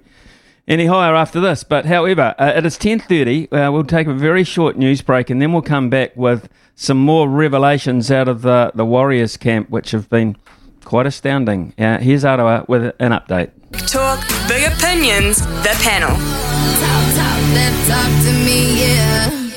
any 0.68 0.86
higher 0.86 1.14
after 1.14 1.40
this. 1.40 1.64
But 1.64 1.86
however, 1.86 2.34
uh, 2.38 2.52
it 2.56 2.66
is 2.66 2.76
ten 2.76 3.00
thirty. 3.00 3.50
Uh, 3.50 3.72
we'll 3.72 3.84
take 3.84 4.06
a 4.06 4.12
very 4.12 4.44
short 4.44 4.76
news 4.76 5.00
break, 5.00 5.30
and 5.30 5.40
then 5.40 5.52
we'll 5.52 5.62
come 5.62 5.88
back 5.88 6.14
with 6.14 6.48
some 6.74 6.98
more 6.98 7.26
revelations 7.28 8.10
out 8.10 8.28
of 8.28 8.42
the 8.42 8.70
the 8.74 8.84
Warriors 8.84 9.38
camp, 9.38 9.70
which 9.70 9.92
have 9.92 10.10
been 10.10 10.36
quite 10.84 11.06
astounding. 11.06 11.72
Uh, 11.78 11.98
here's 11.98 12.24
Aroa 12.24 12.66
with 12.68 12.94
an 13.00 13.12
update. 13.12 13.50
Talk 13.90 14.20
big 14.46 14.70
opinions. 14.70 15.38
The 15.38 15.74
panel. 15.80 16.10
Talk, 16.10 17.14
talk, 17.16 17.86
talk 17.88 18.24
to 18.24 18.32
me, 18.44 18.82
yeah. 18.82 19.49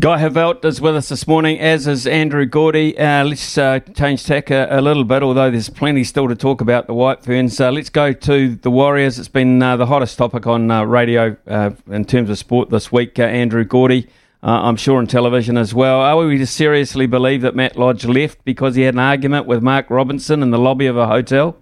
Guy 0.00 0.18
Heveldt 0.18 0.64
is 0.64 0.80
with 0.80 0.96
us 0.96 1.10
this 1.10 1.26
morning, 1.26 1.60
as 1.60 1.86
is 1.86 2.06
Andrew 2.06 2.46
Gourdie. 2.46 2.98
Uh, 2.98 3.24
let's 3.24 3.58
uh, 3.58 3.78
change 3.94 4.24
tack 4.24 4.50
a, 4.50 4.66
a, 4.70 4.80
little 4.80 5.04
bit, 5.04 5.22
although 5.22 5.50
there's 5.50 5.68
plenty 5.68 6.02
still 6.02 6.28
to 6.28 6.34
talk 6.34 6.62
about 6.62 6.86
the 6.86 6.94
White 6.94 7.22
Ferns. 7.22 7.60
Uh, 7.60 7.70
let's 7.70 7.90
go 7.90 8.14
to 8.14 8.54
the 8.54 8.70
Warriors. 8.70 9.18
It's 9.18 9.28
been 9.28 9.62
uh, 9.62 9.76
the 9.76 9.84
hottest 9.84 10.16
topic 10.16 10.46
on 10.46 10.70
uh, 10.70 10.84
radio 10.84 11.36
uh, 11.46 11.72
in 11.90 12.06
terms 12.06 12.30
of 12.30 12.38
sport 12.38 12.70
this 12.70 12.90
week, 12.90 13.18
Andrew 13.18 13.64
Gourdie. 13.64 14.08
I'm 14.42 14.76
sure 14.76 14.96
on 14.96 15.06
television 15.06 15.58
as 15.58 15.74
well. 15.74 16.00
Are 16.00 16.16
we 16.16 16.38
to 16.38 16.46
seriously 16.46 17.06
believe 17.06 17.42
that 17.42 17.54
Matt 17.54 17.76
Lodge 17.76 18.06
left 18.06 18.42
because 18.46 18.76
he 18.76 18.82
had 18.82 18.94
an 18.94 19.00
argument 19.00 19.46
with 19.46 19.62
Mark 19.62 19.90
Robinson 19.90 20.42
in 20.42 20.50
the 20.50 20.58
lobby 20.58 20.86
of 20.86 20.96
a 20.96 21.06
hotel? 21.06 21.58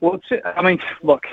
Well, 0.00 0.20
I 0.44 0.62
mean, 0.62 0.78
look, 1.02 1.24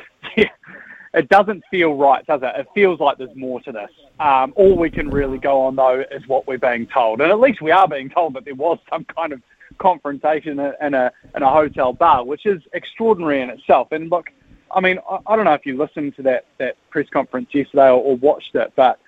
it 1.13 1.29
doesn't 1.29 1.63
feel 1.71 1.95
right, 1.95 2.25
does 2.25 2.41
it? 2.43 2.51
It 2.55 2.67
feels 2.73 2.99
like 2.99 3.17
there's 3.17 3.35
more 3.35 3.61
to 3.61 3.71
this. 3.71 3.89
Um, 4.19 4.53
all 4.55 4.77
we 4.77 4.89
can 4.89 5.09
really 5.09 5.37
go 5.37 5.61
on 5.61 5.75
though 5.75 6.03
is 6.11 6.27
what 6.27 6.47
we're 6.47 6.59
being 6.59 6.87
told, 6.87 7.21
and 7.21 7.31
at 7.31 7.39
least 7.39 7.61
we 7.61 7.71
are 7.71 7.87
being 7.87 8.09
told 8.09 8.35
that 8.35 8.45
there 8.45 8.55
was 8.55 8.77
some 8.89 9.05
kind 9.05 9.33
of 9.33 9.41
confrontation 9.77 10.59
in 10.59 10.93
a 10.93 11.11
in 11.35 11.43
a 11.43 11.49
hotel 11.49 11.93
bar, 11.93 12.23
which 12.23 12.45
is 12.45 12.61
extraordinary 12.73 13.41
in 13.41 13.49
itself. 13.49 13.91
And 13.91 14.09
look, 14.09 14.27
I 14.71 14.81
mean, 14.81 14.99
I, 15.09 15.19
I 15.25 15.35
don't 15.35 15.45
know 15.45 15.53
if 15.53 15.65
you 15.65 15.77
listened 15.77 16.15
to 16.17 16.23
that 16.23 16.45
that 16.57 16.75
press 16.89 17.07
conference 17.11 17.49
yesterday 17.53 17.89
or, 17.89 18.01
or 18.01 18.15
watched 18.17 18.55
it, 18.55 18.71
but 18.75 18.99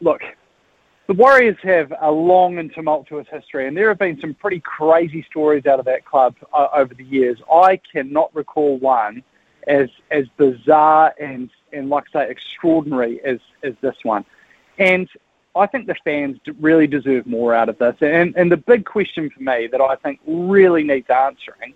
look, 0.00 0.22
the 1.08 1.14
Warriors 1.14 1.56
have 1.62 1.92
a 2.00 2.10
long 2.10 2.58
and 2.58 2.72
tumultuous 2.72 3.26
history, 3.30 3.68
and 3.68 3.76
there 3.76 3.88
have 3.88 3.98
been 3.98 4.18
some 4.20 4.34
pretty 4.34 4.60
crazy 4.60 5.24
stories 5.28 5.66
out 5.66 5.78
of 5.78 5.84
that 5.84 6.04
club 6.04 6.34
uh, 6.54 6.68
over 6.74 6.94
the 6.94 7.04
years. 7.04 7.38
I 7.52 7.80
cannot 7.92 8.34
recall 8.34 8.78
one 8.78 9.22
as 9.66 9.88
as 10.10 10.26
bizarre 10.36 11.14
and 11.20 11.50
and 11.72 11.88
like 11.88 12.04
I 12.14 12.24
say 12.24 12.30
extraordinary 12.30 13.22
as 13.24 13.38
as 13.62 13.74
this 13.80 13.96
one. 14.02 14.24
And 14.78 15.08
I 15.54 15.66
think 15.66 15.86
the 15.86 15.94
fans 16.04 16.38
really 16.60 16.86
deserve 16.86 17.26
more 17.26 17.54
out 17.54 17.68
of 17.68 17.78
this. 17.78 17.96
And 18.00 18.34
and 18.36 18.50
the 18.50 18.56
big 18.56 18.84
question 18.84 19.30
for 19.30 19.42
me 19.42 19.66
that 19.68 19.80
I 19.80 19.96
think 19.96 20.20
really 20.26 20.82
needs 20.82 21.10
answering 21.10 21.74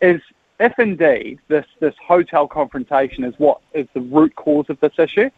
is 0.00 0.20
if 0.58 0.78
indeed 0.78 1.38
this 1.48 1.66
this 1.80 1.94
hotel 2.06 2.46
confrontation 2.48 3.24
is 3.24 3.34
what 3.38 3.60
is 3.74 3.86
the 3.94 4.00
root 4.00 4.34
cause 4.36 4.66
of 4.68 4.80
this 4.80 4.92
issue. 4.98 5.30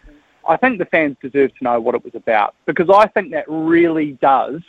I 0.48 0.56
think 0.56 0.78
the 0.78 0.86
fans 0.86 1.16
deserve 1.22 1.56
to 1.58 1.64
know 1.64 1.80
what 1.80 1.94
it 1.94 2.02
was 2.02 2.16
about 2.16 2.56
because 2.66 2.90
I 2.90 3.06
think 3.06 3.30
that 3.30 3.44
really 3.46 4.12
does 4.20 4.60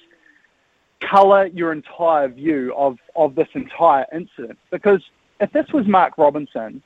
colour 0.99 1.47
your 1.47 1.71
entire 1.71 2.27
view 2.27 2.73
of, 2.75 2.97
of 3.15 3.35
this 3.35 3.47
entire 3.53 4.05
incident. 4.13 4.57
Because 4.71 5.01
if 5.39 5.51
this 5.51 5.67
was 5.73 5.87
Mark 5.87 6.17
Robinson 6.17 6.81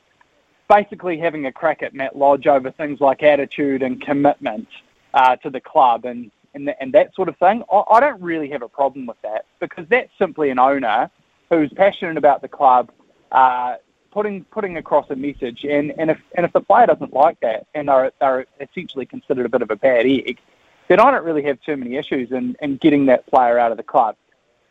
basically 0.69 1.17
having 1.17 1.45
a 1.45 1.51
crack 1.51 1.83
at 1.83 1.93
Matt 1.93 2.15
Lodge 2.15 2.47
over 2.47 2.71
things 2.71 2.99
like 2.99 3.23
attitude 3.23 3.81
and 3.81 4.01
commitment 4.01 4.67
uh, 5.13 5.35
to 5.37 5.49
the 5.49 5.61
club 5.61 6.05
and, 6.05 6.31
and, 6.53 6.73
and 6.79 6.93
that 6.93 7.13
sort 7.15 7.29
of 7.29 7.37
thing, 7.37 7.63
I, 7.71 7.83
I 7.91 7.99
don't 7.99 8.21
really 8.21 8.49
have 8.49 8.61
a 8.61 8.67
problem 8.67 9.05
with 9.05 9.21
that 9.21 9.45
because 9.59 9.85
that's 9.89 10.09
simply 10.17 10.49
an 10.49 10.59
owner 10.59 11.09
who's 11.49 11.71
passionate 11.73 12.17
about 12.17 12.41
the 12.41 12.47
club, 12.47 12.91
uh, 13.31 13.75
putting 14.11 14.43
putting 14.45 14.77
across 14.77 15.09
a 15.09 15.15
message. 15.15 15.63
And, 15.63 15.93
and 15.97 16.09
if 16.11 16.19
and 16.35 16.45
if 16.45 16.53
the 16.53 16.61
player 16.61 16.87
doesn't 16.87 17.13
like 17.13 17.39
that 17.41 17.67
and 17.73 17.87
they're 17.87 18.11
they're 18.19 18.45
essentially 18.59 19.05
considered 19.05 19.45
a 19.45 19.49
bit 19.49 19.61
of 19.61 19.71
a 19.71 19.75
bad 19.75 20.05
egg, 20.05 20.39
then 20.87 20.99
I 20.99 21.11
don't 21.11 21.23
really 21.23 21.43
have 21.43 21.61
too 21.61 21.77
many 21.77 21.95
issues 21.95 22.31
in, 22.31 22.55
in 22.61 22.77
getting 22.77 23.05
that 23.07 23.27
player 23.27 23.59
out 23.59 23.71
of 23.71 23.77
the 23.77 23.83
club. 23.83 24.15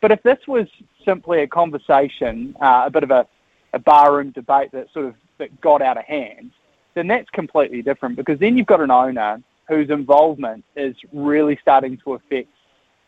But 0.01 0.11
if 0.11 0.21
this 0.23 0.39
was 0.47 0.67
simply 1.05 1.41
a 1.41 1.47
conversation, 1.47 2.55
uh, 2.61 2.83
a 2.85 2.89
bit 2.89 3.03
of 3.03 3.11
a, 3.11 3.27
a 3.73 3.79
barroom 3.79 4.31
debate 4.31 4.71
that 4.73 4.91
sort 4.93 5.05
of 5.05 5.15
that 5.39 5.61
got 5.61 5.81
out 5.81 5.97
of 5.97 6.05
hand, 6.05 6.51
then 6.93 7.07
that's 7.07 7.29
completely 7.29 7.81
different 7.81 8.15
because 8.15 8.39
then 8.39 8.57
you've 8.57 8.67
got 8.67 8.81
an 8.81 8.91
owner 8.91 9.41
whose 9.67 9.89
involvement 9.89 10.63
is 10.75 10.95
really 11.11 11.57
starting 11.61 11.97
to 11.97 12.13
affect 12.13 12.49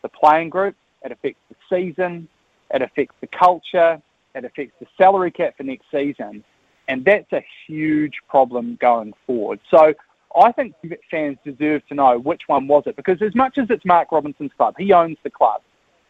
the 0.02 0.10
playing 0.10 0.50
group, 0.50 0.76
it 1.04 1.12
affects 1.12 1.42
the 1.50 1.56
season, 1.70 2.28
it 2.74 2.82
affects 2.82 3.16
the 3.22 3.28
culture, 3.28 4.02
it 4.36 4.46
affects 4.46 4.74
the 4.80 4.88
salary 4.98 5.32
cap 5.32 5.56
for 5.58 5.64
next 5.64 5.86
season, 5.92 6.44
and 6.88 7.06
that's 7.06 7.32
a 7.34 7.44
huge 7.68 8.16
problem 8.28 8.78
going 8.82 9.14
forward. 9.26 9.60
So 9.72 9.94
I 10.36 10.52
think 10.52 10.76
fans 11.10 11.38
deserve 11.44 11.86
to 11.88 11.96
know 11.96 12.20
which 12.20 12.44
one 12.48 12.68
was 12.68 12.84
it 12.86 12.96
because 12.96 13.22
as 13.22 13.34
much 13.36 13.58
as 13.58 13.70
it's 13.70 13.86
Mark 13.86 14.12
Robinson's 14.12 14.52
club, 14.58 14.76
he 14.78 14.94
owns 14.94 15.18
the 15.24 15.30
club 15.30 15.62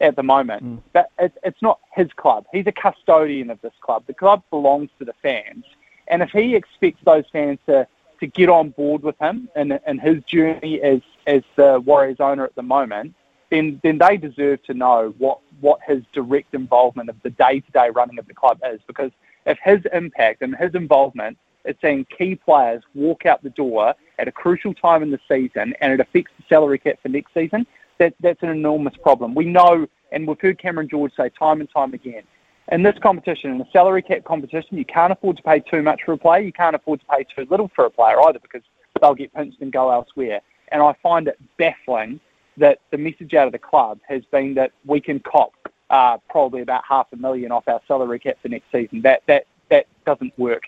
at 0.01 0.15
the 0.15 0.23
moment, 0.23 0.63
mm. 0.63 0.81
but 0.93 1.11
it, 1.19 1.33
it's 1.43 1.61
not 1.61 1.79
his 1.93 2.07
club. 2.15 2.45
He's 2.53 2.67
a 2.67 2.71
custodian 2.71 3.49
of 3.49 3.61
this 3.61 3.73
club. 3.81 4.03
The 4.07 4.13
club 4.13 4.43
belongs 4.49 4.89
to 4.99 5.05
the 5.05 5.13
fans, 5.21 5.65
and 6.09 6.21
if 6.21 6.29
he 6.31 6.55
expects 6.55 7.01
those 7.03 7.25
fans 7.31 7.59
to 7.67 7.87
to 8.19 8.27
get 8.27 8.49
on 8.49 8.69
board 8.71 9.01
with 9.01 9.17
him 9.19 9.49
and, 9.55 9.79
in 9.87 9.97
his 9.97 10.23
journey 10.25 10.81
as 10.81 11.01
as 11.27 11.43
the 11.55 11.79
Warriors 11.79 12.19
owner 12.19 12.43
at 12.43 12.55
the 12.55 12.63
moment, 12.63 13.13
then 13.49 13.79
then 13.83 13.97
they 13.97 14.17
deserve 14.17 14.61
to 14.63 14.73
know 14.73 15.13
what 15.17 15.39
what 15.61 15.79
his 15.87 16.03
direct 16.13 16.53
involvement 16.53 17.09
of 17.09 17.15
the 17.23 17.29
day 17.29 17.59
to 17.59 17.71
day 17.71 17.89
running 17.89 18.19
of 18.19 18.27
the 18.27 18.33
club 18.33 18.59
is. 18.65 18.79
Because 18.87 19.11
if 19.45 19.57
his 19.63 19.79
impact 19.93 20.41
and 20.41 20.55
his 20.55 20.75
involvement 20.75 21.37
is 21.65 21.75
seeing 21.81 22.05
key 22.05 22.35
players 22.35 22.83
walk 22.95 23.25
out 23.25 23.43
the 23.43 23.49
door 23.51 23.93
at 24.17 24.27
a 24.27 24.31
crucial 24.31 24.73
time 24.73 25.03
in 25.03 25.11
the 25.11 25.19
season 25.27 25.73
and 25.81 25.93
it 25.93 25.99
affects 25.99 26.31
the 26.37 26.43
salary 26.47 26.79
cap 26.79 26.99
for 27.01 27.09
next 27.09 27.33
season, 27.33 27.65
that 27.97 28.13
that's 28.19 28.41
an 28.43 28.49
enormous 28.49 28.95
problem. 29.01 29.35
We 29.35 29.45
know, 29.45 29.87
and 30.11 30.27
we've 30.27 30.39
heard 30.39 30.57
Cameron 30.57 30.89
George 30.89 31.13
say 31.15 31.29
time 31.29 31.59
and 31.61 31.69
time 31.69 31.93
again, 31.93 32.23
in 32.71 32.83
this 32.83 32.95
competition, 33.01 33.51
in 33.51 33.61
a 33.61 33.67
salary 33.71 34.01
cap 34.01 34.23
competition, 34.23 34.77
you 34.77 34.85
can't 34.85 35.11
afford 35.11 35.37
to 35.37 35.43
pay 35.43 35.59
too 35.59 35.81
much 35.81 36.01
for 36.05 36.13
a 36.13 36.17
player. 36.17 36.41
You 36.41 36.53
can't 36.53 36.75
afford 36.75 36.99
to 37.01 37.05
pay 37.07 37.25
too 37.35 37.47
little 37.49 37.69
for 37.75 37.85
a 37.85 37.89
player 37.89 38.21
either 38.27 38.39
because 38.39 38.61
they'll 39.01 39.15
get 39.15 39.33
pinched 39.33 39.61
and 39.61 39.71
go 39.71 39.91
elsewhere. 39.91 40.41
And 40.71 40.81
I 40.81 40.93
find 41.01 41.27
it 41.27 41.39
baffling 41.57 42.19
that 42.57 42.79
the 42.91 42.97
message 42.97 43.33
out 43.33 43.47
of 43.47 43.53
the 43.53 43.59
club 43.59 43.99
has 44.07 44.23
been 44.31 44.53
that 44.55 44.71
we 44.85 45.01
can 45.01 45.19
cop 45.19 45.53
uh, 45.89 46.17
probably 46.29 46.61
about 46.61 46.83
half 46.87 47.07
a 47.11 47.15
million 47.15 47.51
off 47.51 47.67
our 47.67 47.81
salary 47.87 48.19
cap 48.19 48.37
for 48.41 48.49
next 48.49 48.65
season. 48.71 49.01
That 49.01 49.23
that 49.27 49.45
that 49.69 49.87
doesn't 50.05 50.37
work 50.37 50.63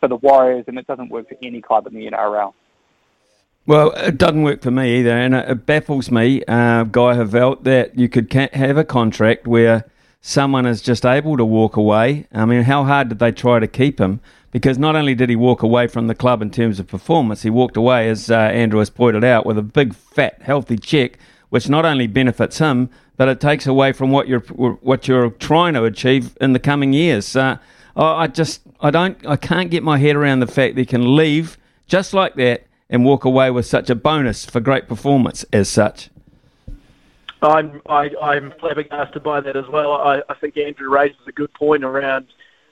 for 0.00 0.08
the 0.08 0.16
Warriors, 0.16 0.64
and 0.66 0.78
it 0.78 0.86
doesn't 0.86 1.10
work 1.10 1.28
for 1.28 1.36
any 1.42 1.60
club 1.60 1.86
in 1.86 1.94
the 1.94 2.10
NRL. 2.10 2.52
Well, 3.66 3.92
it 3.92 4.18
doesn't 4.18 4.42
work 4.42 4.62
for 4.62 4.70
me 4.70 4.98
either, 5.00 5.16
and 5.16 5.34
it 5.34 5.64
baffles 5.64 6.10
me, 6.10 6.44
uh, 6.46 6.84
Guy 6.84 7.14
Heveldt, 7.14 7.64
that 7.64 7.98
you 7.98 8.10
could 8.10 8.30
have 8.32 8.76
a 8.76 8.84
contract 8.84 9.46
where 9.46 9.86
someone 10.26 10.64
is 10.64 10.80
just 10.80 11.04
able 11.04 11.36
to 11.36 11.44
walk 11.44 11.76
away. 11.76 12.26
I 12.32 12.46
mean, 12.46 12.62
how 12.62 12.84
hard 12.84 13.10
did 13.10 13.18
they 13.18 13.30
try 13.30 13.58
to 13.58 13.68
keep 13.68 14.00
him? 14.00 14.20
Because 14.52 14.78
not 14.78 14.96
only 14.96 15.14
did 15.14 15.28
he 15.28 15.36
walk 15.36 15.62
away 15.62 15.86
from 15.86 16.06
the 16.06 16.14
club 16.14 16.40
in 16.40 16.50
terms 16.50 16.80
of 16.80 16.86
performance, 16.86 17.42
he 17.42 17.50
walked 17.50 17.76
away, 17.76 18.08
as 18.08 18.30
uh, 18.30 18.34
Andrew 18.34 18.78
has 18.78 18.88
pointed 18.88 19.22
out, 19.22 19.44
with 19.44 19.58
a 19.58 19.62
big, 19.62 19.94
fat, 19.94 20.40
healthy 20.40 20.78
check, 20.78 21.18
which 21.50 21.68
not 21.68 21.84
only 21.84 22.06
benefits 22.06 22.56
him, 22.56 22.88
but 23.18 23.28
it 23.28 23.38
takes 23.38 23.66
away 23.66 23.92
from 23.92 24.12
what 24.12 24.26
you're 24.26 24.40
what 24.40 25.06
you're 25.06 25.28
trying 25.28 25.74
to 25.74 25.84
achieve 25.84 26.38
in 26.40 26.54
the 26.54 26.58
coming 26.58 26.94
years. 26.94 27.36
Uh, 27.36 27.58
I 27.94 28.26
just 28.26 28.62
I 28.80 28.90
don't 28.90 29.18
I 29.26 29.36
can't 29.36 29.70
get 29.70 29.82
my 29.82 29.98
head 29.98 30.16
around 30.16 30.40
the 30.40 30.46
fact 30.46 30.74
that 30.76 30.80
he 30.80 30.86
can 30.86 31.14
leave 31.14 31.58
just 31.86 32.14
like 32.14 32.34
that 32.36 32.66
and 32.88 33.04
walk 33.04 33.26
away 33.26 33.50
with 33.50 33.66
such 33.66 33.90
a 33.90 33.94
bonus 33.94 34.46
for 34.46 34.60
great 34.60 34.88
performance 34.88 35.44
as 35.52 35.68
such. 35.68 36.08
I'm 37.44 37.82
I, 37.86 38.10
I'm 38.22 38.52
flabbergasted 38.58 39.22
by 39.22 39.40
that 39.40 39.56
as 39.56 39.66
well. 39.68 39.92
I, 39.92 40.22
I 40.28 40.34
think 40.34 40.56
Andrew 40.56 40.90
raises 40.90 41.18
a 41.26 41.32
good 41.32 41.52
point 41.54 41.84
around 41.84 42.26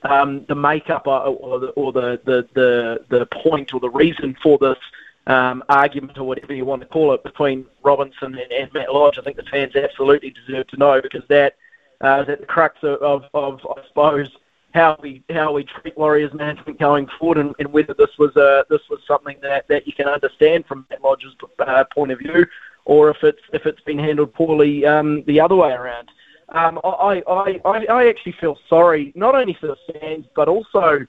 um, 0.05 0.45
the 0.49 0.55
makeup 0.55 1.07
uh, 1.07 1.31
or, 1.31 1.61
the, 1.61 1.68
or 1.68 1.93
the, 1.93 2.20
the, 2.25 2.49
the, 2.55 3.05
the 3.09 3.27
point 3.27 3.73
or 3.73 3.81
the 3.81 3.91
reason 3.91 4.37
for 4.43 4.59
this 4.59 4.79
um, 5.27 5.62
argument 5.68 6.18
or 6.18 6.25
whatever 6.25 6.53
you 6.55 6.64
want 6.64 6.83
to 6.83 6.89
call 6.89 7.12
it 7.14 7.23
between 7.23 7.66
Robinson 7.83 8.37
and, 8.37 8.53
and 8.53 8.73
Matt 8.73 8.93
Lodge. 8.93 9.18
I 9.18 9.23
think 9.23 9.37
the 9.37 9.45
fans 9.45 9.77
absolutely 9.77 10.31
deserve 10.31 10.66
to 10.68 10.77
know 10.77 11.01
because 11.01 11.23
that 11.29 11.55
uh, 12.03 12.23
is 12.23 12.29
at 12.29 12.41
the 12.41 12.47
crux 12.47 12.79
of, 12.83 13.01
of, 13.01 13.25
of, 13.35 13.61
I 13.77 13.87
suppose, 13.87 14.29
how 14.75 14.99
we 15.03 15.23
how 15.29 15.53
we 15.53 15.64
treat 15.64 15.97
Warriors 15.99 16.33
management 16.33 16.79
going 16.79 17.07
forward, 17.18 17.37
and, 17.37 17.55
and 17.59 17.70
whether 17.73 17.93
this 17.93 18.16
was 18.18 18.35
a 18.37 18.64
this 18.70 18.81
was 18.89 19.01
something 19.07 19.37
that, 19.43 19.68
that 19.68 19.87
you 19.87 19.93
can 19.93 20.09
understand 20.09 20.64
from 20.66 20.87
Matt 20.89 21.03
Lodge's 21.03 21.37
uh, 21.59 21.85
point 21.95 22.11
of 22.11 22.18
view, 22.18 22.47
or 22.85 23.11
if 23.11 23.18
it's 23.22 23.43
if 23.53 23.66
it's 23.66 23.80
been 23.83 23.99
handled 23.99 24.33
poorly 24.35 24.85
um, 24.87 25.22
the 25.26 25.41
other 25.41 25.57
way 25.57 25.72
around. 25.72 26.11
Um, 26.49 26.78
I, 26.85 27.22
I, 27.26 27.61
I, 27.64 27.85
I 27.87 28.09
actually 28.09 28.33
feel 28.33 28.59
sorry 28.68 29.12
not 29.14 29.35
only 29.35 29.57
for 29.59 29.68
the 29.68 29.76
fans 30.01 30.26
but 30.37 30.49
also 30.49 31.07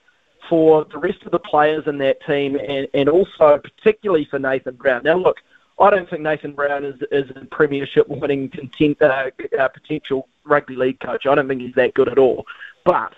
for 0.49 0.85
the 0.85 0.97
rest 0.97 1.23
of 1.23 1.31
the 1.31 1.39
players 1.39 1.83
in 1.87 1.97
that 1.97 2.23
team 2.25 2.55
and, 2.55 2.87
and 2.93 3.09
also 3.09 3.59
particularly 3.59 4.25
for 4.29 4.39
Nathan 4.39 4.75
Brown. 4.75 5.01
Now 5.03 5.17
look, 5.17 5.37
I 5.79 5.89
don't 5.89 6.09
think 6.09 6.21
Nathan 6.21 6.53
Brown 6.53 6.85
is, 6.85 7.01
is 7.11 7.29
a 7.35 7.45
premiership 7.45 8.07
winning 8.07 8.49
content, 8.49 9.01
uh, 9.01 9.31
uh, 9.59 9.67
potential 9.69 10.29
rugby 10.43 10.75
league 10.75 10.99
coach. 10.99 11.25
I 11.25 11.35
don't 11.35 11.47
think 11.47 11.61
he's 11.61 11.75
that 11.75 11.93
good 11.93 12.09
at 12.09 12.19
all. 12.19 12.45
But 12.85 13.13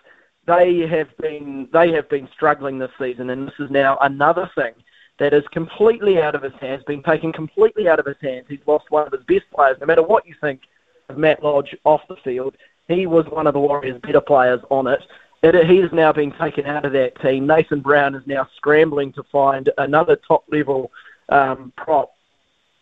they 0.47 0.79
have 0.87 1.15
been 1.17 1.67
they 1.73 1.91
have 1.91 2.07
been 2.09 2.29
struggling 2.33 2.77
this 2.77 2.91
season, 2.99 3.29
and 3.29 3.47
this 3.47 3.55
is 3.59 3.69
now 3.71 3.97
another 4.01 4.49
thing 4.55 4.73
that 5.19 5.33
is 5.33 5.43
completely 5.51 6.21
out 6.21 6.35
of 6.35 6.41
his 6.41 6.53
hands, 6.59 6.83
been 6.83 7.03
taken 7.03 7.31
completely 7.31 7.87
out 7.87 7.99
of 7.99 8.05
his 8.05 8.17
hands. 8.21 8.45
He's 8.49 8.59
lost 8.65 8.91
one 8.91 9.07
of 9.07 9.13
his 9.13 9.23
best 9.23 9.49
players. 9.53 9.77
No 9.79 9.85
matter 9.85 10.03
what 10.03 10.27
you 10.27 10.35
think 10.41 10.61
of 11.09 11.17
Matt 11.17 11.43
Lodge 11.43 11.75
off 11.85 12.01
the 12.09 12.17
field, 12.17 12.55
he 12.87 13.07
was 13.07 13.25
one 13.27 13.47
of 13.47 13.53
the 13.53 13.59
Warriors' 13.59 14.01
better 14.01 14.21
players 14.21 14.59
on 14.69 14.87
it. 14.87 15.01
it 15.41 15.67
he 15.67 15.79
is 15.79 15.91
now 15.93 16.11
being 16.11 16.33
taken 16.33 16.65
out 16.65 16.85
of 16.85 16.91
that 16.93 17.19
team. 17.21 17.47
Nathan 17.47 17.79
Brown 17.79 18.15
is 18.15 18.27
now 18.27 18.47
scrambling 18.57 19.13
to 19.13 19.23
find 19.23 19.69
another 19.77 20.15
top 20.15 20.43
level 20.51 20.91
um, 21.29 21.71
prop 21.77 22.11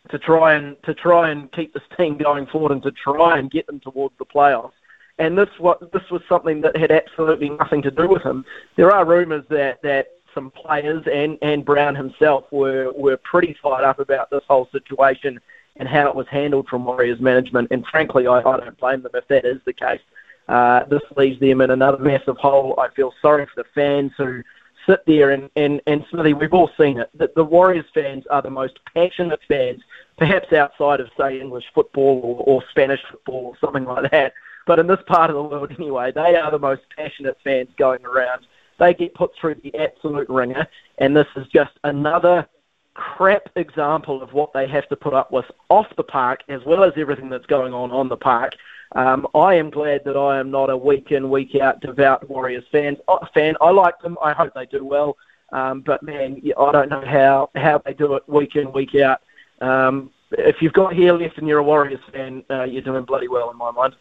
to 0.09 0.19
try 0.19 0.53
and 0.53 0.75
to 0.83 0.93
try 0.93 1.29
and 1.29 1.51
keep 1.53 1.73
this 1.73 1.83
team 1.97 2.17
going 2.17 2.45
forward 2.47 2.71
and 2.71 2.83
to 2.83 2.91
try 2.91 3.37
and 3.37 3.49
get 3.51 3.65
them 3.67 3.79
towards 3.79 4.15
the 4.17 4.25
playoffs. 4.25 4.73
And 5.19 5.37
this 5.37 5.49
this 5.93 6.09
was 6.11 6.21
something 6.27 6.61
that 6.61 6.75
had 6.75 6.91
absolutely 6.91 7.49
nothing 7.49 7.81
to 7.83 7.91
do 7.91 8.07
with 8.07 8.23
him. 8.23 8.43
There 8.75 8.91
are 8.91 9.05
rumours 9.05 9.45
that 9.49 9.81
that 9.83 10.07
some 10.33 10.51
players 10.51 11.03
and, 11.11 11.37
and 11.41 11.65
Brown 11.65 11.95
himself 11.95 12.45
were, 12.51 12.91
were 12.93 13.17
pretty 13.17 13.55
fired 13.61 13.83
up 13.83 13.99
about 13.99 14.29
this 14.29 14.43
whole 14.47 14.67
situation 14.71 15.39
and 15.77 15.87
how 15.87 16.07
it 16.07 16.15
was 16.15 16.27
handled 16.27 16.67
from 16.67 16.85
Warriors 16.85 17.19
management. 17.19 17.69
And 17.71 17.85
frankly, 17.87 18.27
I, 18.27 18.39
I 18.39 18.41
don't 18.41 18.77
blame 18.77 19.01
them 19.01 19.11
if 19.15 19.27
that 19.27 19.45
is 19.45 19.59
the 19.65 19.73
case. 19.73 20.01
Uh, 20.47 20.83
this 20.85 21.01
leaves 21.15 21.39
them 21.39 21.61
in 21.61 21.71
another 21.71 21.97
massive 21.97 22.37
hole. 22.37 22.75
I 22.79 22.89
feel 22.95 23.13
sorry 23.21 23.45
for 23.45 23.63
the 23.63 23.69
fans 23.73 24.11
who 24.17 24.43
sit 24.85 25.05
there 25.05 25.31
and, 25.31 25.49
and, 25.55 25.81
and 25.87 26.05
Smithy, 26.09 26.33
we've 26.33 26.53
all 26.53 26.69
seen 26.77 26.99
it. 26.99 27.09
that 27.15 27.35
the 27.35 27.43
Warriors 27.43 27.85
fans 27.93 28.25
are 28.27 28.41
the 28.41 28.49
most 28.49 28.77
passionate 28.93 29.39
fans, 29.47 29.81
perhaps 30.17 30.51
outside 30.51 30.99
of, 30.99 31.09
say, 31.17 31.39
English 31.39 31.65
football 31.73 32.19
or, 32.23 32.43
or 32.45 32.63
Spanish 32.69 32.99
football 33.09 33.45
or 33.45 33.57
something 33.61 33.85
like 33.85 34.11
that. 34.11 34.33
but 34.67 34.79
in 34.79 34.87
this 34.87 34.99
part 35.07 35.29
of 35.29 35.35
the 35.35 35.43
world 35.43 35.71
anyway, 35.79 36.11
they 36.11 36.35
are 36.35 36.51
the 36.51 36.59
most 36.59 36.81
passionate 36.95 37.37
fans 37.43 37.69
going 37.77 38.05
around. 38.05 38.45
They 38.79 38.93
get 38.93 39.13
put 39.13 39.31
through 39.39 39.55
the 39.63 39.75
absolute 39.75 40.29
ringer, 40.29 40.67
and 40.97 41.15
this 41.15 41.27
is 41.35 41.47
just 41.47 41.71
another 41.83 42.47
crap 42.93 43.49
example 43.55 44.21
of 44.21 44.33
what 44.33 44.53
they 44.53 44.67
have 44.67 44.87
to 44.89 44.95
put 44.95 45.13
up 45.13 45.31
with 45.31 45.45
off 45.69 45.87
the 45.97 46.03
park 46.03 46.41
as 46.49 46.61
well 46.65 46.83
as 46.83 46.93
everything 46.95 47.29
that's 47.29 47.45
going 47.47 47.73
on 47.73 47.91
on 47.91 48.07
the 48.07 48.17
park. 48.17 48.53
Um, 48.95 49.25
I 49.33 49.55
am 49.55 49.71
glad 49.71 50.01
that 50.05 50.15
I 50.15 50.39
am 50.39 50.51
not 50.51 50.69
a 50.69 50.77
week 50.77 51.11
in, 51.11 51.29
week 51.29 51.55
out 51.55 51.81
devout 51.81 52.29
Warriors 52.29 52.63
fan. 52.71 52.97
Uh, 53.07 53.25
fan. 53.33 53.55
I 53.59 53.71
like 53.71 53.99
them. 54.01 54.17
I 54.23 54.33
hope 54.33 54.53
they 54.53 54.67
do 54.67 54.85
well. 54.85 55.17
Um, 55.51 55.81
but 55.81 56.03
man, 56.03 56.41
I 56.57 56.71
don't 56.71 56.89
know 56.89 57.03
how, 57.05 57.49
how 57.55 57.79
they 57.79 57.93
do 57.93 58.13
it 58.15 58.27
week 58.27 58.55
in, 58.55 58.71
week 58.71 58.95
out. 58.95 59.21
Um, 59.61 60.11
if 60.31 60.61
you've 60.61 60.73
got 60.73 60.95
hair 60.95 61.13
left 61.13 61.37
and 61.37 61.47
you're 61.47 61.59
a 61.59 61.63
Warriors 61.63 61.99
fan, 62.11 62.43
uh, 62.49 62.63
you're 62.63 62.81
doing 62.81 63.03
bloody 63.03 63.27
well 63.27 63.49
in 63.51 63.57
my 63.57 63.71
mind. 63.71 63.95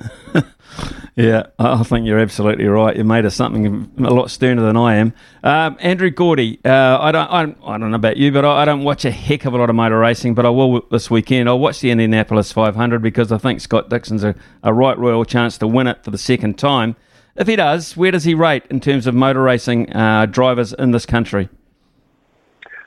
yeah, 1.16 1.46
I 1.58 1.82
think 1.84 2.06
you're 2.06 2.18
absolutely 2.18 2.66
right. 2.66 2.96
You 2.96 3.04
made 3.04 3.24
us 3.24 3.34
something 3.34 3.90
a 3.98 4.10
lot 4.10 4.30
sterner 4.30 4.62
than 4.62 4.76
I 4.76 4.96
am. 4.96 5.12
Um, 5.42 5.76
Andrew 5.80 6.10
Gourdie, 6.10 6.60
uh, 6.64 6.98
I 7.00 7.12
don't, 7.12 7.30
I 7.30 7.42
don't, 7.44 7.58
I 7.64 7.78
don't 7.78 7.90
know 7.90 7.96
about 7.96 8.16
you, 8.16 8.32
but 8.32 8.44
I, 8.44 8.62
I, 8.62 8.64
don't 8.64 8.82
watch 8.82 9.04
a 9.04 9.10
heck 9.10 9.44
of 9.44 9.54
a 9.54 9.58
lot 9.58 9.70
of 9.70 9.76
motor 9.76 9.98
racing. 9.98 10.34
But 10.34 10.46
I 10.46 10.50
will 10.50 10.80
this 10.90 11.10
weekend. 11.10 11.48
I'll 11.48 11.58
watch 11.58 11.80
the 11.80 11.90
Indianapolis 11.90 12.52
500 12.52 13.02
because 13.02 13.30
I 13.30 13.38
think 13.38 13.60
Scott 13.60 13.88
Dixon's 13.88 14.24
a, 14.24 14.34
a 14.62 14.72
right 14.72 14.98
royal 14.98 15.24
chance 15.24 15.58
to 15.58 15.66
win 15.66 15.86
it 15.86 16.02
for 16.04 16.10
the 16.10 16.18
second 16.18 16.58
time. 16.58 16.96
If 17.36 17.48
he 17.48 17.56
does, 17.56 17.96
where 17.96 18.12
does 18.12 18.24
he 18.24 18.34
rate 18.34 18.64
in 18.70 18.80
terms 18.80 19.06
of 19.06 19.14
motor 19.14 19.42
racing 19.42 19.94
uh, 19.94 20.26
drivers 20.26 20.72
in 20.72 20.92
this 20.92 21.04
country? 21.04 21.48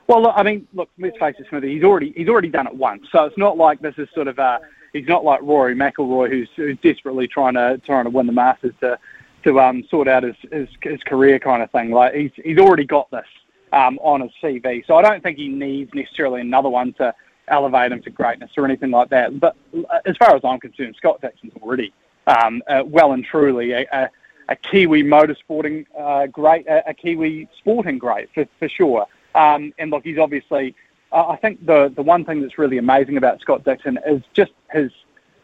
Well, 0.06 0.22
look, 0.22 0.32
I 0.36 0.42
mean, 0.42 0.66
look, 0.72 0.88
let's 0.98 1.18
face 1.18 1.34
it, 1.38 1.46
Smithy. 1.50 1.74
He's 1.74 1.84
already 1.84 2.12
he's 2.16 2.28
already 2.28 2.48
done 2.48 2.66
it 2.66 2.74
once, 2.74 3.06
so 3.12 3.24
it's 3.24 3.36
not 3.36 3.58
like 3.58 3.80
this 3.80 3.94
is 3.98 4.08
sort 4.14 4.26
of 4.26 4.38
a 4.38 4.58
he's 4.92 5.06
not 5.06 5.24
like 5.24 5.40
Rory 5.42 5.74
McIlroy, 5.74 6.30
who's, 6.30 6.48
who's 6.56 6.78
desperately 6.82 7.28
trying 7.28 7.54
to 7.54 7.80
trying 7.84 8.04
to 8.04 8.10
win 8.10 8.26
the 8.26 8.32
Masters 8.32 8.74
to 8.80 8.98
to 9.44 9.60
um, 9.60 9.84
sort 9.90 10.08
out 10.08 10.22
his, 10.22 10.36
his 10.50 10.68
his 10.82 11.02
career 11.04 11.38
kind 11.38 11.62
of 11.62 11.70
thing. 11.70 11.90
Like 11.90 12.14
he's 12.14 12.32
he's 12.42 12.58
already 12.58 12.84
got 12.84 13.10
this 13.10 13.26
um, 13.72 13.98
on 13.98 14.20
his 14.20 14.30
CV, 14.42 14.86
so 14.86 14.96
I 14.96 15.02
don't 15.02 15.22
think 15.22 15.38
he 15.38 15.48
needs 15.48 15.92
necessarily 15.94 16.40
another 16.40 16.68
one 16.68 16.92
to 16.94 17.14
elevate 17.48 17.92
him 17.92 18.02
to 18.02 18.10
greatness 18.10 18.50
or 18.56 18.64
anything 18.64 18.90
like 18.90 19.10
that. 19.10 19.40
But 19.40 19.56
as 20.04 20.16
far 20.16 20.34
as 20.34 20.42
I'm 20.44 20.60
concerned, 20.60 20.94
Scott 20.96 21.20
Dixon's 21.20 21.52
already 21.62 21.92
um, 22.26 22.62
uh, 22.68 22.82
well 22.84 23.12
and 23.12 23.24
truly 23.24 23.72
a, 23.72 23.86
a, 23.92 24.10
a 24.50 24.56
Kiwi 24.56 25.02
motorsporting 25.02 25.86
uh, 25.98 26.26
great, 26.26 26.66
a, 26.66 26.90
a, 26.90 26.94
Kiwi 26.94 27.48
sporting 27.58 27.98
great 27.98 28.28
for, 28.34 28.46
for 28.58 28.68
sure. 28.68 29.06
Um, 29.34 29.72
and 29.78 29.90
look, 29.90 30.04
he's 30.04 30.18
obviously 30.18 30.74
I 31.12 31.36
think 31.36 31.64
the 31.64 31.92
the 31.94 32.02
one 32.02 32.24
thing 32.24 32.42
that's 32.42 32.58
really 32.58 32.78
amazing 32.78 33.16
about 33.16 33.40
Scott 33.40 33.64
Dixon 33.64 33.98
is 34.06 34.22
just 34.34 34.52
his 34.70 34.90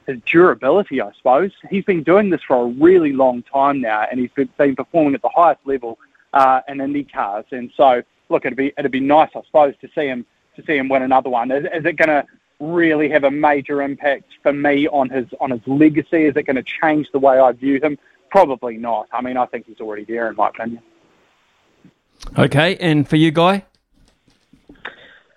his 0.06 0.18
durability. 0.26 1.00
I 1.00 1.10
suppose 1.16 1.52
he's 1.70 1.84
been 1.84 2.02
doing 2.02 2.30
this 2.30 2.42
for 2.46 2.56
a 2.56 2.66
really 2.66 3.12
long 3.12 3.42
time 3.42 3.80
now, 3.80 4.06
and 4.10 4.20
he's 4.20 4.30
been 4.56 4.76
performing 4.76 5.14
at 5.14 5.22
the 5.22 5.30
highest 5.34 5.60
level 5.64 5.98
uh, 6.32 6.60
in 6.68 6.80
Indy 6.80 7.04
cars. 7.04 7.46
And 7.50 7.70
so, 7.76 8.02
look, 8.28 8.44
it'd 8.44 8.56
be 8.56 8.72
it'd 8.76 8.92
be 8.92 9.00
nice, 9.00 9.30
I 9.34 9.42
suppose, 9.46 9.74
to 9.80 9.88
see 9.94 10.06
him 10.06 10.26
to 10.56 10.64
see 10.66 10.76
him 10.76 10.88
win 10.88 11.02
another 11.02 11.30
one. 11.30 11.50
Is, 11.50 11.64
is 11.64 11.84
it 11.84 11.96
going 11.96 12.08
to 12.08 12.24
really 12.60 13.08
have 13.08 13.24
a 13.24 13.30
major 13.30 13.82
impact 13.82 14.24
for 14.42 14.52
me 14.52 14.86
on 14.88 15.08
his 15.08 15.26
on 15.40 15.50
his 15.50 15.60
legacy? 15.66 16.24
Is 16.24 16.36
it 16.36 16.44
going 16.44 16.56
to 16.56 16.62
change 16.62 17.08
the 17.12 17.18
way 17.18 17.38
I 17.38 17.52
view 17.52 17.80
him? 17.82 17.98
Probably 18.30 18.76
not. 18.76 19.08
I 19.12 19.22
mean, 19.22 19.36
I 19.36 19.46
think 19.46 19.66
he's 19.66 19.80
already 19.80 20.04
there, 20.04 20.28
in 20.28 20.36
my 20.36 20.48
opinion. 20.48 20.82
Okay, 22.38 22.76
and 22.76 23.08
for 23.08 23.16
you, 23.16 23.30
Guy. 23.30 23.64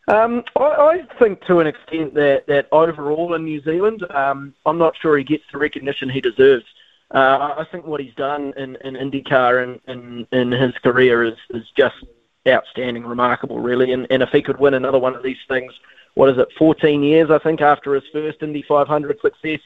Um, 0.08 0.44
I, 0.56 0.64
I, 0.64 1.02
think 1.20 1.42
to 1.48 1.60
an 1.60 1.68
extent 1.68 2.14
that, 2.14 2.48
that 2.48 2.68
overall 2.72 3.34
in 3.34 3.44
New 3.44 3.62
Zealand, 3.62 4.10
um, 4.12 4.54
I'm 4.66 4.78
not 4.78 4.96
sure 5.02 5.18
he 5.18 5.24
gets 5.24 5.44
the 5.52 5.58
recognition 5.58 6.10
he 6.10 6.22
deserves. 6.22 6.64
Uh, 7.14 7.56
I 7.58 7.66
think 7.72 7.86
what 7.86 8.00
he's 8.00 8.14
done 8.16 8.54
in, 8.56 8.78
in 8.78 8.96
IndyCar 8.96 9.64
in, 9.64 9.80
in, 9.88 10.28
in 10.32 10.52
his 10.52 10.74
career 10.78 11.24
is, 11.24 11.36
is 11.50 11.64
just 11.76 11.96
outstanding, 12.48 13.06
remarkable, 13.06 13.60
really. 13.60 13.92
And, 13.92 14.08
and 14.10 14.24
if 14.24 14.30
he 14.30 14.42
could 14.42 14.60
win 14.60 14.76
another 14.76 15.00
one 15.00 15.16
of 15.16 15.24
these 15.24 15.38
things, 15.50 15.74
what 16.14 16.30
is 16.30 16.38
it, 16.38 16.48
14 16.58 17.04
years, 17.04 17.30
I 17.30 17.38
think, 17.40 17.62
after 17.62 17.94
his 17.94 18.04
first 18.12 18.42
Indy 18.42 18.64
500 18.68 19.20
success, 19.20 19.60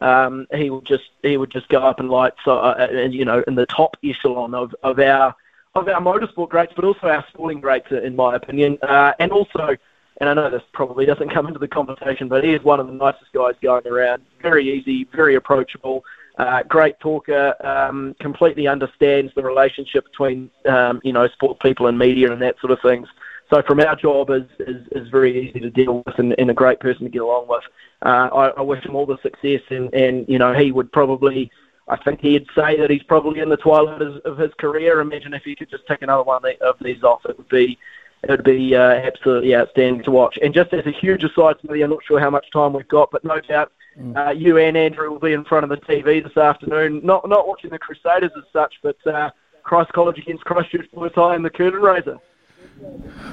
um, 0.00 0.46
he 0.54 0.70
would 0.70 0.86
just 0.86 1.10
he 1.22 1.36
would 1.36 1.50
just 1.50 1.68
go 1.68 1.80
up 1.80 1.98
in 1.98 2.08
lights, 2.08 2.38
uh, 2.46 2.56
uh, 2.56 2.86
and 2.90 3.12
you 3.12 3.24
know, 3.24 3.42
in 3.48 3.56
the 3.56 3.66
top 3.66 3.96
echelon 4.04 4.54
of, 4.54 4.72
of 4.84 5.00
our 5.00 5.34
of 5.74 5.88
our 5.88 6.00
motorsport 6.00 6.48
greats, 6.48 6.72
but 6.74 6.84
also 6.84 7.08
our 7.08 7.24
sporting 7.28 7.60
greats, 7.60 7.90
in 7.90 8.14
my 8.16 8.36
opinion. 8.36 8.78
Uh, 8.82 9.12
and 9.18 9.32
also, 9.32 9.76
and 10.18 10.28
I 10.28 10.34
know 10.34 10.50
this 10.50 10.62
probably 10.72 11.06
doesn't 11.06 11.30
come 11.30 11.46
into 11.46 11.58
the 11.58 11.68
conversation, 11.68 12.28
but 12.28 12.44
he 12.44 12.52
is 12.52 12.62
one 12.62 12.80
of 12.80 12.86
the 12.86 12.92
nicest 12.92 13.32
guys 13.32 13.54
going 13.62 13.86
around. 13.86 14.22
Very 14.42 14.68
easy, 14.70 15.04
very 15.14 15.36
approachable, 15.36 16.04
uh, 16.38 16.62
great 16.64 16.98
talker, 17.00 17.54
um, 17.64 18.14
completely 18.20 18.66
understands 18.66 19.32
the 19.34 19.42
relationship 19.42 20.04
between, 20.04 20.50
um, 20.68 21.00
you 21.04 21.12
know, 21.12 21.26
sport 21.28 21.60
people 21.60 21.86
and 21.86 21.98
media 21.98 22.32
and 22.32 22.42
that 22.42 22.58
sort 22.60 22.72
of 22.72 22.80
things. 22.80 23.08
So 23.50 23.62
from 23.62 23.80
our 23.80 23.96
job 23.96 24.30
is, 24.30 24.44
is, 24.58 24.86
is 24.92 25.08
very 25.08 25.48
easy 25.48 25.60
to 25.60 25.70
deal 25.70 26.02
with 26.04 26.18
and, 26.18 26.34
and 26.38 26.50
a 26.50 26.54
great 26.54 26.80
person 26.80 27.04
to 27.04 27.10
get 27.10 27.22
along 27.22 27.46
with. 27.48 27.64
Uh, 28.02 28.28
I, 28.32 28.48
I 28.48 28.60
wish 28.60 28.84
him 28.84 28.94
all 28.94 29.06
the 29.06 29.18
success 29.22 29.62
and, 29.70 29.92
and, 29.94 30.28
you 30.28 30.38
know, 30.38 30.52
he 30.52 30.72
would 30.72 30.92
probably– 30.92 31.50
I 31.88 31.96
think 31.96 32.20
he'd 32.20 32.46
say 32.54 32.78
that 32.78 32.90
he's 32.90 33.02
probably 33.04 33.40
in 33.40 33.48
the 33.48 33.56
twilight 33.56 34.02
of 34.02 34.36
his 34.36 34.52
career. 34.58 35.00
Imagine 35.00 35.32
if 35.32 35.44
he 35.44 35.56
could 35.56 35.70
just 35.70 35.86
take 35.86 36.02
another 36.02 36.22
one 36.22 36.42
of 36.60 36.76
these 36.82 37.02
off, 37.02 37.24
it 37.24 37.38
would 37.38 37.48
be 37.48 37.78
it 38.24 38.30
would 38.30 38.44
be 38.44 38.74
uh, 38.74 38.80
absolutely 38.80 39.54
outstanding 39.54 40.02
to 40.04 40.10
watch. 40.10 40.38
And 40.42 40.52
just 40.52 40.72
as 40.72 40.84
a 40.86 40.90
huge 40.90 41.22
aside, 41.24 41.60
to 41.60 41.72
me, 41.72 41.82
I'm 41.82 41.90
not 41.90 42.04
sure 42.04 42.18
how 42.18 42.30
much 42.30 42.50
time 42.50 42.72
we've 42.72 42.88
got, 42.88 43.10
but 43.10 43.24
no 43.24 43.40
doubt 43.40 43.72
mm. 43.98 44.16
uh, 44.16 44.30
you 44.30 44.58
and 44.58 44.76
Andrew 44.76 45.10
will 45.10 45.20
be 45.20 45.32
in 45.32 45.44
front 45.44 45.64
of 45.64 45.70
the 45.70 45.76
TV 45.76 46.22
this 46.22 46.36
afternoon. 46.36 47.00
Not 47.04 47.28
not 47.28 47.46
watching 47.46 47.70
the 47.70 47.78
Crusaders 47.78 48.32
as 48.36 48.44
such, 48.52 48.74
but 48.82 48.96
uh, 49.06 49.30
Christ 49.62 49.92
College 49.92 50.18
against 50.18 50.44
Christchurch 50.44 50.90
Boys 50.92 51.12
High 51.14 51.36
in 51.36 51.42
the 51.42 51.50
curtain 51.50 51.80
raiser. 51.80 52.18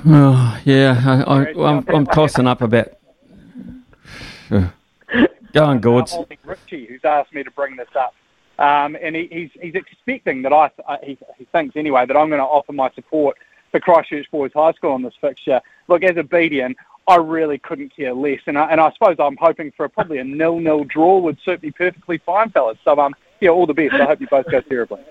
Oh 0.05 0.59
yeah, 0.65 1.01
I, 1.05 1.21
I, 1.21 1.69
I'm, 1.69 1.85
I'm 1.87 2.05
tossing 2.05 2.47
up 2.47 2.61
a 2.61 2.67
bit. 2.67 2.99
Go 4.49 5.63
on, 5.63 5.79
Gords. 5.79 6.15
Richie, 6.43 6.85
who's 6.85 7.03
asked 7.05 7.33
me 7.33 7.43
to 7.43 7.51
bring 7.51 7.75
this 7.75 7.87
up. 7.97 8.13
Um, 8.57 8.97
and 9.01 9.15
he, 9.15 9.27
he's, 9.31 9.49
he's 9.61 9.75
expecting 9.75 10.41
that 10.43 10.53
I, 10.53 10.69
uh, 10.87 10.97
he, 11.03 11.17
he 11.37 11.45
thinks 11.45 11.75
anyway, 11.75 12.05
that 12.05 12.15
I'm 12.15 12.29
going 12.29 12.39
to 12.39 12.45
offer 12.45 12.71
my 12.71 12.89
support 12.91 13.37
for 13.75 13.79
Christchurch 13.81 14.31
Boys 14.31 14.51
High 14.53 14.71
School 14.73 14.95
in 14.95 15.01
this 15.01 15.15
fixture. 15.19 15.61
Look, 15.89 16.03
as 16.03 16.15
a 16.15 16.23
BDN, 16.23 16.75
I 17.07 17.17
really 17.17 17.57
couldn't 17.57 17.93
care 17.95 18.13
less. 18.13 18.39
And 18.47 18.57
I, 18.57 18.69
and 18.71 18.79
I 18.79 18.91
suppose 18.93 19.17
I'm 19.19 19.35
hoping 19.35 19.71
for 19.75 19.85
a, 19.85 19.89
probably 19.89 20.19
a 20.19 20.23
nil-nil 20.23 20.85
draw 20.85 21.19
would 21.19 21.37
suit 21.43 21.61
me 21.61 21.71
perfectly 21.71 22.17
fine, 22.19 22.49
fellas. 22.51 22.77
So, 22.85 22.97
um, 22.97 23.13
yeah, 23.41 23.49
all 23.49 23.65
the 23.65 23.73
best. 23.73 23.93
I 23.93 24.05
hope 24.05 24.21
you 24.21 24.27
both 24.27 24.49
go 24.49 24.61
terribly. 24.61 25.01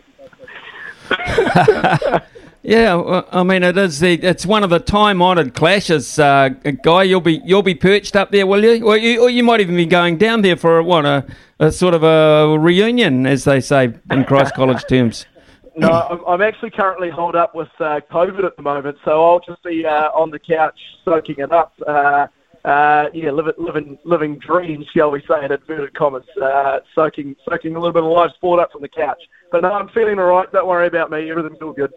yeah, 2.62 3.22
I 3.30 3.42
mean 3.42 3.62
it 3.62 3.76
is 3.76 4.00
the 4.00 4.14
it's 4.14 4.46
one 4.46 4.64
of 4.64 4.70
the 4.70 4.78
time-honoured 4.78 5.54
clashes. 5.54 6.18
Uh, 6.18 6.48
guy, 6.82 7.02
you'll 7.02 7.20
be 7.20 7.42
you'll 7.44 7.62
be 7.62 7.74
perched 7.74 8.16
up 8.16 8.30
there, 8.30 8.46
will 8.46 8.64
you? 8.64 8.86
Or 8.86 8.96
you, 8.96 9.20
or 9.20 9.28
you 9.28 9.44
might 9.44 9.60
even 9.60 9.76
be 9.76 9.84
going 9.84 10.16
down 10.16 10.40
there 10.40 10.56
for 10.56 10.82
what 10.82 11.04
a 11.04 11.26
a 11.60 11.70
sort 11.70 11.92
of 11.92 12.02
a 12.02 12.58
reunion, 12.58 13.26
as 13.26 13.44
they 13.44 13.60
say 13.60 13.92
in 14.10 14.24
Christ 14.24 14.54
College 14.54 14.82
terms. 14.88 15.26
No, 15.76 16.24
I'm 16.26 16.40
actually 16.40 16.70
currently 16.70 17.10
holed 17.10 17.34
up 17.34 17.54
with 17.54 17.68
uh, 17.80 18.00
COVID 18.10 18.44
at 18.44 18.56
the 18.56 18.62
moment, 18.62 18.96
so 19.04 19.24
I'll 19.24 19.40
just 19.40 19.62
be 19.64 19.84
uh, 19.84 20.10
on 20.10 20.30
the 20.30 20.38
couch 20.38 20.78
soaking 21.04 21.36
it 21.38 21.52
up. 21.52 21.72
Uh, 21.86 22.28
uh, 22.64 23.10
yeah, 23.12 23.30
living, 23.30 23.52
living, 23.58 23.98
living 24.04 24.38
dreams, 24.38 24.86
shall 24.94 25.10
we 25.10 25.20
say, 25.28 25.44
in 25.44 25.52
inverted 25.52 25.92
commas, 25.94 26.24
uh, 26.40 26.78
soaking, 26.94 27.36
soaking 27.48 27.76
a 27.76 27.78
little 27.78 27.92
bit 27.92 28.04
of 28.04 28.10
live 28.10 28.30
sport 28.34 28.60
up 28.60 28.72
from 28.72 28.82
the 28.82 28.88
couch. 28.88 29.20
But 29.50 29.62
no, 29.62 29.72
I'm 29.72 29.88
feeling 29.88 30.18
all 30.18 30.26
right. 30.26 30.50
Don't 30.50 30.66
worry 30.66 30.86
about 30.86 31.10
me. 31.10 31.30
Everything's 31.30 31.60
all 31.60 31.72
good. 31.72 31.92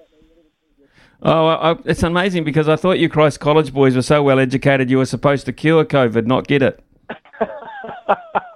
Oh, 1.21 1.47
I, 1.47 1.75
it's 1.85 2.03
amazing 2.03 2.43
because 2.43 2.67
I 2.67 2.75
thought 2.75 2.99
you 2.99 3.09
Christ 3.09 3.39
College 3.39 3.73
boys 3.73 3.95
were 3.95 4.01
so 4.01 4.21
well 4.21 4.39
educated 4.39 4.89
you 4.89 4.97
were 4.97 5.05
supposed 5.05 5.45
to 5.45 5.53
cure 5.53 5.85
COVID, 5.85 6.25
not 6.25 6.47
get 6.47 6.61
it. 6.61 6.83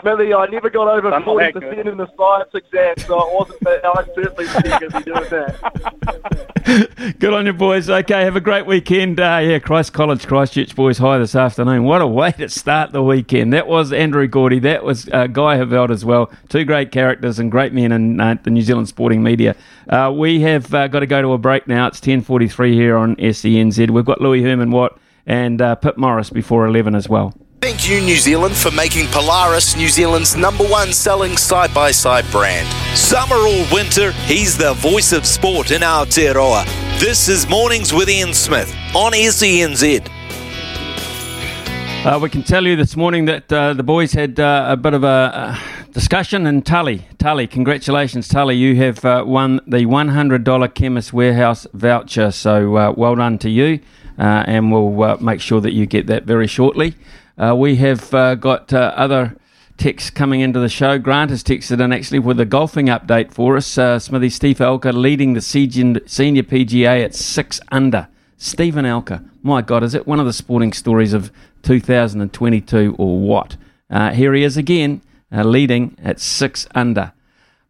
Smithy, 0.00 0.34
I 0.34 0.46
never 0.46 0.70
got 0.70 0.88
over 0.88 1.20
forty 1.22 1.52
percent 1.52 1.88
in 1.88 1.96
the 1.96 2.08
science 2.16 2.50
exam, 2.54 2.94
so 2.98 3.18
I 3.18 3.34
wasn't. 3.34 3.66
I 3.66 4.04
certainly 4.14 4.46
wasn't 4.46 4.80
going 4.80 4.90
to 4.90 4.98
be 4.98 5.04
doing 5.04 5.30
that. 5.30 6.54
Good 7.18 7.32
on 7.34 7.46
you, 7.46 7.52
boys. 7.52 7.90
Okay, 7.90 8.22
have 8.22 8.36
a 8.36 8.40
great 8.40 8.66
weekend. 8.66 9.20
Uh, 9.20 9.40
yeah, 9.42 9.58
Christ 9.58 9.92
College, 9.92 10.26
Christchurch 10.26 10.74
Boys 10.74 10.98
High 10.98 11.18
this 11.18 11.34
afternoon. 11.34 11.84
What 11.84 12.00
a 12.00 12.06
way 12.06 12.32
to 12.32 12.48
start 12.48 12.92
the 12.92 13.02
weekend. 13.02 13.52
That 13.52 13.66
was 13.66 13.92
Andrew 13.92 14.26
Gourdie. 14.26 14.60
That 14.60 14.82
was 14.82 15.08
uh, 15.10 15.26
Guy 15.26 15.58
Heveldt 15.58 15.90
as 15.90 16.04
well. 16.04 16.32
Two 16.48 16.64
great 16.64 16.90
characters 16.90 17.38
and 17.38 17.50
great 17.50 17.72
men 17.72 17.92
in 17.92 18.20
uh, 18.20 18.36
the 18.42 18.50
New 18.50 18.62
Zealand 18.62 18.88
sporting 18.88 19.22
media. 19.22 19.54
Uh, 19.88 20.12
we 20.16 20.40
have 20.40 20.72
uh, 20.72 20.88
got 20.88 21.00
to 21.00 21.06
go 21.06 21.20
to 21.20 21.32
a 21.32 21.38
break 21.38 21.68
now. 21.68 21.86
It's 21.86 22.00
ten 22.00 22.22
forty 22.22 22.48
three 22.48 22.74
here 22.74 22.96
on 22.96 23.16
SENZ. 23.16 23.90
We've 23.90 24.04
got 24.04 24.20
Louis 24.22 24.42
Herman 24.42 24.70
Watt 24.70 24.98
and 25.26 25.60
uh, 25.60 25.74
Pip 25.74 25.98
Morris 25.98 26.30
before 26.30 26.66
eleven 26.66 26.94
as 26.94 27.08
well. 27.08 27.34
Thank 27.64 27.88
you, 27.88 28.02
New 28.02 28.16
Zealand, 28.18 28.54
for 28.54 28.70
making 28.72 29.06
Polaris 29.06 29.74
New 29.74 29.88
Zealand's 29.88 30.36
number 30.36 30.64
one 30.64 30.92
selling 30.92 31.38
side 31.38 31.72
by 31.72 31.92
side 31.92 32.30
brand. 32.30 32.68
Summer 32.94 33.36
or 33.36 33.64
winter, 33.72 34.12
he's 34.26 34.58
the 34.58 34.74
voice 34.74 35.14
of 35.14 35.24
sport 35.24 35.70
in 35.70 35.80
Aotearoa. 35.80 36.66
This 37.00 37.26
is 37.26 37.48
Mornings 37.48 37.90
with 37.90 38.10
Ian 38.10 38.34
Smith 38.34 38.70
on 38.94 39.12
SENZ. 39.12 40.06
Uh, 42.04 42.18
we 42.20 42.28
can 42.28 42.42
tell 42.42 42.66
you 42.66 42.76
this 42.76 42.96
morning 42.96 43.24
that 43.24 43.50
uh, 43.50 43.72
the 43.72 43.82
boys 43.82 44.12
had 44.12 44.38
uh, 44.38 44.66
a 44.68 44.76
bit 44.76 44.92
of 44.92 45.02
a. 45.02 45.06
Uh, 45.08 45.58
discussion. 45.94 46.46
And 46.46 46.66
Tully, 46.66 47.06
Tully, 47.18 47.46
congratulations, 47.46 48.28
Tully. 48.28 48.56
You 48.56 48.76
have 48.76 49.02
uh, 49.04 49.24
won 49.24 49.60
the 49.66 49.86
$100 49.86 50.74
Chemist 50.74 51.12
Warehouse 51.14 51.66
voucher. 51.72 52.32
So 52.32 52.76
uh, 52.76 52.92
well 52.94 53.14
done 53.14 53.38
to 53.38 53.48
you. 53.48 53.80
Uh, 54.18 54.44
and 54.46 54.70
we'll 54.70 55.02
uh, 55.02 55.16
make 55.20 55.40
sure 55.40 55.60
that 55.60 55.72
you 55.72 55.86
get 55.86 56.06
that 56.08 56.24
very 56.24 56.46
shortly. 56.46 56.94
Uh, 57.36 57.54
we 57.56 57.76
have 57.76 58.12
uh, 58.14 58.34
got 58.34 58.72
other 58.72 59.36
texts 59.76 60.10
coming 60.10 60.40
into 60.40 60.60
the 60.60 60.68
show. 60.68 60.98
Grant 60.98 61.30
has 61.30 61.42
texted 61.42 61.80
in 61.80 61.92
actually 61.92 62.20
with 62.20 62.38
a 62.38 62.44
golfing 62.44 62.86
update 62.86 63.32
for 63.32 63.56
us. 63.56 63.66
Smithy 63.66 64.30
Steve 64.30 64.58
Alker 64.58 64.92
leading 64.92 65.34
the 65.34 65.40
senior 65.40 66.00
PGA 66.00 67.04
at 67.04 67.14
six 67.14 67.60
under. 67.70 68.08
Stephen 68.36 68.84
Alker, 68.84 69.28
my 69.42 69.62
God, 69.62 69.82
is 69.82 69.94
it 69.94 70.06
one 70.06 70.20
of 70.20 70.26
the 70.26 70.32
sporting 70.32 70.72
stories 70.72 71.12
of 71.12 71.32
2022 71.62 72.94
or 72.98 73.18
what? 73.18 73.56
here 74.12 74.34
he 74.34 74.42
is 74.42 74.56
again 74.56 75.00
uh, 75.34 75.42
leading 75.42 75.96
at 76.02 76.20
six 76.20 76.68
under. 76.74 77.12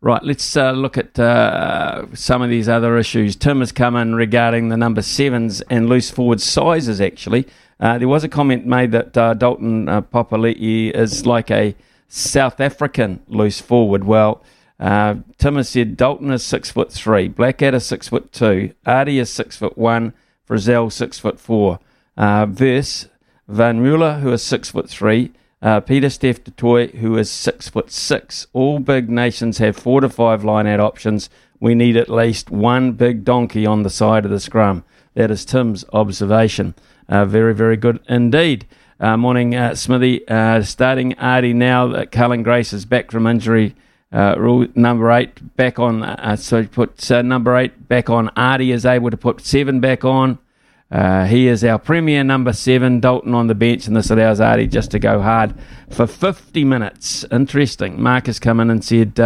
Right, 0.01 0.23
let's 0.23 0.55
uh, 0.55 0.73
look 0.73 0.99
at 0.99 1.19
uh, 1.19 2.15
some 2.15 2.43
of 2.43 2.51
these 2.51 2.69
other 2.69 2.99
issues. 2.99 3.37
Tim 3.37 3.61
has 3.61 3.73
come 3.73 3.97
in 3.97 4.15
regarding 4.15 4.69
the 4.69 4.77
number 4.77 5.01
sevens 5.01 5.63
and 5.63 5.89
loose 5.89 6.11
forward 6.11 6.43
sizes, 6.43 7.01
actually. 7.01 7.47
Uh, 7.85 7.99
there 7.99 8.09
was 8.09 8.25
a 8.25 8.29
comment 8.31 8.65
made 8.65 8.93
that 8.93 9.15
uh, 9.15 9.35
Dalton 9.35 9.91
uh, 9.91 10.01
Papali'i 10.01 10.91
is 10.91 11.27
like 11.27 11.51
a 11.51 11.77
South 12.09 12.59
African 12.59 13.21
loose 13.29 13.61
forward. 13.61 14.05
Well, 14.05 14.43
uh, 14.81 15.17
Tim 15.37 15.57
has 15.57 15.69
said 15.69 15.95
Dalton 15.95 16.31
is 16.31 16.43
six 16.43 16.71
foot 16.71 16.91
three, 16.91 17.29
Blackadder 17.29 17.81
six 17.81 18.09
foot 18.09 18.33
two, 18.33 18.73
Ardie 18.87 19.21
is 19.21 19.29
six 19.29 19.59
foot 19.59 19.77
one, 19.77 20.15
Frizell 20.49 20.91
six 20.91 21.19
foot 21.19 21.39
four. 21.39 21.79
Uh, 22.17 22.47
verse 22.47 23.09
Vermeulen, 23.51 24.21
who 24.21 24.33
is 24.33 24.43
six 24.43 24.71
foot 24.71 24.89
three, 24.89 25.33
uh, 25.61 25.81
Pieter-Steph 25.81 26.43
du 26.43 26.53
Toit, 26.53 26.95
who 26.95 27.19
is 27.19 27.31
six 27.31 27.69
foot 27.69 27.91
six. 27.91 28.47
All 28.55 28.79
big 28.79 29.11
nations 29.11 29.59
have 29.59 29.77
four 29.77 30.01
to 30.01 30.09
five 30.09 30.43
line 30.43 30.67
out 30.67 30.81
options. 30.81 31.29
We 31.61 31.75
need 31.75 31.99
at 31.99 32.09
least 32.09 32.51
one 32.51 32.93
big 32.93 33.27
donkey 33.27 33.67
on 33.67 33.83
the 33.83 33.91
side 33.91 34.25
of 34.25 34.31
the 34.31 34.41
scrum. 34.41 34.85
That 35.15 35.31
is 35.31 35.45
Tim's 35.45 35.85
observation. 35.93 36.75
Uh, 37.09 37.25
very, 37.25 37.55
very 37.55 37.77
good 37.77 38.01
indeed. 38.09 38.67
Uh, 38.99 39.17
morning, 39.17 39.55
uh, 39.55 39.75
Smithy. 39.75 40.27
Uh, 40.29 40.63
starting 40.63 41.13
Ardie 41.15 41.55
now 41.55 41.89
that 41.89 42.13
Cullen 42.13 42.43
Grace 42.43 42.73
is 42.73 42.85
back 42.85 43.11
from 43.11 43.27
injury. 43.27 43.75
Uh, 44.13 44.37
rule 44.39 44.67
number 44.75 45.11
eight 45.11 45.57
back 45.57 45.79
on. 45.79 46.03
Uh, 46.03 46.37
so 46.37 46.63
he 46.63 46.69
puts 46.69 47.11
number 47.11 47.57
eight 47.57 47.89
back 47.89 48.09
on. 48.09 48.29
Ardie 48.31 48.73
is 48.73 48.87
able 48.87 49.11
to 49.11 49.17
put 49.17 49.41
seven 49.41 49.81
back 49.81 50.05
on. 50.05 50.39
Uh, 50.91 51.25
he 51.25 51.49
is 51.49 51.65
our 51.65 51.79
premier 51.79 52.23
number 52.23 52.53
seven, 52.53 53.01
Dalton 53.01 53.35
on 53.35 53.49
the 53.49 53.55
bench, 53.55 53.87
and 53.89 53.97
this 53.97 54.11
allows 54.11 54.39
Ardie 54.39 54.71
just 54.71 54.93
to 54.93 54.99
go 55.01 55.21
hard 55.21 55.55
for 55.91 56.07
50 56.07 56.65
minutes. 56.65 57.25
Interesting. 57.33 58.01
Mark 58.01 58.27
has 58.27 58.39
come 58.39 58.61
in 58.61 58.71
and 58.71 58.85
said, 58.85 59.19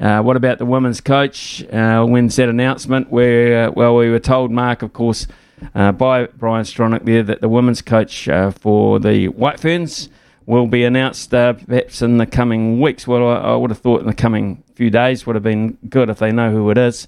uh, 0.00 0.04
uh, 0.04 0.22
What 0.22 0.36
about 0.36 0.58
the 0.58 0.66
women's 0.66 1.00
coach? 1.00 1.64
Uh, 1.70 2.04
when's 2.04 2.36
that 2.36 2.48
announcement? 2.48 3.10
Where, 3.10 3.68
uh, 3.68 3.72
well, 3.72 3.96
we 3.96 4.10
were 4.10 4.18
told, 4.18 4.50
Mark, 4.50 4.82
of 4.82 4.92
course, 4.92 5.26
uh, 5.74 5.92
by 5.92 6.26
Brian 6.26 6.64
Stronach 6.64 7.04
there, 7.04 7.22
that 7.22 7.40
the 7.40 7.48
women's 7.48 7.82
coach 7.82 8.28
for 8.58 8.98
the 8.98 9.28
White 9.28 9.60
Ferns 9.60 10.08
will 10.44 10.66
be 10.66 10.84
announced 10.84 11.30
perhaps 11.30 12.02
in 12.02 12.18
the 12.18 12.26
coming 12.26 12.80
weeks. 12.80 13.06
Well, 13.06 13.28
I, 13.28 13.36
I 13.36 13.56
would 13.56 13.70
have 13.70 13.78
thought 13.78 14.00
in 14.00 14.06
the 14.06 14.14
coming 14.14 14.62
few 14.74 14.90
days 14.90 15.26
would 15.26 15.36
have 15.36 15.42
been 15.42 15.78
good 15.88 16.10
if 16.10 16.18
they 16.18 16.32
know 16.32 16.50
who 16.50 16.70
it 16.70 16.78
is. 16.78 17.06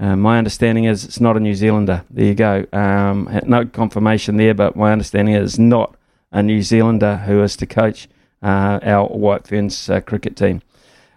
Uh, 0.00 0.16
my 0.16 0.38
understanding 0.38 0.84
is 0.84 1.04
it's 1.04 1.20
not 1.20 1.36
a 1.36 1.40
New 1.40 1.54
Zealander. 1.54 2.04
There 2.10 2.24
you 2.24 2.34
go. 2.34 2.66
Um, 2.72 3.28
no 3.44 3.66
confirmation 3.66 4.36
there, 4.36 4.54
but 4.54 4.74
my 4.74 4.90
understanding 4.90 5.34
is 5.34 5.58
not 5.58 5.94
a 6.32 6.42
New 6.42 6.62
Zealander 6.62 7.18
who 7.18 7.42
is 7.42 7.56
to 7.56 7.66
coach 7.66 8.08
uh, 8.42 8.80
our 8.82 9.06
White 9.06 9.46
Ferns 9.46 9.88
uh, 9.90 10.00
cricket 10.00 10.36
team. 10.36 10.62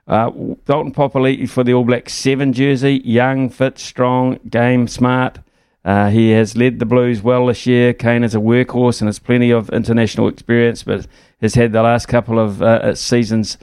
Uh, 0.07 0.29
Dalton 0.65 0.93
Papali'i 0.93 1.49
for 1.49 1.63
the 1.63 1.73
All 1.73 1.83
Blacks 1.83 2.13
7 2.13 2.53
jersey. 2.53 3.01
Young, 3.03 3.49
fit, 3.49 3.79
strong, 3.79 4.39
game 4.49 4.87
smart. 4.87 5.39
Uh, 5.83 6.09
he 6.09 6.31
has 6.31 6.55
led 6.55 6.79
the 6.79 6.85
Blues 6.85 7.21
well 7.21 7.47
this 7.47 7.65
year. 7.65 7.93
Cane 7.93 8.23
is 8.23 8.35
a 8.35 8.39
workhorse 8.39 9.01
and 9.01 9.07
has 9.07 9.19
plenty 9.19 9.51
of 9.51 9.69
international 9.69 10.27
experience, 10.27 10.83
but 10.83 11.07
has 11.41 11.55
had 11.55 11.71
the 11.71 11.81
last 11.83 12.07
couple 12.07 12.39
of 12.39 12.61
uh, 12.61 12.93
seasons 12.95 13.57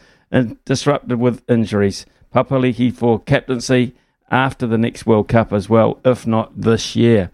disrupted 0.65 1.19
with 1.19 1.43
injuries. 1.49 2.07
Papali'i 2.35 2.93
for 2.93 3.21
captaincy 3.21 3.95
after 4.31 4.67
the 4.67 4.79
next 4.79 5.05
World 5.05 5.29
Cup 5.29 5.53
as 5.53 5.69
well, 5.69 6.01
if 6.05 6.27
not 6.27 6.61
this 6.61 6.97
year. 6.97 7.31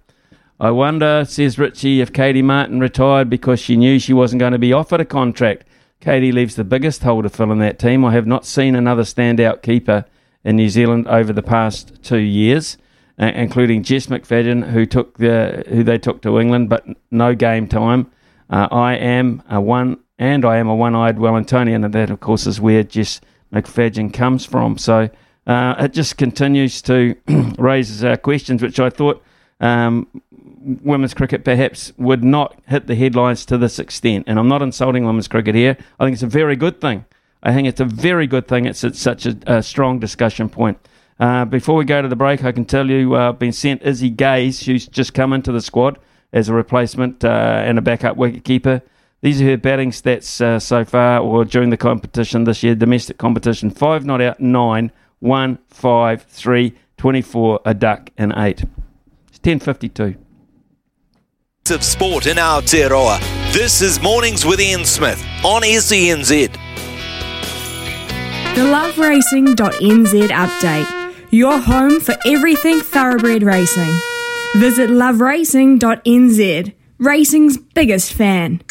I 0.61 0.73
wonder, 0.73 1.25
says 1.25 1.59
Richie, 1.59 2.01
if 2.01 2.13
Katie 2.13 2.43
Martin 2.43 2.81
retired 2.81 3.31
because 3.31 3.61
she 3.61 3.77
knew 3.77 4.01
she 4.01 4.13
wasn't 4.13 4.41
going 4.41 4.53
to 4.53 4.59
be 4.59 4.73
offered 4.73 5.01
a 5.01 5.05
contract. 5.05 5.65
Katie 6.01 6.33
leaves 6.33 6.55
the 6.55 6.65
biggest 6.65 7.03
hole 7.03 7.23
to 7.23 7.29
fill 7.29 7.51
in 7.51 7.59
that 7.59 7.79
team. 7.79 8.05
I 8.05 8.13
have 8.13 8.27
not 8.27 8.47
seen 8.47 8.75
another 8.75 9.03
standout 9.03 9.63
keeper 9.63 10.05
in 10.45 10.57
New 10.57 10.69
Zealand 10.69 11.09
over 11.09 11.33
the 11.33 11.43
past 11.43 12.03
two 12.03 12.19
years, 12.19 12.79
uh, 13.19 13.33
including 13.35 13.83
Jess 13.83 14.07
McFadyen, 14.07 14.71
who 14.71 14.87
took 14.87 15.19
the 15.19 15.65
who 15.69 15.83
they 15.83 15.99
took 15.99 16.23
to 16.23 16.39
England, 16.39 16.69
but 16.69 16.87
no 17.11 17.35
game 17.35 17.67
time. 17.67 18.11
Uh, 18.49 18.69
I 18.71 18.95
am 18.95 19.43
a 19.51 19.61
one, 19.61 19.99
and 20.19 20.45
I 20.45 20.57
am 20.59 20.69
a 20.69 20.75
one-eyed 20.75 21.17
Wellingtonian, 21.17 21.85
and 21.85 21.93
that, 21.93 22.11
of 22.11 22.21
course, 22.21 22.47
is 22.47 22.61
where 22.61 22.83
Jess 22.83 23.21
McFadyen 23.53 24.13
comes 24.13 24.45
from. 24.45 24.79
So 24.79 25.11
uh, 25.47 25.75
it 25.79 25.93
just 25.93 26.17
continues 26.17 26.81
to 26.83 27.17
raise 27.59 28.05
uh, 28.05 28.17
questions 28.17 28.63
which 28.63 28.79
I 28.79 28.91
thought 28.91 29.23
um, 29.61 30.07
women's 30.61 31.15
cricket 31.15 31.45
perhaps 31.45 31.93
would 31.97 32.25
not 32.25 32.59
hit 32.67 32.87
the 32.87 32.95
headlines 32.95 33.45
to 33.47 33.59
this 33.59 33.79
extent. 33.79 34.25
And 34.27 34.39
I'm 34.39 34.49
not 34.49 34.63
insulting 34.63 35.05
women's 35.05 35.29
cricket 35.29 35.55
here. 35.55 35.77
I 35.99 36.05
think 36.05 36.15
it's 36.15 36.23
a 36.23 36.27
very 36.27 36.57
good 36.57 36.81
thing. 36.81 37.05
I 37.43 37.53
think 37.53 37.69
it's 37.69 37.81
a 37.81 37.85
very 37.85 38.27
good 38.27 38.49
thing. 38.49 38.67
It's, 38.67 38.83
it's 38.83 39.01
such 39.01 39.27
a, 39.27 39.37
a, 39.47 39.63
strong 39.63 39.99
discussion 39.99 40.49
point. 40.49 40.79
Uh, 41.21 41.45
before 41.45 41.77
we 41.77 41.85
go 41.85 42.03
to 42.03 42.09
the 42.09 42.17
break, 42.17 42.45
I 42.45 42.53
can 42.53 42.65
tell 42.65 42.91
you 42.91 43.17
uh, 43.17 43.31
I've 43.31 43.39
been 43.39 43.53
sent 43.53 43.83
Izzy 43.83 44.11
Gaze, 44.11 44.67
who's 44.67 44.87
just 44.87 45.15
come 45.15 45.33
into 45.33 45.53
the 45.53 45.61
squad 45.61 45.99
as 46.33 46.49
a 46.49 46.55
replacement 46.55 47.25
uh, 47.25 47.63
and 47.65 47.79
a 47.79 47.83
backup 47.83 48.17
wicketkeeper. 48.17 48.83
These 49.21 49.41
are 49.43 49.47
her 49.47 49.57
batting 49.57 49.91
stats 49.91 50.41
uh, 50.41 50.61
so 50.61 50.85
far, 50.85 51.21
or 51.21 51.45
during 51.45 51.71
the 51.71 51.77
competition 51.77 52.45
this 52.45 52.63
year, 52.63 52.75
domestic 52.75 53.19
competition. 53.19 53.71
Five 53.71 54.05
not 54.05 54.21
out, 54.21 54.39
nine, 54.41 54.93
one, 55.19 55.59
five, 55.69 56.23
three, 56.23 56.77
24, 56.99 57.61
a 57.65 57.75
duck, 57.75 58.11
and 58.17 58.33
eight. 58.37 58.63
It's 59.29 59.39
1052. 59.39 60.17
Of 61.71 61.85
sport 61.85 62.27
in 62.27 62.39
Aotearoa. 62.39 63.21
This 63.53 63.83
is 63.83 64.01
Mornings 64.01 64.47
with 64.47 64.59
Ian 64.59 64.87
Smith 64.87 65.23
on 65.45 65.61
SENZ. 65.61 66.51
The 68.55 68.63
loveracing.nz 68.63 70.29
update. 70.29 71.15
Your 71.31 71.59
home 71.59 72.01
for 72.01 72.17
everything 72.25 72.81
thoroughbred 72.81 73.43
racing. 73.43 73.93
Visit 74.57 74.89
loveracing.nz, 74.89 76.75
racing's 76.99 77.59
biggest 77.59 78.15
fan. 78.15 78.63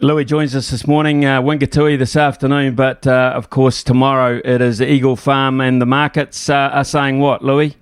Louis 0.00 0.24
joins 0.24 0.56
us 0.56 0.70
this 0.70 0.86
morning, 0.86 1.26
uh, 1.26 1.42
Wingatui 1.42 1.98
this 1.98 2.16
afternoon, 2.16 2.74
but 2.74 3.06
uh, 3.06 3.32
of 3.34 3.50
course 3.50 3.82
tomorrow 3.82 4.40
it 4.44 4.62
is 4.62 4.80
Eagle 4.80 5.16
Farm 5.16 5.60
and 5.60 5.82
the 5.82 5.86
markets 5.86 6.48
uh, 6.48 6.70
are 6.72 6.84
saying 6.84 7.18
what, 7.18 7.44
Louis? 7.44 7.76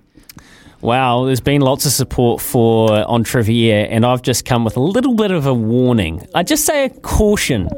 Wow, 0.86 1.24
there's 1.24 1.40
been 1.40 1.62
lots 1.62 1.84
of 1.84 1.90
support 1.90 2.40
for 2.40 2.92
uh, 2.92 3.04
on 3.06 3.24
Trivier, 3.24 3.88
and 3.90 4.06
I've 4.06 4.22
just 4.22 4.44
come 4.44 4.64
with 4.64 4.76
a 4.76 4.80
little 4.80 5.14
bit 5.14 5.32
of 5.32 5.44
a 5.44 5.52
warning. 5.52 6.24
I 6.32 6.44
just 6.44 6.64
say 6.64 6.84
a 6.84 6.90
caution. 6.90 7.68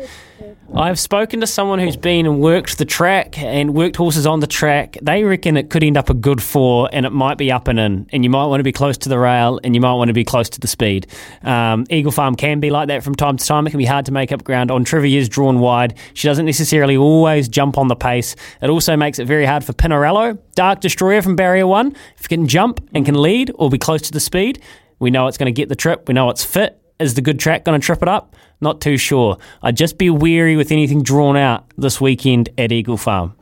I've 0.75 1.01
spoken 1.01 1.41
to 1.41 1.47
someone 1.47 1.79
who's 1.79 1.97
been 1.97 2.27
and 2.27 2.41
worked 2.41 2.77
the 2.77 2.85
track 2.85 3.39
and 3.39 3.75
worked 3.75 3.97
horses 3.97 4.27
on 4.27 4.41
the 4.41 4.47
track. 4.47 4.99
They 5.01 5.25
reckon 5.25 5.57
it 5.57 5.71
could 5.71 5.83
end 5.83 5.97
up 5.97 6.11
a 6.11 6.15
good 6.15 6.43
four 6.43 6.91
and 6.93 7.07
it 7.07 7.11
might 7.11 7.39
be 7.39 7.51
up 7.51 7.69
and 7.69 7.81
in. 7.81 8.07
And 8.13 8.23
you 8.23 8.29
might 8.29 8.45
want 8.47 8.61
to 8.61 8.65
be 8.65 8.73
close 8.73 8.99
to 8.99 9.09
the 9.09 9.19
rail 9.19 9.59
and 9.65 9.75
you 9.75 9.81
might 9.81 9.95
want 9.95 10.09
to 10.09 10.15
be 10.15 10.25
close 10.25 10.51
to 10.51 10.61
the 10.61 10.69
speed. 10.69 11.07
Um, 11.43 11.87
Eagle 11.89 12.13
Farm 12.13 12.35
can 12.35 12.61
be 12.61 12.69
like 12.69 12.89
that 12.89 13.03
from 13.03 13.15
time 13.15 13.39
to 13.39 13.47
time. 13.47 13.67
It 13.67 13.71
can 13.71 13.79
be 13.79 13.87
hard 13.87 14.05
to 14.07 14.13
make 14.13 14.31
up 14.31 14.45
ground. 14.45 14.71
On 14.71 14.85
Trivia 14.85 15.19
is 15.19 15.29
drawn 15.29 15.59
wide. 15.59 15.95
She 16.13 16.29
doesn't 16.29 16.47
necessarily 16.47 16.99
always 16.99 17.49
jump 17.49 17.79
on 17.79 17.89
the 17.89 17.97
pace. 17.97 18.37
It 18.61 18.69
also 18.69 18.95
makes 18.95 19.19
it 19.19 19.25
very 19.25 19.47
hard 19.47 19.65
for 19.65 19.73
Pinarello. 19.73 20.39
Dark 20.55 20.81
Destroyer 20.81 21.23
from 21.23 21.35
Barrier 21.35 21.67
1. 21.67 21.97
If 22.19 22.25
you 22.25 22.29
can 22.29 22.47
jump 22.47 22.87
and 22.93 23.07
can 23.07 23.15
lead 23.15 23.51
or 23.55 23.71
be 23.71 23.79
close 23.79 24.03
to 24.03 24.13
the 24.13 24.21
speed, 24.21 24.63
we 24.99 25.11
know 25.11 25.29
it's 25.29 25.39
going 25.39 25.53
to 25.53 25.59
get 25.59 25.71
the 25.71 25.77
trip. 25.77 26.09
We 26.09 26.15
know 26.15 26.29
it's 26.29 26.45
fit. 26.45 26.79
Is 26.99 27.15
the 27.15 27.23
good 27.23 27.39
track 27.39 27.65
going 27.65 27.81
to 27.81 27.85
trip 27.85 28.03
it 28.03 28.09
up? 28.09 28.35
Not 28.61 28.81
too 28.81 28.97
sure. 28.97 29.39
I'd 29.63 29.77
just 29.77 29.99
be 29.99 30.11
weary 30.11 30.57
with 30.57 30.73
anything 30.73 31.03
drawn 31.03 31.37
out 31.37 31.65
this 31.77 32.01
weekend 32.01 32.49
at 32.59 32.73
Eagle 32.73 32.97
Farm. 32.97 33.35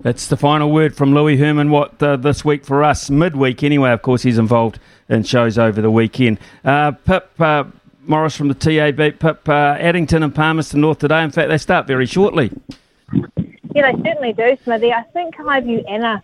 That's 0.00 0.28
the 0.28 0.36
final 0.36 0.70
word 0.70 0.94
from 0.94 1.14
Louis 1.14 1.36
Herman. 1.36 1.70
What 1.70 2.00
uh, 2.02 2.16
this 2.16 2.44
week 2.44 2.64
for 2.64 2.84
us, 2.84 3.08
midweek 3.08 3.62
anyway. 3.62 3.90
Of 3.90 4.02
course, 4.02 4.22
he's 4.22 4.38
involved 4.38 4.78
in 5.08 5.22
shows 5.22 5.58
over 5.58 5.80
the 5.80 5.90
weekend. 5.90 6.38
Uh, 6.64 6.92
Pip 6.92 7.30
uh, 7.40 7.64
Morris 8.02 8.36
from 8.36 8.48
the 8.48 8.54
TAB, 8.54 9.18
Pip 9.18 9.48
uh, 9.48 9.76
Addington 9.80 10.22
and 10.22 10.34
Palmerston 10.34 10.82
North 10.82 10.98
today. 10.98 11.22
In 11.22 11.30
fact, 11.30 11.48
they 11.48 11.58
start 11.58 11.86
very 11.86 12.06
shortly. 12.06 12.52
Yeah, 13.74 13.92
they 13.92 14.02
certainly 14.02 14.32
do, 14.32 14.56
Smithy. 14.62 14.92
I 14.92 15.02
think 15.12 15.40
I 15.40 15.60
view 15.60 15.78
Anna 15.88 16.22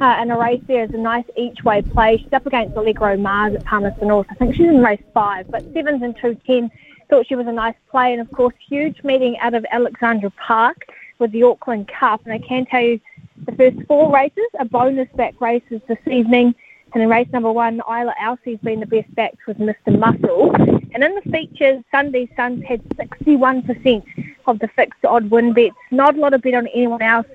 uh, 0.00 0.18
in 0.20 0.30
a 0.30 0.38
race 0.38 0.60
there 0.66 0.84
is 0.84 0.90
a 0.90 0.98
nice 0.98 1.24
each 1.36 1.62
way 1.64 1.82
play. 1.82 2.18
She's 2.18 2.32
up 2.32 2.46
against 2.46 2.76
Allegro 2.76 3.16
Mars 3.16 3.54
at 3.54 3.64
Palmerston 3.64 4.08
North. 4.08 4.26
I 4.30 4.34
think 4.34 4.54
she's 4.54 4.66
in 4.66 4.82
race 4.82 5.02
five, 5.12 5.50
but 5.50 5.62
sevens 5.72 6.02
and 6.02 6.16
two 6.16 6.36
ten 6.46 6.70
thought 7.14 7.28
she 7.28 7.36
was 7.36 7.46
a 7.46 7.52
nice 7.52 7.76
play. 7.90 8.12
And 8.12 8.20
of 8.20 8.30
course, 8.32 8.54
huge 8.68 9.04
meeting 9.04 9.38
out 9.38 9.54
of 9.54 9.64
Alexandra 9.70 10.30
Park 10.30 10.88
with 11.20 11.30
the 11.30 11.44
Auckland 11.44 11.86
Cup. 11.86 12.22
And 12.24 12.32
I 12.32 12.38
can 12.38 12.66
tell 12.66 12.80
you 12.80 13.00
the 13.46 13.52
first 13.52 13.76
four 13.86 14.12
races 14.12 14.48
are 14.58 14.64
bonus 14.64 15.08
back 15.14 15.40
races 15.40 15.80
this 15.86 15.98
evening. 16.10 16.56
And 16.92 17.02
in 17.04 17.08
race 17.08 17.28
number 17.32 17.52
one, 17.52 17.80
Isla 17.88 18.14
Elsie's 18.20 18.58
been 18.64 18.80
the 18.80 18.86
best 18.86 19.14
backed 19.14 19.46
with 19.46 19.58
Mr. 19.58 19.96
Muscle. 19.96 20.52
And 20.92 21.04
in 21.04 21.14
the 21.14 21.30
features, 21.30 21.84
Sunday 21.92 22.28
Suns 22.34 22.64
had 22.64 22.82
61% 22.90 24.02
of 24.46 24.58
the 24.58 24.68
fixed 24.68 25.04
odd 25.04 25.30
win 25.30 25.52
bets. 25.52 25.76
Not 25.92 26.16
a 26.16 26.20
lot 26.20 26.34
of 26.34 26.42
bet 26.42 26.54
on 26.54 26.66
anyone 26.68 27.02
else. 27.02 27.26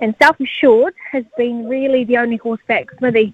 And 0.00 0.16
Self 0.20 0.40
Assured 0.40 0.94
has 1.12 1.24
been 1.36 1.68
really 1.68 2.02
the 2.02 2.16
only 2.16 2.38
horseback 2.38 2.90
Smithy 2.98 3.32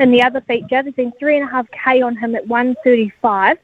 in 0.00 0.10
the 0.10 0.22
other 0.22 0.40
feature. 0.40 0.82
There's 0.82 0.94
been 0.94 1.12
three 1.20 1.36
and 1.36 1.48
a 1.48 1.50
half 1.50 1.68
K 1.70 2.02
on 2.02 2.16
him 2.16 2.34
at 2.34 2.44
135 2.48 3.58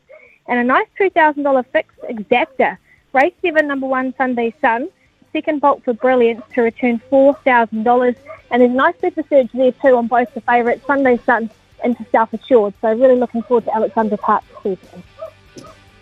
and 0.51 0.59
a 0.59 0.65
nice 0.65 0.89
$2,000 1.01 1.65
fixed 1.67 1.99
exacta. 2.03 2.77
Race 3.13 3.33
7, 3.41 3.67
number 3.67 3.87
1, 3.87 4.15
Sunday 4.19 4.53
Sun. 4.61 4.89
Second 5.33 5.61
bolt 5.61 5.85
for 5.85 5.93
Brilliance 5.93 6.43
to 6.55 6.63
return 6.63 7.01
$4,000. 7.11 8.17
And 8.51 8.61
there's 8.61 8.71
a 8.71 8.75
nice 8.75 8.97
super 9.01 9.23
surge 9.31 9.49
there 9.53 9.71
too 9.71 9.97
on 9.97 10.09
both 10.09 10.35
the 10.35 10.41
favourites, 10.41 10.85
Sunday 10.87 11.19
Sun 11.25 11.51
into 11.85 12.05
Self 12.11 12.33
Assured. 12.33 12.75
So 12.81 12.93
really 12.93 13.15
looking 13.15 13.43
forward 13.43 13.65
to 13.67 13.75
Alexander 13.75 14.17
Park 14.17 14.43
season. 14.65 15.05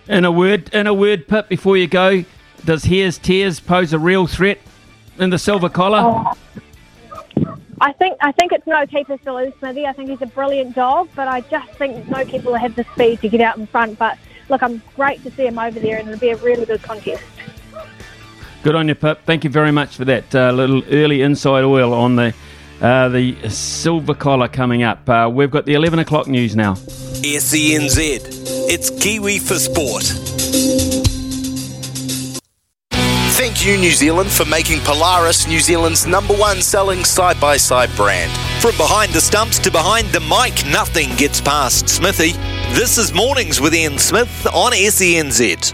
In 0.08 0.24
a 0.24 0.32
word, 0.32 0.72
in 0.72 0.86
a 0.86 0.94
word, 0.94 1.28
Pip, 1.28 1.50
before 1.50 1.76
you 1.76 1.86
go, 1.86 2.24
does 2.64 2.84
Here's 2.84 3.18
Tears 3.18 3.60
pose 3.60 3.92
a 3.92 3.98
real 3.98 4.26
threat 4.26 4.58
in 5.18 5.28
the 5.28 5.38
silver 5.38 5.68
collar? 5.68 6.00
Oh. 6.02 6.32
I 7.80 7.92
think 7.92 8.16
I 8.22 8.32
think 8.32 8.52
it's 8.52 8.66
no 8.66 8.86
keeper 8.86 9.18
to 9.18 9.34
lose, 9.34 9.52
Smithy. 9.58 9.86
I 9.86 9.92
think 9.92 10.08
he's 10.08 10.22
a 10.22 10.26
brilliant 10.26 10.74
dog, 10.74 11.10
but 11.14 11.28
I 11.28 11.42
just 11.42 11.70
think 11.72 12.08
no 12.08 12.24
keeper 12.24 12.46
will 12.46 12.54
have 12.54 12.74
the 12.74 12.84
speed 12.94 13.20
to 13.20 13.28
get 13.28 13.42
out 13.42 13.58
in 13.58 13.66
front. 13.66 13.98
But 13.98 14.18
look, 14.48 14.62
I'm 14.62 14.82
great 14.96 15.22
to 15.24 15.30
see 15.30 15.46
him 15.46 15.58
over 15.58 15.78
there, 15.78 15.98
and 15.98 16.08
it'll 16.08 16.20
be 16.20 16.30
a 16.30 16.36
really 16.36 16.64
good 16.64 16.82
contest. 16.82 17.22
Good 18.62 18.74
on 18.74 18.88
you, 18.88 18.94
Pip. 18.94 19.20
Thank 19.24 19.44
you 19.44 19.50
very 19.50 19.70
much 19.70 19.96
for 19.96 20.04
that 20.06 20.34
uh, 20.34 20.50
little 20.52 20.82
early 20.90 21.22
inside 21.22 21.64
oil 21.64 21.92
on 21.94 22.16
the 22.16 22.34
uh, 22.80 23.08
the 23.08 23.36
silver 23.48 24.14
collar 24.14 24.48
coming 24.48 24.82
up. 24.82 25.08
Uh, 25.08 25.28
we've 25.32 25.50
got 25.50 25.64
the 25.66 25.74
11 25.74 25.98
o'clock 25.98 26.28
news 26.28 26.54
now. 26.54 26.74
SENZ. 26.74 27.98
It's 28.68 28.90
Kiwi 28.90 29.38
for 29.38 29.54
Sport. 29.56 30.04
Thank 33.34 33.66
you, 33.66 33.76
New 33.76 33.90
Zealand, 33.90 34.30
for 34.30 34.44
making 34.44 34.80
Polaris 34.80 35.48
New 35.48 35.60
Zealand's 35.60 36.06
number 36.06 36.34
one 36.34 36.62
selling 36.62 37.04
side 37.04 37.40
by 37.40 37.56
side 37.56 37.90
brand. 37.96 38.47
From 38.60 38.76
behind 38.76 39.12
the 39.12 39.20
stumps 39.20 39.60
to 39.60 39.70
behind 39.70 40.08
the 40.08 40.18
mic, 40.18 40.66
nothing 40.66 41.14
gets 41.14 41.40
past 41.40 41.88
Smithy. 41.88 42.32
This 42.74 42.98
is 42.98 43.14
Mornings 43.14 43.60
with 43.60 43.72
Ian 43.72 43.98
Smith 43.98 44.48
on 44.52 44.72
SENZ. 44.72 45.72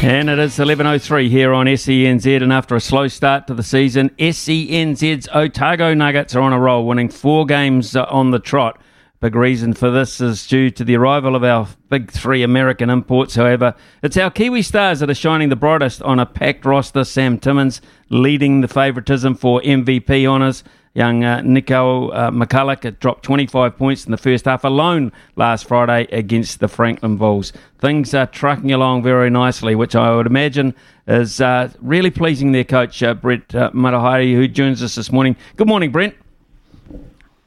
And 0.00 0.30
it 0.30 0.38
is 0.38 0.58
11.03 0.58 1.28
here 1.28 1.52
on 1.52 1.66
SENZ. 1.66 2.42
And 2.42 2.52
after 2.52 2.76
a 2.76 2.80
slow 2.80 3.08
start 3.08 3.48
to 3.48 3.54
the 3.54 3.64
season, 3.64 4.10
SENZ's 4.20 5.28
Otago 5.34 5.94
Nuggets 5.94 6.36
are 6.36 6.42
on 6.42 6.52
a 6.52 6.60
roll, 6.60 6.86
winning 6.86 7.08
four 7.08 7.44
games 7.44 7.96
uh, 7.96 8.04
on 8.08 8.30
the 8.30 8.38
trot. 8.38 8.80
Big 9.20 9.34
reason 9.34 9.74
for 9.74 9.90
this 9.90 10.20
is 10.20 10.46
due 10.46 10.70
to 10.70 10.84
the 10.84 10.94
arrival 10.94 11.34
of 11.34 11.42
our 11.42 11.66
big 11.88 12.12
three 12.12 12.44
American 12.44 12.88
imports. 12.88 13.34
However, 13.34 13.74
it's 14.00 14.16
our 14.16 14.30
Kiwi 14.30 14.62
stars 14.62 15.00
that 15.00 15.10
are 15.10 15.14
shining 15.14 15.48
the 15.48 15.56
brightest 15.56 16.02
on 16.02 16.20
a 16.20 16.26
packed 16.26 16.64
roster. 16.64 17.02
Sam 17.02 17.36
Timmins 17.36 17.80
leading 18.10 18.60
the 18.60 18.68
favouritism 18.68 19.34
for 19.34 19.60
MVP 19.62 20.24
honours. 20.24 20.62
Young 20.94 21.24
uh, 21.24 21.40
Nico 21.42 22.10
uh, 22.10 22.30
McCulloch 22.30 22.98
dropped 23.00 23.24
25 23.24 23.76
points 23.76 24.04
in 24.04 24.12
the 24.12 24.16
first 24.16 24.44
half 24.44 24.62
alone 24.62 25.10
last 25.34 25.66
Friday 25.66 26.06
against 26.12 26.60
the 26.60 26.68
Franklin 26.68 27.16
Bulls. 27.16 27.52
Things 27.80 28.14
are 28.14 28.26
trucking 28.26 28.72
along 28.72 29.02
very 29.02 29.28
nicely, 29.28 29.74
which 29.74 29.96
I 29.96 30.14
would 30.14 30.26
imagine 30.26 30.72
is 31.08 31.40
uh, 31.40 31.70
really 31.80 32.10
pleasing 32.10 32.52
their 32.52 32.62
coach, 32.62 33.02
uh, 33.02 33.12
Brent 33.14 33.52
uh, 33.56 33.72
Matehaere, 33.72 34.34
who 34.34 34.46
joins 34.46 34.84
us 34.84 34.94
this 34.94 35.10
morning. 35.10 35.34
Good 35.56 35.66
morning, 35.66 35.90
Brent. 35.90 36.14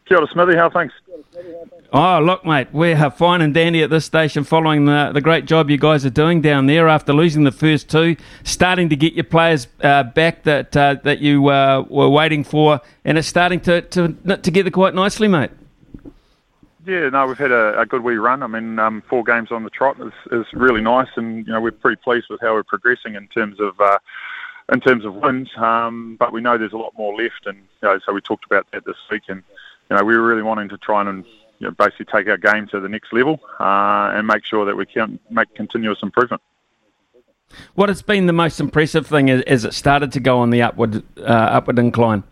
Kia 0.08 0.18
ora, 0.18 0.28
Smithy. 0.28 0.58
How 0.58 0.70
things? 0.70 0.92
Oh, 1.94 2.20
look, 2.20 2.44
mate, 2.44 2.68
we're 2.74 3.10
fine 3.12 3.40
and 3.42 3.54
dandy 3.54 3.82
at 3.82 3.90
this 3.90 4.04
station 4.04 4.44
following 4.44 4.86
the, 4.86 5.12
the 5.14 5.22
great 5.22 5.46
job 5.46 5.70
you 5.70 5.78
guys 5.78 6.06
are 6.06 6.10
doing 6.10 6.42
down 6.42 6.66
there 6.66 6.90
after 6.90 7.14
losing 7.14 7.46
the 7.46 7.52
first 7.52 7.90
two, 7.90 8.18
starting 8.44 8.90
to 8.90 8.98
get 8.98 9.14
your 9.14 9.24
players 9.24 9.68
uh, 9.82 10.04
back 10.04 10.44
that 10.44 10.76
uh, 10.76 10.96
that 11.04 11.20
you 11.20 11.48
uh, 11.48 11.86
were 11.88 12.10
waiting 12.10 12.44
for, 12.44 12.82
and 13.06 13.18
it's 13.18 13.28
starting 13.28 13.62
to, 13.62 13.82
to 13.84 14.18
knit 14.26 14.44
together 14.44 14.70
quite 14.70 14.96
nicely, 14.96 15.30
mate. 15.30 15.52
Yeah, 16.86 17.08
no, 17.08 17.26
we've 17.26 17.38
had 17.38 17.52
a, 17.52 17.80
a 17.80 17.86
good 17.86 18.04
wee 18.04 18.16
run. 18.16 18.44
I 18.44 18.48
mean, 18.48 18.80
um, 18.80 19.02
four 19.10 19.24
games 19.24 19.52
on 19.54 19.64
the 19.64 19.70
trot 19.70 19.98
is, 20.02 20.14
is 20.32 20.46
really 20.52 20.82
nice, 20.82 21.10
and 21.16 21.48
you 21.48 21.54
know 21.54 21.62
we're 21.62 21.72
pretty 21.72 22.02
pleased 22.04 22.28
with 22.30 22.42
how 22.42 22.54
we're 22.54 22.64
progressing 22.64 23.16
in 23.16 23.30
terms 23.30 23.62
of 23.62 23.80
uh, 23.80 24.00
in 24.74 24.82
terms 24.82 25.06
of 25.06 25.16
wins. 25.16 25.50
Um, 25.56 26.18
but 26.20 26.34
we 26.34 26.42
know 26.42 26.58
there's 26.58 26.74
a 26.74 26.78
lot 26.78 26.94
more 26.98 27.16
left, 27.16 27.46
and 27.46 27.58
you 27.58 27.88
know, 27.88 28.00
so 28.06 28.12
we 28.12 28.20
talked 28.20 28.46
about 28.46 28.68
that 28.74 28.84
this 28.84 28.98
week, 29.10 29.24
and 29.30 29.42
you 29.90 29.96
know 29.96 30.04
we 30.04 30.18
were 30.18 30.28
really 30.28 30.44
wanting 30.44 30.68
to 30.68 30.78
try 30.78 31.00
and 31.02 31.24
you 31.60 31.68
know, 31.68 31.72
basically 31.72 32.06
take 32.06 32.28
our 32.28 32.38
game 32.38 32.68
to 32.68 32.80
the 32.80 32.90
next 32.90 33.12
level 33.14 33.40
uh, 33.60 34.12
and 34.14 34.28
make 34.28 34.46
sure 34.46 34.66
that 34.66 34.76
we 34.76 34.86
can 34.86 35.20
make 35.30 35.54
continuous 35.56 36.00
improvement. 36.04 36.42
What 37.76 37.90
has 37.90 38.02
been 38.02 38.26
the 38.26 38.34
most 38.34 38.60
impressive 38.60 39.08
thing 39.08 39.30
as, 39.30 39.64
it 39.64 39.74
started 39.74 40.12
to 40.14 40.20
go 40.20 40.40
on 40.40 40.50
the 40.50 40.62
upward 40.62 41.04
uh, 41.18 41.24
upward 41.24 41.80
incline? 41.80 42.24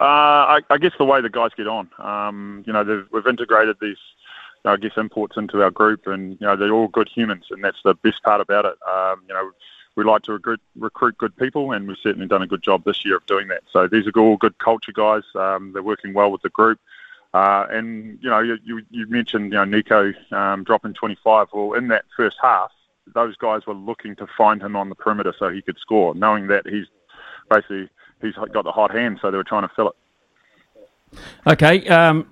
Uh, 0.00 0.58
I, 0.58 0.60
I, 0.68 0.78
guess 0.78 0.92
the 0.98 1.04
way 1.04 1.20
the 1.20 1.30
guys 1.30 1.50
get 1.56 1.68
on. 1.68 1.88
Um, 1.98 2.64
you 2.66 2.72
know, 2.72 3.04
we've 3.12 3.26
integrated 3.26 3.76
these, 3.80 3.90
you 3.90 4.62
know, 4.64 4.72
I 4.72 4.76
guess, 4.76 4.92
imports 4.96 5.36
into 5.36 5.62
our 5.62 5.70
group, 5.70 6.08
and 6.08 6.32
you 6.40 6.46
know, 6.46 6.56
they're 6.56 6.72
all 6.72 6.88
good 6.88 7.08
humans, 7.08 7.44
and 7.50 7.62
that's 7.62 7.78
the 7.84 7.94
best 7.94 8.20
part 8.24 8.40
about 8.40 8.64
it. 8.64 8.74
Um, 8.90 9.22
you 9.28 9.34
know, 9.34 9.52
we 9.94 10.02
like 10.02 10.22
to 10.22 10.32
recruit, 10.32 10.60
recruit 10.74 11.16
good 11.18 11.36
people, 11.36 11.70
and 11.70 11.86
we've 11.86 11.96
certainly 12.02 12.26
done 12.26 12.42
a 12.42 12.48
good 12.48 12.62
job 12.62 12.82
this 12.84 13.04
year 13.04 13.16
of 13.16 13.26
doing 13.26 13.46
that. 13.48 13.62
So 13.72 13.86
these 13.86 14.06
are 14.08 14.20
all 14.20 14.36
good 14.36 14.58
culture 14.58 14.92
guys. 14.92 15.22
Um, 15.36 15.72
they're 15.72 15.82
working 15.84 16.14
well 16.14 16.32
with 16.32 16.42
the 16.42 16.50
group. 16.50 16.80
Uh, 17.34 17.66
and 17.70 18.18
you 18.22 18.28
know, 18.28 18.40
you, 18.40 18.82
you 18.90 19.06
mentioned 19.06 19.44
you 19.52 19.58
know 19.58 19.64
Nico 19.64 20.12
um, 20.32 20.64
dropping 20.64 20.92
25. 20.94 21.48
Well, 21.52 21.72
in 21.72 21.88
that 21.88 22.04
first 22.14 22.36
half, 22.42 22.70
those 23.14 23.36
guys 23.36 23.66
were 23.66 23.74
looking 23.74 24.16
to 24.16 24.26
find 24.36 24.62
him 24.62 24.76
on 24.76 24.88
the 24.88 24.94
perimeter 24.94 25.34
so 25.38 25.48
he 25.48 25.62
could 25.62 25.78
score, 25.78 26.14
knowing 26.14 26.48
that 26.48 26.66
he's 26.66 26.86
basically 27.50 27.88
he's 28.20 28.34
got 28.34 28.64
the 28.64 28.72
hot 28.72 28.94
hand, 28.94 29.18
so 29.20 29.30
they 29.30 29.36
were 29.36 29.44
trying 29.44 29.62
to 29.62 29.74
fill 29.74 29.88
it. 29.88 31.18
Okay. 31.46 31.86
Um, 31.88 32.26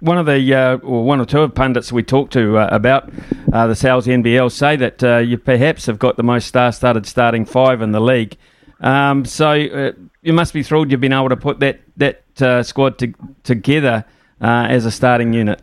one 0.00 0.18
of 0.18 0.26
the 0.26 0.54
uh, 0.54 0.76
or 0.78 1.04
one 1.04 1.20
or 1.20 1.24
two 1.24 1.40
of 1.40 1.54
pundits 1.54 1.90
we 1.90 2.02
talked 2.02 2.34
to 2.34 2.58
uh, 2.58 2.68
about 2.70 3.10
uh, 3.52 3.66
the 3.66 3.74
Sal's 3.74 4.06
NBL 4.06 4.52
say 4.52 4.76
that 4.76 5.02
uh, 5.02 5.18
you 5.18 5.38
perhaps 5.38 5.86
have 5.86 5.98
got 5.98 6.18
the 6.18 6.22
most 6.22 6.46
star-studded 6.46 7.06
starting 7.06 7.46
five 7.46 7.80
in 7.80 7.92
the 7.92 8.00
league. 8.00 8.36
Um, 8.80 9.24
so 9.24 9.52
uh, 9.52 9.92
you 10.20 10.34
must 10.34 10.52
be 10.52 10.62
thrilled 10.62 10.90
you've 10.90 11.00
been 11.00 11.14
able 11.14 11.30
to 11.30 11.36
put 11.36 11.60
that 11.60 11.80
that 11.96 12.22
squad 12.66 12.98
to, 12.98 13.14
together 13.42 14.04
uh, 14.40 14.66
as 14.68 14.86
a 14.86 14.90
starting 14.90 15.32
unit? 15.32 15.62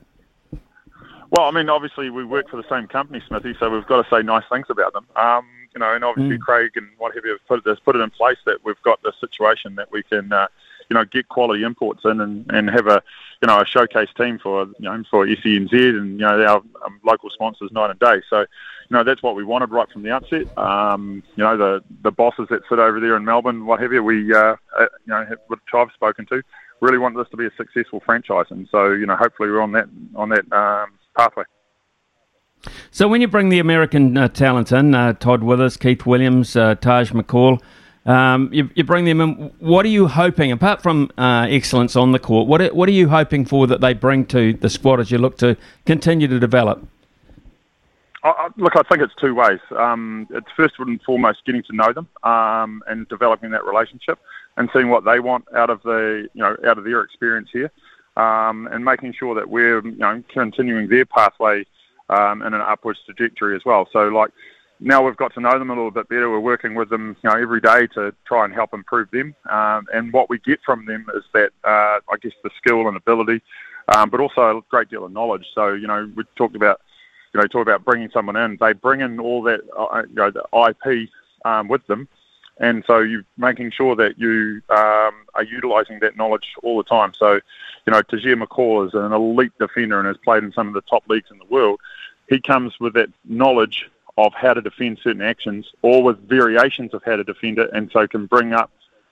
Well, 1.31 1.47
I 1.47 1.51
mean, 1.51 1.69
obviously 1.69 2.09
we 2.11 2.23
work 2.23 2.49
for 2.49 2.57
the 2.57 2.69
same 2.69 2.87
company, 2.87 3.21
Smithy, 3.27 3.55
so 3.59 3.69
we've 3.69 3.87
got 3.87 4.03
to 4.03 4.15
say 4.15 4.21
nice 4.21 4.43
things 4.51 4.67
about 4.69 4.93
them. 4.93 5.07
Um, 5.15 5.47
you 5.73 5.79
know, 5.79 5.93
and 5.93 6.03
obviously 6.03 6.37
mm. 6.37 6.41
Craig 6.41 6.71
and 6.75 6.87
what 6.97 7.15
have 7.15 7.25
you 7.25 7.31
have 7.31 7.47
put, 7.47 7.65
has 7.65 7.79
put 7.79 7.95
it 7.95 7.99
in 7.99 8.11
place 8.11 8.37
that 8.45 8.63
we've 8.63 8.81
got 8.83 9.01
the 9.01 9.11
situation 9.19 9.75
that 9.75 9.91
we 9.91 10.03
can, 10.03 10.31
uh, 10.31 10.47
you 10.89 10.93
know, 10.93 11.05
get 11.05 11.27
quality 11.29 11.63
imports 11.63 12.01
in 12.05 12.21
and, 12.21 12.45
and 12.51 12.69
have 12.69 12.87
a, 12.87 13.01
you 13.41 13.47
know, 13.47 13.59
a 13.59 13.65
showcase 13.65 14.09
team 14.15 14.37
for, 14.37 14.65
you 14.77 14.89
know, 14.89 15.03
for 15.09 15.25
SENZ 15.25 15.73
and, 15.73 16.19
you 16.19 16.25
know, 16.25 16.43
our 16.45 16.57
um, 16.85 16.99
local 17.03 17.31
sponsors 17.31 17.71
night 17.71 17.89
and 17.89 17.99
day. 17.99 18.21
So, 18.29 18.45
you 18.89 18.97
know, 18.97 19.03
that's 19.03 19.23
what 19.23 19.35
we 19.35 19.43
wanted 19.43 19.71
right 19.71 19.89
from 19.91 20.03
the 20.03 20.11
outset. 20.11 20.55
Um, 20.57 21.23
you 21.35 21.43
know, 21.43 21.57
the 21.57 21.83
the 22.03 22.11
bosses 22.11 22.47
that 22.49 22.61
sit 22.69 22.79
over 22.79 22.99
there 22.99 23.15
in 23.15 23.25
Melbourne, 23.25 23.65
what 23.65 23.79
have 23.79 23.93
you, 23.93 24.03
we, 24.03 24.33
uh, 24.33 24.55
uh, 24.79 24.85
you 25.05 25.13
know, 25.13 25.25
which 25.47 25.59
I've 25.73 25.91
spoken 25.93 26.25
to, 26.27 26.41
really 26.81 26.97
want 26.97 27.15
this 27.15 27.27
to 27.31 27.37
be 27.37 27.45
a 27.45 27.51
successful 27.57 28.01
franchise, 28.05 28.45
and 28.49 28.67
so 28.71 28.91
you 28.91 29.05
know, 29.05 29.15
hopefully, 29.15 29.49
we're 29.49 29.61
on 29.61 29.71
that 29.73 29.87
on 30.15 30.29
that 30.29 30.51
um, 30.51 30.91
pathway. 31.15 31.43
So, 32.91 33.07
when 33.07 33.21
you 33.21 33.27
bring 33.27 33.49
the 33.49 33.59
American 33.59 34.15
uh, 34.17 34.27
talent 34.29 34.71
in, 34.71 34.95
uh, 34.95 35.13
Todd 35.13 35.43
Withers, 35.43 35.77
Keith 35.77 36.05
Williams, 36.05 36.55
uh, 36.55 36.75
Taj 36.75 37.11
McCall, 37.11 37.61
um, 38.05 38.49
you, 38.51 38.69
you, 38.75 38.83
bring 38.83 39.05
them 39.05 39.21
in. 39.21 39.31
What 39.59 39.85
are 39.85 39.89
you 39.89 40.07
hoping, 40.07 40.51
apart 40.51 40.81
from 40.81 41.09
uh, 41.17 41.47
excellence 41.49 41.95
on 41.95 42.11
the 42.11 42.19
court, 42.19 42.47
what 42.47 42.61
are, 42.61 42.73
what 42.73 42.89
are 42.89 42.93
you 42.93 43.09
hoping 43.09 43.45
for 43.45 43.67
that 43.67 43.81
they 43.81 43.93
bring 43.93 44.25
to 44.27 44.53
the 44.53 44.69
squad 44.69 44.99
as 44.99 45.11
you 45.11 45.17
look 45.17 45.37
to 45.37 45.57
continue 45.85 46.27
to 46.27 46.39
develop? 46.39 46.85
I, 48.23 48.49
look, 48.55 48.75
I 48.77 48.83
think 48.83 49.01
it's 49.01 49.13
two 49.19 49.35
ways. 49.35 49.59
Um, 49.77 50.27
it's 50.31 50.47
first 50.55 50.75
and 50.79 51.01
foremost 51.01 51.45
getting 51.45 51.63
to 51.63 51.75
know 51.75 51.91
them 51.91 52.07
um, 52.23 52.81
and 52.87 53.07
developing 53.09 53.51
that 53.51 53.65
relationship 53.65 54.17
and 54.55 54.69
seeing 54.71 54.89
what 54.89 55.03
they 55.03 55.19
want 55.19 55.45
out 55.55 55.69
of 55.69 55.81
the 55.83 56.29
you 56.33 56.41
know 56.41 56.55
out 56.65 56.77
of 56.77 56.85
their 56.85 57.01
experience 57.01 57.49
here, 57.51 57.71
um, 58.15 58.67
and 58.71 58.85
making 58.85 59.13
sure 59.13 59.35
that 59.35 59.49
we're 59.49 59.83
you 59.85 59.97
know 59.97 60.23
continuing 60.29 60.87
their 60.87 61.05
pathway 61.05 61.65
um, 62.09 62.41
in 62.41 62.53
an 62.53 62.61
upwards 62.61 62.99
trajectory 63.05 63.55
as 63.55 63.65
well. 63.65 63.89
So 63.91 64.07
like 64.07 64.31
now 64.79 65.03
we've 65.03 65.17
got 65.17 65.33
to 65.33 65.41
know 65.41 65.59
them 65.59 65.69
a 65.69 65.75
little 65.75 65.91
bit 65.91 66.07
better. 66.07 66.29
We're 66.29 66.39
working 66.39 66.75
with 66.75 66.89
them 66.89 67.17
you 67.23 67.29
know 67.29 67.35
every 67.35 67.59
day 67.59 67.87
to 67.87 68.15
try 68.25 68.45
and 68.45 68.53
help 68.53 68.73
improve 68.73 69.11
them, 69.11 69.35
um, 69.49 69.85
and 69.93 70.13
what 70.13 70.29
we 70.29 70.39
get 70.39 70.59
from 70.65 70.85
them 70.85 71.07
is 71.13 71.23
that 71.33 71.51
uh, 71.65 71.99
I 72.09 72.15
guess 72.21 72.33
the 72.41 72.51
skill 72.57 72.87
and 72.87 72.95
ability, 72.95 73.41
um, 73.93 74.09
but 74.09 74.21
also 74.21 74.59
a 74.59 74.61
great 74.69 74.89
deal 74.89 75.03
of 75.03 75.11
knowledge. 75.11 75.45
So 75.53 75.73
you 75.73 75.87
know 75.87 76.09
we 76.15 76.23
talked 76.37 76.55
about 76.55 76.79
you 77.33 77.41
know, 77.41 77.47
talk 77.47 77.63
about 77.63 77.83
bringing 77.83 78.09
someone 78.11 78.35
in. 78.35 78.57
They 78.59 78.73
bring 78.73 79.01
in 79.01 79.19
all 79.19 79.41
that, 79.43 79.61
uh, 79.77 80.03
you 80.07 80.15
know, 80.15 80.31
the 80.31 80.43
IP 80.53 81.09
um, 81.45 81.67
with 81.67 81.85
them, 81.87 82.07
and 82.59 82.83
so 82.85 82.99
you're 82.99 83.25
making 83.37 83.71
sure 83.71 83.95
that 83.95 84.19
you 84.19 84.61
um, 84.69 85.25
are 85.33 85.43
utilising 85.43 85.99
that 85.99 86.15
knowledge 86.15 86.53
all 86.61 86.77
the 86.77 86.83
time. 86.83 87.13
So, 87.17 87.33
you 87.33 87.91
know, 87.91 88.01
Tajir 88.01 88.41
McCall 88.41 88.87
is 88.87 88.93
an 88.93 89.11
elite 89.11 89.51
defender 89.59 89.99
and 89.99 90.07
has 90.07 90.17
played 90.17 90.43
in 90.43 90.53
some 90.53 90.67
of 90.67 90.73
the 90.73 90.81
top 90.81 91.03
leagues 91.09 91.31
in 91.31 91.39
the 91.39 91.45
world. 91.45 91.79
He 92.29 92.39
comes 92.39 92.79
with 92.79 92.93
that 92.93 93.09
knowledge 93.25 93.89
of 94.17 94.33
how 94.35 94.53
to 94.53 94.61
defend 94.61 94.99
certain 95.03 95.23
actions, 95.23 95.65
or 95.81 96.03
with 96.03 96.29
variations 96.29 96.93
of 96.93 97.03
how 97.03 97.15
to 97.15 97.23
defend 97.23 97.57
it, 97.57 97.71
and 97.73 97.89
so 97.91 98.07
can 98.07 98.27
bring 98.27 98.53
up 98.53 98.69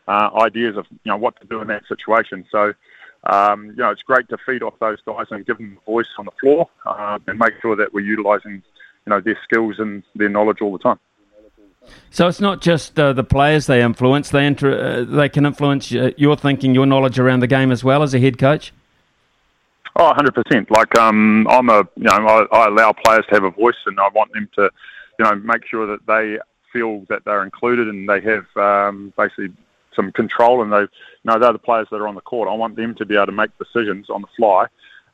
uh, 0.08 0.30
ideas 0.36 0.78
of 0.78 0.86
you 0.92 1.12
know 1.12 1.18
what 1.18 1.40
to 1.42 1.48
do 1.48 1.62
in 1.62 1.68
that 1.68 1.88
situation. 1.88 2.46
So. 2.52 2.74
Um, 3.30 3.68
you 3.68 3.76
know, 3.76 3.92
it's 3.92 4.02
great 4.02 4.28
to 4.30 4.38
feed 4.46 4.64
off 4.64 4.74
those 4.80 4.98
guys 5.06 5.28
and 5.30 5.46
give 5.46 5.58
them 5.58 5.78
a 5.82 5.92
voice 5.92 6.08
on 6.18 6.26
the 6.26 6.32
floor 6.40 6.68
uh, 6.86 7.20
and 7.28 7.38
make 7.38 7.54
sure 7.62 7.76
that 7.76 7.94
we're 7.94 8.02
utilising, 8.02 8.64
you 9.06 9.10
know, 9.10 9.20
their 9.20 9.38
skills 9.44 9.76
and 9.78 10.04
their 10.16 10.30
knowledge 10.30 10.58
all 10.62 10.72
the 10.72 10.80
time. 10.80 11.00
So 12.10 12.28
it's 12.28 12.40
not 12.40 12.62
just 12.62 13.00
uh, 13.00 13.14
the 13.14 13.24
players 13.24 13.66
they 13.66 13.82
influence; 13.82 14.30
they 14.30 14.46
inter- 14.46 14.80
uh, 14.80 15.04
they 15.04 15.30
can 15.30 15.46
influence 15.46 15.94
uh, 15.94 16.12
your 16.16 16.36
thinking, 16.36 16.76
your 16.76 16.86
knowledge 16.86 17.18
around 17.18 17.40
the 17.40 17.48
game 17.48 17.72
as 17.72 17.84
well 17.84 18.04
as 18.04 18.14
a 18.14 18.20
head 18.20 18.38
coach. 18.38 18.72
Oh, 19.96 20.14
100%. 20.14 20.70
Like 20.70 20.98
um, 20.98 21.48
I'm 21.50 21.70
a, 21.70 21.80
you 21.96 22.04
know, 22.04 22.12
I, 22.12 22.46
I 22.52 22.68
allow 22.68 22.94
players 22.94 23.26
to 23.30 23.36
have 23.36 23.44
a 23.44 23.52
voice, 23.52 23.76
and 23.86 24.00
I 24.00 24.10
want 24.10 24.32
them 24.34 24.48
to, 24.56 24.70
you 25.20 25.26
know, 25.26 25.36
make 25.36 25.66
sure 25.68 25.88
that 25.88 26.06
they 26.08 26.38
feel 26.72 27.06
that 27.10 27.26
they're 27.26 27.44
included 27.44 27.88
and 27.88 28.08
they 28.08 28.22
have 28.22 28.46
um, 28.56 29.14
basically 29.18 29.50
some 29.96 30.12
control, 30.12 30.62
and 30.62 30.72
they, 30.72 30.82
you 30.82 30.88
know, 31.26 31.40
they're 31.40 31.54
the 31.54 31.60
players 31.60 31.88
that 31.92 31.98
are 31.98 32.08
on 32.08 32.16
the 32.16 32.22
court. 32.22 32.50
I 32.50 32.54
want 32.54 32.76
them 32.76 32.96
to 32.96 33.06
be 33.06 33.16
able 33.16 33.28
to 33.28 33.32
make 33.32 33.58
decisions 33.58 34.10
on 34.10 34.22
the 34.22 34.28
fly 34.38 34.68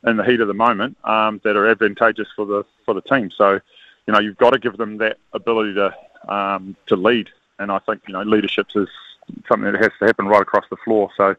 in 0.06 0.16
the 0.16 0.24
heat 0.24 0.40
of 0.40 0.48
the 0.48 0.54
moment 0.54 0.96
um, 1.04 1.40
that 1.44 1.56
are 1.56 1.68
advantageous 1.68 2.28
for 2.36 2.46
the 2.46 2.64
for 2.84 2.94
the 2.94 3.00
team. 3.02 3.30
So, 3.36 3.60
you 4.06 4.12
know, 4.12 4.20
you've 4.20 4.38
got 4.38 4.50
to 4.50 4.58
give 4.58 4.76
them 4.76 4.98
that 4.98 5.18
ability 5.32 5.74
to 5.74 5.94
um, 6.32 6.76
to 6.86 6.96
lead. 6.96 7.28
And 7.58 7.72
I 7.72 7.78
think 7.80 8.02
you 8.06 8.12
know 8.12 8.22
leadership 8.22 8.68
is 8.74 8.88
something 9.48 9.70
that 9.70 9.82
has 9.82 9.92
to 9.98 10.06
happen 10.06 10.26
right 10.26 10.42
across 10.42 10.64
the 10.70 10.76
floor. 10.76 11.10
So, 11.16 11.34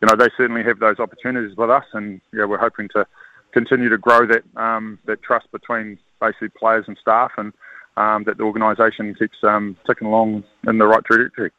you 0.00 0.08
know, 0.08 0.16
they 0.16 0.28
certainly 0.36 0.62
have 0.64 0.78
those 0.78 0.98
opportunities 0.98 1.56
with 1.56 1.70
us, 1.70 1.84
and 1.92 2.20
yeah, 2.32 2.44
we're 2.44 2.58
hoping 2.58 2.88
to 2.90 3.06
continue 3.52 3.88
to 3.88 3.98
grow 3.98 4.26
that 4.26 4.44
um, 4.56 4.98
that 5.06 5.22
trust 5.22 5.50
between 5.52 5.98
basically 6.20 6.48
players 6.48 6.84
and 6.86 6.96
staff, 6.98 7.32
and 7.36 7.52
um, 7.96 8.24
that 8.24 8.38
the 8.38 8.44
organisation 8.44 9.14
keeps 9.14 9.38
um, 9.42 9.76
ticking 9.86 10.06
along 10.06 10.44
in 10.66 10.78
the 10.78 10.86
right 10.86 11.04
trajectory. 11.04 11.50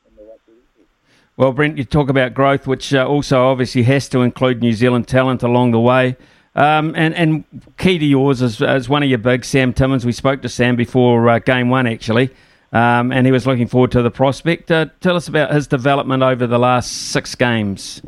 Well, 1.38 1.52
Brent, 1.52 1.78
you 1.78 1.84
talk 1.84 2.10
about 2.10 2.34
growth, 2.34 2.66
which 2.66 2.94
uh, 2.94 3.06
also 3.06 3.48
obviously 3.48 3.84
has 3.84 4.07
to 4.10 4.22
include 4.22 4.62
New 4.62 4.74
Zealand 4.74 5.07
talent 5.07 5.44
along 5.44 5.72
the 5.72 5.80
way. 5.80 6.16
Um, 6.56 6.94
and, 6.95 7.14
and 7.14 7.44
key 7.78 7.99
to 7.99 8.06
yours 8.06 8.41
is, 8.41 8.62
is 8.62 8.88
one 8.88 9.03
of 9.03 9.10
your 9.10 9.18
big, 9.18 9.44
Sam 9.44 9.74
Timmins. 9.74 10.06
We 10.06 10.14
spoke 10.14 10.41
to 10.44 10.49
Sam 10.49 10.78
before 10.78 11.28
uh, 11.30 11.40
game 11.40 11.70
one, 11.70 11.88
actually 11.88 12.32
um, 12.76 13.14
and 13.14 13.26
he 13.26 13.32
was 13.32 13.48
looking 13.48 13.68
forward 13.68 13.91
to 13.91 14.02
the 14.02 14.12
prospect. 14.12 14.70
Uh, 14.70 14.88
tell 14.99 15.16
us 15.16 15.30
about 15.30 15.53
his 15.53 15.66
development 15.66 16.24
over 16.24 16.45
the 16.45 16.60
last 16.60 17.12
six 17.12 17.34
games. 17.34 18.02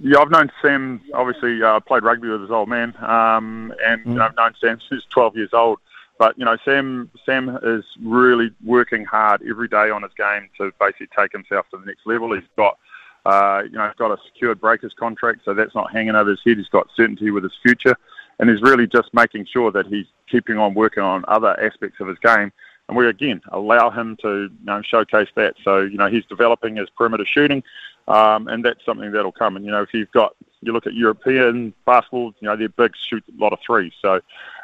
Yeah, 0.00 0.18
I've 0.18 0.30
known 0.30 0.50
Sam. 0.60 1.00
Obviously, 1.14 1.62
uh, 1.62 1.78
played 1.78 2.02
rugby 2.02 2.28
with 2.28 2.40
his 2.40 2.50
old 2.50 2.68
man, 2.68 2.94
um, 2.98 3.72
and 3.84 4.04
mm. 4.04 4.20
I've 4.20 4.34
known 4.34 4.54
Sam 4.60 4.80
since 4.88 5.04
12 5.10 5.36
years 5.36 5.50
old. 5.52 5.78
But 6.18 6.38
you 6.38 6.44
know, 6.44 6.56
Sam 6.64 7.10
Sam 7.24 7.58
is 7.62 7.84
really 8.02 8.50
working 8.64 9.04
hard 9.04 9.42
every 9.48 9.68
day 9.68 9.90
on 9.90 10.02
his 10.02 10.12
game 10.16 10.48
to 10.58 10.72
basically 10.80 11.08
take 11.16 11.32
himself 11.32 11.66
to 11.70 11.78
the 11.78 11.86
next 11.86 12.06
level. 12.06 12.34
He's 12.34 12.44
got 12.56 12.78
uh, 13.26 13.62
you 13.64 13.76
know, 13.76 13.86
he's 13.86 13.96
got 13.96 14.10
a 14.10 14.16
secured 14.26 14.60
breakers 14.60 14.94
contract, 14.98 15.40
so 15.44 15.52
that's 15.52 15.74
not 15.74 15.92
hanging 15.92 16.14
over 16.14 16.30
his 16.30 16.40
head. 16.46 16.56
He's 16.56 16.68
got 16.68 16.88
certainty 16.96 17.30
with 17.30 17.42
his 17.44 17.52
future, 17.62 17.96
and 18.38 18.48
he's 18.48 18.62
really 18.62 18.86
just 18.86 19.12
making 19.12 19.46
sure 19.52 19.70
that 19.72 19.86
he's 19.86 20.06
keeping 20.30 20.56
on 20.58 20.74
working 20.74 21.02
on 21.02 21.24
other 21.28 21.58
aspects 21.60 22.00
of 22.00 22.08
his 22.08 22.18
game 22.18 22.52
and 22.88 22.96
we 22.96 23.06
again 23.06 23.40
allow 23.52 23.90
him 23.90 24.16
to 24.22 24.44
you 24.44 24.64
know, 24.64 24.82
showcase 24.82 25.28
that. 25.36 25.54
So 25.62 25.80
you 25.80 25.98
know 25.98 26.08
he's 26.08 26.24
developing 26.26 26.76
his 26.76 26.88
perimeter 26.90 27.24
shooting, 27.26 27.62
um, 28.08 28.48
and 28.48 28.64
that's 28.64 28.84
something 28.84 29.12
that'll 29.12 29.32
come. 29.32 29.56
And 29.56 29.64
you 29.64 29.70
know 29.70 29.82
if 29.82 29.92
you've 29.92 30.10
got 30.12 30.34
you 30.60 30.72
look 30.72 30.86
at 30.86 30.94
European 30.94 31.72
basketball, 31.86 32.32
you 32.40 32.48
know 32.48 32.56
they're 32.56 32.68
big, 32.68 32.92
shoot 33.08 33.22
a 33.28 33.42
lot 33.42 33.52
of 33.52 33.58
threes. 33.64 33.92
So 34.00 34.20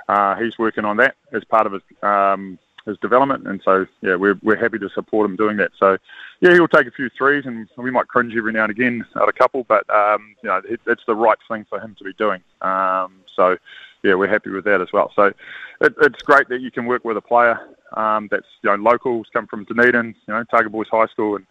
uh, 0.08 0.36
he's 0.36 0.58
working 0.58 0.84
on 0.84 0.96
that 0.98 1.16
as 1.32 1.44
part 1.44 1.66
of 1.66 1.72
his 1.72 1.82
um, 2.02 2.58
his 2.86 2.98
development, 2.98 3.46
and 3.46 3.60
so 3.64 3.86
yeah, 4.02 4.14
we're 4.14 4.38
we're 4.42 4.56
happy 4.56 4.78
to 4.78 4.88
support 4.90 5.28
him 5.28 5.36
doing 5.36 5.56
that. 5.56 5.72
So 5.78 5.96
yeah, 6.40 6.52
he'll 6.52 6.68
take 6.68 6.86
a 6.86 6.90
few 6.90 7.08
threes, 7.08 7.44
and 7.46 7.66
we 7.76 7.90
might 7.90 8.08
cringe 8.08 8.36
every 8.36 8.52
now 8.52 8.64
and 8.64 8.70
again 8.70 9.04
at 9.16 9.28
a 9.28 9.32
couple, 9.32 9.64
but 9.64 9.88
um, 9.90 10.36
you 10.42 10.48
know 10.48 10.60
it, 10.68 10.80
it's 10.86 11.02
the 11.06 11.14
right 11.14 11.38
thing 11.48 11.64
for 11.68 11.80
him 11.80 11.94
to 11.98 12.04
be 12.04 12.12
doing. 12.14 12.42
Um, 12.60 13.20
so 13.34 13.56
yeah, 14.02 14.14
we're 14.14 14.28
happy 14.28 14.50
with 14.50 14.64
that 14.64 14.80
as 14.80 14.92
well. 14.92 15.10
So 15.16 15.32
it, 15.80 15.94
it's 16.00 16.22
great 16.22 16.48
that 16.48 16.60
you 16.60 16.70
can 16.70 16.84
work 16.84 17.04
with 17.04 17.16
a 17.16 17.22
player 17.22 17.58
um, 17.96 18.28
that's 18.30 18.46
you 18.62 18.70
know 18.70 18.76
locals, 18.76 19.28
come 19.32 19.46
from 19.46 19.64
Dunedin, 19.64 20.14
you 20.26 20.34
know 20.34 20.40
Otago 20.40 20.68
Boys 20.68 20.88
High 20.90 21.06
School, 21.06 21.36
and 21.36 21.46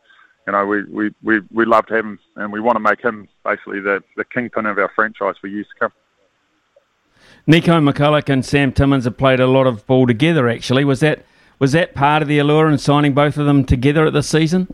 you 0.45 0.53
know 0.53 0.65
we 0.65 0.84
we 0.84 1.15
we 1.23 1.41
we 1.51 1.65
love 1.65 1.88
to 1.88 1.95
have 1.95 2.05
him, 2.05 2.19
and 2.35 2.51
we 2.51 2.59
want 2.59 2.75
to 2.75 2.80
make 2.80 3.01
him 3.01 3.27
basically 3.43 3.80
the 3.80 4.03
the 4.17 4.25
kingpin 4.25 4.67
of 4.67 4.77
our 4.77 4.91
franchise 4.95 5.35
for 5.41 5.47
years 5.47 5.67
to 5.73 5.80
come. 5.80 5.91
Nico 7.45 7.80
McCulloch 7.80 8.30
and 8.30 8.45
Sam 8.45 8.72
Timmins 8.72 9.03
have 9.03 9.18
played 9.18 9.40
a 9.40 9.48
lot 9.48 9.68
of 9.68 9.86
ball 9.86 10.07
together. 10.07 10.48
Actually, 10.48 10.86
was 10.86 11.02
that 11.02 11.26
was 11.60 11.74
that 11.74 11.94
part 11.94 12.22
of 12.22 12.28
the 12.28 12.40
allure 12.40 12.70
in 12.70 12.78
signing 12.78 13.14
both 13.14 13.38
of 13.38 13.45
them 13.45 13.65
together 13.65 14.06
at 14.06 14.14
this 14.14 14.30
season? 14.30 14.68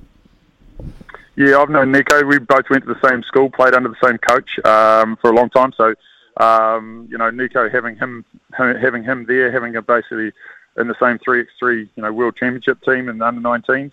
Yeah, 1.35 1.57
I've 1.57 1.69
known 1.69 1.91
Nico. 1.91 2.23
We 2.25 2.37
both 2.37 2.69
went 2.69 2.85
to 2.85 2.93
the 2.93 3.09
same 3.09 3.23
school, 3.23 3.49
played 3.49 3.73
under 3.73 3.89
the 3.89 4.07
same 4.07 4.17
coach 4.17 4.59
um, 4.65 5.15
for 5.17 5.31
a 5.31 5.33
long 5.33 5.49
time. 5.49 5.71
So, 5.75 5.95
um, 6.37 7.07
you 7.09 7.17
know, 7.17 7.29
Nico 7.29 7.69
having 7.69 7.95
him 7.95 8.25
having 8.55 9.03
him 9.03 9.25
there, 9.25 9.51
having 9.51 9.75
a 9.75 9.81
basically 9.81 10.31
in 10.77 10.87
the 10.87 10.95
same 10.99 11.17
3x3 11.19 11.89
you 11.95 12.03
know 12.03 12.13
world 12.13 12.35
championship 12.35 12.81
team 12.83 13.09
in 13.09 13.17
the 13.17 13.25
under 13.25 13.41
19s 13.41 13.91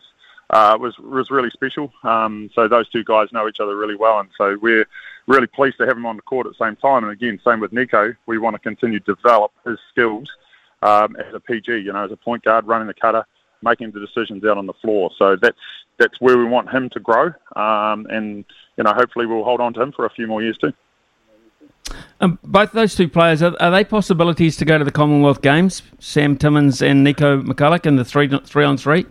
uh, 0.50 0.76
was 0.80 0.98
was 0.98 1.30
really 1.30 1.50
special. 1.50 1.92
Um, 2.02 2.50
so 2.54 2.68
those 2.68 2.88
two 2.88 3.04
guys 3.04 3.32
know 3.32 3.48
each 3.48 3.60
other 3.60 3.76
really 3.76 3.96
well, 3.96 4.20
and 4.20 4.28
so 4.36 4.58
we're 4.60 4.86
really 5.26 5.46
pleased 5.46 5.78
to 5.78 5.86
have 5.86 5.96
him 5.96 6.06
on 6.06 6.16
the 6.16 6.22
court 6.22 6.46
at 6.46 6.52
the 6.56 6.64
same 6.64 6.76
time. 6.76 7.04
And 7.04 7.12
again, 7.12 7.40
same 7.44 7.60
with 7.60 7.72
Nico. 7.72 8.14
We 8.26 8.38
want 8.38 8.54
to 8.54 8.60
continue 8.60 9.00
to 9.00 9.14
develop 9.14 9.52
his 9.64 9.78
skills 9.90 10.28
um, 10.82 11.16
as 11.16 11.34
a 11.34 11.40
PG, 11.40 11.72
you 11.72 11.92
know, 11.92 12.04
as 12.04 12.12
a 12.12 12.16
point 12.16 12.44
guard, 12.44 12.66
running 12.66 12.86
the 12.86 12.94
cutter, 12.94 13.24
making 13.62 13.92
the 13.92 14.00
decisions 14.00 14.44
out 14.44 14.58
on 14.58 14.66
the 14.66 14.74
floor. 14.74 15.10
So 15.18 15.36
that's 15.40 15.58
that's 15.98 16.20
where 16.20 16.36
we 16.36 16.44
want 16.44 16.68
him 16.70 16.90
to 16.90 17.00
grow, 17.00 17.32
um, 17.56 18.06
and 18.10 18.44
you 18.76 18.84
know, 18.84 18.92
hopefully 18.94 19.24
we'll 19.24 19.44
hold 19.44 19.62
on 19.62 19.72
to 19.74 19.82
him 19.82 19.92
for 19.92 20.04
a 20.04 20.10
few 20.10 20.26
more 20.26 20.42
years 20.42 20.58
too. 20.58 20.72
Um, 22.20 22.38
both 22.42 22.72
those 22.72 22.94
two 22.94 23.08
players 23.08 23.42
are, 23.42 23.54
are, 23.60 23.70
they 23.70 23.84
possibilities 23.84 24.56
to 24.56 24.64
go 24.64 24.76
to 24.76 24.84
the 24.84 24.90
Commonwealth 24.90 25.40
Games? 25.40 25.82
Sam 25.98 26.36
Timmins 26.36 26.82
and 26.82 27.04
Nico 27.04 27.40
McCulloch 27.42 27.86
in 27.86 27.96
the 27.96 28.04
three 28.04 28.28
three 28.44 28.64
on 28.64 28.76
three. 28.76 29.06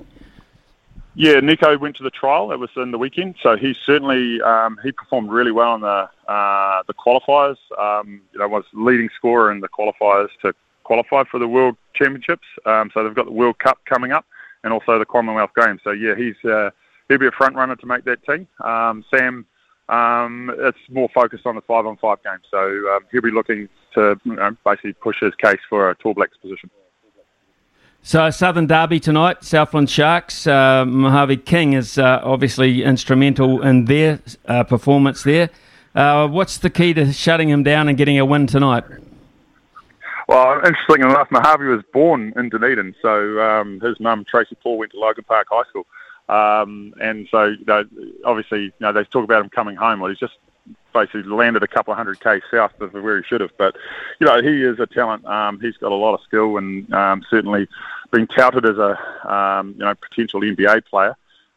Yeah, 1.17 1.39
Nico 1.39 1.77
went 1.77 1.95
to 1.97 2.03
the 2.03 2.09
trial. 2.09 2.51
It 2.51 2.59
was 2.59 2.69
in 2.75 2.91
the 2.91 2.97
weekend, 2.97 3.35
so 3.41 3.55
he 3.55 3.73
certainly 3.85 4.41
um, 4.41 4.77
he 4.83 4.91
performed 4.91 5.29
really 5.29 5.51
well 5.51 5.75
in 5.75 5.81
the 5.81 6.09
uh, 6.27 6.83
the 6.87 6.93
qualifiers. 6.93 7.57
Um, 7.79 8.21
you 8.33 8.39
know, 8.39 8.47
was 8.49 8.65
leading 8.73 9.09
scorer 9.15 9.51
in 9.51 9.61
the 9.61 9.69
qualifiers 9.69 10.27
to 10.41 10.53
qualify 10.83 11.23
for 11.23 11.39
the 11.39 11.47
World 11.47 11.77
Championships. 11.93 12.45
Um, 12.65 12.91
so 12.93 13.03
they've 13.03 13.15
got 13.15 13.25
the 13.25 13.31
World 13.31 13.59
Cup 13.59 13.79
coming 13.85 14.11
up, 14.11 14.25
and 14.63 14.73
also 14.73 14.99
the 14.99 15.05
Commonwealth 15.05 15.51
Games. 15.55 15.79
So 15.85 15.91
yeah, 15.91 16.15
he's 16.15 16.35
uh, 16.43 16.71
he'll 17.07 17.17
be 17.17 17.27
a 17.27 17.31
front 17.31 17.55
runner 17.55 17.77
to 17.77 17.85
make 17.85 18.03
that 18.03 18.25
team. 18.25 18.45
Um, 18.59 19.05
Sam 19.09 19.45
um, 19.87 20.51
it's 20.57 20.77
more 20.89 21.09
focused 21.13 21.45
on 21.45 21.55
the 21.55 21.61
five 21.61 21.85
on 21.85 21.97
five 21.97 22.23
game. 22.23 22.39
So 22.49 22.57
um, 22.57 23.05
he'll 23.11 23.21
be 23.21 23.31
looking 23.31 23.69
to 23.93 24.19
you 24.23 24.35
know, 24.35 24.55
basically 24.65 24.93
push 24.93 25.19
his 25.21 25.35
case 25.35 25.59
for 25.69 25.89
a 25.89 25.95
Tall 25.95 26.13
Blacks 26.13 26.37
position. 26.37 26.69
So 28.07 28.29
Southern 28.29 28.67
Derby 28.67 28.99
tonight, 28.99 29.43
Southland 29.43 29.89
Sharks. 29.89 30.45
Uh, 30.45 30.85
Mojave 30.85 31.37
King 31.37 31.73
is 31.73 31.97
uh, 31.97 32.21
obviously 32.23 32.83
instrumental 32.83 33.63
in 33.63 33.85
their 33.85 34.19
uh, 34.47 34.63
performance 34.63 35.23
there. 35.23 35.49
Uh, 35.95 36.27
what's 36.27 36.59
the 36.59 36.69
key 36.69 36.93
to 36.93 37.11
shutting 37.11 37.49
him 37.49 37.63
down 37.63 37.89
and 37.89 37.97
getting 37.97 38.19
a 38.19 38.23
win 38.23 38.45
tonight? 38.45 38.83
Well, 40.27 40.57
interesting 40.57 41.01
enough, 41.01 41.31
Mojave 41.31 41.65
was 41.65 41.81
born 41.93 42.31
in 42.35 42.49
Dunedin, 42.49 42.93
so 43.01 43.41
um, 43.41 43.79
his 43.79 43.99
mum 43.99 44.23
Tracy 44.23 44.55
Paul 44.61 44.77
went 44.77 44.91
to 44.91 44.99
Logan 44.99 45.23
Park 45.23 45.47
High 45.49 45.63
School. 45.67 45.87
Um, 46.29 46.93
and 47.01 47.27
so, 47.31 47.45
you 47.45 47.65
know, 47.65 47.85
obviously, 48.23 48.65
you 48.65 48.73
know, 48.81 48.93
they 48.93 49.03
talk 49.05 49.23
about 49.23 49.43
him 49.43 49.49
coming 49.49 49.75
home. 49.75 49.99
Well, 49.99 50.11
he's 50.11 50.19
just 50.19 50.35
basically 50.93 51.23
landed 51.23 51.61
a 51.61 51.67
couple 51.67 51.91
of 51.91 51.97
hundred 51.97 52.19
k 52.19 52.41
south 52.51 52.79
of 52.81 52.93
where 52.93 53.17
he 53.17 53.23
should 53.23 53.41
have. 53.41 53.51
But 53.57 53.75
you 54.19 54.25
know, 54.25 54.41
he 54.41 54.63
is 54.63 54.79
a 54.79 54.87
talent. 54.87 55.25
Um, 55.25 55.59
he's 55.59 55.77
got 55.77 55.91
a 55.91 55.95
lot 55.95 56.15
of 56.15 56.21
skill, 56.21 56.57
and 56.57 56.91
um, 56.93 57.23
certainly 57.29 57.67
been 58.11 58.27
touted 58.27 58.65
as 58.65 58.77
a 58.77 59.33
um, 59.33 59.73
you 59.77 59.85
know 59.85 59.93
potential 59.95 60.41
NBA 60.41 60.85
player. 60.85 61.15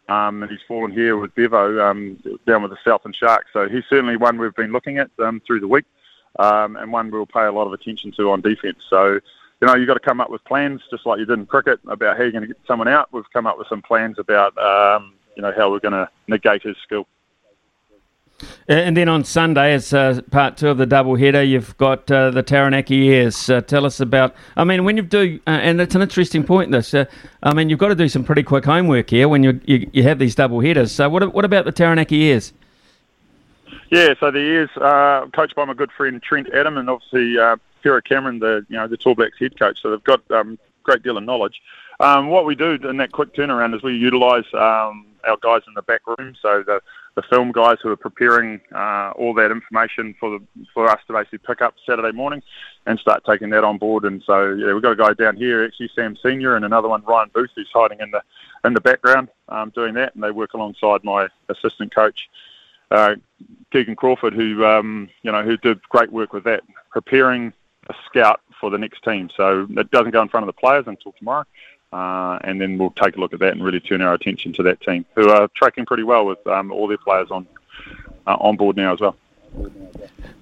Um, 0.08 0.42
and 0.42 0.50
he's 0.50 0.60
fallen 0.66 0.90
here 0.90 1.18
with 1.18 1.34
Bevo 1.34 1.86
um, 1.86 2.18
down 2.46 2.62
with 2.62 2.70
the 2.70 2.78
Southland 2.82 3.14
Sharks. 3.14 3.48
So 3.52 3.68
he's 3.68 3.84
certainly 3.90 4.16
one 4.16 4.38
we've 4.38 4.54
been 4.54 4.72
looking 4.72 4.96
at 4.96 5.10
um, 5.18 5.42
through 5.46 5.60
the 5.60 5.68
week, 5.68 5.84
um, 6.38 6.76
and 6.76 6.90
one 6.90 7.10
we'll 7.10 7.26
pay 7.26 7.44
a 7.44 7.52
lot 7.52 7.66
of 7.66 7.74
attention 7.74 8.12
to 8.12 8.30
on 8.30 8.40
defence. 8.40 8.78
So 8.88 9.20
you 9.60 9.66
know, 9.66 9.74
you've 9.74 9.88
got 9.88 9.94
to 9.94 10.00
come 10.00 10.20
up 10.20 10.30
with 10.30 10.44
plans, 10.44 10.82
just 10.90 11.04
like 11.04 11.18
you 11.18 11.26
did 11.26 11.38
in 11.38 11.46
cricket, 11.46 11.80
about 11.88 12.16
how 12.16 12.22
you're 12.22 12.32
going 12.32 12.42
to 12.42 12.48
get 12.48 12.58
someone 12.66 12.88
out. 12.88 13.12
We've 13.12 13.30
come 13.32 13.46
up 13.46 13.58
with 13.58 13.66
some 13.68 13.82
plans 13.82 14.18
about, 14.18 14.56
um, 14.56 15.14
you 15.36 15.42
know, 15.42 15.52
how 15.56 15.70
we're 15.70 15.80
going 15.80 15.92
to 15.92 16.08
negate 16.28 16.62
his 16.62 16.76
skill. 16.84 17.06
And 18.68 18.96
then 18.96 19.08
on 19.08 19.24
Sunday, 19.24 19.72
as 19.74 19.92
uh, 19.92 20.20
part 20.30 20.56
two 20.56 20.68
of 20.68 20.78
the 20.78 20.86
double 20.86 21.16
header, 21.16 21.42
you've 21.42 21.76
got 21.76 22.10
uh, 22.10 22.30
the 22.30 22.42
Taranaki 22.42 23.08
Airs. 23.08 23.50
Uh, 23.50 23.60
tell 23.60 23.84
us 23.84 24.00
about. 24.00 24.34
I 24.56 24.64
mean, 24.64 24.84
when 24.84 24.96
you 24.96 25.02
do, 25.02 25.40
uh, 25.46 25.50
and 25.50 25.80
it's 25.80 25.94
an 25.94 26.02
interesting 26.02 26.44
point. 26.44 26.70
This, 26.70 26.94
uh, 26.94 27.06
I 27.42 27.54
mean, 27.54 27.68
you've 27.68 27.78
got 27.78 27.88
to 27.88 27.94
do 27.94 28.08
some 28.08 28.24
pretty 28.24 28.42
quick 28.42 28.64
homework 28.64 29.10
here 29.10 29.28
when 29.28 29.42
you 29.42 29.60
you, 29.64 29.90
you 29.92 30.02
have 30.04 30.18
these 30.18 30.34
double 30.34 30.60
headers. 30.60 30.92
So, 30.92 31.08
what 31.08 31.32
what 31.34 31.44
about 31.44 31.64
the 31.64 31.72
Taranaki 31.72 32.30
Airs? 32.30 32.52
Yeah, 33.90 34.14
so 34.20 34.30
the 34.30 34.40
Airs, 34.40 34.70
uh, 34.76 35.26
coached 35.32 35.54
by 35.54 35.64
my 35.64 35.74
good 35.74 35.90
friend 35.92 36.22
Trent 36.22 36.48
Adam, 36.52 36.76
and 36.76 36.90
obviously 36.90 37.38
uh, 37.38 37.56
Cameron, 38.04 38.38
the 38.38 38.66
you 38.68 38.76
know 38.76 38.86
the 38.86 38.96
Tall 38.96 39.14
Blacks 39.14 39.38
head 39.38 39.58
coach. 39.58 39.80
So 39.82 39.90
they've 39.90 40.04
got 40.04 40.20
um, 40.30 40.58
great 40.82 41.02
deal 41.02 41.16
of 41.16 41.24
knowledge. 41.24 41.60
Um, 42.00 42.28
what 42.28 42.44
we 42.44 42.54
do 42.54 42.72
in 42.88 42.98
that 42.98 43.12
quick 43.12 43.34
turnaround 43.34 43.74
is 43.74 43.82
we 43.82 43.96
utilise 43.96 44.44
um, 44.54 45.06
our 45.26 45.36
guys 45.40 45.62
in 45.66 45.74
the 45.74 45.82
back 45.82 46.06
room, 46.06 46.36
so 46.40 46.62
the, 46.62 46.80
the 47.18 47.22
film 47.22 47.50
guys 47.50 47.78
who 47.82 47.90
are 47.90 47.96
preparing 47.96 48.60
uh, 48.72 49.10
all 49.16 49.34
that 49.34 49.50
information 49.50 50.14
for 50.20 50.38
the, 50.38 50.66
for 50.72 50.88
us 50.88 51.00
to 51.08 51.12
basically 51.12 51.38
pick 51.38 51.60
up 51.60 51.74
Saturday 51.84 52.12
morning 52.12 52.40
and 52.86 52.96
start 53.00 53.24
taking 53.28 53.50
that 53.50 53.64
on 53.64 53.76
board. 53.76 54.04
And 54.04 54.22
so 54.24 54.50
yeah, 54.54 54.72
we've 54.72 54.82
got 54.82 54.92
a 54.92 54.96
guy 54.96 55.14
down 55.14 55.34
here, 55.34 55.64
actually 55.64 55.90
Sam 55.96 56.16
Senior, 56.22 56.54
and 56.54 56.64
another 56.64 56.86
one 56.86 57.02
Ryan 57.02 57.28
Booth, 57.34 57.50
who's 57.56 57.68
hiding 57.74 57.98
in 57.98 58.12
the 58.12 58.22
in 58.64 58.72
the 58.72 58.80
background 58.80 59.30
um, 59.48 59.70
doing 59.70 59.94
that, 59.94 60.14
and 60.14 60.22
they 60.22 60.30
work 60.30 60.54
alongside 60.54 61.02
my 61.02 61.26
assistant 61.48 61.92
coach. 61.92 62.28
Uh, 62.92 63.16
Keegan 63.72 63.96
Crawford, 63.96 64.32
who 64.32 64.64
um, 64.64 65.08
you 65.22 65.32
know 65.32 65.42
who 65.42 65.56
did 65.56 65.82
great 65.88 66.12
work 66.12 66.32
with 66.32 66.44
that, 66.44 66.62
preparing 66.92 67.52
a 67.88 67.94
scout 68.06 68.42
for 68.60 68.70
the 68.70 68.78
next 68.78 69.02
team. 69.02 69.28
So 69.36 69.66
it 69.68 69.90
doesn't 69.90 70.12
go 70.12 70.22
in 70.22 70.28
front 70.28 70.48
of 70.48 70.54
the 70.54 70.60
players 70.60 70.84
until 70.86 71.12
tomorrow. 71.18 71.44
Uh, 71.92 72.38
and 72.44 72.60
then 72.60 72.76
we'll 72.76 72.90
take 72.90 73.16
a 73.16 73.20
look 73.20 73.32
at 73.32 73.40
that 73.40 73.52
and 73.52 73.64
really 73.64 73.80
turn 73.80 74.02
our 74.02 74.12
attention 74.12 74.52
to 74.52 74.62
that 74.62 74.80
team, 74.82 75.06
who 75.14 75.30
are 75.30 75.48
tracking 75.54 75.86
pretty 75.86 76.02
well 76.02 76.26
with 76.26 76.44
um, 76.46 76.70
all 76.70 76.86
their 76.86 76.98
players 76.98 77.30
on 77.30 77.46
uh, 78.26 78.36
on 78.40 78.56
board 78.56 78.76
now 78.76 78.92
as 78.92 79.00
well. 79.00 79.16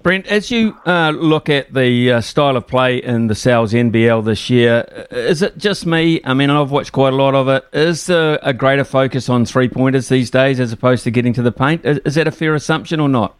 Brent, 0.03 0.27
as 0.27 0.51
you 0.51 0.77
uh, 0.85 1.09
look 1.09 1.49
at 1.49 1.73
the 1.73 2.13
uh, 2.13 2.21
style 2.21 2.55
of 2.55 2.67
play 2.67 2.97
in 2.97 3.27
the 3.27 3.35
Sal's 3.35 3.73
NBL 3.73 4.23
this 4.23 4.49
year, 4.49 5.07
is 5.11 5.41
it 5.41 5.57
just 5.57 5.85
me? 5.85 6.21
I 6.23 6.33
mean, 6.33 6.49
I've 6.49 6.71
watched 6.71 6.91
quite 6.91 7.13
a 7.13 7.15
lot 7.15 7.35
of 7.35 7.47
it. 7.47 7.65
Is 7.73 8.05
there 8.05 8.39
a 8.41 8.53
greater 8.53 8.83
focus 8.83 9.27
on 9.27 9.45
three 9.45 9.67
pointers 9.67 10.07
these 10.09 10.29
days 10.29 10.59
as 10.59 10.71
opposed 10.71 11.03
to 11.05 11.11
getting 11.11 11.33
to 11.33 11.41
the 11.41 11.51
paint? 11.51 11.85
Is, 11.85 11.99
is 11.99 12.15
that 12.15 12.27
a 12.27 12.31
fair 12.31 12.55
assumption 12.55 12.99
or 12.99 13.09
not? 13.09 13.35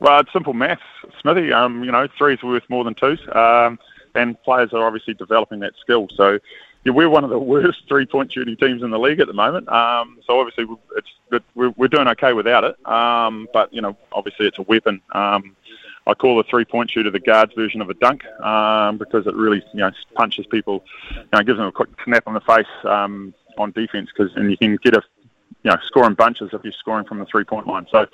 Well, 0.00 0.20
it's 0.20 0.32
simple 0.32 0.52
maths, 0.52 0.82
Smithy. 1.20 1.52
Um, 1.52 1.82
you 1.82 1.92
know, 1.92 2.08
threes 2.18 2.38
are 2.42 2.48
worth 2.48 2.68
more 2.68 2.84
than 2.84 2.94
twos, 2.94 3.20
um, 3.32 3.78
and 4.14 4.40
players 4.42 4.72
are 4.72 4.86
obviously 4.86 5.14
developing 5.14 5.60
that 5.60 5.72
skill. 5.80 6.08
So 6.14 6.38
yeah, 6.88 6.94
we're 6.94 7.08
one 7.08 7.24
of 7.24 7.30
the 7.30 7.38
worst 7.38 7.82
three-point 7.86 8.32
shooting 8.32 8.56
teams 8.56 8.82
in 8.82 8.90
the 8.90 8.98
league 8.98 9.20
at 9.20 9.26
the 9.26 9.34
moment. 9.34 9.68
Um, 9.68 10.18
so 10.26 10.40
obviously, 10.40 10.66
it's 10.96 11.44
we're, 11.54 11.70
we're 11.70 11.88
doing 11.88 12.08
okay 12.08 12.32
without 12.32 12.64
it. 12.64 12.86
Um, 12.86 13.46
but 13.52 13.72
you 13.72 13.82
know, 13.82 13.96
obviously, 14.12 14.46
it's 14.46 14.58
a 14.58 14.62
weapon. 14.62 15.00
Um, 15.12 15.54
I 16.06 16.14
call 16.14 16.38
the 16.38 16.44
three-point 16.44 16.90
shooter 16.90 17.10
the 17.10 17.20
guards 17.20 17.52
version 17.54 17.82
of 17.82 17.90
a 17.90 17.94
dunk 17.94 18.24
um, 18.40 18.96
because 18.96 19.26
it 19.26 19.34
really 19.34 19.62
you 19.74 19.80
know 19.80 19.90
punches 20.14 20.46
people, 20.46 20.82
you 21.10 21.28
know, 21.32 21.42
gives 21.42 21.58
them 21.58 21.66
a 21.66 21.72
quick 21.72 21.90
snap 22.04 22.26
on 22.26 22.34
the 22.34 22.40
face 22.40 22.66
um, 22.84 23.34
on 23.58 23.72
defense 23.72 24.08
because 24.16 24.34
and 24.36 24.50
you 24.50 24.56
can 24.56 24.76
get 24.76 24.94
a 24.94 25.02
you 25.64 25.70
know 25.70 25.76
scoring 25.84 26.14
bunches 26.14 26.50
if 26.54 26.64
you're 26.64 26.72
scoring 26.72 27.04
from 27.04 27.18
the 27.18 27.26
three-point 27.26 27.66
line. 27.66 27.86
So 27.92 28.06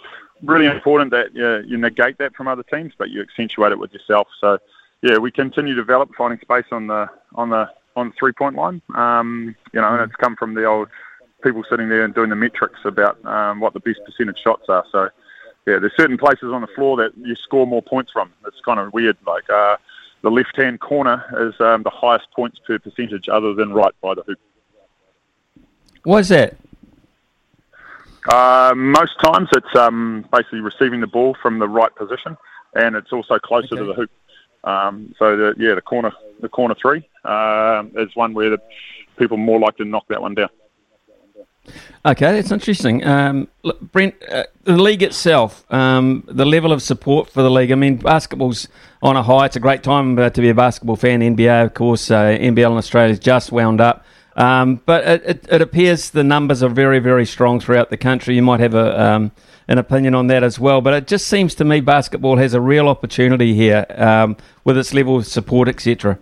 really 0.43 0.67
important 0.67 1.13
that 1.13 1.33
you 1.35 1.77
negate 1.77 2.19
that 2.19 2.35
from 2.35 2.49
other 2.49 2.65
teams, 2.65 2.93
but 2.99 3.11
you 3.11 3.21
accentuate 3.21 3.71
it 3.71 3.79
with 3.79 3.93
yourself. 3.93 4.27
So 4.41 4.59
yeah, 5.03 5.19
we 5.19 5.31
continue 5.31 5.75
to 5.75 5.81
develop 5.81 6.11
finding 6.17 6.41
space 6.41 6.67
on 6.73 6.89
the 6.89 7.09
on 7.37 7.51
the 7.51 7.71
on 7.97 8.13
three 8.19 8.33
point 8.33 8.57
line. 8.57 8.83
Um, 8.95 9.55
you 9.73 9.81
know, 9.81 9.89
and 9.95 10.03
it's 10.03 10.17
come 10.17 10.37
from 10.37 10.55
the 10.55 10.65
old 10.65 10.89
people 11.43 11.65
sitting 11.69 11.89
there 11.89 12.05
and 12.05 12.15
doing 12.15 12.31
the 12.31 12.37
metrics 12.37 12.81
about 12.85 13.25
um, 13.25 13.61
what 13.61 13.75
the 13.75 13.81
best 13.81 14.01
percentage 14.05 14.39
shots 14.39 14.69
are. 14.69 14.85
So, 14.91 15.11
yeah, 15.67 15.79
there's 15.79 15.97
certain 15.97 16.19
places 16.19 16.53
on 16.53 16.61
the 16.61 16.67
floor 16.69 16.97
that 16.97 17.13
you 17.17 17.35
score 17.37 17.67
more 17.67 17.83
points 17.83 18.13
from. 18.13 18.33
It's 18.47 18.61
kind 18.65 18.81
of 18.81 18.93
weird. 18.93 19.17
Like 19.27 19.49
uh, 19.51 19.77
the 20.23 20.31
left 20.31 20.57
hand 20.57 20.81
corner 20.81 21.25
is 21.49 21.61
um, 21.61 21.83
the 21.83 21.91
highest 21.91 22.31
points 22.35 22.59
per 22.67 22.79
percentage, 22.79 23.29
other 23.29 23.55
than 23.55 23.73
right 23.73 23.95
by 24.01 24.15
the 24.15 24.23
hoop. 24.23 24.39
What's 26.03 26.29
that? 26.29 26.57
Uh, 28.29 28.73
most 28.75 29.21
times 29.21 29.49
it's 29.53 29.75
um, 29.77 30.25
basically 30.33 30.61
receiving 30.61 31.01
the 31.01 31.07
ball 31.07 31.37
from 31.43 31.59
the 31.59 31.69
right 31.69 31.95
position, 31.95 32.37
and 32.75 32.97
it's 32.97 33.13
also 33.13 33.39
closer 33.39 33.75
okay. 33.75 33.77
to 33.77 33.85
the 33.85 33.95
hoop. 33.95 34.11
Um, 34.65 35.15
so 35.19 35.37
the, 35.37 35.55
yeah, 35.59 35.75
the 35.75 35.83
corner 35.83 36.11
the 36.45 36.49
corner 36.49 36.77
three 36.81 37.09
uh, 37.25 37.83
is 37.97 38.15
one 38.15 38.35
where 38.35 38.51
the 38.51 38.59
people 39.19 39.37
more 39.37 39.59
like 39.59 39.77
to 39.79 39.85
knock 39.85 40.05
that 40.09 40.23
one 40.23 40.35
down. 40.35 40.51
Okay, 42.07 42.33
that's 42.33 42.53
interesting. 42.53 43.03
Um, 43.07 43.49
Brent, 43.81 44.15
uh, 44.29 44.45
the 44.65 44.77
league 44.77 45.03
itself, 45.03 45.65
um, 45.73 46.23
the 46.29 46.45
level 46.45 46.73
of 46.73 46.83
support 46.83 47.31
for 47.31 47.43
the 47.43 47.51
league. 47.51 47.73
I 47.73 47.75
mean, 47.75 47.97
basketball's 47.97 48.69
on 49.03 49.17
a 49.17 49.23
high. 49.23 49.47
It's 49.47 49.57
a 49.57 49.61
great 49.61 49.83
time 49.83 50.19
uh, 50.19 50.29
to 50.29 50.41
be 50.43 50.51
a 50.51 50.55
basketball 50.55 50.97
fan. 50.97 51.21
NBA, 51.21 51.65
of 51.65 51.73
course, 51.73 52.11
uh, 52.11 52.37
NBL 52.39 52.73
in 52.73 52.77
Australia 52.77 53.13
is 53.13 53.19
just 53.19 53.51
wound 53.51 53.81
up. 53.81 54.05
Um, 54.37 54.81
but 54.85 55.07
it, 55.07 55.23
it, 55.25 55.47
it, 55.49 55.63
appears 55.63 56.11
the 56.11 56.25
numbers 56.25 56.63
are 56.63 56.69
very, 56.69 56.99
very 56.99 57.25
strong 57.25 57.61
throughout 57.61 57.91
the 57.91 57.97
country. 57.97 58.35
You 58.35 58.43
might 58.43 58.61
have 58.61 58.75
a, 58.75 59.01
um, 59.01 59.33
an 59.69 59.79
opinion 59.79 60.15
on 60.15 60.27
that 60.27 60.43
as 60.43 60.59
well. 60.59 60.81
But 60.81 60.95
it 60.95 61.07
just 61.07 61.29
seems 61.29 61.55
to 61.57 61.65
me 61.65 61.81
basketball 61.81 62.37
has 62.39 62.53
a 62.53 62.61
real 62.61 62.89
opportunity 62.89 63.55
here 63.55 63.87
um, 63.91 64.37
with 64.65 64.77
its 64.77 64.93
level 64.93 65.17
of 65.17 65.27
support, 65.27 65.69
etc. 65.69 66.19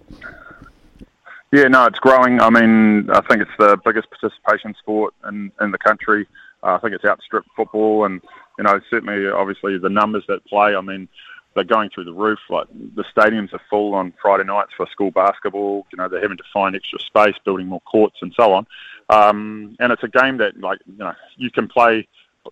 Yeah, 1.53 1.69
no, 1.69 1.85
it's 1.87 1.99
growing. 1.99 2.41
I 2.41 2.51
mean, 2.51 3.11
I 3.11 3.21
think 3.23 3.43
it's 3.43 3.51
the 3.59 3.79
biggest 3.85 4.09
participation 4.11 4.75
sport 4.79 5.15
in, 5.29 5.53
in 5.61 5.71
the 5.71 5.79
country. 5.79 6.27
Uh, 6.63 6.75
I 6.75 6.79
think 6.79 6.95
it's 6.95 7.05
outstripped 7.05 7.49
football, 7.57 8.05
and 8.05 8.23
you 8.59 8.65
know, 8.65 8.81
certainly, 8.91 9.29
obviously, 9.29 9.79
the 9.79 9.89
numbers 9.89 10.25
that 10.29 10.45
play. 10.47 10.75
I 10.75 10.81
mean, 10.81 11.09
they're 11.55 11.65
going 11.65 11.91
through 11.91 12.05
the 12.05 12.13
roof. 12.13 12.39
Like 12.49 12.67
the 12.95 13.05
stadiums 13.05 13.53
are 13.53 13.61
full 13.69 13.95
on 13.95 14.13
Friday 14.21 14.45
nights 14.45 14.73
for 14.77 14.87
school 14.87 15.11
basketball. 15.11 15.87
You 15.93 15.99
know, 15.99 16.09
they're 16.09 16.23
having 16.23 16.39
to 16.39 16.45
find 16.53 16.75
extra 16.75 16.99
space, 16.99 17.35
building 17.45 17.67
more 17.67 17.81
courts, 17.83 18.17
and 18.23 18.33
so 18.35 18.55
on. 18.55 18.67
Um, 19.09 19.77
and 19.81 19.93
it's 19.93 20.03
a 20.03 20.09
game 20.09 20.39
that, 20.39 20.59
like, 20.59 20.79
you 20.87 20.99
know, 20.99 21.15
you 21.37 21.51
can 21.51 21.69
play 21.69 22.07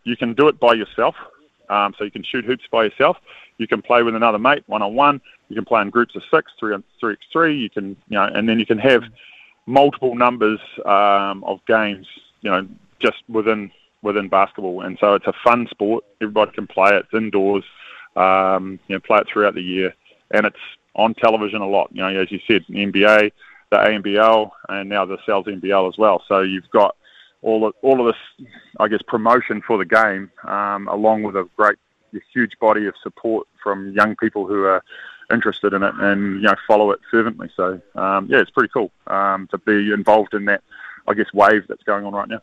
you 0.04 0.16
can 0.16 0.34
do 0.34 0.48
it 0.48 0.58
by 0.60 0.74
yourself. 0.74 1.16
Um, 1.68 1.94
so 1.96 2.04
you 2.04 2.10
can 2.10 2.24
shoot 2.24 2.44
hoops 2.44 2.64
by 2.70 2.84
yourself. 2.84 3.16
You 3.58 3.68
can 3.68 3.82
play 3.82 4.02
with 4.02 4.16
another 4.16 4.38
mate 4.38 4.64
one 4.66 4.82
on 4.82 4.94
one. 4.94 5.20
You 5.48 5.54
can 5.54 5.64
play 5.64 5.82
in 5.82 5.90
groups 5.90 6.16
of 6.16 6.22
six, 6.30 6.50
three 6.58 6.74
on 6.74 6.82
three 6.98 7.12
x 7.12 7.22
three. 7.32 7.56
You 7.56 7.70
can, 7.70 7.90
you 8.08 8.16
know, 8.16 8.24
and 8.24 8.48
then 8.48 8.58
you 8.58 8.66
can 8.66 8.78
have 8.78 9.04
multiple 9.66 10.14
numbers 10.14 10.60
um, 10.84 11.44
of 11.44 11.60
games, 11.66 12.06
you 12.40 12.50
know, 12.50 12.66
just 12.98 13.18
within 13.28 13.70
within 14.02 14.28
basketball. 14.28 14.80
And 14.80 14.98
so 14.98 15.14
it's 15.14 15.26
a 15.26 15.34
fun 15.44 15.68
sport. 15.70 16.04
Everybody 16.20 16.52
can 16.52 16.66
play 16.66 16.90
it. 16.90 17.04
It's 17.04 17.14
indoors. 17.14 17.64
Um, 18.20 18.78
you 18.88 18.96
know, 18.96 19.00
play 19.00 19.18
it 19.18 19.26
throughout 19.32 19.54
the 19.54 19.62
year, 19.62 19.94
and 20.32 20.46
it's 20.46 20.56
on 20.94 21.14
television 21.14 21.60
a 21.60 21.68
lot. 21.68 21.90
You 21.92 22.02
know, 22.02 22.20
as 22.20 22.30
you 22.30 22.40
said, 22.46 22.64
the 22.68 22.74
NBA, 22.74 23.32
the 23.70 23.76
ANBL, 23.76 24.50
and 24.68 24.88
now 24.88 25.04
the 25.04 25.18
Sal's 25.24 25.46
NBL 25.46 25.88
as 25.88 25.98
well. 25.98 26.22
So 26.28 26.40
you've 26.40 26.68
got 26.70 26.96
all 27.42 27.66
of, 27.66 27.74
all 27.82 28.00
of 28.00 28.14
this, 28.14 28.46
I 28.78 28.88
guess, 28.88 29.00
promotion 29.06 29.62
for 29.66 29.78
the 29.78 29.84
game, 29.84 30.30
um, 30.46 30.88
along 30.88 31.22
with 31.22 31.36
a 31.36 31.48
great, 31.56 31.78
a 32.14 32.18
huge 32.32 32.52
body 32.60 32.86
of 32.86 32.94
support 33.02 33.46
from 33.62 33.92
young 33.92 34.16
people 34.16 34.46
who 34.46 34.64
are 34.64 34.82
interested 35.32 35.72
in 35.72 35.82
it 35.82 35.94
and 35.98 36.36
you 36.36 36.42
know 36.42 36.54
follow 36.66 36.90
it 36.90 37.00
fervently. 37.10 37.48
So 37.56 37.80
um, 37.94 38.26
yeah, 38.28 38.40
it's 38.40 38.50
pretty 38.50 38.70
cool 38.72 38.90
um, 39.06 39.48
to 39.50 39.58
be 39.58 39.92
involved 39.92 40.34
in 40.34 40.44
that, 40.46 40.62
I 41.08 41.14
guess, 41.14 41.32
wave 41.32 41.64
that's 41.68 41.82
going 41.84 42.04
on 42.04 42.12
right 42.12 42.28
now. 42.28 42.42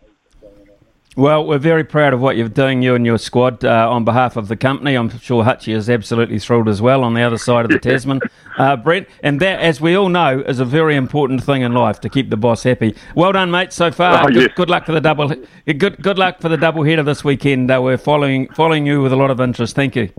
Well, 1.17 1.47
we're 1.47 1.57
very 1.57 1.83
proud 1.83 2.13
of 2.13 2.21
what 2.21 2.37
you're 2.37 2.47
doing, 2.47 2.83
you 2.83 2.93
and 2.93 3.03
your 3.03 3.17
squad, 3.17 3.65
uh, 3.65 3.89
on 3.89 4.05
behalf 4.05 4.35
of 4.37 4.49
the 4.49 4.55
company. 4.55 4.93
I'm 4.93 5.09
sure 5.17 5.43
Hutchie 5.43 5.73
is 5.73 5.89
absolutely 5.89 6.37
thrilled 6.37 6.69
as 6.69 6.79
well 6.79 7.03
on 7.03 7.15
the 7.15 7.23
other 7.23 7.39
side 7.39 7.65
of 7.65 7.71
the 7.71 7.79
Tasman, 7.89 8.21
uh, 8.59 8.75
Brent. 8.75 9.07
And 9.23 9.39
that, 9.39 9.59
as 9.59 9.81
we 9.81 9.95
all 9.95 10.09
know, 10.09 10.41
is 10.41 10.59
a 10.59 10.65
very 10.65 10.95
important 10.95 11.43
thing 11.43 11.63
in 11.63 11.73
life 11.73 11.99
to 12.01 12.09
keep 12.09 12.29
the 12.29 12.37
boss 12.37 12.61
happy. 12.61 12.95
Well 13.15 13.31
done, 13.31 13.49
mate, 13.49 13.73
so 13.73 13.89
far. 13.89 14.25
Oh, 14.25 14.27
good, 14.27 14.35
yes. 14.35 14.51
good, 14.55 14.69
luck 14.69 14.85
for 14.85 14.91
the 14.91 15.01
double. 15.01 15.33
Good, 15.65 16.03
good 16.03 16.19
luck 16.19 16.39
for 16.39 16.49
the 16.49 16.57
double 16.57 16.83
header 16.83 17.01
this 17.01 17.23
weekend. 17.23 17.71
Uh, 17.71 17.81
we're 17.81 17.97
following 17.97 18.47
following 18.49 18.85
you 18.85 19.01
with 19.01 19.11
a 19.11 19.15
lot 19.15 19.31
of 19.31 19.41
interest. 19.41 19.75
Thank 19.75 19.95
you. 19.95 20.11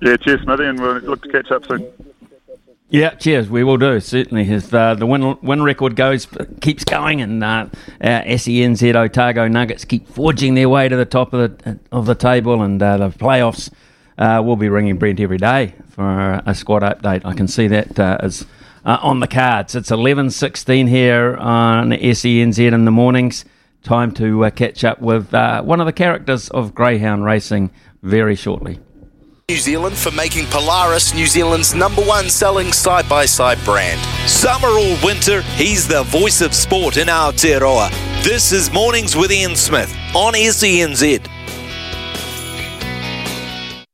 Yeah, 0.00 0.16
cheers, 0.16 0.42
Smithy, 0.42 0.64
and 0.64 0.80
we'll 0.80 0.98
look 0.98 1.22
to 1.22 1.28
catch 1.28 1.50
up 1.50 1.66
soon. 1.66 1.92
Yeah, 2.92 3.14
cheers. 3.14 3.48
We 3.48 3.64
will 3.64 3.78
do 3.78 4.00
certainly. 4.00 4.50
If 4.50 4.72
uh, 4.74 4.94
the 4.94 5.06
win 5.06 5.38
win 5.40 5.62
record 5.62 5.96
goes 5.96 6.28
keeps 6.60 6.84
going, 6.84 7.22
and 7.22 7.42
uh, 7.42 7.68
SENZ 8.02 8.94
Otago 8.94 9.48
Nuggets 9.48 9.86
keep 9.86 10.06
forging 10.06 10.52
their 10.52 10.68
way 10.68 10.90
to 10.90 10.96
the 10.96 11.06
top 11.06 11.32
of 11.32 11.56
the 11.56 11.78
of 11.90 12.04
the 12.04 12.14
table, 12.14 12.60
and 12.60 12.82
uh, 12.82 12.98
the 12.98 13.08
playoffs, 13.08 13.72
uh, 14.18 14.42
we'll 14.44 14.56
be 14.56 14.68
ringing 14.68 14.98
Brent 14.98 15.20
every 15.20 15.38
day 15.38 15.74
for 15.88 16.42
a 16.44 16.54
squad 16.54 16.82
update. 16.82 17.22
I 17.24 17.32
can 17.32 17.48
see 17.48 17.66
that 17.68 17.98
uh, 17.98 18.18
as 18.20 18.44
uh, 18.84 18.98
on 19.00 19.20
the 19.20 19.26
cards. 19.26 19.74
It's 19.74 19.90
eleven 19.90 20.28
sixteen 20.28 20.86
here 20.86 21.38
on 21.38 21.92
SENZ 21.92 22.58
in 22.58 22.84
the 22.84 22.90
mornings. 22.90 23.46
Time 23.82 24.12
to 24.12 24.50
catch 24.50 24.84
up 24.84 25.00
with 25.00 25.32
one 25.32 25.80
of 25.80 25.86
the 25.86 25.94
characters 25.94 26.50
of 26.50 26.74
Greyhound 26.74 27.24
Racing 27.24 27.70
very 28.02 28.34
shortly. 28.34 28.80
New 29.52 29.58
Zealand 29.58 29.98
for 29.98 30.10
making 30.12 30.46
Polaris 30.46 31.12
New 31.12 31.26
Zealand's 31.26 31.74
number 31.74 32.00
one 32.00 32.30
selling 32.30 32.72
side 32.72 33.06
by 33.06 33.26
side 33.26 33.62
brand. 33.66 34.00
Summer 34.26 34.68
or 34.68 34.96
winter, 35.04 35.42
he's 35.42 35.86
the 35.86 36.04
voice 36.04 36.40
of 36.40 36.54
sport 36.54 36.96
in 36.96 37.08
Aotearoa. 37.08 37.90
This 38.24 38.50
is 38.50 38.72
Mornings 38.72 39.14
with 39.14 39.30
Ian 39.30 39.54
Smith 39.54 39.94
on 40.14 40.32
SENZ. 40.32 41.28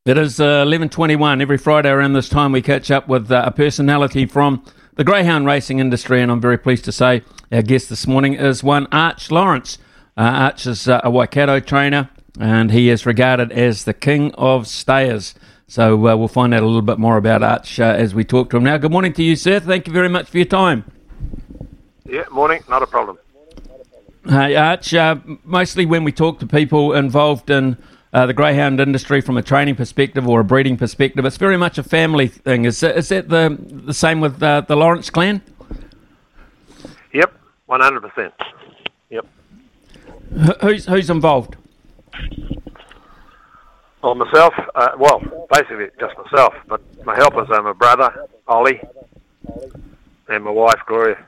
It 0.05 0.17
is 0.17 0.39
uh, 0.39 0.65
11.21. 0.65 1.43
Every 1.43 1.59
Friday 1.59 1.91
around 1.91 2.13
this 2.13 2.29
time 2.29 2.53
we 2.53 2.63
catch 2.63 2.93
up 2.93 3.09
with 3.09 3.29
uh, 3.33 3.43
a 3.45 3.51
personality 3.51 4.27
from 4.27 4.65
the 4.95 5.03
greyhound 5.03 5.47
racing 5.47 5.81
industry 5.81 6.23
and 6.23 6.31
I'm 6.31 6.41
very 6.41 6.59
pleased 6.59 6.85
to 6.85 6.93
say 6.93 7.25
our 7.51 7.63
guest 7.63 7.89
this 7.89 8.07
morning 8.07 8.35
is 8.35 8.63
one 8.63 8.87
Arch 8.93 9.33
Lawrence. 9.33 9.79
Uh, 10.17 10.21
Arch 10.21 10.69
is 10.69 10.87
uh, 10.87 11.01
a 11.03 11.11
Waikato 11.11 11.59
trainer 11.59 12.11
and 12.39 12.71
he 12.71 12.89
is 12.89 13.05
regarded 13.05 13.53
as 13.53 13.85
the 13.85 13.95
king 13.95 14.33
of 14.35 14.67
stayers. 14.67 15.35
So 15.67 15.95
uh, 16.09 16.17
we'll 16.17 16.29
find 16.29 16.55
out 16.55 16.63
a 16.63 16.67
little 16.67 16.83
bit 16.83 16.99
more 16.99 17.17
about 17.17 17.43
Arch 17.43 17.79
uh, 17.79 17.85
as 17.85 18.15
we 18.15 18.25
talk 18.25 18.51
to 18.51 18.57
him 18.57 18.65
now. 18.65 18.79
Good 18.79 18.91
morning 18.91 19.13
to 19.15 19.23
you, 19.23 19.37
sir. 19.37 19.61
Thank 19.61 19.87
you 19.87 19.93
very 19.93 20.09
much 20.09 20.31
for 20.31 20.39
your 20.39 20.47
time. 20.47 20.85
Yeah, 22.07 22.25
morning. 22.31 22.63
Not 22.69 22.83
a 22.83 22.87
problem. 22.87 23.19
Hey, 24.27 24.57
Arch, 24.57 24.95
uh, 24.95 25.17
mostly 25.45 25.85
when 25.85 26.05
we 26.05 26.13
talk 26.13 26.39
to 26.41 26.47
people 26.47 26.95
involved 26.95 27.51
in 27.51 27.77
uh, 28.13 28.27
the 28.27 28.33
greyhound 28.33 28.81
industry 28.81 29.21
from 29.21 29.37
a 29.37 29.43
training 29.43 29.77
perspective 29.77 30.27
or 30.27 30.41
a 30.41 30.45
breeding 30.45 30.77
perspective, 30.77 31.25
it's 31.25 31.37
very 31.37 31.59
much 31.59 31.77
a 31.77 31.83
family 31.83 32.29
thing. 32.29 32.65
Is 32.65 32.81
that, 32.81 32.97
is 32.97 33.09
that 33.11 33.29
the, 33.29 33.59
the 33.71 33.95
same 33.95 34.21
with 34.21 34.43
uh, 34.43 34.63
the 34.63 34.77
Lawrence 34.77 35.11
clan? 35.11 35.43
Yep, 37.13 37.39
100%. 37.69 38.33
Yep. 39.11 39.27
Who's, 40.63 40.87
who's 40.87 41.11
involved? 41.11 41.57
Well, 44.03 44.15
myself, 44.15 44.55
uh, 44.75 44.91
well, 44.99 45.21
basically 45.53 45.87
just 45.99 46.17
myself, 46.17 46.55
but 46.69 46.81
my 47.05 47.17
helpers 47.17 47.49
are 47.51 47.63
my 47.63 47.73
brother, 47.73 48.29
Ollie, 48.47 48.81
and 50.29 50.45
my 50.45 50.51
wife, 50.51 50.79
Gloria. 50.87 51.19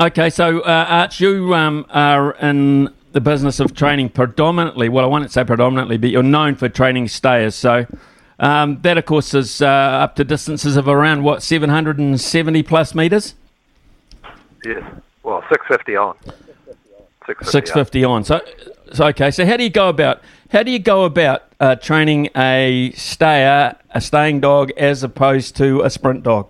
Okay, 0.00 0.30
so 0.30 0.60
uh, 0.60 0.86
Arch, 0.88 1.20
you 1.20 1.54
um, 1.54 1.86
are 1.90 2.32
in 2.36 2.90
the 3.12 3.20
business 3.20 3.60
of 3.60 3.74
training 3.74 4.10
predominantly. 4.10 4.88
Well, 4.88 5.04
I 5.04 5.08
won't 5.08 5.30
say 5.30 5.44
predominantly, 5.44 5.96
but 5.96 6.10
you're 6.10 6.22
known 6.22 6.54
for 6.54 6.68
training 6.68 7.08
stayers. 7.08 7.54
So 7.54 7.86
um, 8.38 8.80
that, 8.82 8.98
of 8.98 9.06
course, 9.06 9.32
is 9.34 9.62
uh, 9.62 9.66
up 9.66 10.16
to 10.16 10.24
distances 10.24 10.76
of 10.76 10.88
around 10.88 11.22
what 11.24 11.42
770 11.42 12.62
plus 12.62 12.94
meters. 12.94 13.34
Yes. 14.64 14.82
Well, 15.22 15.42
650 15.48 15.96
on. 15.96 16.16
650, 17.26 17.50
Six 17.50 17.70
fifty 17.72 18.04
on. 18.04 18.22
So, 18.22 18.40
so 18.64 18.75
okay. 19.00 19.30
So 19.30 19.44
how 19.46 19.56
do 19.56 19.64
you 19.64 19.70
go 19.70 19.88
about 19.88 20.22
how 20.50 20.62
do 20.62 20.70
you 20.70 20.78
go 20.78 21.04
about 21.04 21.42
uh, 21.60 21.74
training 21.76 22.28
a 22.36 22.92
stayer, 22.94 23.76
a 23.90 24.00
staying 24.00 24.40
dog, 24.40 24.70
as 24.76 25.02
opposed 25.02 25.56
to 25.56 25.82
a 25.82 25.90
sprint 25.90 26.22
dog? 26.22 26.46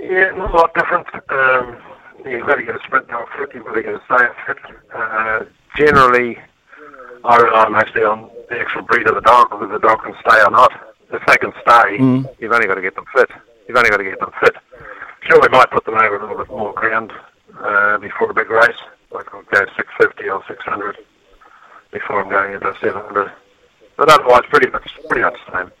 Yeah, 0.00 0.30
not 0.36 0.54
a 0.54 0.56
lot 0.56 0.74
different. 0.74 1.06
Um, 1.28 1.76
you've 2.24 2.46
got 2.46 2.56
to 2.56 2.62
get 2.62 2.76
a 2.76 2.80
sprint 2.84 3.08
dog 3.08 3.26
fit, 3.36 3.50
you've 3.54 3.64
got 3.64 3.74
to 3.74 3.82
get 3.82 3.94
a 3.94 4.02
stayer 4.06 4.34
fit. 4.46 4.58
Uh, 4.94 5.44
generally, 5.76 6.38
I 7.24 7.36
rely 7.36 7.68
mostly 7.68 8.04
on 8.04 8.30
the 8.48 8.60
actual 8.60 8.82
breed 8.82 9.06
of 9.08 9.14
the 9.16 9.20
dog, 9.20 9.50
whether 9.52 9.66
the 9.66 9.78
dog 9.80 10.02
can 10.02 10.14
stay 10.20 10.40
or 10.42 10.50
not. 10.50 10.72
If 11.10 11.22
they 11.26 11.36
can 11.36 11.52
stay, 11.62 11.98
Mm. 11.98 12.28
you've 12.38 12.52
only 12.52 12.66
got 12.66 12.74
to 12.74 12.82
get 12.82 12.94
them 12.94 13.06
fit. 13.14 13.30
You've 13.66 13.76
only 13.76 13.90
got 13.90 13.96
to 13.96 14.04
get 14.04 14.20
them 14.20 14.30
fit. 14.40 14.54
Sure, 15.22 15.40
we 15.40 15.48
might 15.48 15.70
put 15.70 15.84
them 15.84 15.94
over 15.94 16.16
a 16.16 16.20
little 16.20 16.36
bit 16.38 16.48
more 16.48 16.72
ground 16.74 17.12
uh, 17.60 17.98
before 17.98 18.30
a 18.30 18.34
big 18.34 18.50
race, 18.50 18.76
like 19.10 19.26
I'll 19.34 19.42
go 19.42 19.64
650 19.76 20.28
or 20.30 20.42
600 20.48 20.96
before 21.92 22.22
I'm 22.22 22.28
going 22.30 22.54
into 22.54 22.74
700. 22.80 23.32
But 23.96 24.10
otherwise, 24.10 24.42
pretty 24.50 24.70
much, 24.70 24.88
pretty 25.08 25.22
much 25.22 25.36
the 25.46 25.58
same. 25.62 25.72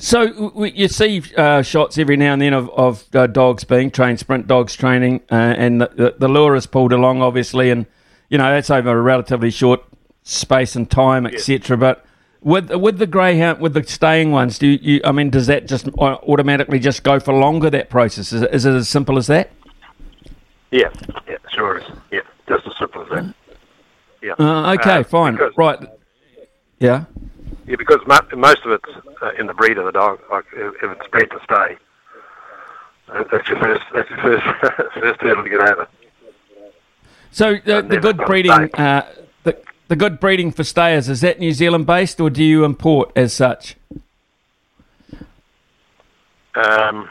So 0.00 0.62
you 0.64 0.86
see 0.86 1.22
uh, 1.36 1.62
shots 1.62 1.98
every 1.98 2.16
now 2.16 2.32
and 2.32 2.40
then 2.40 2.52
of, 2.54 2.70
of 2.70 3.04
uh, 3.14 3.26
dogs 3.26 3.64
being 3.64 3.90
trained, 3.90 4.20
sprint 4.20 4.46
dogs 4.46 4.76
training, 4.76 5.22
uh, 5.30 5.34
and 5.34 5.80
the, 5.80 5.88
the, 5.88 6.14
the 6.18 6.28
lure 6.28 6.54
is 6.54 6.66
pulled 6.66 6.92
along, 6.92 7.20
obviously, 7.20 7.70
and 7.70 7.84
you 8.28 8.38
know 8.38 8.48
that's 8.52 8.70
over 8.70 8.90
a 8.96 9.02
relatively 9.02 9.50
short 9.50 9.82
space 10.22 10.76
and 10.76 10.88
time, 10.88 11.26
etc. 11.26 11.76
But 11.76 12.04
with 12.40 12.70
with 12.72 12.98
the 12.98 13.08
greyhound, 13.08 13.58
with 13.60 13.74
the 13.74 13.82
staying 13.82 14.30
ones, 14.30 14.56
do 14.56 14.68
you? 14.68 15.00
I 15.04 15.10
mean, 15.10 15.30
does 15.30 15.48
that 15.48 15.66
just 15.66 15.88
automatically 15.98 16.78
just 16.78 17.02
go 17.02 17.18
for 17.18 17.34
longer? 17.34 17.68
That 17.68 17.90
process 17.90 18.32
is, 18.32 18.42
it- 18.42 18.54
is 18.54 18.64
it 18.66 18.74
as 18.74 18.88
simple 18.88 19.18
as 19.18 19.26
that? 19.26 19.50
Yeah, 20.70 20.90
yeah, 21.28 21.36
sure 21.50 21.78
is. 21.78 21.84
Yeah, 22.10 22.20
just 22.48 22.66
as 22.66 22.76
simple 22.78 23.02
as 23.02 23.08
that. 23.08 23.34
Yeah. 24.22 24.32
Uh, 24.38 24.74
okay, 24.74 24.98
Uh, 24.98 25.02
fine, 25.04 25.34
because- 25.34 25.56
right. 25.56 25.78
Yeah. 26.78 27.04
Yeah, 27.66 27.76
because 27.76 28.00
mo- 28.06 28.36
most 28.36 28.64
of 28.64 28.72
it's 28.72 29.22
uh, 29.22 29.30
in 29.38 29.46
the 29.46 29.54
breed 29.54 29.78
of 29.78 29.84
the 29.84 29.92
dog. 29.92 30.20
Like 30.30 30.44
if, 30.54 30.74
if 30.82 30.90
it's 30.98 31.06
bred 31.08 31.30
to 31.30 31.40
stay, 31.44 31.76
uh, 33.12 33.24
that's 33.30 33.48
your 33.48 33.58
first. 33.58 33.82
That's 33.94 34.08
your 34.10 34.18
first 34.20 34.44
first 34.94 35.20
hurdle 35.20 35.44
to 35.44 35.50
get 35.50 35.60
over. 35.60 35.88
So 37.30 37.56
the, 37.64 37.82
the 37.82 37.98
good 38.00 38.16
breeding, 38.18 38.52
uh, 38.74 39.06
the 39.44 39.58
the 39.88 39.96
good 39.96 40.18
breeding 40.18 40.50
for 40.50 40.64
stayers 40.64 41.08
is 41.10 41.20
that 41.20 41.38
New 41.40 41.52
Zealand 41.52 41.86
based, 41.86 42.20
or 42.20 42.30
do 42.30 42.42
you 42.42 42.64
import 42.64 43.12
as 43.16 43.32
such? 43.34 43.76
Um, 46.54 47.08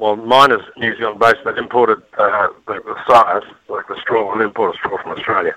well, 0.00 0.16
mine 0.16 0.52
is 0.52 0.60
New 0.76 0.96
Zealand 0.96 1.18
based, 1.20 1.38
but 1.44 1.58
imported 1.58 2.02
uh, 2.18 2.48
the, 2.66 2.74
the 2.84 2.96
size, 3.08 3.42
like 3.68 3.86
the 3.88 3.98
straw, 4.00 4.32
and 4.32 4.42
import 4.42 4.74
a 4.74 4.78
straw 4.78 5.00
from 5.02 5.12
Australia. 5.12 5.54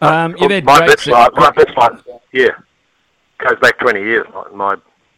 Um, 0.00 0.34
you've 0.38 0.50
had 0.50 0.64
my 0.64 0.86
bit's 0.86 1.06
like, 1.06 1.34
my 1.34 1.50
bit's 1.50 1.70
like, 1.76 1.92
yeah, 2.32 2.50
goes 3.38 3.58
back 3.60 3.78
20 3.78 4.00
years. 4.00 4.26
My, 4.52 4.76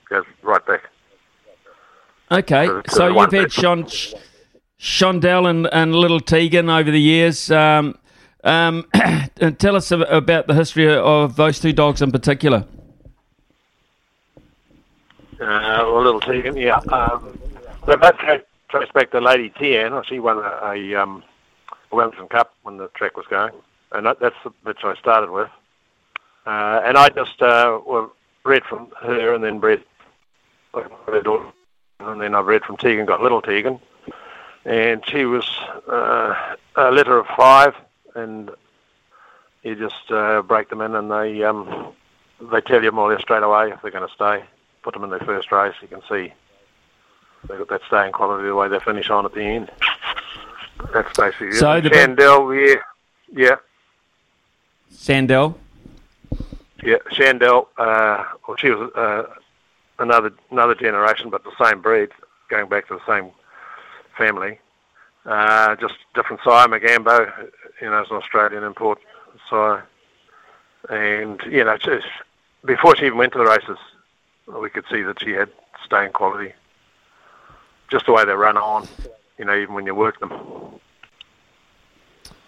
goes 0.08 0.24
right 0.42 0.64
back. 0.66 0.82
Okay, 2.30 2.66
So- 2.66 2.82
so 2.88 2.96
so 2.96 3.20
you've 3.20 3.32
had 3.32 3.52
Shon, 3.52 3.84
Shondell 4.78 5.48
and, 5.48 5.68
and 5.72 5.94
Little 5.94 6.20
Tegan 6.20 6.68
over 6.68 6.90
the 6.90 7.00
years. 7.00 7.50
Um, 7.50 7.96
um, 8.44 8.84
tell 9.58 9.76
us 9.76 9.90
about 9.90 10.46
the 10.46 10.54
history 10.54 10.94
of 10.94 11.36
those 11.36 11.58
two 11.60 11.72
dogs 11.72 12.02
in 12.02 12.12
particular. 12.12 12.64
Uh, 15.40 15.84
well, 15.86 16.02
little 16.02 16.20
Tegan, 16.20 16.56
yeah. 16.56 16.78
Um, 16.92 17.38
they 17.86 17.96
both 17.96 18.16
tra- 18.18 18.42
trace 18.68 18.90
back 18.94 19.10
to 19.10 19.20
Lady 19.20 19.50
Tian. 19.50 19.92
Well, 19.92 20.02
She 20.02 20.18
won 20.18 20.38
a, 20.38 20.72
a, 20.72 20.94
um, 20.94 21.22
a 21.92 21.94
Wellington 21.94 22.28
Cup 22.28 22.54
when 22.62 22.78
the 22.78 22.88
track 22.88 23.16
was 23.16 23.26
going, 23.28 23.52
and 23.92 24.06
that, 24.06 24.18
that's 24.20 24.36
the 24.44 24.52
bitch 24.64 24.82
I 24.84 24.98
started 24.98 25.30
with. 25.30 25.50
Uh, 26.46 26.80
and 26.84 26.96
I 26.96 27.08
just 27.10 27.42
uh, 27.42 27.80
well, 27.86 28.12
bred 28.44 28.62
from 28.64 28.90
her, 29.02 29.34
and 29.34 29.44
then 29.44 29.60
daughter, 31.22 31.52
and 32.00 32.20
then 32.20 32.34
I 32.34 32.42
bred 32.42 32.62
from 32.62 32.76
Tegan, 32.76 33.04
got 33.04 33.20
little 33.20 33.42
Tegan, 33.42 33.80
and 34.64 35.02
she 35.06 35.24
was 35.24 35.46
uh, 35.88 36.54
a 36.76 36.90
litter 36.90 37.18
of 37.18 37.26
five, 37.36 37.74
and 38.14 38.50
you 39.62 39.74
just 39.74 40.10
uh, 40.10 40.40
break 40.42 40.70
them 40.70 40.80
in, 40.80 40.94
and 40.94 41.10
they 41.10 41.42
um, 41.42 41.92
they 42.40 42.60
tell 42.60 42.82
you 42.82 42.92
more 42.92 43.10
or 43.10 43.14
less 43.14 43.22
straight 43.22 43.42
away 43.42 43.70
if 43.70 43.82
they're 43.82 43.90
going 43.90 44.08
to 44.08 44.14
stay. 44.14 44.44
Put 44.86 44.94
them 44.94 45.02
in 45.02 45.10
their 45.10 45.18
first 45.18 45.50
race, 45.50 45.74
you 45.82 45.88
can 45.88 46.00
see 46.08 46.32
they 47.48 47.56
got 47.58 47.68
that 47.70 47.80
staying 47.88 48.12
quality 48.12 48.46
the 48.46 48.54
way 48.54 48.68
they 48.68 48.78
finish 48.78 49.10
on 49.10 49.24
at 49.24 49.34
the 49.34 49.42
end. 49.42 49.68
That's 50.94 51.16
basically 51.18 51.54
So 51.54 51.72
it. 51.72 51.80
the 51.80 51.90
Chandel, 51.90 52.54
yeah, 52.54 52.76
yeah, 53.32 53.56
Sandell. 54.92 55.56
yeah. 56.84 56.98
Chandel, 57.10 57.66
uh, 57.78 58.22
well, 58.46 58.56
she 58.58 58.70
was 58.70 58.88
uh, 58.94 59.24
another 59.98 60.32
another 60.52 60.76
generation, 60.76 61.30
but 61.30 61.42
the 61.42 61.50
same 61.60 61.80
breed, 61.82 62.10
going 62.48 62.68
back 62.68 62.86
to 62.86 62.94
the 62.94 63.06
same 63.12 63.32
family. 64.16 64.60
Uh, 65.24 65.74
just 65.74 65.94
different 66.14 66.40
sire. 66.44 66.68
Magambo, 66.68 67.28
you 67.82 67.90
know, 67.90 68.02
is 68.02 68.10
an 68.12 68.18
Australian 68.18 68.62
import 68.62 69.00
sire, 69.50 69.84
and 70.88 71.40
you 71.50 71.64
know, 71.64 71.76
just 71.76 72.06
before 72.64 72.94
she 72.94 73.06
even 73.06 73.18
went 73.18 73.32
to 73.32 73.38
the 73.40 73.46
races, 73.46 73.78
we 74.46 74.70
could 74.70 74.84
see 74.90 75.02
that 75.02 75.20
she 75.20 75.32
had 75.32 75.50
staying 75.84 76.12
quality. 76.12 76.52
Just 77.90 78.06
the 78.06 78.12
way 78.12 78.24
they 78.24 78.32
run 78.32 78.56
on, 78.56 78.88
you 79.38 79.44
know, 79.44 79.56
even 79.56 79.74
when 79.74 79.86
you 79.86 79.94
work 79.94 80.18
them. 80.20 80.30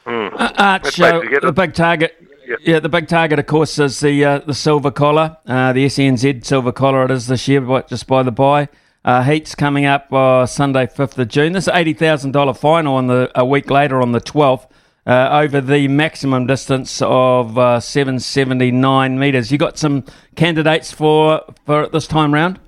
Mm. 0.06 0.32
Uh, 0.32 0.52
Arch, 0.56 1.00
uh, 1.00 1.20
the 1.42 1.52
big 1.52 1.74
target. 1.74 2.16
Yep. 2.46 2.58
Yeah, 2.62 2.80
the 2.80 2.88
big 2.88 3.08
target, 3.08 3.38
of 3.38 3.46
course, 3.46 3.78
is 3.78 4.00
the 4.00 4.24
uh, 4.24 4.38
the 4.38 4.54
silver 4.54 4.90
collar, 4.90 5.36
uh, 5.46 5.74
the 5.74 5.84
SENZ 5.84 6.44
silver 6.46 6.72
collar. 6.72 7.04
It 7.04 7.10
is 7.10 7.26
this 7.26 7.46
year, 7.46 7.60
but 7.60 7.88
just 7.88 8.06
by 8.06 8.22
the 8.22 8.32
by. 8.32 8.68
Uh, 9.04 9.22
heats 9.22 9.54
coming 9.54 9.84
up 9.84 10.12
uh, 10.12 10.46
Sunday, 10.46 10.86
fifth 10.86 11.18
of 11.18 11.28
June. 11.28 11.52
This 11.52 11.64
is 11.64 11.74
eighty 11.74 11.92
thousand 11.92 12.32
dollar 12.32 12.54
final 12.54 12.96
on 12.96 13.06
the 13.06 13.30
a 13.34 13.44
week 13.44 13.70
later 13.70 14.00
on 14.00 14.12
the 14.12 14.20
twelfth. 14.20 14.66
Uh, 15.08 15.40
over 15.42 15.62
the 15.62 15.88
maximum 15.88 16.46
distance 16.46 17.00
of 17.00 17.56
uh, 17.56 17.80
779 17.80 19.18
metres. 19.18 19.50
You 19.50 19.56
got 19.56 19.78
some 19.78 20.04
candidates 20.36 20.92
for 20.92 21.42
for 21.64 21.88
this 21.88 22.06
time 22.06 22.34
round? 22.34 22.60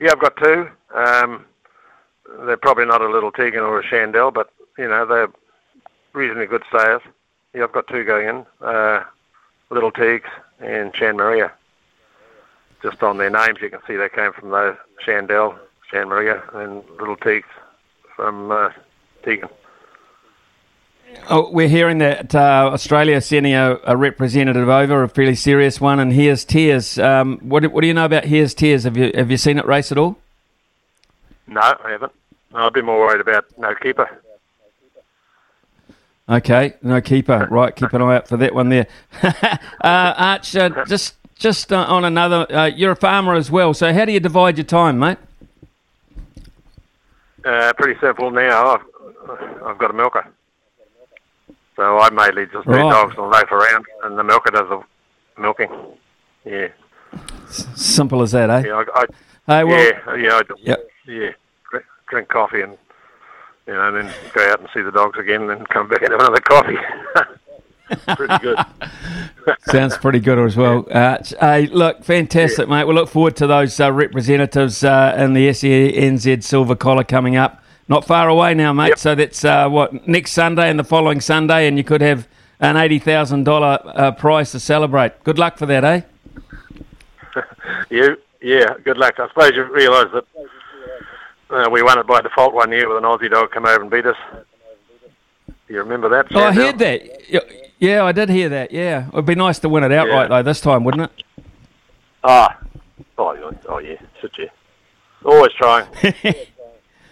Yeah, 0.00 0.12
I've 0.12 0.18
got 0.18 0.34
two. 0.38 0.70
Um, 0.94 1.44
they're 2.46 2.56
probably 2.56 2.86
not 2.86 3.02
a 3.02 3.08
little 3.10 3.30
Tegan 3.30 3.60
or 3.60 3.80
a 3.80 3.86
Chandel, 3.86 4.30
but 4.32 4.50
you 4.78 4.88
know 4.88 5.04
they're 5.04 5.28
reasonably 6.14 6.46
good 6.46 6.62
stayers. 6.70 7.02
Yeah, 7.52 7.64
I've 7.64 7.72
got 7.72 7.86
two 7.88 8.04
going 8.04 8.28
in. 8.28 8.46
Uh, 8.66 9.04
little 9.68 9.92
Teagues 9.92 10.30
and 10.58 10.94
Chan 10.94 11.18
Maria. 11.18 11.52
Just 12.82 13.02
on 13.02 13.18
their 13.18 13.28
names, 13.28 13.58
you 13.60 13.68
can 13.68 13.80
see 13.86 13.96
they 13.96 14.08
came 14.08 14.32
from 14.32 14.48
those 14.48 14.76
Chandel, 15.04 15.54
Chan 15.90 16.08
Maria, 16.08 16.42
and 16.54 16.82
Little 16.98 17.16
Teagues 17.16 17.48
from 18.16 18.50
uh, 18.50 18.70
Tegan. 19.22 19.50
Oh, 21.28 21.50
we're 21.50 21.68
hearing 21.68 21.98
that 21.98 22.34
uh, 22.34 22.70
Australia 22.72 23.20
sending 23.20 23.54
a, 23.54 23.78
a, 23.84 23.96
representative 23.96 24.68
over, 24.68 25.02
a 25.02 25.08
fairly 25.08 25.34
serious 25.34 25.80
one, 25.80 26.00
and 26.00 26.12
here's 26.12 26.44
Tears. 26.44 26.98
Um, 26.98 27.38
what, 27.38 27.64
what, 27.72 27.80
do 27.80 27.86
you 27.86 27.94
know 27.94 28.04
about 28.04 28.24
Here's 28.24 28.54
Tears? 28.54 28.84
Have 28.84 28.96
you 28.96 29.12
have 29.14 29.30
you 29.30 29.36
seen 29.36 29.58
it 29.58 29.64
race 29.64 29.92
at 29.92 29.98
all? 29.98 30.18
No, 31.46 31.60
I 31.60 31.90
haven't. 31.90 32.12
I've 32.54 32.72
be 32.72 32.82
more 32.82 32.98
worried 32.98 33.20
about 33.20 33.46
no 33.56 33.74
keeper. 33.74 34.08
Okay, 36.28 36.74
no 36.82 37.00
keeper. 37.00 37.46
Right, 37.50 37.74
keep 37.74 37.92
an 37.92 38.02
eye 38.02 38.16
out 38.16 38.28
for 38.28 38.36
that 38.36 38.54
one 38.54 38.68
there. 38.68 38.86
uh, 39.22 39.58
Arch, 39.82 40.56
uh, 40.56 40.84
just 40.86 41.14
just 41.36 41.72
uh, 41.72 41.84
on 41.88 42.04
another, 42.04 42.46
uh, 42.52 42.66
you're 42.66 42.92
a 42.92 42.96
farmer 42.96 43.34
as 43.34 43.50
well. 43.50 43.74
So 43.74 43.92
how 43.92 44.04
do 44.04 44.12
you 44.12 44.20
divide 44.20 44.56
your 44.58 44.64
time, 44.64 44.98
mate? 44.98 45.18
Uh, 47.44 47.72
pretty 47.74 47.98
simple 48.00 48.30
now. 48.30 48.74
I've, 48.74 48.80
I've 49.66 49.78
got 49.78 49.90
a 49.90 49.94
milker. 49.94 50.26
So 51.76 51.98
I 51.98 52.10
mainly 52.10 52.46
just 52.46 52.66
do 52.66 52.72
Right. 52.72 52.90
dogs 52.90 53.14
and 53.16 53.30
loaf 53.30 53.50
around, 53.50 53.86
and 54.04 54.18
the 54.18 54.24
milker 54.24 54.50
does 54.50 54.68
the 54.68 54.82
milking. 55.40 55.70
Yeah. 56.44 56.68
Simple 57.48 58.22
as 58.22 58.32
that, 58.32 58.50
eh? 58.50 58.62
Yeah, 58.66 58.82
I, 58.94 59.00
I, 59.00 59.06
Hey, 59.46 59.64
well- 59.64 59.78
yeah, 59.78 60.14
yeah, 60.16 60.34
I, 60.36 60.42
Yep. 60.58 60.88
yeah. 61.06 61.28
Drink, 62.08 62.28
coffee 62.28 62.60
and 62.60 62.76
you 63.66 63.72
know, 63.72 63.90
then 63.92 64.12
go 64.34 64.46
out 64.50 64.60
and 64.60 64.68
see 64.74 64.82
the 64.82 64.90
dogs 64.92 65.18
again, 65.18 65.42
and 65.42 65.50
then 65.50 65.64
come 65.66 65.88
back 65.88 66.02
and 66.02 66.10
have 66.12 66.20
another 66.20 66.40
coffee. 66.40 66.76
Pretty 68.16 68.38
good. 68.38 68.58
Sounds 69.66 69.96
pretty 69.98 70.20
good 70.20 70.38
as 70.38 70.56
well. 70.56 70.86
Uh, 70.90 71.18
hey, 71.40 71.66
look, 71.66 72.04
fantastic, 72.04 72.68
mate. 72.68 72.86
We 72.86 72.94
look 72.94 73.08
forward 73.08 73.36
to 73.36 73.46
those 73.46 73.78
uh, 73.80 73.92
representatives 73.92 74.82
uh, 74.82 75.14
in 75.18 75.32
the 75.34 75.48
SENZ 75.50 76.42
Silver 76.42 76.74
Collar 76.74 77.04
coming 77.04 77.36
up. 77.36 77.61
Not 77.92 78.06
far 78.06 78.30
away 78.30 78.54
now, 78.54 78.72
mate. 78.72 78.98
So 78.98 79.14
that's 79.14 79.44
uh, 79.44 79.68
what 79.68 80.08
next 80.08 80.32
Sunday 80.32 80.70
and 80.70 80.78
the 80.78 80.84
following 80.84 81.20
Sunday, 81.20 81.68
and 81.68 81.76
you 81.76 81.84
could 81.84 82.00
have 82.00 82.26
an 82.58 82.78
eighty 82.78 82.98
thousand 82.98 83.44
dollar 83.44 83.80
uh, 83.84 84.12
prize 84.12 84.50
to 84.52 84.60
celebrate. 84.60 85.22
Good 85.24 85.38
luck 85.38 85.58
for 85.58 85.66
that, 85.66 85.84
eh? 85.84 86.00
you, 87.90 88.16
yeah, 88.40 88.72
good 88.82 88.96
luck. 88.96 89.20
I 89.20 89.28
suppose 89.28 89.52
you 89.54 89.64
realise 89.64 90.10
that 90.14 90.24
uh, 91.50 91.68
we 91.70 91.82
won 91.82 91.98
it 91.98 92.06
by 92.06 92.22
default 92.22 92.54
one 92.54 92.72
year 92.72 92.88
with 92.88 92.96
an 92.96 93.04
Aussie 93.04 93.30
dog 93.30 93.50
come 93.50 93.66
over 93.66 93.82
and 93.82 93.90
beat 93.90 94.06
us. 94.06 94.16
Do 95.46 95.54
you 95.68 95.80
remember 95.80 96.08
that? 96.08 96.34
Oh, 96.34 96.44
I 96.44 96.52
heard 96.52 96.78
that. 96.78 97.02
Yeah, 97.78 98.04
I 98.04 98.12
did 98.12 98.30
hear 98.30 98.48
that. 98.48 98.72
Yeah, 98.72 99.08
it'd 99.12 99.26
be 99.26 99.34
nice 99.34 99.58
to 99.58 99.68
win 99.68 99.84
it 99.84 99.92
outright 99.92 100.30
though 100.30 100.42
this 100.42 100.62
time, 100.62 100.84
wouldn't 100.84 101.10
it? 101.10 101.24
Ah, 102.24 102.58
oh, 103.18 103.34
yeah, 103.34 103.50
oh 103.68 103.78
yeah, 103.80 103.96
shit, 104.18 104.32
yeah. 104.38 104.46
Always 105.26 105.52
trying. 105.52 105.86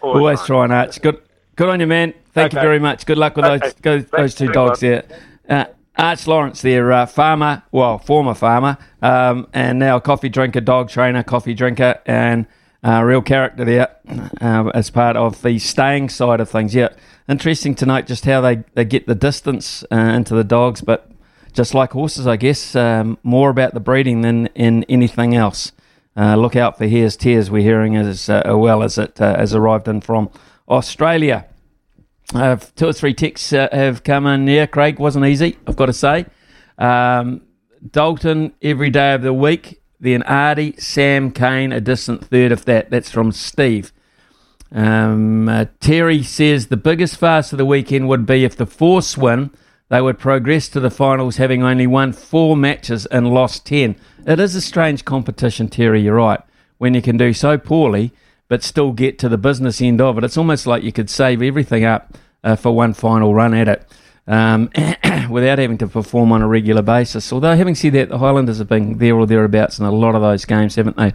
Always 0.02 0.42
trying, 0.42 0.70
Arch. 0.70 1.00
Good, 1.00 1.20
good 1.56 1.68
on 1.68 1.80
you, 1.80 1.86
man. 1.86 2.14
Thank 2.32 2.52
you 2.52 2.60
very 2.60 2.78
much. 2.78 3.06
Good 3.06 3.18
luck 3.18 3.36
with 3.36 3.44
those 3.44 3.62
Okay. 3.62 3.72
those, 3.82 4.04
those 4.06 4.34
two 4.34 4.48
dogs 4.48 4.80
there. 4.80 5.04
Uh, 5.48 5.64
Arch 5.98 6.26
Lawrence 6.26 6.62
there, 6.62 6.90
uh, 6.92 7.04
farmer, 7.06 7.62
well, 7.72 7.98
former 7.98 8.34
farmer, 8.34 8.78
um, 9.02 9.46
and 9.52 9.78
now 9.78 9.98
coffee 9.98 10.28
drinker, 10.30 10.60
dog 10.60 10.88
trainer, 10.88 11.22
coffee 11.22 11.52
drinker, 11.52 12.00
and 12.06 12.46
uh, 12.82 13.02
real 13.02 13.20
character 13.20 13.64
there 13.64 13.88
uh, 14.40 14.70
as 14.72 14.88
part 14.90 15.16
of 15.16 15.42
the 15.42 15.58
staying 15.58 16.08
side 16.08 16.40
of 16.40 16.48
things. 16.48 16.74
Yeah, 16.74 16.88
interesting 17.28 17.74
to 17.76 17.86
note 17.86 18.06
just 18.06 18.24
how 18.24 18.40
they, 18.40 18.62
they 18.74 18.84
get 18.86 19.06
the 19.06 19.14
distance 19.14 19.84
uh, 19.92 19.96
into 19.96 20.34
the 20.34 20.44
dogs, 20.44 20.80
but 20.80 21.10
just 21.52 21.74
like 21.74 21.90
horses, 21.92 22.26
I 22.26 22.36
guess, 22.36 22.74
um, 22.76 23.18
more 23.22 23.50
about 23.50 23.74
the 23.74 23.80
breeding 23.80 24.22
than 24.22 24.46
in 24.54 24.84
anything 24.84 25.34
else. 25.34 25.72
Uh, 26.16 26.34
look 26.36 26.56
out 26.56 26.76
for 26.76 26.86
Here's 26.86 27.16
Tears, 27.16 27.50
we're 27.50 27.62
hearing 27.62 27.96
as 27.96 28.28
uh, 28.28 28.42
well 28.46 28.82
as 28.82 28.98
it 28.98 29.20
uh, 29.20 29.36
has 29.36 29.54
arrived 29.54 29.86
in 29.86 30.00
from 30.00 30.30
Australia. 30.68 31.46
Uh, 32.34 32.56
two 32.76 32.88
or 32.88 32.92
three 32.92 33.14
texts 33.14 33.52
uh, 33.52 33.68
have 33.72 34.02
come 34.04 34.26
in 34.26 34.46
here. 34.46 34.66
Craig 34.66 34.98
wasn't 34.98 35.26
easy, 35.26 35.56
I've 35.66 35.76
got 35.76 35.86
to 35.86 35.92
say. 35.92 36.26
Um, 36.78 37.42
Dalton 37.88 38.52
every 38.62 38.90
day 38.90 39.14
of 39.14 39.22
the 39.22 39.32
week. 39.32 39.80
Then 40.00 40.22
Ardie, 40.22 40.80
Sam 40.80 41.30
Cane, 41.30 41.72
a 41.72 41.80
distant 41.80 42.24
third 42.24 42.52
of 42.52 42.64
that. 42.64 42.90
That's 42.90 43.10
from 43.10 43.32
Steve. 43.32 43.92
Um, 44.72 45.48
uh, 45.48 45.66
Terry 45.80 46.22
says 46.22 46.68
the 46.68 46.76
biggest 46.76 47.16
fast 47.16 47.52
of 47.52 47.58
the 47.58 47.66
weekend 47.66 48.08
would 48.08 48.24
be 48.24 48.44
if 48.44 48.56
the 48.56 48.66
Force 48.66 49.18
win, 49.18 49.50
they 49.90 50.00
would 50.00 50.18
progress 50.18 50.68
to 50.68 50.80
the 50.80 50.90
finals 50.90 51.36
having 51.36 51.62
only 51.62 51.86
won 51.86 52.12
four 52.12 52.56
matches 52.56 53.06
and 53.06 53.34
lost 53.34 53.66
10. 53.66 53.96
It 54.24 54.38
is 54.38 54.54
a 54.54 54.60
strange 54.60 55.04
competition, 55.04 55.68
Terry, 55.68 56.00
you're 56.00 56.14
right. 56.14 56.40
When 56.78 56.94
you 56.94 57.02
can 57.02 57.16
do 57.16 57.32
so 57.34 57.58
poorly 57.58 58.12
but 58.48 58.62
still 58.62 58.92
get 58.92 59.18
to 59.18 59.28
the 59.28 59.36
business 59.36 59.80
end 59.82 60.00
of 60.00 60.16
it, 60.16 60.24
it's 60.24 60.36
almost 60.36 60.66
like 60.66 60.82
you 60.82 60.92
could 60.92 61.10
save 61.10 61.42
everything 61.42 61.84
up 61.84 62.16
uh, 62.42 62.56
for 62.56 62.74
one 62.74 62.94
final 62.94 63.34
run 63.34 63.52
at 63.52 63.68
it 63.68 63.86
um, 64.26 64.70
without 65.30 65.58
having 65.58 65.78
to 65.78 65.88
perform 65.88 66.32
on 66.32 66.40
a 66.40 66.48
regular 66.48 66.82
basis. 66.82 67.32
Although, 67.32 67.56
having 67.56 67.74
said 67.74 67.92
that, 67.94 68.08
the 68.08 68.18
Highlanders 68.18 68.58
have 68.58 68.68
been 68.68 68.98
there 68.98 69.16
or 69.16 69.26
thereabouts 69.26 69.78
in 69.78 69.84
a 69.84 69.92
lot 69.92 70.14
of 70.14 70.22
those 70.22 70.44
games, 70.44 70.76
haven't 70.76 70.96
they? 70.96 71.12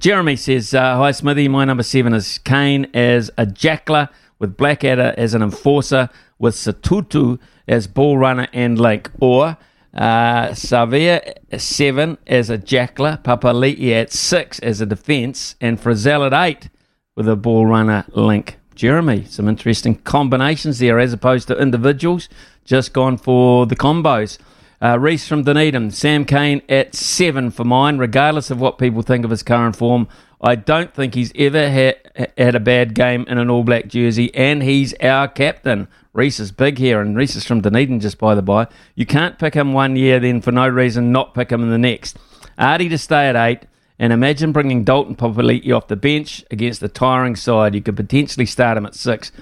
Jeremy 0.00 0.36
says, 0.36 0.74
uh, 0.74 0.96
Hi 0.96 1.10
Smithy, 1.10 1.48
my 1.48 1.64
number 1.64 1.82
seven 1.82 2.14
is 2.14 2.38
Cane 2.38 2.88
as 2.94 3.30
a 3.36 3.46
jackler, 3.46 4.08
with 4.38 4.56
Blackadder 4.56 5.14
as 5.16 5.34
an 5.34 5.42
enforcer, 5.42 6.08
with 6.38 6.54
Sotutu 6.54 7.38
as 7.66 7.86
ball 7.86 8.16
runner 8.18 8.48
and 8.52 8.80
link, 8.80 9.10
or 9.20 9.56
uh, 9.94 10.48
Savea 10.48 11.34
seven 11.58 12.18
as 12.26 12.50
a 12.50 12.58
jackler, 12.58 13.22
Papali'i 13.22 13.92
at 13.92 14.12
six 14.12 14.58
as 14.60 14.80
a 14.80 14.86
defence, 14.86 15.56
and 15.60 15.80
Frizell 15.80 16.26
at 16.26 16.32
eight 16.32 16.68
with 17.16 17.28
a 17.28 17.36
ball 17.36 17.66
runner 17.66 18.04
link. 18.08 18.58
Jeremy, 18.74 19.24
some 19.24 19.48
interesting 19.48 19.96
combinations 19.96 20.78
there 20.78 21.00
as 21.00 21.12
opposed 21.12 21.48
to 21.48 21.60
individuals. 21.60 22.28
Just 22.64 22.92
gone 22.92 23.16
for 23.16 23.66
the 23.66 23.74
combos. 23.74 24.38
Uh, 24.80 24.96
Reese 24.96 25.26
from 25.26 25.42
Dunedin, 25.42 25.90
Sam 25.90 26.24
Cane 26.24 26.62
at 26.68 26.94
seven 26.94 27.50
for 27.50 27.64
mine, 27.64 27.98
regardless 27.98 28.52
of 28.52 28.60
what 28.60 28.78
people 28.78 29.02
think 29.02 29.24
of 29.24 29.32
his 29.32 29.42
current 29.42 29.74
form. 29.74 30.06
I 30.40 30.54
don't 30.54 30.94
think 30.94 31.14
he's 31.14 31.32
ever 31.34 31.70
ha- 31.70 32.26
had 32.36 32.54
a 32.54 32.60
bad 32.60 32.94
game 32.94 33.24
in 33.28 33.38
an 33.38 33.50
All 33.50 33.64
Black 33.64 33.88
jersey, 33.88 34.32
and 34.34 34.62
he's 34.62 34.94
our 34.94 35.26
captain. 35.28 35.88
Reese 36.12 36.40
is 36.40 36.52
big 36.52 36.78
here, 36.78 37.00
and 37.00 37.16
Reese 37.16 37.36
is 37.36 37.44
from 37.44 37.60
Dunedin, 37.60 38.00
just 38.00 38.18
by 38.18 38.34
the 38.34 38.42
by. 38.42 38.68
You 38.94 39.06
can't 39.06 39.38
pick 39.38 39.54
him 39.54 39.72
one 39.72 39.96
year, 39.96 40.20
then 40.20 40.40
for 40.40 40.52
no 40.52 40.68
reason 40.68 41.12
not 41.12 41.34
pick 41.34 41.50
him 41.50 41.62
in 41.62 41.70
the 41.70 41.78
next. 41.78 42.18
Ardie 42.58 42.88
to 42.90 42.98
stay 42.98 43.28
at 43.28 43.36
eight, 43.36 43.66
and 43.98 44.12
imagine 44.12 44.52
bringing 44.52 44.84
Dalton 44.84 45.16
Papali'i 45.16 45.72
off 45.72 45.88
the 45.88 45.96
bench 45.96 46.44
against 46.50 46.80
the 46.80 46.88
tiring 46.88 47.34
side. 47.34 47.74
You 47.74 47.82
could 47.82 47.96
potentially 47.96 48.46
start 48.46 48.76
him 48.78 48.86
at 48.86 48.94
six, 48.94 49.32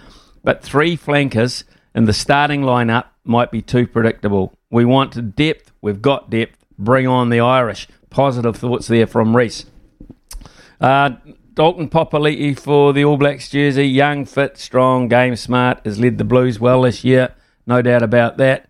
but 0.43 0.63
three 0.63 0.97
flankers 0.97 1.65
in 1.95 2.07
the 2.07 2.13
starting 2.13 2.63
lineup 2.63 3.07
might 3.25 3.51
be 3.51 3.61
too 3.61 3.87
predictable. 3.87 4.55
We 4.71 4.85
want 4.85 5.37
depth. 5.37 5.73
We've 5.83 6.01
got 6.01 6.31
depth. 6.31 6.65
Bring 6.79 7.07
on 7.07 7.29
the 7.31 7.41
Irish. 7.41 7.89
Positive 8.11 8.57
thoughts 8.57 8.87
there 8.87 9.07
from 9.07 9.37
Reese. 9.37 9.67
Uh, 10.81 11.11
Dalton 11.55 11.89
Papali'i 11.89 12.59
for 12.59 12.93
the 12.93 13.05
All 13.05 13.17
Blacks 13.17 13.49
jersey. 13.49 13.89
Young, 13.89 14.27
fit, 14.27 14.59
strong, 14.59 15.09
game 15.09 15.37
smart. 15.37 15.81
Has 15.85 15.99
led 15.99 16.19
the 16.19 16.25
Blues 16.25 16.61
well 16.61 16.83
this 16.83 17.03
year. 17.03 17.35
No 17.67 17.81
doubt 17.83 18.03
about 18.03 18.37
that. 18.37 18.69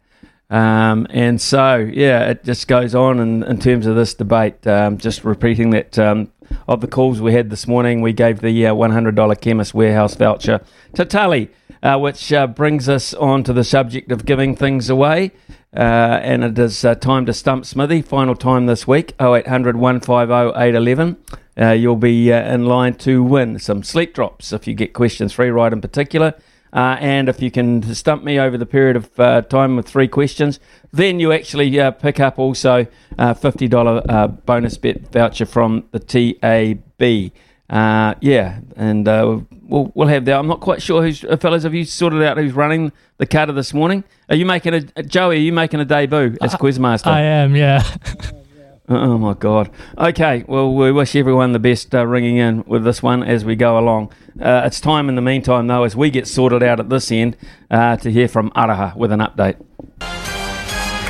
Um, 0.49 1.07
and 1.11 1.41
so, 1.41 1.77
yeah, 1.77 2.31
it 2.31 2.45
just 2.45 2.69
goes 2.69 2.95
on 2.95 3.19
in, 3.19 3.43
in 3.43 3.59
terms 3.59 3.87
of 3.87 3.97
this 3.97 4.15
debate. 4.15 4.65
Um, 4.67 4.99
just 4.99 5.25
repeating 5.25 5.71
that 5.71 5.99
um, 5.99 6.31
of 6.69 6.81
the 6.81 6.87
calls 6.87 7.21
we 7.21 7.33
had 7.33 7.51
this 7.51 7.67
morning, 7.67 8.01
we 8.01 8.13
gave 8.13 8.41
the 8.41 8.67
uh, 8.67 8.75
$100 8.75 9.41
Chemist 9.41 9.75
Warehouse 9.75 10.15
voucher 10.15 10.61
to 10.95 11.05
Tully, 11.05 11.51
uh, 11.83 11.99
which 11.99 12.33
uh, 12.33 12.47
brings 12.47 12.89
us 12.89 13.13
on 13.15 13.43
to 13.45 13.53
the 13.53 13.65
subject 13.65 14.13
of 14.13 14.25
giving 14.25 14.55
things 14.55 14.89
away. 14.89 15.33
Uh, 15.77 16.21
and 16.23 16.45
it 16.45 16.59
is 16.59 16.85
uh, 16.85 16.95
time 16.95 17.27
to 17.27 17.35
stump 17.35 17.67
Smithy. 17.67 18.01
Final 18.01 18.35
time 18.35 18.67
this 18.67 18.87
week 18.87 19.13
0800 19.21 19.77
150 19.77 20.59
811. 20.59 21.17
Uh, 21.59 21.71
you'll 21.71 21.97
be 21.97 22.33
uh, 22.33 22.53
in 22.53 22.67
line 22.67 22.95
to 22.95 23.23
win 23.23 23.59
some 23.59 23.83
sleep 23.83 24.15
drops 24.15 24.53
if 24.53 24.67
you 24.67 24.75
get 24.75 24.93
questions 24.93 25.35
three 25.35 25.49
right 25.49 25.73
in 25.73 25.81
particular. 25.81 26.35
Uh, 26.73 26.97
and 27.01 27.29
if 27.29 27.41
you 27.41 27.51
can 27.51 27.83
stump 27.95 28.23
me 28.23 28.39
over 28.39 28.59
the 28.59 28.67
period 28.67 28.97
of 28.97 29.19
uh, 29.19 29.41
time 29.43 29.77
with 29.77 29.89
three 29.89 30.09
questions, 30.09 30.61
then 30.93 31.19
you 31.19 31.33
actually 31.33 31.81
uh, 31.81 31.91
pick 31.91 32.21
up 32.21 32.39
also 32.39 32.87
uh, 33.19 33.33
$50 33.33 34.05
uh, 34.09 34.29
bonus 34.29 34.77
bet 34.77 35.11
voucher 35.11 35.47
from 35.47 35.85
the 35.93 35.99
TAB. 35.99 37.33
Uh, 37.69 38.15
yeah, 38.21 38.61
and 38.77 39.09
uh, 39.09 39.41
we'll, 39.63 39.91
we'll 39.95 40.09
have 40.09 40.25
that. 40.27 40.39
I'm 40.39 40.47
not 40.47 40.61
quite 40.61 40.83
sure 40.83 41.03
who's, 41.03 41.25
uh, 41.25 41.37
fellas, 41.37 41.63
have 41.63 41.75
you 41.75 41.85
sorted 41.85 42.23
out 42.23 42.37
who's 42.37 42.53
running 42.53 42.93
the 43.17 43.27
cutter 43.27 43.53
this 43.53 43.73
morning? 43.73 44.05
Are 44.29 44.37
you 44.37 44.45
making 44.45 44.75
a, 44.75 45.03
Joey, 45.03 45.37
are 45.37 45.41
you 45.41 45.53
making 45.53 45.81
a 45.81 45.85
debut 45.85 46.37
as 46.43 46.55
Quizmaster? 46.55 47.07
I 47.07 47.23
am, 47.23 47.57
yeah. 47.57 47.83
Oh 48.89 49.19
my 49.19 49.35
God. 49.35 49.71
Okay, 49.99 50.45
well, 50.47 50.73
we 50.73 50.93
wish 50.93 51.17
everyone 51.17 51.53
the 51.53 51.59
best 51.59 51.93
uh, 51.93 52.07
ringing 52.07 52.37
in 52.37 52.63
with 52.69 52.85
this 52.85 53.03
one 53.03 53.25
as 53.25 53.45
we 53.45 53.57
go 53.57 53.79
along. 53.79 54.13
Uh, 54.41 54.63
it's 54.65 54.81
time 54.81 55.09
in 55.09 55.17
the 55.17 55.23
meantime, 55.23 55.67
though, 55.67 55.83
as 55.83 55.97
we 55.97 56.09
get 56.09 56.29
sorted 56.29 56.63
out 56.63 56.79
at 56.79 56.89
this 56.89 57.11
end, 57.11 57.37
uh, 57.69 57.97
to 57.97 58.13
hear 58.13 58.29
from 58.29 58.51
Araha 58.51 58.95
with 58.97 59.11
an 59.11 59.21
update. 59.21 59.57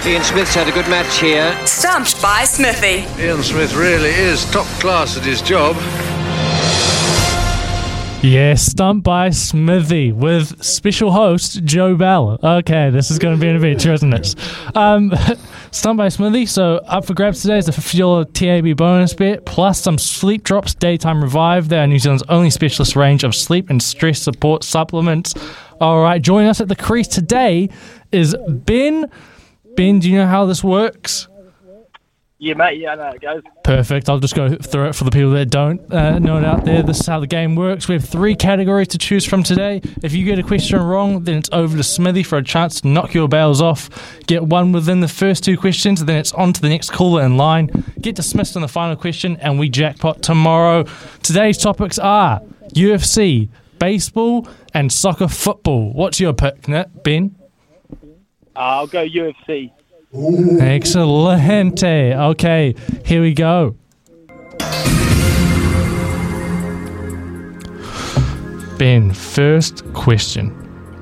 Ian 0.06 0.22
Smith's 0.22 0.54
had 0.54 0.68
a 0.68 0.72
good 0.72 0.88
match 0.88 1.18
here. 1.18 1.54
Stumped 1.66 2.22
by 2.22 2.44
Smithy. 2.44 3.04
Ian 3.22 3.42
Smith 3.42 3.74
really 3.74 4.10
is 4.10 4.50
top 4.50 4.66
class 4.80 5.18
at 5.18 5.24
his 5.24 5.42
job. 5.42 5.76
Yeah, 8.22 8.54
Stumped 8.54 9.04
by 9.04 9.30
Smithy 9.30 10.12
with 10.12 10.64
special 10.64 11.12
host 11.12 11.62
Joe 11.64 11.94
Bell. 11.94 12.38
Okay, 12.42 12.90
this 12.90 13.10
is 13.10 13.18
going 13.18 13.36
to 13.36 13.40
be 13.40 13.48
an 13.48 13.56
adventure, 13.56 13.92
isn't 13.92 14.12
it? 14.14 14.34
Um, 14.74 15.12
By 15.70 16.08
Smithy. 16.08 16.46
So 16.46 16.78
up 16.86 17.04
for 17.04 17.14
grabs 17.14 17.42
today 17.42 17.58
is 17.58 17.68
a 17.68 17.72
$50 17.72 18.32
TAB 18.32 18.76
bonus 18.76 19.14
bet 19.14 19.46
plus 19.46 19.80
some 19.80 19.98
sleep 19.98 20.42
drops 20.42 20.74
daytime 20.74 21.22
revive. 21.22 21.68
They 21.68 21.78
are 21.78 21.86
New 21.86 21.98
Zealand's 21.98 22.24
only 22.28 22.50
specialist 22.50 22.96
range 22.96 23.22
of 23.22 23.34
sleep 23.34 23.70
and 23.70 23.80
stress 23.80 24.20
support 24.20 24.64
supplements. 24.64 25.34
All 25.80 26.02
right, 26.02 26.20
joining 26.20 26.48
us 26.48 26.60
at 26.60 26.68
the 26.68 26.74
crease 26.74 27.06
today 27.06 27.68
is 28.10 28.34
Ben. 28.48 29.10
Ben, 29.76 30.00
do 30.00 30.10
you 30.10 30.18
know 30.18 30.26
how 30.26 30.44
this 30.44 30.64
works? 30.64 31.28
Yeah, 32.38 32.52
mate. 32.52 32.78
Yeah, 32.78 32.92
I 32.92 32.94
know 32.96 33.02
how 33.04 33.12
it 33.12 33.20
goes. 33.22 33.42
Perfect. 33.64 34.10
I'll 34.10 34.18
just 34.18 34.34
go 34.34 34.54
through 34.56 34.88
it 34.88 34.94
for 34.94 35.04
the 35.04 35.10
people 35.10 35.30
that 35.30 35.46
don't 35.46 35.80
uh, 35.90 36.18
know 36.18 36.36
it 36.36 36.44
out 36.44 36.66
there. 36.66 36.82
This 36.82 37.00
is 37.00 37.06
how 37.06 37.18
the 37.18 37.26
game 37.26 37.56
works. 37.56 37.88
We 37.88 37.94
have 37.94 38.04
three 38.04 38.34
categories 38.34 38.88
to 38.88 38.98
choose 38.98 39.24
from 39.24 39.42
today. 39.42 39.80
If 40.02 40.12
you 40.12 40.26
get 40.26 40.38
a 40.38 40.42
question 40.42 40.78
wrong, 40.82 41.24
then 41.24 41.38
it's 41.38 41.48
over 41.52 41.74
to 41.74 41.82
Smithy 41.82 42.22
for 42.22 42.36
a 42.36 42.42
chance 42.44 42.82
to 42.82 42.88
knock 42.88 43.14
your 43.14 43.26
bails 43.26 43.62
off. 43.62 43.88
Get 44.26 44.42
one 44.42 44.72
within 44.72 45.00
the 45.00 45.08
first 45.08 45.44
two 45.44 45.56
questions, 45.56 46.04
then 46.04 46.18
it's 46.18 46.32
on 46.32 46.52
to 46.52 46.60
the 46.60 46.68
next 46.68 46.90
caller 46.90 47.24
in 47.24 47.38
line. 47.38 47.70
Get 48.02 48.16
dismissed 48.16 48.54
on 48.54 48.60
the 48.62 48.68
final 48.68 48.96
question, 48.96 49.38
and 49.38 49.58
we 49.58 49.70
jackpot 49.70 50.22
tomorrow. 50.22 50.84
Today's 51.22 51.56
topics 51.56 51.98
are 51.98 52.40
UFC, 52.74 53.48
baseball, 53.78 54.46
and 54.74 54.92
soccer 54.92 55.28
football. 55.28 55.90
What's 55.94 56.20
your 56.20 56.34
pick, 56.34 56.68
Nick? 56.68 57.02
Ben? 57.02 57.34
Uh, 58.54 58.58
I'll 58.58 58.86
go 58.86 59.06
UFC. 59.06 59.72
Excellent. 60.60 61.82
Okay, 61.82 62.74
here 63.04 63.20
we 63.20 63.34
go. 63.34 63.76
Ben, 68.78 69.12
first 69.12 69.84
question. 69.92 70.50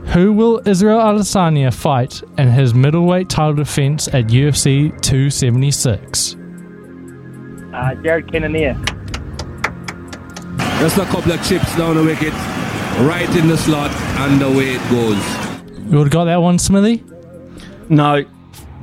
Who 0.06 0.32
will 0.32 0.60
Israel 0.66 0.98
Adesanya 0.98 1.72
fight 1.72 2.22
in 2.38 2.48
his 2.48 2.74
middleweight 2.74 3.28
title 3.28 3.54
defense 3.54 4.08
at 4.08 4.26
UFC 4.26 4.90
276? 5.00 6.36
Uh, 7.72 7.94
Jared 8.02 8.30
Cannonier. 8.30 8.74
Just 10.80 10.98
a 10.98 11.04
couple 11.06 11.32
of 11.32 11.42
chips 11.46 11.76
down 11.76 11.96
the 11.96 12.04
wicket, 12.04 12.32
right 13.08 13.28
in 13.36 13.48
the 13.48 13.56
slot, 13.56 13.90
and 13.92 14.42
away 14.42 14.74
it 14.74 14.90
goes. 14.90 15.18
You 15.90 15.98
would 15.98 16.06
have 16.06 16.10
got 16.10 16.24
that 16.24 16.36
one, 16.42 16.58
Smithy? 16.58 17.02
No, 17.88 18.24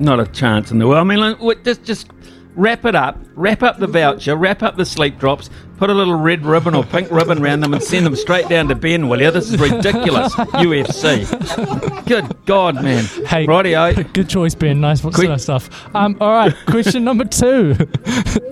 not 0.01 0.19
a 0.19 0.25
chance 0.25 0.71
in 0.71 0.79
the 0.79 0.87
world. 0.87 0.99
I 0.99 1.03
mean, 1.03 1.37
like, 1.39 1.63
just 1.63 1.83
just 1.83 2.07
wrap 2.55 2.85
it 2.85 2.95
up, 2.95 3.17
wrap 3.35 3.63
up 3.63 3.79
the 3.79 3.87
voucher, 3.87 4.35
wrap 4.35 4.61
up 4.63 4.75
the 4.75 4.85
sleep 4.85 5.17
drops, 5.19 5.49
put 5.77 5.89
a 5.89 5.93
little 5.93 6.15
red 6.15 6.45
ribbon 6.45 6.75
or 6.75 6.83
pink 6.83 7.09
ribbon 7.11 7.41
around 7.41 7.61
them, 7.61 7.73
and 7.73 7.83
send 7.83 8.05
them 8.05 8.15
straight 8.15 8.47
down 8.49 8.67
to 8.67 8.75
Ben. 8.75 9.07
Will 9.07 9.21
you? 9.21 9.31
This 9.31 9.51
is 9.51 9.59
ridiculous. 9.59 10.33
UFC. 10.35 12.05
Good 12.05 12.45
God, 12.45 12.75
man. 12.75 13.05
Hey, 13.25 13.45
rightio. 13.45 14.13
Good 14.13 14.29
choice, 14.29 14.55
Ben. 14.55 14.81
Nice 14.81 15.01
sort 15.01 15.17
of 15.17 15.41
stuff. 15.41 15.95
Um, 15.95 16.17
all 16.19 16.31
right, 16.31 16.55
question 16.67 17.03
number 17.03 17.25
two. 17.25 17.75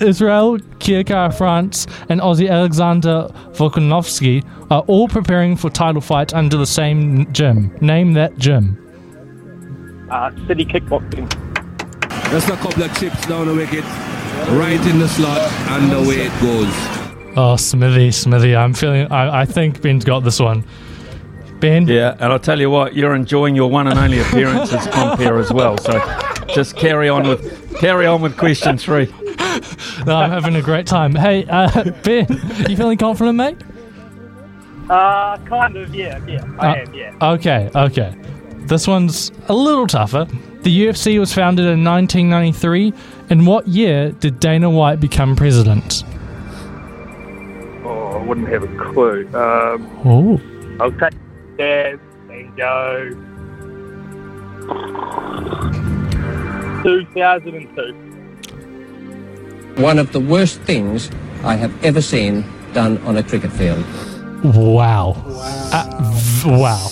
Israel 0.00 0.58
Kai 0.78 1.02
Kara-France 1.02 1.88
and 2.08 2.20
Aussie 2.20 2.48
Alexander 2.48 3.28
Volkanovski 3.52 4.44
are 4.70 4.82
all 4.82 5.08
preparing 5.08 5.56
for 5.56 5.70
title 5.70 6.00
fight 6.00 6.32
under 6.34 6.56
the 6.56 6.66
same 6.66 7.32
gym. 7.32 7.76
Name 7.80 8.12
that 8.12 8.38
gym. 8.38 8.87
Uh, 10.10 10.30
City 10.46 10.64
Kickboxing. 10.64 11.28
Just 12.30 12.48
a 12.48 12.56
couple 12.56 12.82
of 12.82 12.98
chips 12.98 13.26
down 13.26 13.46
the 13.46 13.54
wicket, 13.54 13.84
right 14.58 14.80
in 14.86 14.98
the 14.98 15.08
slot, 15.08 15.40
and 15.70 15.92
away 15.92 16.26
it 16.26 16.40
goes. 16.40 17.36
Oh, 17.36 17.56
Smithy, 17.56 18.10
Smithy. 18.10 18.56
I'm 18.56 18.74
feeling. 18.74 19.10
I, 19.12 19.42
I 19.42 19.44
think 19.44 19.80
Ben's 19.80 20.04
got 20.04 20.20
this 20.20 20.40
one. 20.40 20.64
Ben. 21.60 21.86
Yeah, 21.86 22.16
and 22.20 22.32
I'll 22.32 22.38
tell 22.38 22.60
you 22.60 22.70
what, 22.70 22.94
you're 22.94 23.14
enjoying 23.14 23.56
your 23.56 23.70
one 23.70 23.86
and 23.88 23.98
only 23.98 24.20
appearance 24.20 24.72
as 24.72 24.86
compere 24.88 25.38
as 25.38 25.52
well. 25.52 25.76
So 25.78 26.00
just 26.48 26.76
carry 26.76 27.08
on 27.08 27.26
with 27.26 27.78
carry 27.78 28.06
on 28.06 28.22
with 28.22 28.36
question 28.36 28.78
three. 28.78 29.12
No, 30.06 30.16
I'm 30.16 30.30
having 30.30 30.56
a 30.56 30.62
great 30.62 30.86
time. 30.86 31.14
Hey, 31.14 31.44
uh, 31.46 31.90
Ben, 32.02 32.26
you 32.68 32.76
feeling 32.76 32.98
confident, 32.98 33.36
mate? 33.36 33.56
Uh, 34.88 35.36
kind 35.44 35.76
of, 35.76 35.94
yeah, 35.94 36.24
yeah. 36.26 36.44
I 36.58 36.76
am, 36.76 36.94
yeah. 36.94 37.14
Okay, 37.20 37.70
okay. 37.74 38.16
This 38.68 38.86
one's 38.86 39.32
a 39.48 39.54
little 39.54 39.86
tougher. 39.86 40.26
The 40.62 40.86
UFC 40.86 41.18
was 41.18 41.32
founded 41.32 41.64
in 41.66 41.82
1993. 41.84 42.92
In 43.30 43.46
what 43.46 43.66
year 43.66 44.10
did 44.12 44.38
Dana 44.40 44.68
White 44.68 45.00
become 45.00 45.34
president? 45.36 46.04
Oh, 47.84 48.18
I 48.20 48.24
wouldn't 48.24 48.48
have 48.48 48.62
a 48.64 48.92
clue. 48.92 49.26
Um, 49.34 49.88
Oh. 50.04 50.40
I'll 50.80 50.92
take 50.92 51.14
that 51.58 51.98
and 52.30 52.56
go 52.56 53.14
2002. 56.82 57.94
One 59.82 59.98
of 59.98 60.12
the 60.12 60.20
worst 60.20 60.60
things 60.62 61.10
I 61.44 61.54
have 61.56 61.72
ever 61.84 62.00
seen 62.02 62.44
done 62.72 62.98
on 62.98 63.16
a 63.16 63.22
cricket 63.22 63.52
field. 63.52 63.84
Wow. 64.44 65.16
Uh, 65.72 66.12
v- 66.14 66.50
wow. 66.50 66.88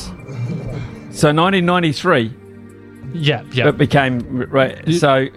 So 1.17 1.33
1993. 1.33 2.33
Yeah, 3.15 3.43
yeah. 3.53 3.69
It 3.69 3.79
became 3.79 4.21
right. 4.51 4.77
So 4.95 5.29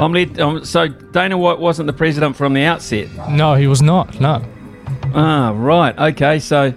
I'm 0.00 0.12
led, 0.12 0.40
um, 0.40 0.64
so 0.64 0.88
Dana 0.88 1.36
White 1.36 1.58
wasn't 1.58 1.86
the 1.86 1.92
president 1.92 2.36
from 2.36 2.54
the 2.54 2.62
outset. 2.62 3.08
No, 3.30 3.54
he 3.54 3.66
was 3.66 3.82
not. 3.82 4.18
No. 4.20 4.42
Ah, 5.14 5.52
right. 5.54 5.96
Okay. 6.12 6.38
So, 6.38 6.72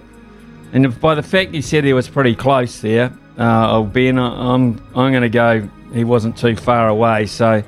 and 0.72 0.84
if- 0.86 1.00
by 1.00 1.14
the 1.14 1.22
fact 1.22 1.54
you 1.54 1.62
said 1.62 1.84
he 1.84 1.92
was 1.92 2.08
pretty 2.08 2.34
close 2.34 2.80
there, 2.80 3.12
uh, 3.38 3.72
oh 3.76 3.84
Ben, 3.84 4.18
I- 4.18 4.54
I'm 4.54 4.78
I'm 4.94 5.10
going 5.12 5.22
to 5.22 5.28
go. 5.28 5.68
He 5.94 6.04
wasn't 6.04 6.36
too 6.36 6.54
far 6.54 6.88
away. 6.88 7.26
So, 7.26 7.62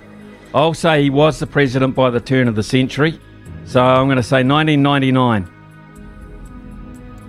I'll 0.54 0.74
say 0.74 1.02
he 1.02 1.10
was 1.10 1.38
the 1.38 1.46
president 1.46 1.94
by 1.94 2.10
the 2.10 2.20
turn 2.20 2.46
of 2.48 2.54
the 2.54 2.62
century. 2.62 3.18
So 3.64 3.82
I'm 3.82 4.06
going 4.06 4.16
to 4.16 4.22
say 4.22 4.42
1999. 4.44 5.48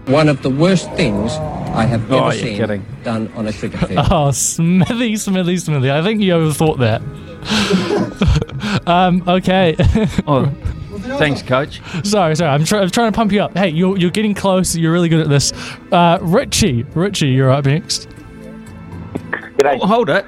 One 0.05 0.27
of 0.29 0.41
the 0.41 0.49
worst 0.49 0.91
things 0.93 1.31
I 1.33 1.85
have 1.85 2.11
Oh, 2.11 2.27
ever 2.27 2.35
you're 2.35 2.45
seen 2.45 2.57
kidding. 2.57 2.85
done 3.03 3.31
on 3.35 3.47
a 3.47 3.53
cricket 3.53 3.79
field. 3.87 4.05
Oh, 4.11 4.31
Smithy, 4.31 5.15
Smithy, 5.15 5.57
Smithy. 5.57 5.91
I 5.91 6.01
think 6.03 6.21
you 6.21 6.33
overthought 6.33 6.79
that. 6.79 7.01
um, 8.87 9.23
okay. 9.27 9.75
oh, 10.27 10.45
thanks, 11.17 11.41
coach. 11.41 11.81
Sorry, 12.03 12.35
sorry. 12.35 12.51
I'm, 12.51 12.65
try- 12.65 12.81
I'm 12.81 12.89
trying 12.89 13.11
to 13.11 13.15
pump 13.15 13.31
you 13.31 13.41
up. 13.41 13.57
Hey, 13.57 13.69
you're, 13.69 13.97
you're 13.97 14.11
getting 14.11 14.33
close. 14.33 14.75
You're 14.75 14.91
really 14.91 15.09
good 15.09 15.21
at 15.21 15.29
this. 15.29 15.53
Uh, 15.91 16.17
Richie, 16.21 16.83
Richie, 16.93 17.29
you're 17.29 17.49
up 17.51 17.65
next. 17.65 18.07
Oh, 19.65 19.87
hold 19.87 20.09
it. 20.09 20.23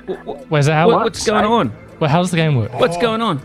Where's 0.49 0.67
that? 0.67 0.85
What- 0.87 1.03
what's 1.03 1.25
going 1.25 1.43
on? 1.45 1.73
Well, 1.99 2.09
how 2.09 2.21
does 2.21 2.31
the 2.31 2.37
game 2.37 2.55
work? 2.55 2.73
What's 2.79 2.97
going 2.97 3.21
on? 3.21 3.41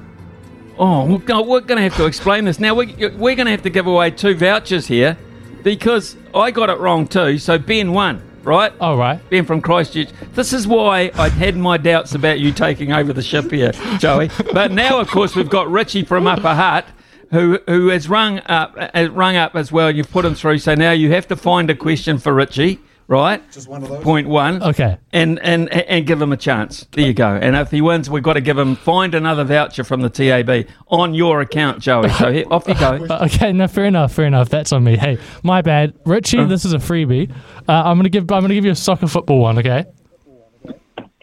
Oh, 0.78 1.04
we're 1.06 1.60
going 1.60 1.76
to 1.76 1.82
have 1.82 1.96
to 1.96 2.06
explain 2.06 2.44
this. 2.44 2.58
Now, 2.60 2.74
we- 2.74 2.94
we're 2.94 3.34
going 3.34 3.46
to 3.46 3.50
have 3.50 3.62
to 3.62 3.70
give 3.70 3.86
away 3.88 4.10
two 4.12 4.34
vouchers 4.36 4.86
here 4.86 5.16
because 5.62 6.16
I 6.34 6.50
got 6.50 6.70
it 6.70 6.78
wrong 6.78 7.06
too. 7.06 7.38
So 7.38 7.58
Ben 7.58 7.92
won, 7.92 8.22
right? 8.42 8.72
Oh, 8.80 8.96
right. 8.96 9.20
Ben 9.30 9.44
from 9.44 9.60
Christchurch. 9.60 10.08
This 10.34 10.52
is 10.52 10.66
why 10.66 11.10
I 11.14 11.28
had 11.28 11.56
my 11.56 11.76
doubts 11.76 12.14
about 12.14 12.40
you 12.40 12.52
taking 12.52 12.92
over 12.92 13.12
the 13.12 13.22
ship 13.22 13.50
here, 13.50 13.72
Joey. 13.98 14.30
But 14.52 14.72
now, 14.72 14.98
of 14.98 15.08
course, 15.08 15.34
we've 15.36 15.50
got 15.50 15.70
Richie 15.70 16.04
from 16.04 16.26
Upper 16.26 16.54
Hutt. 16.54 16.86
Who, 17.30 17.60
who 17.68 17.88
has 17.88 18.08
rung 18.08 18.40
up 18.46 18.74
uh, 18.76 19.08
rung 19.12 19.36
up 19.36 19.54
as 19.54 19.70
well? 19.70 19.88
You've 19.88 20.10
put 20.10 20.24
him 20.24 20.34
through, 20.34 20.58
so 20.58 20.74
now 20.74 20.90
you 20.90 21.12
have 21.12 21.28
to 21.28 21.36
find 21.36 21.70
a 21.70 21.76
question 21.76 22.18
for 22.18 22.34
Richie, 22.34 22.80
right? 23.10 23.42
Just 23.50 23.68
one 23.68 23.82
of 23.82 23.88
those. 23.88 24.02
Point 24.02 24.28
one. 24.28 24.62
Okay. 24.62 24.96
And 25.12 25.38
and 25.40 25.68
and 25.72 26.06
give 26.06 26.22
him 26.22 26.32
a 26.32 26.36
chance. 26.36 26.86
There 26.92 27.04
you 27.04 27.12
go. 27.12 27.28
And 27.28 27.56
if 27.56 27.70
he 27.70 27.82
wins, 27.82 28.08
we've 28.08 28.22
got 28.22 28.34
to 28.34 28.40
give 28.40 28.56
him 28.56 28.76
find 28.76 29.14
another 29.14 29.44
voucher 29.44 29.84
from 29.84 30.00
the 30.00 30.08
TAB 30.08 30.66
on 30.86 31.12
your 31.12 31.40
account, 31.40 31.80
Joey. 31.80 32.08
So 32.10 32.32
here, 32.32 32.44
off 32.50 32.66
you 32.66 32.74
go. 32.74 33.06
Okay, 33.20 33.52
no, 33.52 33.66
fair 33.68 33.84
enough, 33.84 34.12
fair 34.12 34.24
enough. 34.24 34.48
That's 34.48 34.72
on 34.72 34.84
me. 34.84 34.96
Hey, 34.96 35.18
my 35.42 35.60
bad, 35.60 35.92
Richie. 36.06 36.44
This 36.44 36.64
is 36.64 36.72
a 36.72 36.78
freebie. 36.78 37.30
Uh, 37.68 37.72
I'm 37.72 37.98
gonna 37.98 38.08
give. 38.08 38.22
I'm 38.30 38.42
gonna 38.42 38.54
give 38.54 38.64
you 38.64 38.70
a 38.70 38.76
soccer 38.76 39.08
football 39.08 39.40
one. 39.40 39.58
Okay. 39.58 39.84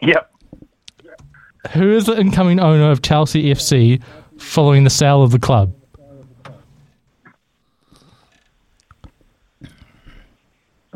Yep. 0.02 0.30
Who 1.72 1.90
is 1.90 2.06
the 2.06 2.18
incoming 2.18 2.60
owner 2.60 2.90
of 2.90 3.02
Chelsea 3.02 3.44
FC 3.44 4.00
following 4.38 4.84
the 4.84 4.90
sale 4.90 5.22
of 5.22 5.32
the 5.32 5.38
club? 5.38 5.74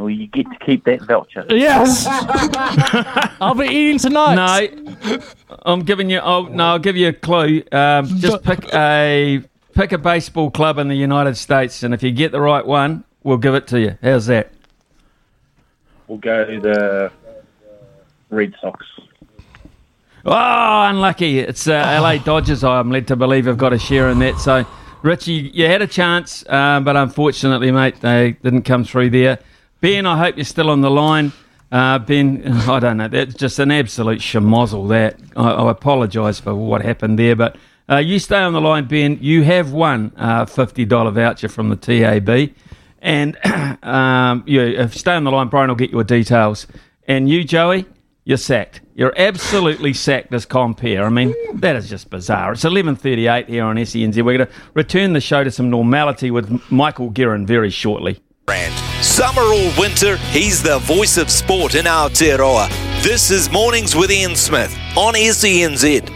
Well, 0.02 0.10
you 0.10 0.26
get 0.26 0.50
to 0.50 0.58
keep 0.58 0.84
that 0.86 1.02
voucher. 1.02 1.46
Yes. 1.48 2.06
I'll 3.40 3.54
be 3.54 3.66
eating 3.66 3.98
tonight. 3.98 4.76
No, 4.76 5.18
I'm 5.64 5.84
giving 5.84 6.10
you. 6.10 6.18
Oh 6.18 6.46
no, 6.46 6.70
I'll 6.70 6.80
give 6.80 6.96
you 6.96 7.08
a 7.08 7.12
clue. 7.12 7.62
Um, 7.70 8.06
just 8.18 8.42
pick 8.42 8.68
a 8.74 9.44
pick 9.74 9.92
a 9.92 9.98
baseball 9.98 10.50
club 10.50 10.78
in 10.78 10.88
the 10.88 10.96
United 10.96 11.36
States, 11.36 11.84
and 11.84 11.94
if 11.94 12.02
you 12.02 12.10
get 12.10 12.32
the 12.32 12.40
right 12.40 12.66
one, 12.66 13.04
we'll 13.22 13.36
give 13.36 13.54
it 13.54 13.68
to 13.68 13.78
you. 13.78 13.96
How's 14.02 14.26
that? 14.26 14.50
We'll 16.08 16.18
go 16.18 16.46
to 16.46 16.60
the 16.60 17.12
Red 18.30 18.56
Sox. 18.60 18.84
Oh, 20.24 20.82
unlucky. 20.82 21.38
It's 21.38 21.68
uh, 21.68 22.00
LA 22.02 22.16
Dodgers. 22.18 22.64
I'm 22.64 22.90
led 22.90 23.06
to 23.06 23.14
believe 23.14 23.46
have 23.46 23.56
got 23.56 23.72
a 23.72 23.78
share 23.78 24.08
in 24.08 24.18
that. 24.18 24.40
So 24.40 24.66
Richie, 25.02 25.52
you 25.54 25.66
had 25.66 25.80
a 25.80 25.86
chance, 25.86 26.44
uh, 26.48 26.80
but 26.80 26.96
unfortunately, 26.96 27.70
mate, 27.70 28.00
they 28.00 28.32
didn't 28.42 28.62
come 28.62 28.82
through 28.82 29.10
there. 29.10 29.38
Ben, 29.82 30.06
I 30.06 30.16
hope 30.16 30.36
you're 30.36 30.44
still 30.44 30.70
on 30.70 30.80
the 30.80 30.92
line. 30.92 31.32
Uh, 31.72 31.98
ben, 31.98 32.46
I 32.46 32.78
don't 32.78 32.98
know. 32.98 33.08
That's 33.08 33.34
just 33.34 33.58
an 33.58 33.72
absolute 33.72 34.20
schmozzle. 34.20 34.88
That 34.90 35.18
I, 35.36 35.50
I 35.50 35.70
apologise 35.72 36.38
for 36.38 36.54
what 36.54 36.82
happened 36.82 37.18
there, 37.18 37.34
but 37.34 37.56
uh, 37.90 37.96
you 37.96 38.20
stay 38.20 38.38
on 38.38 38.52
the 38.52 38.60
line, 38.60 38.84
Ben. 38.84 39.18
You 39.20 39.42
have 39.42 39.72
won 39.72 40.12
a 40.14 40.46
fifty 40.46 40.84
dollar 40.84 41.10
voucher 41.10 41.48
from 41.48 41.68
the 41.68 41.74
TAB, 41.74 42.54
and 43.00 43.36
um, 43.82 44.44
you 44.46 44.60
if 44.60 44.94
you 44.94 45.00
stay 45.00 45.14
on 45.14 45.24
the 45.24 45.32
line, 45.32 45.48
Brian 45.48 45.66
will 45.68 45.74
get 45.74 45.90
your 45.90 46.04
details. 46.04 46.68
And 47.08 47.28
you, 47.28 47.42
Joey, 47.42 47.84
you're 48.22 48.38
sacked. 48.38 48.82
You're 48.94 49.14
absolutely 49.16 49.94
sacked 49.94 50.32
as 50.32 50.46
compere. 50.46 51.02
I 51.02 51.08
mean, 51.08 51.34
that 51.54 51.74
is 51.74 51.90
just 51.90 52.08
bizarre. 52.08 52.52
It's 52.52 52.62
11.38 52.62 53.48
here 53.48 53.64
on 53.64 53.74
SENZ. 53.74 54.14
We're 54.22 54.38
going 54.38 54.46
to 54.46 54.54
return 54.74 55.12
the 55.12 55.20
show 55.20 55.42
to 55.42 55.50
some 55.50 55.70
normality 55.70 56.30
with 56.30 56.70
Michael 56.70 57.10
Guerin 57.10 57.46
very 57.46 57.70
shortly. 57.70 58.22
Brand. 58.52 58.74
Summer 59.02 59.40
or 59.40 59.72
winter, 59.80 60.18
he's 60.28 60.62
the 60.62 60.78
voice 60.80 61.16
of 61.16 61.30
sport 61.30 61.74
in 61.74 61.86
Aotearoa. 61.86 62.68
This 63.02 63.30
is 63.30 63.50
Mornings 63.50 63.96
with 63.96 64.10
Ian 64.10 64.36
Smith 64.36 64.76
on 64.94 65.14
SENZ. 65.14 66.06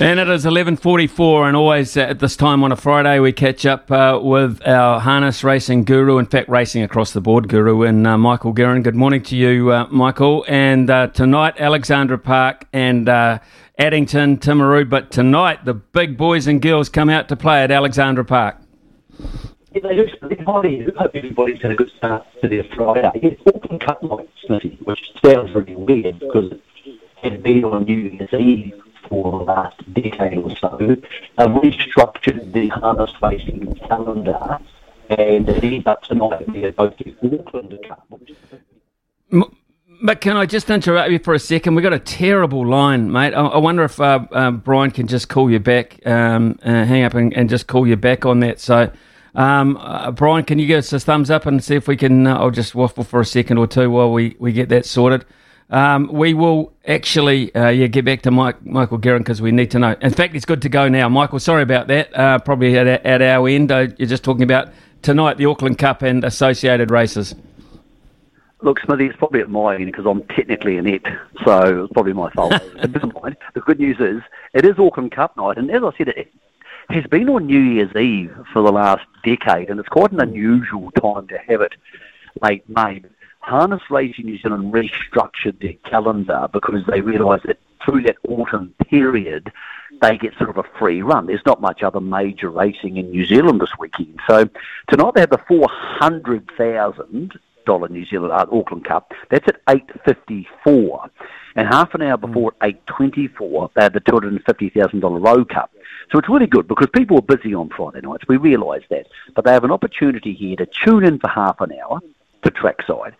And 0.00 0.18
it 0.18 0.28
is 0.28 0.44
11.44 0.44 1.46
and 1.46 1.56
always 1.56 1.96
at 1.96 2.18
this 2.18 2.34
time 2.34 2.64
on 2.64 2.72
a 2.72 2.76
Friday 2.76 3.20
we 3.20 3.30
catch 3.30 3.64
up 3.64 3.88
uh, 3.92 4.18
with 4.20 4.66
our 4.66 4.98
harness 4.98 5.44
racing 5.44 5.84
guru, 5.84 6.18
in 6.18 6.26
fact 6.26 6.48
racing 6.48 6.82
across 6.82 7.12
the 7.12 7.20
board 7.20 7.48
guru, 7.48 7.84
and 7.84 8.04
uh, 8.04 8.18
Michael 8.18 8.52
Guerin. 8.52 8.82
Good 8.82 8.96
morning 8.96 9.22
to 9.22 9.36
you, 9.36 9.70
uh, 9.70 9.86
Michael. 9.92 10.44
And 10.48 10.90
uh, 10.90 11.06
tonight 11.06 11.54
Alexandra 11.60 12.18
Park 12.18 12.66
and 12.72 13.08
uh, 13.08 13.38
Addington, 13.78 14.38
Timaru, 14.38 14.90
but 14.90 15.12
tonight 15.12 15.64
the 15.64 15.74
big 15.74 16.16
boys 16.16 16.48
and 16.48 16.60
girls 16.60 16.88
come 16.88 17.08
out 17.10 17.28
to 17.28 17.36
play 17.36 17.62
at 17.62 17.70
Alexandra 17.70 18.24
Park. 18.24 18.56
Yeah, 19.76 19.82
they 19.82 19.96
do. 19.96 20.08
I 20.48 21.02
hope 21.02 21.10
everybody's 21.14 21.60
had 21.60 21.72
a 21.72 21.74
good 21.74 21.90
start 21.98 22.26
to 22.40 22.48
their 22.48 22.64
Friday. 22.64 23.10
It's 23.16 23.42
Auckland 23.46 23.82
Cup 23.82 24.02
night, 24.02 24.30
Smithy, 24.46 24.78
which 24.84 25.12
sounds 25.22 25.54
really 25.54 25.76
weird 25.76 26.18
because 26.18 26.52
it 27.22 27.32
had 27.32 27.42
been 27.42 27.62
on 27.64 27.84
New 27.84 27.98
Year's 27.98 28.32
Eve 28.32 28.82
for 29.06 29.38
the 29.38 29.44
last 29.44 29.92
decade 29.92 30.38
or 30.38 30.56
so, 30.56 30.78
have 31.36 31.50
restructured 31.50 32.54
the 32.54 32.68
harness 32.68 33.12
racing 33.20 33.74
calendar, 33.86 34.58
and 35.10 35.46
it 35.46 35.62
ends 35.62 35.86
up 35.86 36.02
tonight 36.04 36.50
being 36.50 36.70
both 36.72 36.96
the 36.96 37.38
Auckland 37.38 37.78
Cup. 37.86 38.08
But 40.02 40.22
can 40.22 40.38
I 40.38 40.46
just 40.46 40.70
interrupt 40.70 41.10
you 41.10 41.18
for 41.18 41.34
a 41.34 41.38
second? 41.38 41.74
We've 41.74 41.82
got 41.82 41.92
a 41.92 41.98
terrible 41.98 42.66
line, 42.66 43.12
mate. 43.12 43.34
I, 43.34 43.44
I 43.46 43.58
wonder 43.58 43.84
if 43.84 44.00
uh, 44.00 44.20
uh, 44.32 44.52
Brian 44.52 44.90
can 44.90 45.06
just 45.06 45.28
call 45.28 45.50
you 45.50 45.60
back, 45.60 46.00
um, 46.06 46.58
uh, 46.62 46.84
hang 46.84 47.02
up 47.02 47.12
and, 47.12 47.34
and, 47.36 47.50
just 47.50 47.66
call 47.66 47.86
you 47.86 47.96
back 47.96 48.24
on 48.24 48.40
that. 48.40 48.58
So, 48.58 48.90
um, 49.36 49.76
uh, 49.76 50.10
Brian, 50.10 50.44
can 50.44 50.58
you 50.58 50.66
give 50.66 50.78
us 50.78 50.92
a 50.92 50.98
thumbs 50.98 51.30
up 51.30 51.44
and 51.44 51.62
see 51.62 51.76
if 51.76 51.86
we 51.86 51.96
can? 51.96 52.26
Uh, 52.26 52.38
I'll 52.38 52.50
just 52.50 52.74
waffle 52.74 53.04
for 53.04 53.20
a 53.20 53.24
second 53.24 53.58
or 53.58 53.66
two 53.66 53.90
while 53.90 54.10
we, 54.10 54.34
we 54.38 54.52
get 54.52 54.70
that 54.70 54.86
sorted. 54.86 55.26
Um, 55.68 56.08
we 56.10 56.32
will 56.32 56.72
actually, 56.86 57.54
uh, 57.54 57.68
yeah, 57.68 57.86
get 57.88 58.04
back 58.04 58.22
to 58.22 58.30
Mike, 58.30 58.64
Michael 58.64 58.98
Guerin 58.98 59.22
because 59.22 59.42
we 59.42 59.52
need 59.52 59.70
to 59.72 59.78
know. 59.78 59.94
In 60.00 60.12
fact, 60.12 60.34
it's 60.34 60.46
good 60.46 60.62
to 60.62 60.68
go 60.70 60.88
now. 60.88 61.08
Michael, 61.10 61.38
sorry 61.38 61.62
about 61.62 61.88
that. 61.88 62.16
Uh, 62.16 62.38
probably 62.38 62.78
at, 62.78 62.86
at 62.86 63.20
our 63.20 63.46
end, 63.46 63.70
uh, 63.70 63.88
you're 63.98 64.08
just 64.08 64.24
talking 64.24 64.42
about 64.42 64.68
tonight 65.02 65.36
the 65.36 65.46
Auckland 65.46 65.76
Cup 65.76 66.00
and 66.00 66.24
associated 66.24 66.90
races. 66.90 67.34
Look, 68.62 68.80
Smithy, 68.80 69.06
it's 69.06 69.16
probably 69.18 69.40
at 69.40 69.50
my 69.50 69.74
end 69.74 69.86
because 69.86 70.06
I'm 70.06 70.22
technically 70.34 70.78
in 70.78 70.86
it, 70.86 71.02
so 71.44 71.84
it's 71.84 71.92
probably 71.92 72.14
my 72.14 72.30
fault. 72.30 72.52
mind. 73.22 73.36
The 73.52 73.60
good 73.60 73.78
news 73.78 73.98
is 74.00 74.22
it 74.54 74.64
is 74.64 74.78
Auckland 74.78 75.12
Cup 75.12 75.36
night, 75.36 75.58
and 75.58 75.70
as 75.70 75.82
I 75.82 75.90
said, 75.98 76.08
it 76.08 76.32
has 76.90 77.04
been 77.06 77.28
on 77.28 77.46
New 77.46 77.60
Year's 77.60 77.94
Eve 77.96 78.34
for 78.52 78.62
the 78.62 78.72
last 78.72 79.06
decade, 79.24 79.70
and 79.70 79.80
it's 79.80 79.88
quite 79.88 80.12
an 80.12 80.20
unusual 80.20 80.90
time 80.92 81.26
to 81.28 81.38
have 81.38 81.60
it 81.60 81.74
late 82.42 82.68
May. 82.68 83.02
Harness 83.40 83.82
Racing 83.90 84.26
New 84.26 84.38
Zealand 84.38 84.72
restructured 84.72 85.60
their 85.60 85.74
calendar 85.88 86.48
because 86.52 86.84
they 86.86 87.00
realised 87.00 87.44
that 87.44 87.58
through 87.84 88.02
that 88.02 88.16
autumn 88.28 88.74
period, 88.88 89.52
they 90.02 90.18
get 90.18 90.36
sort 90.36 90.50
of 90.50 90.58
a 90.58 90.64
free 90.78 91.02
run. 91.02 91.26
There's 91.26 91.46
not 91.46 91.60
much 91.60 91.82
other 91.82 92.00
major 92.00 92.50
racing 92.50 92.96
in 92.96 93.10
New 93.10 93.24
Zealand 93.24 93.60
this 93.60 93.78
weekend. 93.78 94.18
So 94.26 94.48
tonight 94.88 95.12
they 95.14 95.20
have 95.20 95.30
the 95.30 95.44
four 95.48 95.68
hundred 95.70 96.50
thousand 96.56 97.38
dollar 97.64 97.88
New 97.88 98.04
Zealand 98.04 98.32
uh, 98.32 98.46
Auckland 98.50 98.84
Cup. 98.84 99.12
That's 99.30 99.46
at 99.48 99.60
eight 99.68 99.88
fifty 100.04 100.48
four, 100.62 101.08
and 101.56 101.66
half 101.66 101.94
an 101.94 102.02
hour 102.02 102.16
before 102.16 102.52
twenty 102.86 103.26
four 103.26 103.70
they 103.74 103.82
have 103.82 103.92
the 103.92 104.00
two 104.00 104.12
hundred 104.12 104.32
and 104.34 104.44
fifty 104.44 104.68
thousand 104.68 105.00
dollar 105.00 105.18
Rowe 105.18 105.44
Cup. 105.44 105.72
So 106.12 106.18
it's 106.18 106.28
really 106.28 106.46
good 106.46 106.68
because 106.68 106.88
people 106.92 107.18
are 107.18 107.36
busy 107.36 107.54
on 107.54 107.70
Friday 107.70 108.02
nights. 108.02 108.28
We 108.28 108.36
realise 108.36 108.84
that, 108.90 109.06
but 109.34 109.44
they 109.44 109.52
have 109.52 109.64
an 109.64 109.72
opportunity 109.72 110.34
here 110.34 110.56
to 110.56 110.66
tune 110.66 111.04
in 111.04 111.18
for 111.18 111.28
half 111.28 111.60
an 111.60 111.72
hour 111.72 112.00
to 112.42 112.50
trackside 112.50 113.16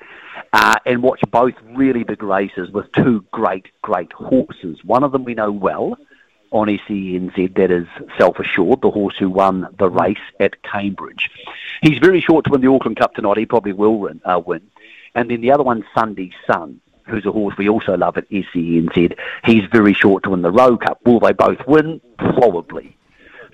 uh, 0.52 0.76
and 0.84 1.02
watch 1.02 1.20
both 1.30 1.54
really 1.74 2.04
big 2.04 2.22
races 2.22 2.70
with 2.70 2.90
two 2.92 3.24
great, 3.32 3.66
great 3.82 4.12
horses. 4.12 4.84
One 4.84 5.02
of 5.02 5.12
them 5.12 5.24
we 5.24 5.34
know 5.34 5.50
well 5.50 5.98
on 6.52 6.68
SENZ, 6.68 7.54
that 7.56 7.70
is 7.70 7.86
Self 8.16 8.38
Assured, 8.38 8.80
the 8.80 8.90
horse 8.90 9.16
who 9.18 9.28
won 9.28 9.66
the 9.78 9.90
race 9.90 10.16
at 10.38 10.62
Cambridge. 10.62 11.28
He's 11.82 11.98
very 11.98 12.20
short 12.20 12.44
to 12.44 12.52
win 12.52 12.60
the 12.60 12.70
Auckland 12.70 12.96
Cup 12.96 13.14
tonight. 13.14 13.36
He 13.36 13.46
probably 13.46 13.72
will 13.72 13.98
win. 13.98 14.20
Uh, 14.24 14.40
win. 14.44 14.62
And 15.14 15.30
then 15.30 15.40
the 15.40 15.50
other 15.50 15.64
one, 15.64 15.84
Sundees 15.94 16.34
Son, 16.46 16.80
who's 17.06 17.26
a 17.26 17.32
horse 17.32 17.56
we 17.56 17.68
also 17.68 17.96
love 17.96 18.16
at 18.16 18.28
SENZ. 18.30 19.16
He's 19.44 19.64
very 19.70 19.94
short 19.94 20.24
to 20.24 20.30
win 20.30 20.42
the 20.42 20.50
Rowe 20.50 20.76
Cup. 20.76 21.00
Will 21.04 21.20
they 21.20 21.32
both 21.32 21.66
win? 21.66 22.00
Probably. 22.18 22.96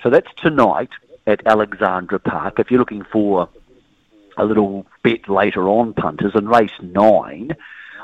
So 0.03 0.11
that's 0.11 0.33
tonight 0.37 0.91
at 1.27 1.47
Alexandra 1.47 2.19
Park. 2.19 2.59
If 2.59 2.71
you're 2.71 2.81
looking 2.81 3.05
for 3.05 3.49
a 4.37 4.45
little 4.45 4.87
bet 5.03 5.29
later 5.29 5.69
on, 5.69 5.95
punters. 5.95 6.35
In 6.35 6.49
race 6.49 6.73
nine, 6.81 7.53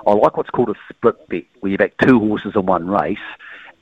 I 0.07 0.13
like 0.13 0.37
what's 0.37 0.51
called 0.51 0.71
a 0.71 0.75
split 0.91 1.29
bet, 1.29 1.45
where 1.61 1.73
you 1.73 1.79
back 1.79 1.95
two 1.99 2.19
horses 2.19 2.53
in 2.55 2.67
one 2.67 2.89
race 2.89 3.19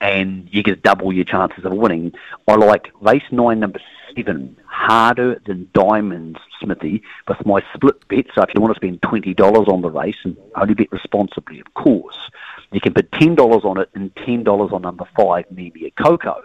and 0.00 0.48
you 0.52 0.62
get 0.62 0.82
double 0.82 1.12
your 1.12 1.24
chances 1.24 1.64
of 1.64 1.72
winning. 1.72 2.12
I 2.48 2.54
like 2.54 2.90
race 3.00 3.24
nine, 3.30 3.60
number 3.60 3.80
seven, 4.14 4.56
harder 4.66 5.40
than 5.46 5.68
diamonds, 5.72 6.38
Smithy, 6.60 7.02
with 7.28 7.44
my 7.46 7.62
split 7.74 8.06
bet. 8.08 8.26
So 8.34 8.42
if 8.42 8.50
you 8.54 8.60
want 8.60 8.74
to 8.74 8.78
spend 8.78 9.02
twenty 9.02 9.34
dollars 9.34 9.68
on 9.68 9.82
the 9.82 9.90
race 9.90 10.18
and 10.24 10.36
only 10.54 10.74
bet 10.74 10.92
responsibly, 10.92 11.60
of 11.60 11.74
course, 11.74 12.30
you 12.72 12.80
can 12.80 12.94
put 12.94 13.10
ten 13.12 13.34
dollars 13.34 13.64
on 13.64 13.78
it 13.78 13.90
and 13.94 14.14
ten 14.16 14.42
dollars 14.42 14.72
on 14.72 14.82
number 14.82 15.06
five, 15.16 15.44
maybe 15.50 15.86
a 15.86 15.90
Coco. 16.02 16.42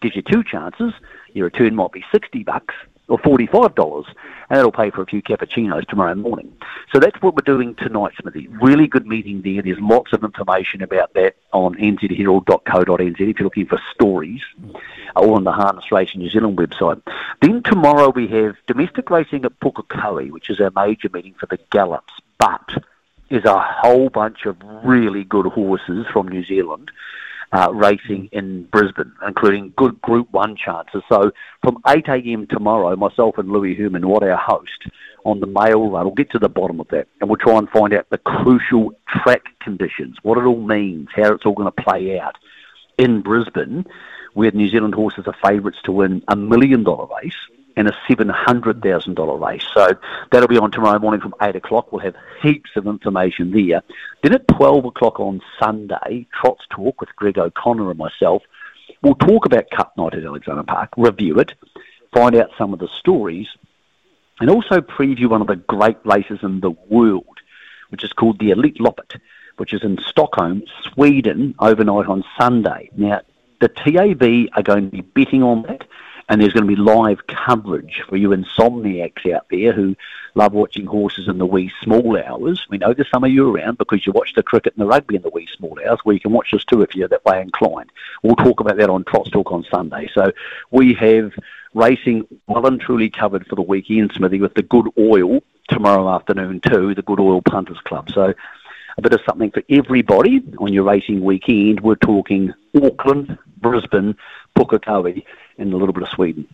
Gives 0.00 0.16
you 0.16 0.22
two 0.22 0.44
chances. 0.44 0.92
Your 1.32 1.46
return 1.46 1.74
might 1.74 1.92
be 1.92 2.04
sixty 2.12 2.42
bucks 2.42 2.74
or 3.08 3.18
$45, 3.18 4.06
and 4.06 4.14
that'll 4.50 4.72
pay 4.72 4.90
for 4.90 5.02
a 5.02 5.06
few 5.06 5.22
cappuccinos 5.22 5.86
tomorrow 5.86 6.14
morning. 6.14 6.56
So 6.92 6.98
that's 6.98 7.20
what 7.20 7.34
we're 7.34 7.42
doing 7.44 7.74
tonight, 7.74 8.14
Smithy. 8.20 8.48
Really 8.48 8.86
good 8.86 9.06
meeting 9.06 9.42
there. 9.42 9.62
There's 9.62 9.80
lots 9.80 10.12
of 10.12 10.24
information 10.24 10.82
about 10.82 11.12
that 11.14 11.36
on 11.52 11.74
nzherald.co.nz 11.74 13.20
if 13.20 13.38
you're 13.38 13.44
looking 13.44 13.66
for 13.66 13.80
stories, 13.94 14.40
or 15.16 15.36
on 15.36 15.44
the 15.44 15.52
Harness 15.52 15.92
Racing 15.92 16.20
New 16.20 16.30
Zealand 16.30 16.56
website. 16.56 17.02
Then 17.40 17.62
tomorrow 17.62 18.10
we 18.10 18.26
have 18.28 18.56
domestic 18.66 19.10
racing 19.10 19.44
at 19.44 19.58
Pukekohe, 19.60 20.30
which 20.30 20.48
is 20.48 20.60
our 20.60 20.72
major 20.74 21.10
meeting 21.12 21.34
for 21.34 21.46
the 21.46 21.58
Gallops, 21.70 22.14
but 22.38 22.82
there's 23.28 23.44
a 23.44 23.58
whole 23.58 24.08
bunch 24.08 24.46
of 24.46 24.56
really 24.84 25.24
good 25.24 25.46
horses 25.46 26.06
from 26.12 26.28
New 26.28 26.44
Zealand 26.44 26.90
uh, 27.54 27.72
racing 27.72 28.28
in 28.32 28.64
Brisbane, 28.64 29.12
including 29.26 29.72
good 29.76 30.00
Group 30.02 30.30
1 30.32 30.56
chances. 30.56 31.02
So 31.08 31.30
from 31.62 31.76
8am 31.86 32.48
tomorrow, 32.48 32.96
myself 32.96 33.38
and 33.38 33.48
Louis 33.48 33.74
Herman, 33.76 34.08
what 34.08 34.24
our 34.24 34.36
host, 34.36 34.88
on 35.24 35.40
the 35.40 35.46
mail 35.46 35.90
run, 35.90 36.04
we'll 36.04 36.14
get 36.14 36.30
to 36.32 36.38
the 36.38 36.48
bottom 36.48 36.80
of 36.80 36.88
that 36.88 37.06
and 37.20 37.30
we'll 37.30 37.38
try 37.38 37.56
and 37.56 37.70
find 37.70 37.94
out 37.94 38.10
the 38.10 38.18
crucial 38.18 38.92
track 39.08 39.44
conditions, 39.60 40.16
what 40.22 40.36
it 40.36 40.44
all 40.44 40.60
means, 40.60 41.08
how 41.14 41.32
it's 41.32 41.46
all 41.46 41.54
going 41.54 41.72
to 41.72 41.82
play 41.82 42.18
out 42.18 42.36
in 42.98 43.22
Brisbane, 43.22 43.86
where 44.34 44.50
New 44.50 44.68
Zealand 44.68 44.94
horses 44.94 45.24
are 45.26 45.36
favourites 45.48 45.78
to 45.84 45.92
win 45.92 46.22
a 46.28 46.36
million 46.36 46.82
dollar 46.82 47.06
race 47.22 47.36
and 47.76 47.88
a 47.88 47.96
$700,000 48.08 49.46
race. 49.46 49.66
So 49.74 49.94
that'll 50.30 50.48
be 50.48 50.58
on 50.58 50.70
tomorrow 50.70 50.98
morning 50.98 51.20
from 51.20 51.34
8 51.40 51.56
o'clock. 51.56 51.92
We'll 51.92 52.02
have 52.02 52.16
heaps 52.42 52.70
of 52.76 52.86
information 52.86 53.50
there. 53.50 53.82
Then 54.22 54.34
at 54.34 54.46
12 54.48 54.84
o'clock 54.84 55.18
on 55.20 55.40
Sunday, 55.58 56.26
Trots 56.32 56.64
Talk 56.70 57.00
with 57.00 57.14
Greg 57.16 57.38
O'Connor 57.38 57.90
and 57.90 57.98
myself, 57.98 58.42
we'll 59.02 59.14
talk 59.16 59.46
about 59.46 59.70
Cup 59.70 59.96
Night 59.96 60.14
at 60.14 60.24
Alexandra 60.24 60.64
Park, 60.64 60.90
review 60.96 61.38
it, 61.40 61.52
find 62.12 62.34
out 62.36 62.50
some 62.56 62.72
of 62.72 62.78
the 62.78 62.88
stories, 62.88 63.48
and 64.40 64.50
also 64.50 64.80
preview 64.80 65.28
one 65.28 65.40
of 65.40 65.46
the 65.46 65.56
great 65.56 65.98
races 66.04 66.40
in 66.42 66.60
the 66.60 66.70
world, 66.70 67.38
which 67.90 68.04
is 68.04 68.12
called 68.12 68.38
the 68.38 68.50
Elitloppet, 68.50 69.20
which 69.56 69.72
is 69.72 69.82
in 69.82 69.98
Stockholm, 69.98 70.62
Sweden, 70.92 71.54
overnight 71.58 72.06
on 72.06 72.24
Sunday. 72.38 72.90
Now, 72.96 73.20
the 73.60 73.68
TAB 73.68 74.50
are 74.56 74.62
going 74.62 74.90
to 74.90 74.90
be 74.90 75.00
betting 75.00 75.42
on 75.42 75.62
that 75.62 75.86
and 76.28 76.40
there's 76.40 76.52
going 76.52 76.66
to 76.66 76.74
be 76.74 76.80
live 76.80 77.26
coverage 77.26 78.02
for 78.08 78.16
you 78.16 78.30
insomniacs 78.30 79.30
out 79.32 79.46
there 79.50 79.72
who 79.72 79.94
love 80.34 80.52
watching 80.52 80.86
horses 80.86 81.28
in 81.28 81.38
the 81.38 81.46
wee 81.46 81.70
small 81.82 82.20
hours. 82.22 82.66
We 82.68 82.78
know 82.78 82.92
there's 82.92 83.10
some 83.10 83.24
of 83.24 83.30
you 83.30 83.54
around 83.54 83.78
because 83.78 84.06
you 84.06 84.12
watch 84.12 84.32
the 84.34 84.42
cricket 84.42 84.74
and 84.74 84.82
the 84.82 84.88
rugby 84.88 85.16
in 85.16 85.22
the 85.22 85.30
wee 85.30 85.48
small 85.56 85.78
hours, 85.86 86.00
where 86.02 86.14
you 86.14 86.20
can 86.20 86.32
watch 86.32 86.52
us 86.54 86.64
too 86.64 86.82
if 86.82 86.94
you're 86.94 87.08
that 87.08 87.24
way 87.24 87.40
inclined. 87.40 87.90
We'll 88.22 88.36
talk 88.36 88.60
about 88.60 88.76
that 88.78 88.90
on 88.90 89.04
Trots 89.04 89.30
Talk 89.30 89.52
on 89.52 89.64
Sunday. 89.70 90.08
So 90.14 90.32
we 90.70 90.94
have 90.94 91.32
racing 91.74 92.26
well 92.46 92.66
and 92.66 92.80
truly 92.80 93.10
covered 93.10 93.46
for 93.46 93.56
the 93.56 93.62
weekend, 93.62 94.12
Smithy, 94.12 94.40
with 94.40 94.54
the 94.54 94.62
good 94.62 94.88
oil 94.98 95.42
tomorrow 95.68 96.14
afternoon 96.14 96.60
too, 96.60 96.94
the 96.94 97.02
Good 97.02 97.20
Oil 97.20 97.42
Punters 97.42 97.80
Club. 97.80 98.10
So 98.10 98.34
a 98.96 99.02
bit 99.02 99.12
of 99.12 99.20
something 99.26 99.50
for 99.50 99.62
everybody 99.68 100.42
on 100.58 100.72
your 100.72 100.84
racing 100.84 101.24
weekend. 101.24 101.80
We're 101.80 101.96
talking 101.96 102.52
Auckland, 102.74 103.38
Brisbane, 103.58 104.16
Pukekohe, 104.56 105.24
and 105.58 105.72
a 105.72 105.76
little 105.76 105.92
bit 105.92 106.02
of 106.02 106.08
Sweden. 106.10 106.46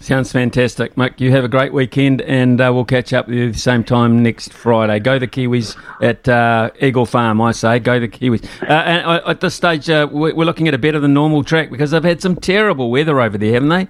Sounds 0.00 0.30
fantastic, 0.30 0.94
Mick. 0.94 1.20
You 1.20 1.30
have 1.30 1.42
a 1.42 1.48
great 1.48 1.72
weekend, 1.72 2.20
and 2.20 2.60
uh, 2.60 2.70
we'll 2.72 2.84
catch 2.84 3.14
up 3.14 3.28
with 3.28 3.36
you 3.36 3.52
the 3.52 3.58
same 3.58 3.82
time 3.82 4.22
next 4.22 4.52
Friday. 4.52 5.00
Go 5.00 5.18
the 5.18 5.26
Kiwis 5.26 5.74
at 6.02 6.28
uh, 6.28 6.70
Eagle 6.80 7.06
Farm, 7.06 7.40
I 7.40 7.52
say. 7.52 7.78
Go 7.78 7.98
the 7.98 8.08
Kiwis. 8.08 8.44
Uh, 8.62 8.72
and 8.72 9.06
uh, 9.06 9.22
at 9.26 9.40
this 9.40 9.54
stage, 9.54 9.88
uh, 9.88 10.06
we're 10.10 10.34
looking 10.44 10.68
at 10.68 10.74
a 10.74 10.78
better 10.78 11.00
than 11.00 11.14
normal 11.14 11.42
track 11.42 11.70
because 11.70 11.92
they've 11.92 12.04
had 12.04 12.20
some 12.20 12.36
terrible 12.36 12.90
weather 12.90 13.20
over 13.22 13.38
there, 13.38 13.54
haven't 13.54 13.70
they? 13.70 13.88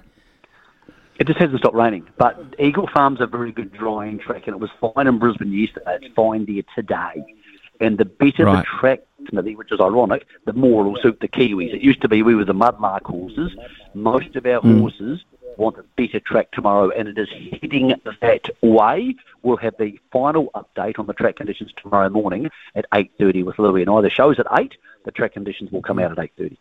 It 1.19 1.25
just 1.27 1.39
hasn't 1.39 1.59
stopped 1.59 1.75
raining. 1.75 2.07
But 2.17 2.55
Eagle 2.59 2.87
Farm's 2.93 3.21
a 3.21 3.27
very 3.27 3.51
good 3.51 3.73
drying 3.73 4.19
track, 4.19 4.47
and 4.47 4.55
it 4.55 4.59
was 4.59 4.69
fine 4.79 5.07
in 5.07 5.17
Brisbane 5.17 5.51
yesterday. 5.51 5.97
It's 6.01 6.13
fine 6.15 6.45
there 6.45 6.63
today. 6.75 7.23
And 7.79 7.97
the 7.97 8.05
better 8.05 8.45
Right. 8.45 8.57
the 8.65 8.79
track, 8.79 9.01
which 9.31 9.71
is 9.71 9.79
ironic, 9.79 10.25
the 10.45 10.53
more 10.53 10.81
it'll 10.81 11.01
suit 11.01 11.19
the 11.19 11.27
Kiwis. 11.27 11.73
It 11.73 11.81
used 11.81 12.01
to 12.01 12.07
be 12.07 12.23
we 12.23 12.35
were 12.35 12.45
the 12.45 12.53
mudlark 12.53 13.03
horses. 13.03 13.55
Most 13.93 14.35
of 14.35 14.45
our 14.45 14.61
Mm. 14.61 14.79
horses 14.79 15.23
want 15.57 15.77
a 15.77 15.83
better 15.95 16.19
track 16.19 16.51
tomorrow, 16.51 16.89
and 16.89 17.07
it 17.07 17.17
is 17.17 17.29
heading 17.61 17.93
that 18.21 18.49
way. 18.61 19.15
We'll 19.41 19.57
have 19.57 19.75
the 19.77 19.99
final 20.11 20.51
update 20.55 20.99
on 20.99 21.07
the 21.07 21.13
track 21.13 21.35
conditions 21.35 21.71
tomorrow 21.81 22.09
morning 22.09 22.49
at 22.75 22.85
8.30 22.91 23.43
with 23.43 23.57
Louis 23.59 23.81
and 23.81 23.89
I. 23.91 24.01
The 24.01 24.09
show's 24.09 24.39
at 24.39 24.47
8. 24.51 24.75
The 25.05 25.11
track 25.11 25.33
conditions 25.33 25.71
will 25.71 25.81
come 25.81 25.99
out 25.99 26.11
at 26.11 26.17
8.30. 26.19 26.57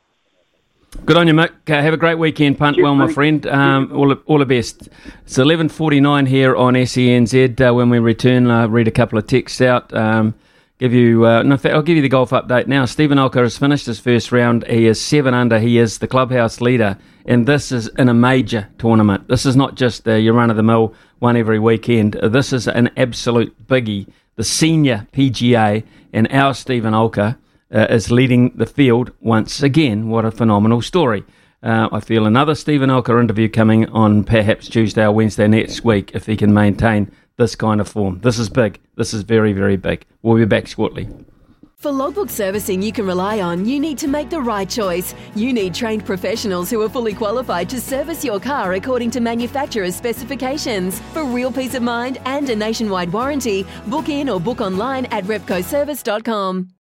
Good 1.04 1.16
on 1.16 1.28
you, 1.28 1.34
Mick. 1.34 1.50
Uh, 1.68 1.80
have 1.80 1.94
a 1.94 1.96
great 1.96 2.18
weekend, 2.18 2.58
punt 2.58 2.78
well, 2.82 2.94
my 2.96 3.12
friend. 3.12 3.46
Um, 3.46 3.92
all, 3.94 4.08
the- 4.08 4.20
all 4.26 4.38
the 4.38 4.46
best. 4.46 4.88
It's 5.24 5.38
eleven 5.38 5.68
forty 5.68 6.00
nine 6.00 6.26
here 6.26 6.56
on 6.56 6.74
SENZ. 6.74 7.60
Uh, 7.60 7.72
when 7.74 7.90
we 7.90 7.98
return, 8.00 8.50
uh, 8.50 8.66
read 8.66 8.88
a 8.88 8.90
couple 8.90 9.16
of 9.18 9.26
texts 9.26 9.60
out. 9.60 9.92
Um, 9.94 10.34
give 10.78 10.92
you, 10.92 11.24
uh, 11.24 11.42
no, 11.44 11.56
fact, 11.56 11.74
I'll 11.76 11.82
give 11.82 11.94
you 11.96 12.02
the 12.02 12.08
golf 12.08 12.30
update 12.30 12.66
now. 12.66 12.84
Stephen 12.86 13.18
Alker 13.18 13.42
has 13.42 13.56
finished 13.56 13.86
his 13.86 14.00
first 14.00 14.32
round. 14.32 14.66
He 14.66 14.86
is 14.86 15.00
seven 15.00 15.32
under. 15.32 15.60
He 15.60 15.78
is 15.78 15.98
the 15.98 16.08
clubhouse 16.08 16.60
leader, 16.60 16.98
and 17.24 17.46
this 17.46 17.70
is 17.70 17.86
in 17.98 18.08
a 18.08 18.14
major 18.14 18.68
tournament. 18.78 19.28
This 19.28 19.46
is 19.46 19.54
not 19.54 19.76
just 19.76 20.08
uh, 20.08 20.14
your 20.14 20.34
run 20.34 20.50
of 20.50 20.56
the 20.56 20.62
mill 20.64 20.92
one 21.20 21.36
every 21.36 21.60
weekend. 21.60 22.14
This 22.14 22.52
is 22.52 22.66
an 22.66 22.90
absolute 22.96 23.68
biggie. 23.68 24.08
The 24.34 24.44
senior 24.44 25.06
PGA 25.12 25.84
and 26.12 26.26
our 26.32 26.52
Stephen 26.52 26.94
Alker 26.94 27.36
uh, 27.74 27.86
is 27.90 28.10
leading 28.10 28.50
the 28.56 28.66
field 28.66 29.12
once 29.20 29.62
again. 29.62 30.08
What 30.08 30.24
a 30.24 30.30
phenomenal 30.30 30.82
story. 30.82 31.24
Uh, 31.62 31.88
I 31.90 32.00
feel 32.00 32.26
another 32.26 32.54
Stephen 32.54 32.90
Alker 32.90 33.20
interview 33.20 33.48
coming 33.48 33.88
on 33.88 34.24
perhaps 34.24 34.68
Tuesday 34.68 35.04
or 35.04 35.12
Wednesday 35.12 35.48
next 35.48 35.84
week 35.84 36.12
if 36.14 36.26
he 36.26 36.36
can 36.36 36.52
maintain 36.52 37.10
this 37.36 37.56
kind 37.56 37.80
of 37.80 37.88
form. 37.88 38.20
This 38.20 38.38
is 38.38 38.48
big. 38.48 38.80
This 38.96 39.12
is 39.12 39.22
very, 39.22 39.52
very 39.52 39.76
big. 39.76 40.04
We'll 40.22 40.36
be 40.36 40.44
back 40.44 40.66
shortly. 40.66 41.08
For 41.78 41.92
logbook 41.92 42.30
servicing 42.30 42.80
you 42.80 42.90
can 42.90 43.06
rely 43.06 43.40
on, 43.40 43.66
you 43.66 43.78
need 43.78 43.98
to 43.98 44.08
make 44.08 44.30
the 44.30 44.40
right 44.40 44.68
choice. 44.68 45.14
You 45.34 45.52
need 45.52 45.74
trained 45.74 46.06
professionals 46.06 46.70
who 46.70 46.80
are 46.82 46.88
fully 46.88 47.12
qualified 47.12 47.68
to 47.68 47.80
service 47.80 48.24
your 48.24 48.40
car 48.40 48.72
according 48.72 49.10
to 49.12 49.20
manufacturer's 49.20 49.94
specifications. 49.94 51.00
For 51.12 51.24
real 51.24 51.52
peace 51.52 51.74
of 51.74 51.82
mind 51.82 52.18
and 52.24 52.48
a 52.48 52.56
nationwide 52.56 53.12
warranty, 53.12 53.66
book 53.88 54.08
in 54.08 54.30
or 54.30 54.40
book 54.40 54.60
online 54.60 55.04
at 55.06 55.24
repcoservice.com. 55.24 56.70